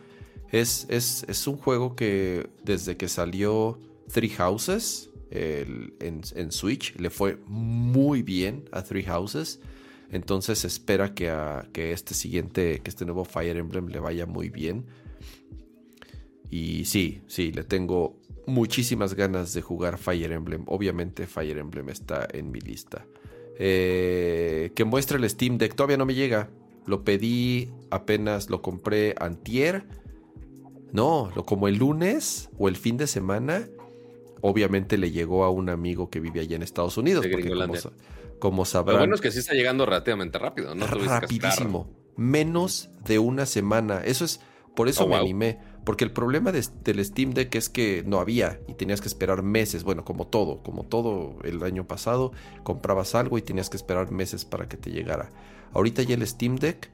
es, 0.52 0.86
es, 0.88 1.24
es 1.28 1.46
un 1.46 1.56
juego 1.56 1.96
que 1.96 2.48
desde 2.62 2.96
que 2.96 3.08
salió 3.08 3.80
Three 4.12 4.30
Houses 4.30 5.10
en, 5.30 5.92
en, 6.34 6.52
Switch 6.52 6.96
le 6.96 7.10
fue 7.10 7.38
muy 7.46 8.22
bien 8.22 8.68
a 8.72 8.82
Three 8.82 9.04
Houses. 9.04 9.60
Entonces 10.10 10.64
espera 10.64 11.14
que, 11.14 11.28
a, 11.30 11.68
que 11.72 11.92
este 11.92 12.14
siguiente, 12.14 12.80
que 12.82 12.90
este 12.90 13.04
nuevo 13.04 13.24
Fire 13.24 13.56
Emblem 13.56 13.88
le 13.88 14.00
vaya 14.00 14.26
muy 14.26 14.48
bien. 14.48 14.86
Y 16.50 16.84
sí, 16.86 17.22
sí, 17.26 17.52
le 17.52 17.64
tengo 17.64 18.18
muchísimas 18.46 19.14
ganas 19.14 19.52
de 19.52 19.62
jugar 19.62 19.98
Fire 19.98 20.32
Emblem. 20.32 20.64
Obviamente 20.66 21.26
Fire 21.26 21.58
Emblem 21.58 21.88
está 21.90 22.26
en 22.32 22.50
mi 22.50 22.60
lista. 22.60 23.06
Eh, 23.58 24.72
que 24.74 24.84
muestre 24.84 25.18
el 25.18 25.28
Steam 25.28 25.58
Deck. 25.58 25.74
Todavía 25.74 25.96
no 25.96 26.06
me 26.06 26.14
llega. 26.14 26.48
Lo 26.86 27.04
pedí 27.04 27.70
apenas, 27.90 28.48
lo 28.48 28.62
compré 28.62 29.14
antier. 29.20 29.84
No, 30.92 31.30
lo 31.36 31.44
como 31.44 31.68
el 31.68 31.76
lunes 31.76 32.48
o 32.58 32.68
el 32.68 32.76
fin 32.76 32.96
de 32.96 33.06
semana. 33.06 33.68
Obviamente 34.40 34.96
le 34.96 35.10
llegó 35.10 35.44
a 35.44 35.50
un 35.50 35.68
amigo 35.68 36.08
que 36.08 36.20
vive 36.20 36.40
allá 36.40 36.56
en 36.56 36.62
Estados 36.62 36.96
Unidos. 36.96 37.26
Porque 37.30 37.50
como 38.38 38.64
sabrán. 38.64 38.94
Lo 38.94 39.00
bueno 39.00 39.14
es 39.16 39.20
que 39.20 39.30
sí 39.30 39.40
está 39.40 39.54
llegando 39.54 39.84
relativamente 39.84 40.38
rápido, 40.38 40.74
¿no? 40.74 40.86
Rapidísimo. 40.86 41.90
Menos 42.16 42.90
de 43.04 43.18
una 43.18 43.44
semana. 43.44 44.00
Eso 44.04 44.24
es. 44.24 44.40
Por 44.74 44.88
eso 44.88 45.04
oh, 45.04 45.08
me 45.08 45.16
animé. 45.16 45.58
Porque 45.88 46.04
el 46.04 46.10
problema 46.10 46.52
del 46.52 47.02
Steam 47.02 47.32
Deck 47.32 47.54
es 47.54 47.70
que 47.70 48.04
no 48.06 48.20
había 48.20 48.60
y 48.68 48.74
tenías 48.74 49.00
que 49.00 49.08
esperar 49.08 49.42
meses. 49.42 49.84
Bueno, 49.84 50.04
como 50.04 50.26
todo, 50.26 50.62
como 50.62 50.82
todo 50.82 51.36
el 51.44 51.62
año 51.62 51.86
pasado, 51.86 52.30
comprabas 52.62 53.14
algo 53.14 53.38
y 53.38 53.40
tenías 53.40 53.70
que 53.70 53.78
esperar 53.78 54.10
meses 54.10 54.44
para 54.44 54.68
que 54.68 54.76
te 54.76 54.90
llegara. 54.90 55.30
Ahorita 55.72 56.02
ya 56.02 56.14
el 56.16 56.26
Steam 56.26 56.56
Deck 56.56 56.90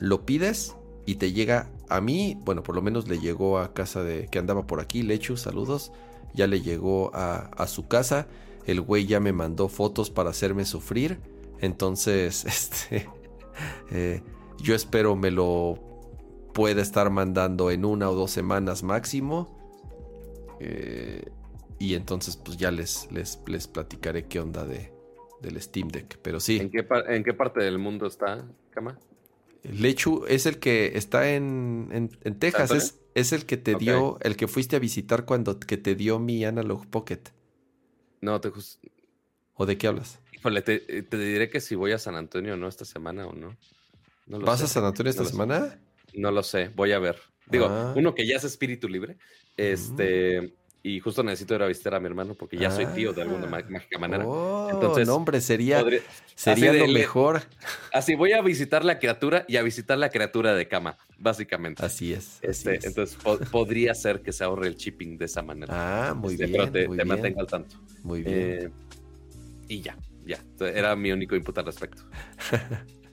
lo 0.00 0.26
pides 0.26 0.76
y 1.06 1.14
te 1.14 1.32
llega 1.32 1.70
a 1.88 2.02
mí. 2.02 2.36
Bueno, 2.44 2.62
por 2.62 2.74
lo 2.74 2.82
menos 2.82 3.08
le 3.08 3.20
llegó 3.20 3.58
a 3.58 3.72
casa 3.72 4.02
de 4.02 4.26
que 4.26 4.38
andaba 4.38 4.66
por 4.66 4.80
aquí, 4.80 5.02
Lechu, 5.02 5.38
saludos. 5.38 5.90
Ya 6.34 6.46
le 6.46 6.60
llegó 6.60 7.10
a, 7.14 7.66
su 7.66 7.88
casa 7.88 8.26
el 8.66 8.82
güey 8.82 9.06
ya 9.06 9.18
me 9.18 9.32
mandó 9.32 9.70
fotos 9.70 10.10
para 10.10 10.28
hacerme 10.28 10.66
sufrir. 10.66 11.20
Entonces, 11.58 12.44
este, 12.44 13.08
eh, 13.90 14.20
yo 14.58 14.74
espero 14.74 15.16
me 15.16 15.30
lo 15.30 15.93
pueda 16.54 16.80
estar 16.80 17.10
mandando 17.10 17.70
en 17.70 17.84
una 17.84 18.08
o 18.08 18.14
dos 18.14 18.30
semanas 18.30 18.82
máximo. 18.82 19.58
Eh, 20.60 21.24
y 21.78 21.94
entonces, 21.94 22.36
pues 22.36 22.56
ya 22.56 22.70
les, 22.70 23.10
les, 23.12 23.38
les 23.46 23.66
platicaré 23.66 24.26
qué 24.26 24.40
onda 24.40 24.64
de, 24.64 24.90
del 25.42 25.60
Steam 25.60 25.88
Deck. 25.88 26.18
Pero 26.22 26.40
sí. 26.40 26.58
¿En 26.58 26.70
qué, 26.70 26.86
¿En 27.08 27.24
qué 27.24 27.34
parte 27.34 27.60
del 27.60 27.78
mundo 27.78 28.06
está, 28.06 28.46
Cama? 28.70 28.98
Lechu 29.64 30.24
es 30.28 30.46
el 30.46 30.58
que 30.58 30.96
está 30.96 31.30
en, 31.30 32.10
en, 32.22 32.38
Texas. 32.38 32.70
Es, 32.70 33.00
es, 33.14 33.32
el 33.32 33.46
que 33.46 33.56
te 33.56 33.74
dio, 33.74 34.18
el 34.20 34.36
que 34.36 34.46
fuiste 34.46 34.76
a 34.76 34.78
visitar 34.78 35.24
cuando 35.24 35.58
que 35.58 35.76
te 35.76 35.94
dio 35.94 36.18
mi 36.18 36.44
Analog 36.44 36.86
Pocket. 36.86 37.20
No, 38.20 38.40
te 38.40 38.52
¿O 39.54 39.66
de 39.66 39.78
qué 39.78 39.86
hablas? 39.86 40.20
Híjole, 40.32 40.62
te, 40.62 40.78
te, 41.02 41.18
diré 41.18 41.48
que 41.48 41.60
si 41.60 41.74
voy 41.74 41.92
a 41.92 41.98
San 41.98 42.14
Antonio 42.14 42.56
no 42.56 42.68
esta 42.68 42.84
semana 42.84 43.26
o 43.26 43.34
no. 43.34 43.56
¿Vas 44.26 44.62
a 44.62 44.66
San 44.66 44.84
Antonio 44.84 45.10
esta 45.10 45.24
semana? 45.24 45.78
No 46.14 46.30
lo 46.30 46.42
sé, 46.42 46.70
voy 46.74 46.92
a 46.92 46.98
ver. 46.98 47.16
Digo, 47.46 47.66
ah. 47.66 47.92
uno 47.96 48.14
que 48.14 48.26
ya 48.26 48.36
es 48.36 48.44
espíritu 48.44 48.88
libre, 48.88 49.18
este, 49.56 50.54
y 50.86 51.00
justo 51.00 51.22
necesito 51.22 51.54
ir 51.54 51.62
a 51.62 51.66
visitar 51.66 51.94
a 51.94 52.00
mi 52.00 52.06
hermano 52.06 52.34
porque 52.34 52.58
ya 52.58 52.70
soy 52.70 52.84
tío 52.86 53.14
de 53.14 53.22
alguna 53.22 53.46
ah. 53.46 53.64
mágica 53.70 53.98
manera. 53.98 54.26
Oh, 54.26 54.68
Entonces, 54.70 55.06
no, 55.06 55.14
hombre, 55.16 55.40
sería, 55.40 55.82
sería 56.34 56.74
lo 56.74 56.86
mejor. 56.88 57.40
Así 57.90 58.14
voy 58.14 58.32
a 58.32 58.42
visitar 58.42 58.84
la 58.84 58.98
criatura 58.98 59.46
y 59.48 59.56
a 59.56 59.62
visitar 59.62 59.96
la 59.96 60.10
criatura 60.10 60.54
de 60.54 60.68
cama, 60.68 60.98
básicamente. 61.16 61.82
Así 61.82 62.12
es. 62.12 62.38
Este, 62.42 62.86
Entonces, 62.86 63.16
podría 63.50 63.94
ser 63.94 64.20
que 64.20 64.30
se 64.30 64.44
ahorre 64.44 64.68
el 64.68 64.76
shipping 64.76 65.16
de 65.16 65.24
esa 65.24 65.42
manera. 65.42 66.10
Ah, 66.10 66.12
muy 66.12 66.34
este, 66.34 66.46
bien. 66.46 66.70
Pero 66.70 66.96
te, 66.96 67.04
mantenga 67.06 67.40
al 67.40 67.46
tanto. 67.46 67.76
Muy 68.02 68.22
bien. 68.22 68.38
Eh, 68.38 68.70
y 69.68 69.80
ya, 69.80 69.96
ya. 70.26 70.38
Era 70.60 70.94
mi 70.96 71.12
único 71.12 71.34
input 71.34 71.56
al 71.56 71.64
respecto. 71.64 72.02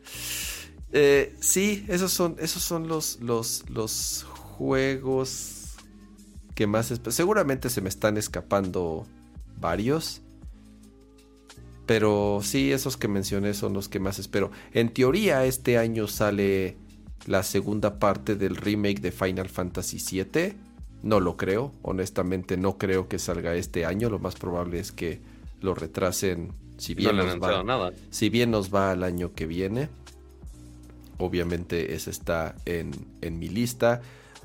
Eh, 0.94 1.36
sí, 1.40 1.86
esos 1.88 2.12
son, 2.12 2.36
esos 2.40 2.62
son 2.62 2.88
los, 2.88 3.20
los, 3.22 3.70
los 3.70 4.24
juegos 4.24 5.76
que 6.56 6.68
más... 6.68 6.94
Seguramente 7.10 7.70
se 7.70 7.82
me 7.82 7.90
están 7.90 8.18
escapando 8.18 9.06
varios. 9.60 10.22
Pero 11.86 12.40
sí, 12.44 12.72
esos 12.72 12.98
que 12.98 13.08
mencioné 13.08 13.54
son 13.54 13.74
los 13.74 13.90
que 13.90 14.00
más 14.00 14.20
espero. 14.20 14.52
En 14.74 14.94
teoría, 14.94 15.46
este 15.46 15.78
año 15.78 16.08
sale 16.08 16.78
la 17.26 17.44
segunda 17.44 18.00
parte 18.00 18.36
del 18.36 18.56
remake 18.56 19.02
de 19.02 19.12
Final 19.12 19.50
Fantasy 19.50 19.98
VII. 19.98 20.54
No 21.04 21.20
lo 21.20 21.36
creo, 21.36 21.72
honestamente 21.82 22.58
no 22.58 22.78
creo 22.78 23.08
que 23.08 23.18
salga 23.18 23.56
este 23.56 23.86
año. 23.86 24.10
Lo 24.10 24.20
más 24.20 24.36
probable 24.36 24.80
es 24.80 24.92
que 24.92 25.20
lo 25.60 25.74
retrasen 25.74 26.54
si 26.78 26.96
bien, 26.96 27.16
nos 27.16 27.40
va, 27.40 27.64
nada. 27.64 27.92
si 28.10 28.30
bien 28.30 28.52
nos 28.52 28.74
va 28.74 28.92
al 28.92 29.04
año 29.04 29.34
que 29.34 29.46
viene. 29.46 29.90
Obviamente 31.22 31.94
ese 31.94 32.10
está 32.10 32.56
en, 32.66 32.92
en, 33.22 33.40
mi 33.40 33.48
lista. 33.48 34.02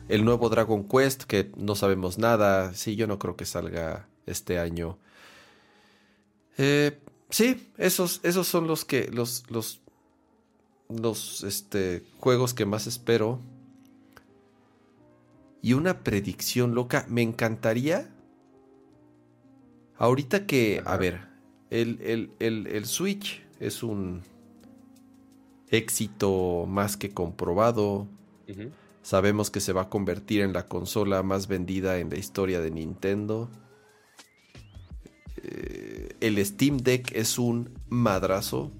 El 0.08 0.24
nuevo 0.24 0.48
Dragon 0.48 0.86
Quest, 0.88 1.24
que 1.24 1.50
no 1.56 1.74
sabemos 1.74 2.18
nada. 2.18 2.74
Sí, 2.74 2.96
yo 2.96 3.06
no 3.06 3.18
creo 3.18 3.36
que 3.36 3.44
salga 3.44 4.08
este 4.26 4.58
año. 4.58 4.98
Eh, 6.58 6.98
sí, 7.30 7.70
esos, 7.78 8.20
esos 8.22 8.46
son 8.46 8.66
los 8.66 8.84
que. 8.84 9.08
los. 9.12 9.44
los. 9.50 9.80
los 10.88 11.44
este, 11.44 12.04
juegos 12.18 12.54
que 12.54 12.66
más 12.66 12.86
espero. 12.86 13.40
Y 15.62 15.72
una 15.72 16.04
predicción 16.04 16.74
loca. 16.74 17.06
Me 17.08 17.22
encantaría 17.22 18.12
Ahorita 19.98 20.46
que, 20.46 20.82
a 20.84 20.96
ver, 20.96 21.20
el, 21.70 22.84
Switch 22.84 23.42
es 23.60 23.82
un 23.82 24.22
éxito 25.70 26.66
más 26.68 26.96
que 26.96 27.10
comprobado. 27.10 28.06
Sabemos 29.02 29.50
que 29.50 29.60
se 29.60 29.72
va 29.72 29.82
a 29.82 29.88
convertir 29.88 30.40
en 30.40 30.52
la 30.52 30.66
consola 30.66 31.22
más 31.22 31.48
vendida 31.48 31.98
en 31.98 32.10
la 32.10 32.18
historia 32.18 32.60
de 32.60 32.70
Nintendo. 32.70 33.48
Eh, 35.42 36.16
el 36.20 36.44
Steam 36.44 36.78
Deck 36.78 37.12
es 37.14 37.38
un 37.38 37.70
madrazo. 37.88 38.72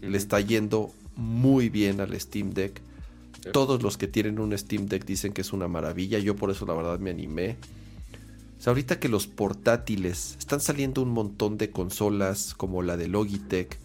Le 0.00 0.18
está 0.18 0.40
yendo 0.40 0.92
muy 1.16 1.68
bien 1.68 2.00
al 2.00 2.18
Steam 2.20 2.50
Deck. 2.50 2.80
Todos 3.52 3.82
los 3.82 3.96
que 3.96 4.06
tienen 4.06 4.38
un 4.38 4.56
Steam 4.56 4.86
Deck 4.86 5.04
dicen 5.04 5.32
que 5.32 5.42
es 5.42 5.52
una 5.52 5.68
maravilla. 5.68 6.18
Yo 6.18 6.36
por 6.36 6.50
eso 6.50 6.66
la 6.66 6.74
verdad 6.74 6.98
me 6.98 7.10
animé. 7.10 7.56
O 8.58 8.62
sea, 8.62 8.70
ahorita 8.70 8.98
que 8.98 9.08
los 9.08 9.26
portátiles 9.26 10.36
están 10.38 10.60
saliendo 10.60 11.02
un 11.02 11.10
montón 11.10 11.58
de 11.58 11.70
consolas 11.70 12.54
como 12.54 12.82
la 12.82 12.96
de 12.96 13.08
Logitech, 13.08 13.78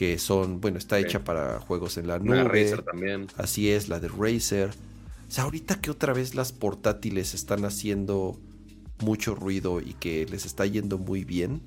que 0.00 0.18
son, 0.18 0.62
bueno, 0.62 0.78
está 0.78 0.98
hecha 0.98 1.24
para 1.24 1.60
juegos 1.60 1.98
en 1.98 2.06
la 2.06 2.18
nube. 2.18 2.42
Razer 2.44 2.80
también. 2.80 3.26
Así 3.36 3.68
es, 3.68 3.90
la 3.90 4.00
de 4.00 4.08
Razer. 4.08 4.70
O 4.70 5.30
sea, 5.30 5.44
ahorita 5.44 5.82
que 5.82 5.90
otra 5.90 6.14
vez 6.14 6.34
las 6.34 6.52
portátiles 6.52 7.34
están 7.34 7.66
haciendo 7.66 8.40
mucho 9.00 9.34
ruido 9.34 9.82
y 9.82 9.92
que 9.92 10.24
les 10.24 10.46
está 10.46 10.64
yendo 10.64 10.96
muy 10.96 11.24
bien, 11.24 11.60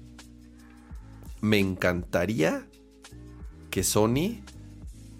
me 1.41 1.59
encantaría 1.59 2.65
que 3.69 3.83
Sony 3.83 4.41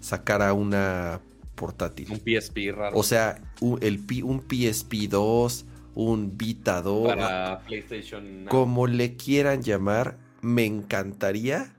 sacara 0.00 0.52
una 0.52 1.20
portátil. 1.54 2.10
Un 2.10 2.18
PSP 2.18 2.74
raro. 2.74 2.98
O 2.98 3.04
sea, 3.04 3.40
un, 3.60 3.78
el, 3.80 4.04
un 4.24 4.40
PSP 4.40 5.08
2, 5.08 5.66
un 5.94 6.36
Vita 6.36 6.82
2. 6.82 7.06
Para 7.06 7.60
PlayStation. 7.60 8.46
Como 8.48 8.88
le 8.88 9.14
quieran 9.14 9.62
llamar, 9.62 10.18
me 10.42 10.64
encantaría 10.64 11.73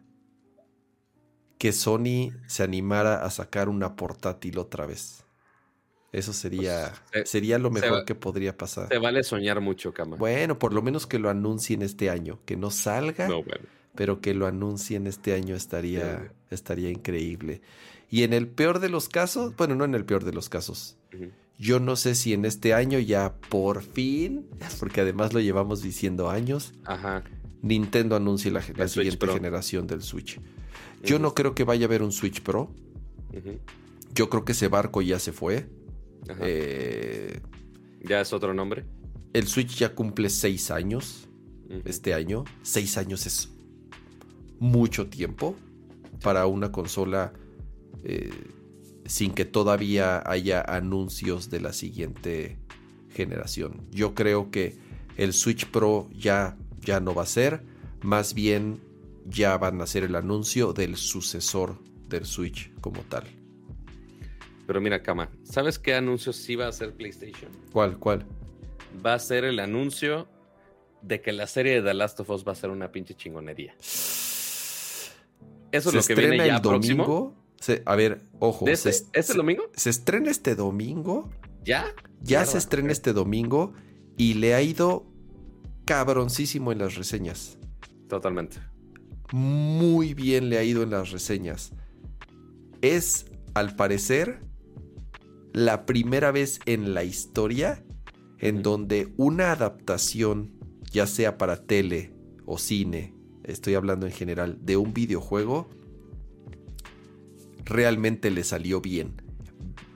que 1.57 1.71
Sony 1.71 2.31
se 2.47 2.63
animara 2.63 3.25
a 3.25 3.29
sacar 3.29 3.69
una 3.69 3.95
portátil 3.95 4.57
otra 4.57 4.85
vez. 4.85 5.23
Eso 6.11 6.31
sería, 6.31 6.93
Pues, 7.11 7.29
sería 7.29 7.57
lo 7.59 7.69
mejor 7.71 7.91
va- 7.93 8.05
que 8.05 8.15
podría 8.15 8.57
pasar. 8.57 8.87
Te 8.87 8.97
vale 8.97 9.23
soñar 9.23 9.59
mucho, 9.59 9.93
Cama. 9.93 10.15
Bueno, 10.15 10.57
por 10.57 10.73
lo 10.73 10.81
menos 10.81 11.07
que 11.07 11.19
lo 11.19 11.29
anuncien 11.29 11.81
este 11.81 12.09
año. 12.09 12.39
Que 12.45 12.55
no 12.55 12.71
salga, 12.71 13.27
No, 13.27 13.43
bueno. 13.43 13.65
pero 13.95 14.21
que 14.21 14.33
lo 14.33 14.47
anuncien 14.47 15.07
este 15.07 15.33
año 15.33 15.55
estaría, 15.55 16.19
Sí. 16.19 16.35
estaría 16.51 16.89
increíble. 16.89 17.61
Y 18.09 18.23
en 18.23 18.31
el 18.33 18.47
peor 18.47 18.79
de 18.79 18.87
los 18.89 19.09
casos, 19.09 19.55
bueno, 19.57 19.75
no 19.75 19.83
en 19.83 19.93
el 19.95 20.05
peor 20.05 20.23
de 20.23 20.31
los 20.31 20.47
casos. 20.47 20.95
Yo 21.57 21.79
no 21.79 21.95
sé 21.97 22.15
si 22.15 22.33
en 22.33 22.45
este 22.45 22.73
año 22.73 22.99
ya 22.99 23.33
por 23.49 23.81
fin, 23.81 24.47
porque 24.79 25.01
además 25.01 25.33
lo 25.33 25.39
llevamos 25.41 25.81
diciendo 25.81 26.29
años, 26.29 26.73
Ajá. 26.85 27.23
Nintendo 27.61 28.15
anuncie 28.15 28.51
la, 28.51 28.61
siguiente 28.61 29.17
Pro. 29.17 29.33
generación 29.33 29.87
del 29.87 30.01
Switch. 30.01 30.39
Yo 31.05 31.19
no 31.19 31.33
creo 31.33 31.55
que 31.55 31.63
vaya 31.63 31.85
a 31.85 31.87
haber 31.87 32.03
un 32.03 32.11
Switch 32.11 32.41
Pro. 32.41 32.71
Yo 34.13 34.29
creo 34.29 34.45
que 34.45 34.53
ese 34.53 34.67
barco 34.67 35.01
ya 35.01 35.19
se 35.19 35.31
fue. 35.31 35.67
Eh, 36.41 37.39
¿Ya 38.01 38.21
es 38.21 38.33
otro 38.33 38.53
nombre? 38.53 38.85
el 39.35 39.47
Switch 39.47 39.75
ya 39.75 39.93
cumple 39.93 40.29
seis 40.29 40.71
años 40.71 41.27
este 41.83 42.13
año. 42.13 42.45
Seis 42.61 42.97
años 42.97 43.25
es 43.25 43.49
mucho 44.59 45.07
tiempo 45.07 45.57
para 46.23 46.45
una 46.45 46.71
consola 46.71 47.33
eh, 48.05 48.31
sin 49.05 49.33
que 49.33 49.43
todavía 49.43 50.23
haya 50.25 50.61
anuncios 50.61 51.49
de 51.49 51.59
la 51.59 51.73
siguiente 51.73 52.57
generación. 53.09 53.81
Yo 53.91 54.15
creo 54.15 54.51
que 54.51 54.77
el 55.17 55.33
Switch 55.33 55.65
Pro 55.65 56.09
ya, 56.17 56.55
ya 56.79 57.01
no 57.01 57.13
va 57.13 57.23
a 57.23 57.27
ser. 57.27 57.61
Más 58.03 58.33
bien 58.33 58.79
ya 59.25 59.57
van 59.57 59.81
a 59.81 59.83
hacer 59.85 60.03
el 60.03 60.15
anuncio 60.15 60.73
del 60.73 60.95
sucesor 60.97 61.77
del 62.07 62.25
Switch 62.25 62.71
como 62.81 63.01
tal. 63.01 63.23
Pero 64.67 64.81
mira, 64.81 65.01
Cama, 65.03 65.29
¿sabes 65.43 65.77
qué 65.79 65.93
anuncio 65.95 66.33
sí 66.33 66.55
va 66.55 66.65
a 66.65 66.69
hacer 66.69 66.93
PlayStation? 66.93 67.51
¿Cuál? 67.71 67.97
¿Cuál? 67.99 68.25
Va 69.05 69.13
a 69.13 69.19
ser 69.19 69.43
el 69.43 69.59
anuncio 69.59 70.27
de 71.01 71.21
que 71.21 71.31
la 71.31 71.45
serie 71.47 71.75
de 71.75 71.81
The 71.83 71.93
Last 71.93 72.19
of 72.19 72.29
Us 72.29 72.47
va 72.47 72.53
a 72.53 72.55
ser 72.55 72.69
una 72.71 72.91
pinche 72.91 73.13
chingonería. 73.15 73.75
Eso 75.71 75.89
es 75.89 75.95
lo 75.95 76.01
que 76.03 76.15
viene 76.15 76.37
ya 76.47 76.55
el 76.55 76.61
próximo. 76.61 77.03
domingo. 77.03 77.35
Se- 77.59 77.83
a 77.85 77.95
ver, 77.95 78.21
ojo. 78.39 78.65
¿De 78.65 78.71
este, 78.73 78.91
se, 78.93 79.03
este 79.13 79.23
se- 79.23 79.37
domingo? 79.37 79.63
se 79.75 79.89
estrena 79.89 80.31
este 80.31 80.55
domingo. 80.55 81.29
¿Ya? 81.63 81.93
Ya 82.21 82.45
se 82.45 82.57
estrena 82.57 82.91
este 82.91 83.11
domingo 83.13 83.73
y 84.17 84.35
le 84.35 84.53
ha 84.55 84.61
ido 84.61 85.05
cabroncísimo 85.85 86.71
en 86.71 86.79
las 86.79 86.95
reseñas. 86.95 87.57
Totalmente. 88.07 88.57
Muy 89.31 90.13
bien 90.13 90.49
le 90.49 90.57
ha 90.57 90.63
ido 90.63 90.83
en 90.83 90.91
las 90.91 91.11
reseñas. 91.11 91.71
Es, 92.81 93.25
al 93.53 93.75
parecer, 93.75 94.39
la 95.53 95.85
primera 95.85 96.31
vez 96.31 96.59
en 96.65 96.93
la 96.93 97.03
historia 97.03 97.83
en 98.39 98.61
donde 98.61 99.13
una 99.17 99.51
adaptación, 99.51 100.51
ya 100.91 101.07
sea 101.07 101.37
para 101.37 101.65
tele 101.65 102.13
o 102.45 102.57
cine, 102.57 103.13
estoy 103.43 103.75
hablando 103.75 104.05
en 104.05 104.11
general, 104.11 104.59
de 104.61 104.77
un 104.77 104.93
videojuego, 104.93 105.69
realmente 107.63 108.29
le 108.31 108.43
salió 108.43 108.81
bien. 108.81 109.21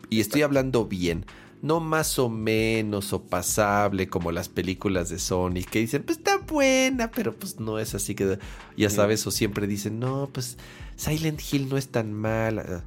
Y 0.10 0.22
estoy 0.22 0.41
hablando 0.41 0.85
bien, 0.85 1.26
no 1.61 1.80
más 1.80 2.18
o 2.19 2.30
menos 2.30 3.11
o 3.14 3.23
pasable 3.23 4.07
como 4.07 4.31
las 4.31 4.48
películas 4.49 5.10
de 5.10 5.19
Sony 5.19 5.64
que 5.69 5.80
dicen, 5.80 6.03
pues 6.03 6.18
está 6.19 6.38
buena, 6.38 7.11
pero 7.11 7.36
pues 7.36 7.60
no 7.60 7.80
es 7.80 7.95
así 7.95 8.15
que, 8.15 8.40
ya 8.77 8.90
sabes, 8.90 9.26
o 9.27 9.31
siempre 9.31 9.68
dicen, 9.68 9.99
no, 9.99 10.30
pues 10.31 10.57
Silent 10.95 11.41
Hill 11.52 11.69
no 11.69 11.77
es 11.77 11.90
tan 11.90 12.14
mala. 12.14 12.84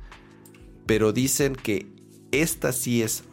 Pero 0.87 1.13
dicen 1.13 1.55
que 1.55 1.87
esta 2.33 2.73
sí 2.73 3.03
es 3.03 3.25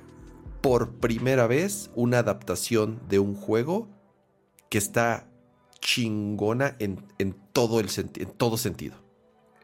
por 0.62 0.92
primera 0.96 1.48
vez 1.48 1.90
una 1.96 2.20
adaptación 2.20 3.00
de 3.08 3.20
un 3.20 3.34
juego 3.34 3.88
que 4.70 4.78
está 4.78 5.26
chingona 5.80 6.76
en, 6.80 7.04
en 7.18 7.34
todo, 7.54 7.80
el 7.80 7.88
senti- 7.88 8.22
en 8.22 8.30
todo 8.32 8.58
sentido. 8.58 8.96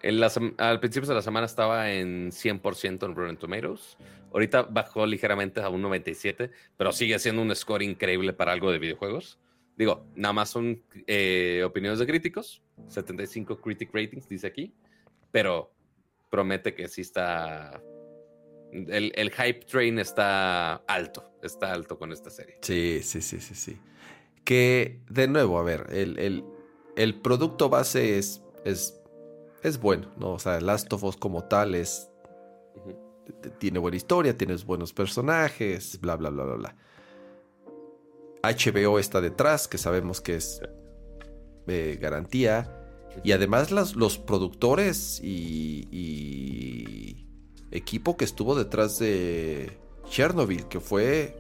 En 0.01 0.19
la 0.19 0.31
al 0.57 0.79
principio 0.79 1.09
de 1.09 1.15
la 1.15 1.21
semana 1.21 1.45
estaba 1.45 1.91
en 1.91 2.31
100% 2.31 3.05
en 3.05 3.15
Rotten 3.15 3.37
Tomatoes. 3.37 3.97
Ahorita 4.35 4.63
bajó 4.63 5.05
ligeramente 5.05 5.61
a 5.61 5.69
un 5.69 5.81
97, 5.81 6.51
pero 6.75 6.91
sigue 6.91 7.17
siendo 7.19 7.41
un 7.41 7.55
score 7.55 7.83
increíble 7.83 8.33
para 8.33 8.51
algo 8.51 8.69
de 8.69 8.79
videojuegos. 8.79 9.39
Digo, 9.77 10.05
nada 10.13 10.33
más 10.33 10.49
son 10.49 10.83
eh, 11.07 11.63
opiniones 11.65 11.99
de 11.99 12.05
críticos. 12.05 12.61
75 12.89 13.61
critic 13.61 13.91
ratings, 13.93 14.27
dice 14.27 14.47
aquí. 14.47 14.73
Pero 15.31 15.71
promete 16.29 16.75
que 16.75 16.89
sí 16.89 16.99
está... 16.99 17.81
El, 18.73 19.13
el 19.15 19.31
hype 19.31 19.65
train 19.67 19.99
está 19.99 20.75
alto. 20.85 21.31
Está 21.41 21.71
alto 21.71 21.97
con 21.97 22.11
esta 22.11 22.29
serie. 22.29 22.57
Sí, 22.61 22.99
sí, 23.03 23.21
sí, 23.21 23.39
sí, 23.39 23.55
sí. 23.55 23.77
Que, 24.43 24.99
de 25.09 25.29
nuevo, 25.29 25.57
a 25.59 25.63
ver, 25.63 25.87
el, 25.91 26.19
el- 26.19 26.43
el 26.97 27.15
producto 27.21 27.69
base 27.69 28.17
es, 28.17 28.43
es, 28.65 29.01
es 29.63 29.79
bueno, 29.79 30.11
¿no? 30.17 30.33
O 30.33 30.39
sea, 30.39 30.59
Last 30.59 30.91
of 30.91 31.05
Us 31.05 31.15
como 31.15 31.45
tal 31.45 31.73
es, 31.73 32.09
tiene 33.59 33.79
buena 33.79 33.97
historia, 33.97 34.37
tienes 34.37 34.65
buenos 34.65 34.93
personajes, 34.93 35.99
bla, 36.01 36.15
bla, 36.15 36.29
bla, 36.29 36.43
bla, 36.43 36.55
bla. 36.55 36.75
HBO 38.43 38.99
está 38.99 39.21
detrás, 39.21 39.67
que 39.67 39.77
sabemos 39.77 40.21
que 40.21 40.35
es 40.35 40.61
eh, 41.67 41.97
garantía. 41.99 42.71
Y 43.23 43.31
además 43.31 43.71
las- 43.71 43.95
los 43.95 44.17
productores 44.19 45.19
y, 45.23 45.87
y 45.91 47.27
equipo 47.71 48.17
que 48.17 48.25
estuvo 48.25 48.55
detrás 48.55 48.99
de 48.99 49.77
Chernobyl, 50.09 50.67
que 50.67 50.79
fue 50.79 51.35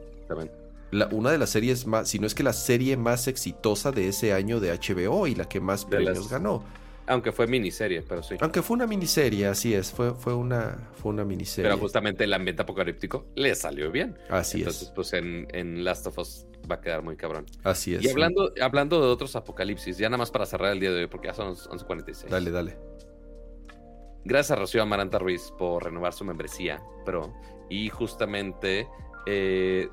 la- 0.91 1.07
una 1.11 1.31
de 1.31 1.37
las 1.37 1.49
series 1.51 1.85
más, 1.85 2.09
si 2.09 2.17
no 2.17 2.25
es 2.25 2.33
que 2.33 2.43
la 2.43 2.53
serie 2.53 2.97
más 2.97 3.27
exitosa 3.27 3.91
de 3.91 4.07
ese 4.07 4.33
año 4.33 4.59
de 4.59 4.71
HBO 4.71 5.27
y 5.27 5.35
la 5.35 5.47
que 5.47 5.59
más 5.59 5.83
De 5.87 5.97
premios 5.97 6.17
las- 6.17 6.29
ganó. 6.29 6.63
Aunque 7.07 7.31
fue 7.31 7.47
miniserie, 7.47 8.01
pero 8.01 8.23
sí. 8.23 8.35
Aunque 8.39 8.61
fue 8.61 8.75
una 8.75 8.87
miniserie, 8.87 9.45
así 9.47 9.73
es, 9.73 9.91
fue, 9.91 10.13
fue, 10.13 10.33
una, 10.33 10.89
fue 10.95 11.11
una 11.11 11.23
miniserie. 11.23 11.69
Pero 11.69 11.79
justamente 11.79 12.23
el 12.23 12.33
ambiente 12.33 12.63
apocalíptico 12.63 13.27
le 13.35 13.53
salió 13.55 13.91
bien. 13.91 14.17
así 14.29 14.59
Entonces, 14.59 14.83
es, 14.83 14.89
pues 14.89 15.13
en, 15.13 15.47
en 15.51 15.83
Last 15.83 16.07
of 16.07 16.17
Us 16.17 16.47
va 16.69 16.75
a 16.75 16.81
quedar 16.81 17.03
muy 17.03 17.15
cabrón. 17.15 17.45
así 17.63 17.95
es. 17.95 18.03
Y 18.03 18.09
hablando, 18.09 18.51
hablando 18.61 18.99
de 19.01 19.07
otros 19.07 19.35
apocalipsis, 19.35 19.97
ya 19.97 20.09
nada 20.09 20.17
más 20.17 20.31
para 20.31 20.45
cerrar 20.45 20.71
el 20.71 20.79
día 20.79 20.91
de 20.91 21.01
hoy, 21.01 21.07
porque 21.07 21.27
ya 21.27 21.33
son 21.33 21.55
11.46. 21.55 22.27
Dale, 22.29 22.51
dale. 22.51 22.77
Gracias 24.23 24.51
a 24.51 24.55
Rocío 24.55 24.81
Amaranta 24.81 25.19
Ruiz 25.19 25.53
por 25.57 25.83
renovar 25.83 26.13
su 26.13 26.25
membresía 26.25 26.81
Pro. 27.05 27.31
Y 27.69 27.89
justamente, 27.89 28.87
eh, 29.27 29.87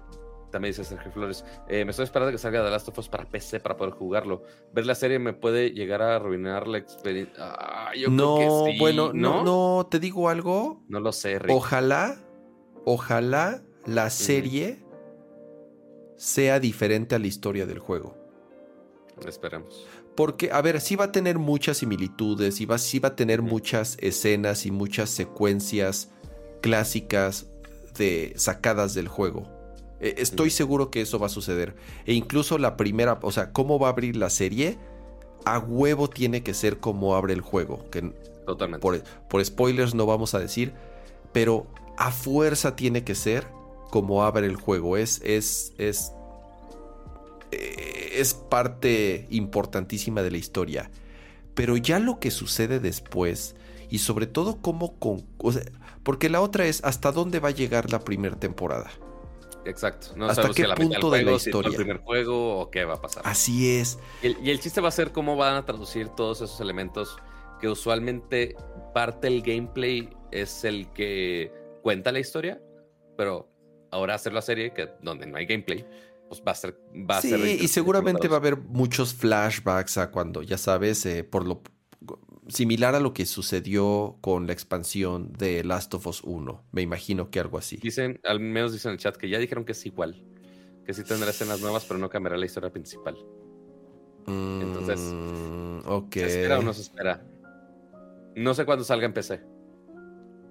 también 0.53 0.71
dice 0.71 0.85
Sergio 0.85 1.11
Flores, 1.11 1.45
eh, 1.67 1.85
me 1.85 1.91
estoy 1.91 2.05
esperando 2.05 2.31
que 2.31 2.39
salga 2.39 2.63
The 2.63 2.71
Last 2.71 2.89
of 2.89 2.99
Us 2.99 3.09
para 3.09 3.25
PC 3.25 3.59
para 3.59 3.77
poder 3.77 3.95
jugarlo. 3.95 4.45
Ver 4.73 4.87
la 4.87 4.95
serie 4.95 5.19
me 5.19 5.33
puede 5.33 5.71
llegar 5.71 6.03
a 6.03 6.15
arruinar 6.15 6.69
la 6.69 6.79
experiencia. 6.79 7.35
Ah, 7.39 7.93
yo 7.97 8.09
no, 8.11 8.37
creo 8.37 8.65
que 8.67 8.73
sí, 8.73 8.79
bueno, 8.79 9.13
no, 9.13 9.43
no, 9.43 9.89
te 9.91 9.99
digo 9.99 10.29
algo. 10.29 10.85
No 10.89 11.01
lo 11.01 11.11
sé, 11.11 11.39
Rick. 11.41 11.57
Ojalá, 11.57 12.17
ojalá 12.85 13.63
la 13.87 14.11
serie 14.11 14.85
sea 16.17 16.61
diferente 16.61 17.17
a 17.17 17.19
la 17.19 17.27
historia 17.27 17.67
del 17.67 17.81
juego. 17.81 18.17
Esperemos. 19.27 19.87
Porque, 20.15 20.53
a 20.53 20.61
ver, 20.61 20.81
sí 20.81 20.95
va 20.95 21.07
a 21.07 21.13
tener 21.13 21.39
muchas 21.39 21.79
similitudes, 21.79 22.61
y 22.61 22.67
va, 22.67 22.77
sí 22.77 22.99
va 22.99 23.11
a 23.11 23.17
tener 23.17 23.41
muchas 23.41 23.97
escenas 24.01 24.67
y 24.67 24.71
muchas 24.71 25.09
secuencias 25.09 26.11
clásicas 26.61 27.47
de 27.97 28.35
sacadas 28.37 28.93
del 28.95 29.09
juego. 29.09 29.62
Eh, 30.03 30.17
estoy 30.19 30.51
seguro 30.51 30.91
que 30.91 31.01
eso 31.01 31.19
va 31.19 31.27
a 31.27 31.31
suceder. 31.31 31.75
E 32.05 32.13
incluso 32.13 32.59
la 32.59 32.77
primera, 32.77 33.19
o 33.23 33.33
sea, 33.33 33.53
cómo 33.53 33.79
va 33.79 33.87
a 33.87 33.91
abrir 33.93 34.17
la 34.17 34.29
serie, 34.29 34.77
a 35.45 35.59
huevo 35.61 36.11
tiene 36.11 36.43
que 36.43 36.53
ser 36.53 36.79
como 36.79 37.15
abre 37.15 37.33
el 37.33 37.41
juego. 37.41 37.89
Que 37.91 38.13
Totalmente. 38.45 38.83
por, 38.83 39.03
por 39.29 39.45
spoilers 39.45 39.95
no 39.95 40.05
vamos 40.05 40.35
a 40.35 40.41
decir, 40.41 40.75
pero 41.33 41.69
a 41.97 42.11
fuerza 42.11 42.75
tiene 42.75 43.05
que 43.05 43.15
ser 43.15 43.47
como 43.91 44.25
abre 44.25 44.47
el 44.47 44.57
juego. 44.57 44.97
Es, 44.97 45.23
es, 45.25 45.73
es, 45.79 46.13
eh, 47.53 48.15
es 48.17 48.35
parte 48.35 49.29
importantísima 49.31 50.23
de 50.23 50.33
la 50.33 50.37
historia. 50.39 50.91
Pero 51.55 51.77
ya 51.77 52.01
lo 52.01 52.19
que 52.19 52.33
sucede 52.33 52.81
después, 52.81 53.55
y 53.89 53.99
sobre 53.99 54.27
todo 54.27 54.57
cómo 54.61 54.99
con... 54.99 55.23
porque 56.03 56.29
la 56.29 56.41
otra 56.41 56.67
es 56.67 56.83
hasta 56.83 57.13
dónde 57.13 57.39
va 57.39 57.51
a 57.51 57.53
llegar 57.53 57.93
la 57.93 58.01
primera 58.01 58.35
temporada. 58.37 58.91
Exacto. 59.65 60.09
No 60.17 60.27
¿Hasta 60.27 60.51
qué 60.51 60.65
punto 60.77 61.11
de 61.11 61.23
la 61.23 61.33
historia? 61.33 61.71
el 61.71 61.77
primer 61.77 61.99
juego 61.99 62.59
o 62.59 62.71
qué 62.71 62.85
va 62.85 62.95
a 62.95 63.01
pasar. 63.01 63.23
Así 63.27 63.77
es. 63.77 63.99
Y 64.23 64.51
el, 64.51 64.61
chiste 64.61 64.81
va 64.81 64.89
a 64.89 64.93
ser 64.93 65.13
cómo 65.13 65.37
van 65.37 65.57
a 65.57 65.65
traducir 65.65 66.09
todos 66.09 66.41
esos 66.41 66.61
elementos 66.61 67.17
que 67.61 67.69
usualmente 67.69 68.57
parte 68.93 69.29
del 69.29 69.43
gameplay 69.43 70.11
es 70.31 70.65
el 70.65 70.91
que 70.93 71.53
cuenta 71.83 72.11
la 72.13 72.19
historia, 72.19 72.61
pero 73.17 73.49
ahora 73.91 74.15
hacer 74.15 74.33
la 74.33 74.43
serie 74.43 74.73
que 74.73 74.89
donde 75.03 75.27
no 75.27 75.37
hay 75.37 75.47
gameplay, 75.47 75.87
pues 76.29 76.43
va 76.47 76.53
a 76.53 76.55
ser 76.57 76.77
va 77.09 77.21
sí, 77.21 77.59
y 77.61 77.69
seguramente 77.69 78.27
va 78.27 78.37
a 78.37 78.39
haber 78.41 78.57
muchos 78.57 79.15
flashbacks 79.15 79.99
a 79.99 80.11
cuando 80.11 80.43
ya 80.43 80.59
sabes 80.59 81.05
eh, 81.07 81.25
por 81.25 81.47
lo 81.47 81.63
similar 82.49 82.95
a 82.95 83.01
lo 83.01 83.15
que 83.15 83.27
sucedió 83.27 84.17
con 84.21 84.47
la 84.47 84.53
expansión 84.53 85.33
de 85.33 85.63
Last 85.65 85.95
of 85.95 86.07
Us 86.07 86.23
1. 86.25 86.65
Me 86.73 86.83
imagino 86.83 87.31
que 87.31 87.41
algo 87.41 87.59
así. 87.59 87.77
Dicen, 87.77 88.21
al 88.25 88.41
menos 88.41 88.73
dicen 88.73 88.91
en 88.91 88.95
el 88.95 88.99
chat 88.99 89.17
que 89.17 89.29
ya 89.29 89.39
dijeron 89.39 89.65
que 89.65 89.73
es 89.73 89.87
igual. 89.87 90.23
Que 90.85 90.93
sí 90.95 91.05
tendrá 91.05 91.31
escenas 91.31 91.61
nuevas, 91.61 91.85
pero 91.85 91.99
no 91.99 92.09
cambiará 92.09 92.37
la 92.37 92.47
historia 92.47 92.71
principal. 92.71 93.17
Entonces, 94.27 95.01
mm, 95.01 95.81
ok. 95.87 96.13
¿se 96.13 96.27
espera 96.27 96.59
o 96.59 96.63
no 96.63 96.73
se 96.73 96.83
espera? 96.83 97.25
No 98.35 98.55
sé 98.55 98.65
cuándo 98.65 98.85
salga 98.85 99.07
en 99.07 99.13
PC. 99.13 99.41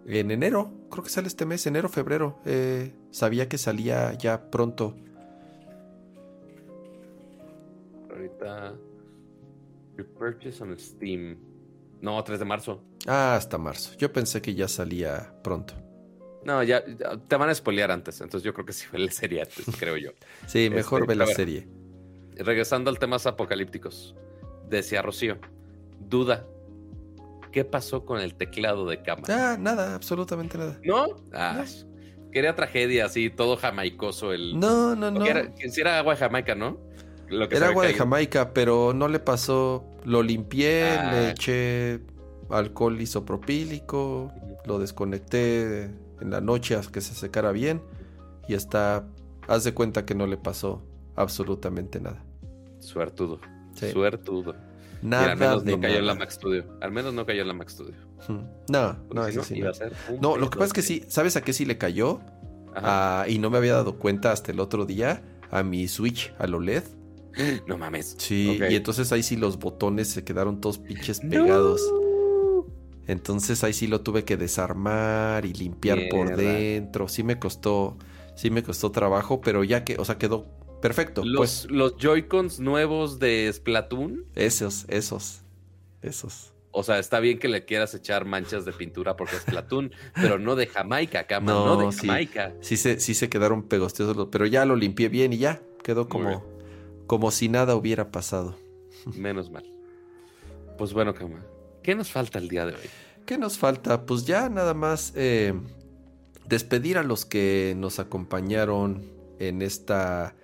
En 0.08 0.32
enero, 0.32 0.72
creo 0.90 1.04
que 1.04 1.10
sale 1.10 1.28
este 1.28 1.46
mes, 1.46 1.66
enero, 1.68 1.90
febrero. 1.90 2.40
Eh, 2.46 2.94
sabía 3.12 3.48
que 3.48 3.58
salía 3.58 4.14
ya 4.14 4.50
pronto. 4.50 4.96
Ahorita. 8.10 8.76
Repurchase 9.98 10.64
on 10.64 10.78
Steam. 10.80 11.51
No, 12.02 12.24
3 12.24 12.40
de 12.40 12.46
marzo. 12.46 12.84
Ah, 13.08 13.36
hasta 13.36 13.58
marzo. 13.58 13.96
Yo 13.98 14.12
pensé 14.12 14.42
que 14.42 14.56
ya 14.56 14.68
salía 14.68 15.34
pronto. 15.44 15.76
No, 16.44 16.64
ya, 16.64 16.84
te 17.28 17.36
van 17.36 17.50
a 17.50 17.56
spoilear 17.56 17.92
antes, 17.92 18.20
entonces 18.20 18.44
yo 18.44 18.54
creo 18.54 18.66
que 18.66 18.74
sí 18.74 18.88
ve 18.92 19.00
la 19.00 19.12
serie 19.12 19.42
antes, 19.42 19.66
creo 19.80 19.98
yo. 19.98 20.12
sí, 20.48 20.70
mejor 20.70 21.02
este, 21.02 21.14
ve 21.14 21.16
la 21.16 21.28
serie. 21.28 21.68
Regresando 22.36 22.90
al 22.90 22.98
temas 22.98 23.28
apocalípticos, 23.28 24.16
decía 24.68 25.04
Rocío, 25.04 25.38
duda, 26.00 26.48
¿qué 27.52 27.64
pasó 27.64 28.06
con 28.06 28.20
el 28.20 28.34
teclado 28.34 28.88
de 28.88 29.04
cámara? 29.04 29.54
Ah, 29.54 29.58
nada, 29.60 29.94
absolutamente 29.94 30.58
nada. 30.58 30.80
¿No? 30.84 31.06
Ah, 31.32 31.64
quería 32.32 32.56
tragedia 32.56 33.06
así, 33.06 33.30
todo 33.30 33.56
jamaicoso 33.58 34.34
el... 34.34 34.60
No, 34.60 34.96
no, 34.96 35.12
no. 35.12 35.24
Era, 35.26 35.52
si 35.56 35.82
era 35.82 36.00
agua 36.00 36.16
de 36.16 36.20
Jamaica, 36.22 36.56
¿no? 36.56 36.80
Era 37.32 37.70
agua 37.70 37.86
de 37.86 37.94
Jamaica, 37.94 38.54
pero 38.54 38.94
no 38.94 39.08
le 39.08 39.20
pasó. 39.20 39.86
Lo 40.04 40.24
limpié, 40.24 40.82
le 40.82 41.18
ah. 41.18 41.30
eché 41.32 42.02
alcohol 42.50 43.00
isopropílico, 43.00 44.32
lo 44.66 44.80
desconecté 44.80 45.84
en 45.84 46.30
la 46.30 46.42
noche 46.42 46.76
hasta 46.76 46.92
que 46.92 47.02
se 47.02 47.14
secara 47.14 47.52
bien 47.52 47.82
y 48.48 48.54
está. 48.54 49.06
Haz 49.48 49.64
de 49.64 49.74
cuenta 49.74 50.06
que 50.06 50.16
no 50.16 50.28
le 50.28 50.38
pasó 50.38 50.84
absolutamente 51.16 52.00
nada. 52.00 52.24
Suertudo. 52.80 53.40
Suertudo. 53.76 54.56
Nada 55.02 55.32
al 55.32 55.38
menos 55.38 55.64
no 55.66 55.80
cayó 55.80 55.98
en 55.98 56.06
la 56.06 56.16
Mac 56.16 56.30
Studio. 56.30 56.66
Al 56.80 56.92
menos 56.92 57.14
no 57.14 57.26
cayó 57.26 57.42
en 57.42 57.48
la 57.48 57.54
Mac 57.54 57.70
Studio. 57.70 57.96
No, 58.70 58.98
no, 59.12 59.26
eso 59.26 59.44
sí. 59.44 59.62
No, 60.22 60.38
lo 60.38 60.50
que 60.50 60.58
pasa 60.58 60.68
es 60.68 60.74
que 60.74 60.82
sí, 60.82 61.04
¿sabes 61.08 61.36
a 61.36 61.42
qué 61.42 61.54
sí 61.54 61.66
le 61.66 61.78
cayó? 61.78 62.22
Ah, 62.76 63.26
y 63.28 63.40
no 63.40 63.50
me 63.50 63.58
había 63.58 63.74
dado 63.74 63.98
cuenta 63.98 64.32
hasta 64.32 64.52
el 64.52 64.60
otro 64.60 64.86
día 64.86 65.24
a 65.50 65.64
mi 65.64 65.88
Switch, 65.88 66.34
al 66.38 66.54
OLED. 66.54 66.84
No 67.68 67.78
mames. 67.78 68.16
Sí, 68.18 68.60
y 68.70 68.76
entonces 68.76 69.12
ahí 69.12 69.24
sí 69.24 69.36
los 69.36 69.60
botones 69.60 70.10
se 70.10 70.24
quedaron 70.24 70.62
todos 70.62 70.78
pinches 70.78 71.20
pegados. 71.20 71.82
Entonces 73.08 73.64
ahí 73.64 73.74
sí 73.74 73.88
lo 73.88 74.02
tuve 74.02 74.24
que 74.24 74.38
desarmar 74.38 75.46
y 75.46 75.54
limpiar 75.54 76.00
por 76.10 76.36
dentro. 76.36 77.08
Sí 77.08 77.24
me 77.24 77.40
costó, 77.40 77.98
sí 78.36 78.50
me 78.50 78.64
costó 78.64 78.92
trabajo, 78.92 79.42
pero 79.42 79.64
ya 79.64 79.84
que, 79.84 79.98
o 79.98 80.06
sea, 80.06 80.18
quedó 80.18 80.46
perfecto. 80.82 81.24
Los, 81.26 81.38
pues. 81.38 81.72
los 81.72 81.98
Joy-Cons 81.98 82.60
nuevos 82.60 83.20
de 83.20 83.52
Splatoon. 83.52 84.26
Esos, 84.36 84.86
esos, 84.88 85.42
esos. 86.02 86.54
O 86.74 86.84
sea, 86.84 87.00
está 87.00 87.20
bien 87.20 87.38
que 87.38 87.50
le 87.50 87.66
quieras 87.66 87.94
echar 87.94 88.24
manchas 88.24 88.64
de 88.64 88.72
pintura 88.72 89.18
porque 89.18 89.36
es 89.36 89.42
Splatoon, 89.42 89.92
pero 90.16 90.40
no 90.40 90.56
de 90.56 90.68
Jamaica, 90.68 91.28
cama, 91.28 91.52
no, 91.52 91.76
de 91.78 91.92
Jamaica. 91.92 92.54
Sí, 92.62 92.78
se, 92.78 93.00
sí 93.00 93.14
se 93.14 93.30
quedaron 93.30 93.64
pegostiosos, 93.64 94.30
pero 94.32 94.46
ya 94.46 94.66
lo 94.66 94.76
limpié 94.76 95.10
bien 95.10 95.34
y 95.34 95.38
ya 95.38 95.62
quedó 95.84 96.08
como, 96.08 96.46
como 97.12 97.30
si 97.30 97.50
nada 97.50 97.76
hubiera 97.76 98.10
pasado. 98.10 98.56
Menos 99.18 99.52
mal. 99.52 99.66
Pues 100.78 100.94
bueno, 100.94 101.14
Cama, 101.14 101.44
¿qué 101.84 101.94
nos 101.94 102.10
falta 102.10 102.40
el 102.40 102.48
día 102.48 102.66
de 102.66 102.72
hoy? 102.72 102.90
¿Qué 103.26 103.38
nos 103.38 103.58
falta? 103.58 104.06
Pues 104.06 104.24
ya 104.24 104.48
nada 104.48 104.74
más 104.74 105.12
eh, 105.18 105.54
despedir 106.48 106.98
a 106.98 107.04
los 107.04 107.26
que 107.26 107.76
nos 107.78 108.00
acompañaron 108.00 109.12
en 109.40 109.62
esta 109.62 110.36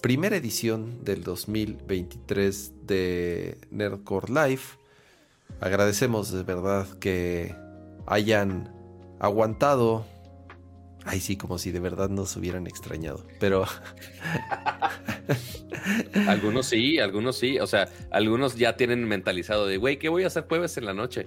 primera 0.00 0.34
edición 0.34 1.04
del 1.04 1.22
2023 1.22 2.72
de 2.88 3.56
Nerdcore 3.70 4.32
Live. 4.32 4.62
Agradecemos 5.60 6.32
de 6.32 6.42
verdad 6.42 6.88
que 6.98 7.54
hayan 8.08 8.74
aguantado 9.20 10.04
Ay, 11.10 11.20
sí, 11.20 11.38
como 11.38 11.56
si 11.56 11.72
de 11.72 11.80
verdad 11.80 12.10
nos 12.10 12.36
hubieran 12.36 12.66
extrañado. 12.66 13.24
Pero. 13.40 13.64
algunos 16.28 16.66
sí, 16.66 16.98
algunos 16.98 17.38
sí. 17.38 17.58
O 17.60 17.66
sea, 17.66 17.88
algunos 18.10 18.56
ya 18.56 18.76
tienen 18.76 19.04
mentalizado 19.04 19.66
de, 19.66 19.78
güey, 19.78 19.98
¿qué 19.98 20.10
voy 20.10 20.24
a 20.24 20.26
hacer 20.26 20.44
jueves 20.46 20.76
en 20.76 20.84
la 20.84 20.92
noche? 20.92 21.26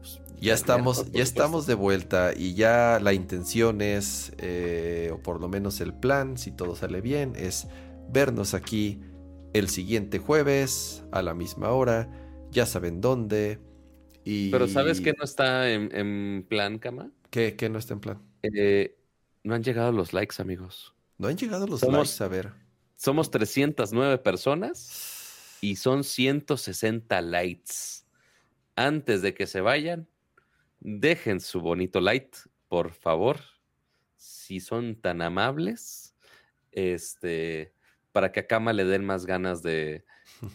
Pues, 0.00 0.20
ya 0.40 0.54
estamos, 0.54 1.12
ya 1.12 1.22
estamos 1.22 1.68
de 1.68 1.74
vuelta 1.74 2.32
y 2.36 2.54
ya 2.54 2.98
la 3.00 3.12
intención 3.12 3.80
es, 3.80 4.32
eh, 4.38 5.12
o 5.14 5.18
por 5.18 5.40
lo 5.40 5.48
menos 5.48 5.80
el 5.80 5.94
plan, 5.94 6.36
si 6.36 6.50
todo 6.50 6.74
sale 6.74 7.00
bien, 7.00 7.34
es 7.36 7.68
vernos 8.08 8.54
aquí 8.54 8.98
el 9.52 9.68
siguiente 9.68 10.18
jueves 10.18 11.04
a 11.12 11.22
la 11.22 11.32
misma 11.32 11.70
hora. 11.70 12.10
Ya 12.50 12.66
saben 12.66 13.00
dónde. 13.00 13.60
Y... 14.24 14.50
Pero 14.50 14.66
¿sabes 14.66 15.00
qué 15.00 15.14
no 15.16 15.22
está 15.22 15.70
en, 15.70 16.44
plan, 16.48 16.80
Cama? 16.80 17.12
¿Qué, 17.30 17.54
¿Qué 17.54 17.68
no 17.68 17.78
está 17.78 17.94
en 17.94 18.00
plan? 18.00 18.18
Eh, 18.42 18.96
no 19.44 19.54
han 19.54 19.62
llegado 19.62 19.92
los 19.92 20.12
likes, 20.12 20.40
amigos. 20.40 20.94
No 21.18 21.28
han 21.28 21.36
llegado 21.36 21.66
los 21.66 21.82
likes, 21.82 22.22
a 22.22 22.28
ver. 22.28 22.52
Somos 22.96 23.30
309 23.30 24.18
personas 24.18 25.58
y 25.60 25.76
son 25.76 26.04
160 26.04 27.20
likes. 27.22 27.72
Antes 28.76 29.22
de 29.22 29.34
que 29.34 29.46
se 29.46 29.60
vayan, 29.60 30.08
dejen 30.80 31.40
su 31.40 31.60
bonito 31.60 32.00
like, 32.00 32.38
por 32.68 32.92
favor. 32.92 33.40
Si 34.16 34.60
son 34.60 34.96
tan 34.96 35.20
amables, 35.20 36.14
este, 36.70 37.74
para 38.12 38.32
que 38.32 38.40
a 38.40 38.46
Kama 38.46 38.72
le 38.72 38.84
den 38.84 39.04
más 39.04 39.26
ganas 39.26 39.62
de, 39.62 40.04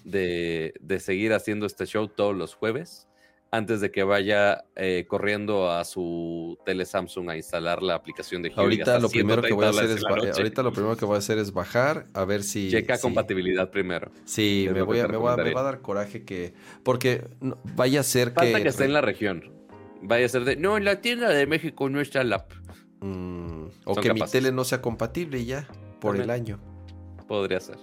de, 0.04 0.74
de 0.80 1.00
seguir 1.00 1.34
haciendo 1.34 1.66
este 1.66 1.86
show 1.86 2.08
todos 2.08 2.36
los 2.36 2.56
jueves 2.56 3.08
antes 3.52 3.82
de 3.82 3.92
que 3.92 4.04
vaya 4.04 4.66
eh, 4.76 5.06
corriendo 5.08 5.72
a 5.72 5.86
su 5.86 6.58
tele 6.66 6.86
Samsung 6.86 7.30
a 7.30 7.38
instalar 7.38 7.82
la 7.82 7.96
aplicación 7.96 8.42
de 8.42 8.52
Ahorita 8.56 9.00
lo 9.00 9.10
primero 9.10 9.42
que 9.42 9.54
voy 9.54 9.66
a 9.66 9.70
hacer 9.70 9.90
es 9.90 10.04
ahorita 10.04 10.64
lo 10.64 10.72
primero 10.72 10.98
que 10.98 11.06
voy 11.06 11.16
a 11.16 11.20
hacer 11.20 11.38
es 11.38 11.54
bajar 11.54 12.08
a 12.14 12.26
ver 12.26 12.44
si 12.44 12.70
checa 12.70 13.00
compatibilidad 13.00 13.70
primero. 13.70 14.12
Sí, 14.26 14.68
me 14.74 14.82
voy, 14.82 15.00
a, 15.00 15.08
me, 15.08 15.18
va 15.18 15.34
a 15.34 15.64
dar 15.64 15.82
coraje 15.82 16.24
que 16.24 16.54
porque 16.84 17.26
vaya 17.76 18.02
a 18.02 18.04
ser 18.04 18.32
Falta 18.32 18.62
que 18.62 18.70
esté 18.70 18.86
en 18.86 18.94
la 18.94 19.02
región. 19.02 19.52
Vaya 20.02 20.26
a 20.26 20.30
ser 20.30 20.46
de 20.46 20.56
no, 20.56 20.78
en 20.78 20.86
la 20.86 21.02
tienda 21.02 21.30
de 21.30 21.48
México 21.48 21.90
no 21.90 22.02
está 22.02 22.24
la 22.24 22.38
app. 22.38 22.52
Mm, 23.00 23.68
o 23.86 23.96
que 23.96 24.14
mi 24.14 24.22
tele 24.22 24.52
no 24.52 24.64
sea 24.64 24.82
compatible 24.82 25.44
ya 25.46 25.68
por 26.00 26.18
el 26.20 26.30
año. 26.30 26.60
Podría 27.28 27.60
ser 27.60 27.78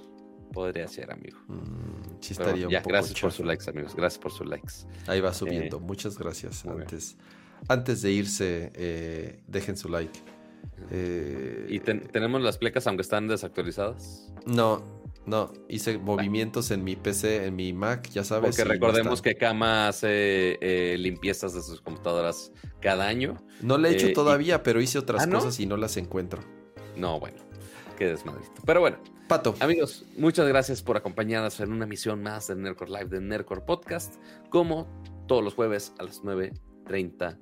podría 0.54 0.86
ser, 0.88 1.10
amigo. 1.12 1.38
Mm, 1.48 2.20
sí 2.20 2.32
estaría 2.32 2.68
ya, 2.68 2.80
gracias 2.80 3.20
por 3.20 3.32
sus 3.32 3.44
likes, 3.44 3.68
amigos. 3.68 3.94
Gracias 3.94 4.22
por 4.22 4.32
sus 4.32 4.46
likes. 4.46 4.72
Ahí 5.06 5.20
va 5.20 5.34
subiendo. 5.34 5.78
Eh, 5.78 5.80
Muchas 5.80 6.16
gracias. 6.16 6.64
Antes, 6.64 7.16
antes 7.68 8.00
de 8.02 8.12
irse, 8.12 8.72
eh, 8.74 9.40
dejen 9.48 9.76
su 9.76 9.88
like. 9.88 10.18
Eh, 10.90 11.66
¿Y 11.68 11.80
tenemos 11.80 12.40
las 12.40 12.56
plecas 12.56 12.86
aunque 12.86 13.02
están 13.02 13.26
desactualizadas? 13.26 14.32
No, 14.46 14.84
no. 15.26 15.52
Hice 15.68 15.98
movimientos 15.98 16.70
en 16.70 16.84
mi 16.84 16.96
PC, 16.96 17.46
en 17.46 17.56
mi 17.56 17.72
Mac, 17.72 18.08
ya 18.10 18.22
sabes. 18.22 18.56
Porque 18.56 18.64
recordemos 18.64 19.20
que 19.20 19.34
Kama 19.34 19.88
hace 19.88 20.58
limpiezas 20.98 21.52
de 21.54 21.62
sus 21.62 21.80
computadoras 21.80 22.52
cada 22.80 23.08
año. 23.08 23.36
No 23.60 23.76
le 23.76 23.90
he 23.90 23.92
hecho 23.92 24.12
todavía, 24.12 24.62
pero 24.62 24.80
hice 24.80 24.98
otras 24.98 25.26
¿Ah, 25.26 25.30
cosas 25.30 25.58
y 25.58 25.66
no 25.66 25.76
las 25.76 25.96
encuentro. 25.96 26.42
No, 26.96 27.18
bueno. 27.18 27.38
Qué 27.98 28.06
desmadrito. 28.06 28.62
Pero 28.66 28.80
bueno, 28.80 28.98
Pato. 29.28 29.54
Amigos, 29.60 30.04
muchas 30.18 30.46
gracias 30.46 30.82
por 30.82 30.96
acompañarnos 30.96 31.58
en 31.60 31.72
una 31.72 31.86
misión 31.86 32.22
más 32.22 32.48
de 32.48 32.56
Nerdcore 32.56 32.90
Live 32.90 33.06
de 33.06 33.20
Nerdcore 33.20 33.62
Podcast, 33.62 34.16
como 34.50 34.86
todos 35.26 35.42
los 35.42 35.54
jueves 35.54 35.94
a 35.98 36.02
las 36.04 36.22
9.30 36.22 37.38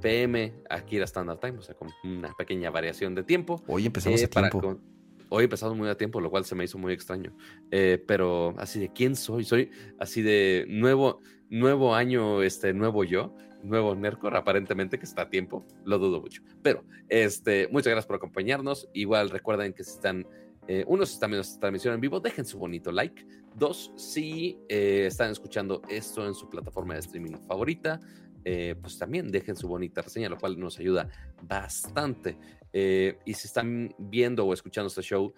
pm 0.00 0.52
aquí 0.68 0.96
era 0.96 1.04
Standard 1.04 1.38
Time, 1.38 1.58
o 1.58 1.62
sea, 1.62 1.76
con 1.76 1.88
una 2.02 2.32
pequeña 2.34 2.70
variación 2.70 3.14
de 3.14 3.22
tiempo. 3.22 3.62
Hoy 3.68 3.86
empezamos 3.86 4.20
Eh, 4.20 4.24
a 4.24 4.28
tiempo. 4.28 4.60
con- 4.60 4.92
Hoy 5.34 5.44
empezamos 5.44 5.76
muy 5.78 5.88
a 5.88 5.96
tiempo, 5.96 6.20
lo 6.20 6.28
cual 6.28 6.44
se 6.44 6.54
me 6.54 6.64
hizo 6.64 6.76
muy 6.76 6.92
extraño. 6.92 7.34
Eh, 7.70 8.02
pero 8.06 8.54
así 8.58 8.78
de 8.80 8.92
quién 8.92 9.16
soy, 9.16 9.44
soy 9.44 9.70
así 9.98 10.20
de 10.20 10.66
nuevo, 10.68 11.20
nuevo 11.48 11.94
año, 11.94 12.42
este, 12.42 12.74
nuevo 12.74 13.02
yo, 13.04 13.34
nuevo 13.62 13.94
Nercor, 13.94 14.36
aparentemente 14.36 14.98
que 14.98 15.04
está 15.06 15.22
a 15.22 15.30
tiempo, 15.30 15.64
lo 15.84 15.98
dudo 15.98 16.20
mucho. 16.20 16.42
Pero 16.62 16.84
este, 17.08 17.68
muchas 17.68 17.92
gracias 17.92 18.06
por 18.06 18.16
acompañarnos. 18.16 18.90
Igual 18.92 19.30
recuerden 19.30 19.72
que 19.72 19.84
si 19.84 19.92
están, 19.92 20.26
eh, 20.68 20.84
uno, 20.86 21.04
si 21.04 21.14
están 21.14 21.34
esta 21.34 21.60
transmisión 21.60 21.94
en 21.94 22.00
vivo, 22.00 22.20
dejen 22.20 22.44
su 22.44 22.58
bonito 22.58 22.92
like. 22.92 23.26
Dos, 23.54 23.92
si 23.96 24.58
eh, 24.68 25.06
están 25.06 25.30
escuchando 25.30 25.82
esto 25.88 26.26
en 26.26 26.34
su 26.34 26.48
plataforma 26.48 26.94
de 26.94 27.00
streaming 27.00 27.36
favorita, 27.46 28.00
eh, 28.44 28.74
pues 28.80 28.98
también 28.98 29.30
dejen 29.30 29.56
su 29.56 29.68
bonita 29.68 30.02
reseña, 30.02 30.28
lo 30.28 30.38
cual 30.38 30.58
nos 30.58 30.78
ayuda 30.78 31.08
bastante. 31.42 32.38
Eh, 32.72 33.18
y 33.24 33.34
si 33.34 33.46
están 33.46 33.94
viendo 33.98 34.46
o 34.46 34.54
escuchando 34.54 34.88
este 34.88 35.02
show 35.02 35.32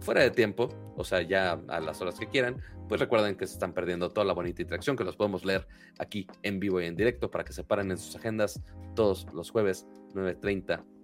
fuera 0.00 0.22
de 0.22 0.30
tiempo, 0.30 0.68
o 0.96 1.04
sea, 1.04 1.22
ya 1.22 1.52
a 1.68 1.80
las 1.80 2.00
horas 2.00 2.18
que 2.18 2.26
quieran, 2.26 2.60
pues 2.88 3.00
recuerden 3.00 3.36
que 3.36 3.46
se 3.46 3.54
están 3.54 3.72
perdiendo 3.72 4.10
toda 4.10 4.26
la 4.26 4.32
bonita 4.32 4.62
interacción 4.62 4.96
que 4.96 5.04
los 5.04 5.16
podemos 5.16 5.44
leer 5.44 5.66
aquí 5.98 6.26
en 6.42 6.60
vivo 6.60 6.80
y 6.80 6.86
en 6.86 6.96
directo 6.96 7.30
para 7.30 7.44
que 7.44 7.52
se 7.52 7.64
paren 7.64 7.90
en 7.90 7.98
sus 7.98 8.16
agendas 8.16 8.60
todos 8.94 9.26
los 9.32 9.50
jueves 9.50 9.86
9.30 10.14 10.95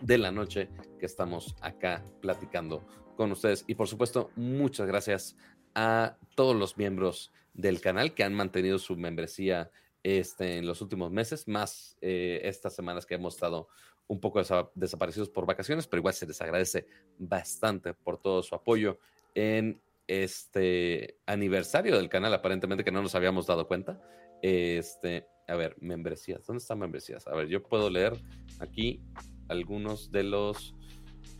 de 0.00 0.18
la 0.18 0.30
noche 0.30 0.68
que 0.98 1.06
estamos 1.06 1.54
acá 1.60 2.04
platicando 2.20 2.86
con 3.16 3.32
ustedes. 3.32 3.64
Y 3.66 3.74
por 3.74 3.88
supuesto, 3.88 4.30
muchas 4.36 4.86
gracias 4.86 5.36
a 5.74 6.16
todos 6.34 6.54
los 6.56 6.76
miembros 6.76 7.32
del 7.54 7.80
canal 7.80 8.14
que 8.14 8.24
han 8.24 8.34
mantenido 8.34 8.78
su 8.78 8.96
membresía 8.96 9.70
este, 10.02 10.58
en 10.58 10.66
los 10.66 10.82
últimos 10.82 11.10
meses, 11.10 11.48
más 11.48 11.96
eh, 12.00 12.40
estas 12.44 12.74
semanas 12.74 13.06
que 13.06 13.14
hemos 13.14 13.34
estado 13.34 13.68
un 14.06 14.20
poco 14.20 14.38
desa- 14.38 14.70
desaparecidos 14.74 15.28
por 15.28 15.46
vacaciones, 15.46 15.88
pero 15.88 16.00
igual 16.00 16.14
se 16.14 16.26
les 16.26 16.40
agradece 16.40 16.86
bastante 17.18 17.92
por 17.92 18.18
todo 18.18 18.42
su 18.42 18.54
apoyo 18.54 18.98
en 19.34 19.80
este 20.06 21.18
aniversario 21.26 21.96
del 21.96 22.08
canal, 22.08 22.32
aparentemente 22.32 22.84
que 22.84 22.92
no 22.92 23.02
nos 23.02 23.14
habíamos 23.16 23.46
dado 23.46 23.66
cuenta. 23.66 24.00
Este, 24.42 25.26
a 25.48 25.56
ver, 25.56 25.76
membresías, 25.80 26.46
¿dónde 26.46 26.60
están 26.60 26.78
membresías? 26.78 27.26
A 27.26 27.34
ver, 27.34 27.48
yo 27.48 27.62
puedo 27.62 27.90
leer 27.90 28.12
aquí 28.60 29.00
algunos 29.48 30.10
de 30.10 30.22
los, 30.22 30.74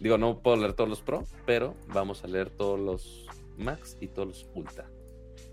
digo, 0.00 0.18
no 0.18 0.42
puedo 0.42 0.56
leer 0.56 0.74
todos 0.74 0.90
los 0.90 1.00
pro, 1.02 1.24
pero 1.44 1.74
vamos 1.88 2.24
a 2.24 2.26
leer 2.26 2.50
todos 2.50 2.78
los 2.78 3.26
max 3.56 3.96
y 4.00 4.08
todos 4.08 4.28
los 4.28 4.48
ultra. 4.54 4.90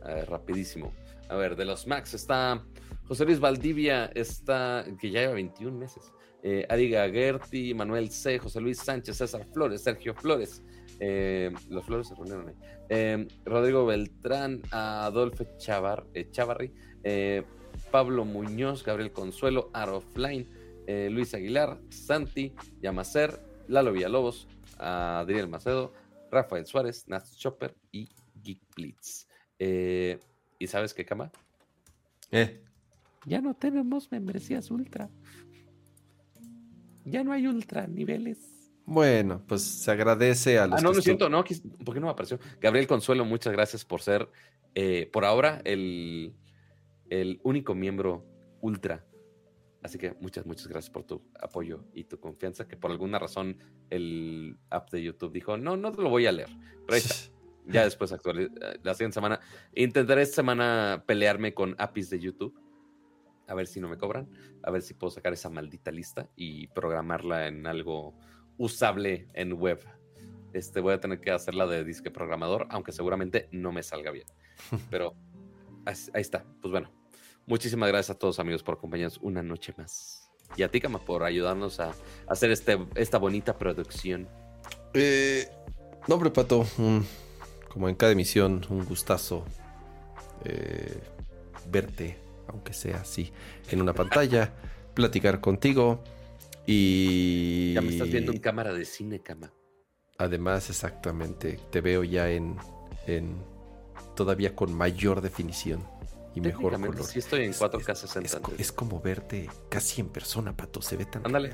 A 0.01 0.14
ver, 0.14 0.30
rapidísimo. 0.30 0.93
A 1.30 1.35
ver, 1.35 1.56
de 1.56 1.65
los 1.65 1.88
max 1.88 2.14
está 2.14 2.64
José 3.07 3.25
Luis 3.25 3.40
Valdivia, 3.40 4.06
está, 4.15 4.85
que 4.99 5.11
ya 5.11 5.22
lleva 5.22 5.33
21 5.33 5.77
meses. 5.77 6.11
Eh, 6.41 6.65
Ari 6.69 7.73
Manuel 7.73 8.09
C., 8.11 8.38
José 8.38 8.59
Luis 8.59 8.80
Sánchez, 8.80 9.17
César 9.17 9.45
Flores, 9.53 9.82
Sergio 9.82 10.14
Flores. 10.14 10.61
eh, 10.99 11.51
los 11.69 11.85
Flores 11.85 12.07
se 12.07 12.15
reunieron 12.15 12.49
ahí. 12.49 12.56
Eh, 12.90 13.27
Rodrigo 13.45 13.85
Beltrán, 13.85 14.61
Adolfo 14.72 15.45
Chavar, 15.57 16.06
eh, 16.14 16.30
Chavarri, 16.30 16.72
Pablo 17.91 18.25
Muñoz, 18.25 18.83
Gabriel 18.83 19.11
Consuelo, 19.11 19.69
Arofline, 19.73 20.48
eh, 20.87 21.09
Luis 21.11 21.33
Aguilar, 21.33 21.79
Santi, 21.89 22.53
Yamacer, 22.81 23.39
Lalo 23.67 23.91
Villalobos, 23.93 24.47
Adriel 24.77 25.47
Macedo, 25.47 25.93
Rafael 26.31 26.65
Suárez, 26.65 27.07
Nats 27.07 27.37
Chopper 27.37 27.75
y 27.91 28.09
Geek 28.41 28.61
Blitz. 28.75 29.27
Eh, 29.59 30.19
¿Y 30.59 30.67
sabes 30.67 30.93
qué, 30.93 31.05
Cama? 31.05 31.31
Eh, 32.31 32.63
Ya 33.25 33.39
no 33.41 33.53
tenemos 33.53 34.11
membresías 34.11 34.69
ultra. 34.71 35.09
Ya 37.05 37.23
no 37.23 37.31
hay 37.33 37.47
ultra 37.47 37.85
niveles. 37.87 38.37
bueno, 38.85 39.41
pues 39.47 39.61
se 39.61 39.91
agradece 39.91 40.59
a 40.59 40.67
los 40.67 40.79
Ah, 40.79 40.81
no, 40.81 40.89
lo 40.91 40.99
estu- 40.99 41.03
siento, 41.03 41.29
no, 41.29 41.43
¿por 41.85 41.93
qué 41.93 41.99
no 42.01 42.07
me 42.07 42.11
apareció? 42.11 42.39
Gabriel 42.59 42.87
Consuelo, 42.87 43.23
muchas 43.25 43.53
gracias 43.53 43.85
por 43.85 44.01
ser, 44.01 44.27
eh, 44.75 45.09
por 45.11 45.23
ahora, 45.25 45.61
el, 45.65 46.33
el 47.09 47.39
único 47.43 47.75
miembro 47.75 48.25
ultra. 48.61 49.05
Así 49.83 49.97
que 49.97 50.13
muchas, 50.21 50.45
muchas 50.45 50.67
gracias 50.67 50.89
por 50.89 51.03
tu 51.03 51.21
apoyo 51.41 51.83
y 51.93 52.05
tu 52.05 52.17
confianza, 52.19 52.67
que 52.67 52.77
por 52.77 52.89
alguna 52.91 53.19
razón 53.19 53.57
el 53.89 54.57
app 54.69 54.89
de 54.91 55.03
YouTube 55.03 55.33
dijo, 55.33 55.57
no, 55.57 55.75
no 55.77 55.91
te 55.91 56.01
lo 56.01 56.09
voy 56.09 56.25
a 56.25 56.31
leer. 56.31 56.49
Pero 56.85 56.93
ahí 56.95 56.99
está. 56.99 57.15
Ya 57.65 57.85
después 57.85 58.11
actualiz- 58.11 58.51
eh, 58.61 58.77
la 58.83 58.93
siguiente 58.93 59.13
semana. 59.13 59.39
Intentaré 59.73 60.21
esta 60.23 60.35
semana 60.35 61.05
pelearme 61.07 61.53
con 61.53 61.75
APIs 61.77 62.09
de 62.09 62.19
YouTube. 62.19 62.53
A 63.47 63.53
ver 63.53 63.67
si 63.67 63.79
no 63.79 63.87
me 63.87 63.97
cobran. 63.97 64.29
A 64.63 64.69
ver 64.69 64.81
si 64.81 64.93
puedo 64.93 65.11
sacar 65.11 65.31
esa 65.31 65.49
maldita 65.49 65.89
lista 65.89 66.29
y 66.35 66.67
programarla 66.67 67.47
en 67.47 67.65
algo 67.65 68.15
usable 68.57 69.29
en 69.33 69.53
web. 69.53 69.79
Este, 70.51 70.81
voy 70.81 70.93
a 70.93 70.99
tener 70.99 71.21
que 71.21 71.31
hacerla 71.31 71.65
de 71.65 71.85
disque 71.85 72.11
programador, 72.11 72.67
aunque 72.69 72.91
seguramente 72.91 73.47
no 73.53 73.71
me 73.71 73.81
salga 73.81 74.11
bien. 74.11 74.27
Pero 74.89 75.15
ahí 75.85 75.93
está. 76.15 76.43
Pues 76.61 76.69
bueno, 76.71 76.91
muchísimas 77.45 77.89
gracias 77.89 78.15
a 78.15 78.19
todos 78.19 78.39
amigos 78.39 78.63
por 78.63 78.75
acompañarnos 78.75 79.19
una 79.22 79.43
noche 79.43 79.73
más. 79.77 80.30
Y 80.55 80.63
a 80.63 80.69
ti, 80.69 80.80
Kama, 80.80 80.99
por 80.99 81.23
ayudarnos 81.23 81.80
a 81.80 81.93
hacer 82.27 82.51
este, 82.51 82.77
esta 82.95 83.17
bonita 83.17 83.57
producción. 83.57 84.27
Eh, 84.93 85.49
no, 86.07 86.15
hombre, 86.15 86.30
Pato, 86.30 86.65
como 87.69 87.89
en 87.89 87.95
cada 87.95 88.11
emisión, 88.11 88.61
un 88.69 88.85
gustazo 88.85 89.45
eh, 90.45 91.01
verte, 91.72 92.17
aunque 92.47 92.73
sea 92.73 92.97
así, 92.97 93.31
en 93.72 93.81
una 93.81 93.93
pantalla, 93.93 94.53
platicar 94.93 95.41
contigo 95.41 96.03
y... 96.67 97.73
Ya 97.73 97.81
me 97.81 97.89
estás 97.89 98.09
viendo 98.09 98.31
en 98.31 98.39
cámara 98.39 98.73
de 98.73 98.85
cine, 98.85 99.19
Kama. 99.19 99.51
Además, 100.19 100.69
exactamente, 100.69 101.59
te 101.72 101.81
veo 101.81 102.03
ya 102.03 102.30
en, 102.30 102.55
en 103.07 103.35
todavía 104.15 104.55
con 104.55 104.72
mayor 104.72 105.22
definición 105.22 105.83
y 106.35 106.41
mejor 106.41 106.73
color. 106.79 107.03
Sí, 107.03 107.19
estoy 107.19 107.43
en 107.45 107.51
Es- 107.51 107.59
4K 107.59 107.91
es- 107.93 107.99
60. 107.99 108.39
Es, 108.57 108.71
como 108.71 108.99
verte 108.99 109.49
casi 109.69 110.01
en 110.01 110.09
persona, 110.09 110.55
Pato, 110.55 110.81
se 110.81 110.97
ve 110.97 111.05
tan 111.05 111.25
Ándale. 111.25 111.51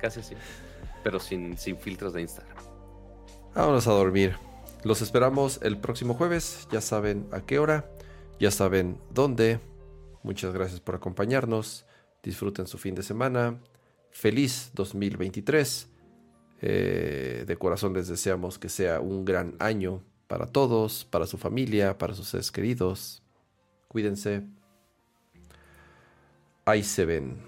Casi 0.00 0.20
así. 0.20 0.34
Pero 1.02 1.18
sin, 1.18 1.56
sin 1.58 1.76
filtros 1.78 2.12
de 2.12 2.22
Instagram. 2.22 2.56
Vámonos 3.54 3.86
a 3.86 3.92
dormir. 3.92 4.36
Los 4.84 5.02
esperamos 5.02 5.58
el 5.62 5.78
próximo 5.78 6.14
jueves. 6.14 6.68
Ya 6.70 6.80
saben 6.80 7.26
a 7.32 7.40
qué 7.40 7.58
hora. 7.58 7.90
Ya 8.38 8.50
saben 8.50 8.98
dónde. 9.12 9.60
Muchas 10.22 10.52
gracias 10.54 10.80
por 10.80 10.94
acompañarnos. 10.94 11.84
Disfruten 12.22 12.66
su 12.66 12.78
fin 12.78 12.94
de 12.94 13.02
semana. 13.02 13.58
Feliz 14.10 14.70
2023. 14.74 15.88
Eh, 16.62 17.44
de 17.46 17.56
corazón 17.56 17.94
les 17.94 18.08
deseamos 18.08 18.58
que 18.58 18.68
sea 18.68 19.00
un 19.00 19.24
gran 19.24 19.54
año 19.58 20.02
para 20.26 20.46
todos, 20.46 21.06
para 21.06 21.26
su 21.26 21.38
familia, 21.38 21.96
para 21.98 22.14
sus 22.14 22.28
seres 22.28 22.50
queridos. 22.52 23.22
Cuídense. 23.90 24.44
Ahí 26.64 26.84
se 26.84 27.04
ven. 27.04 27.42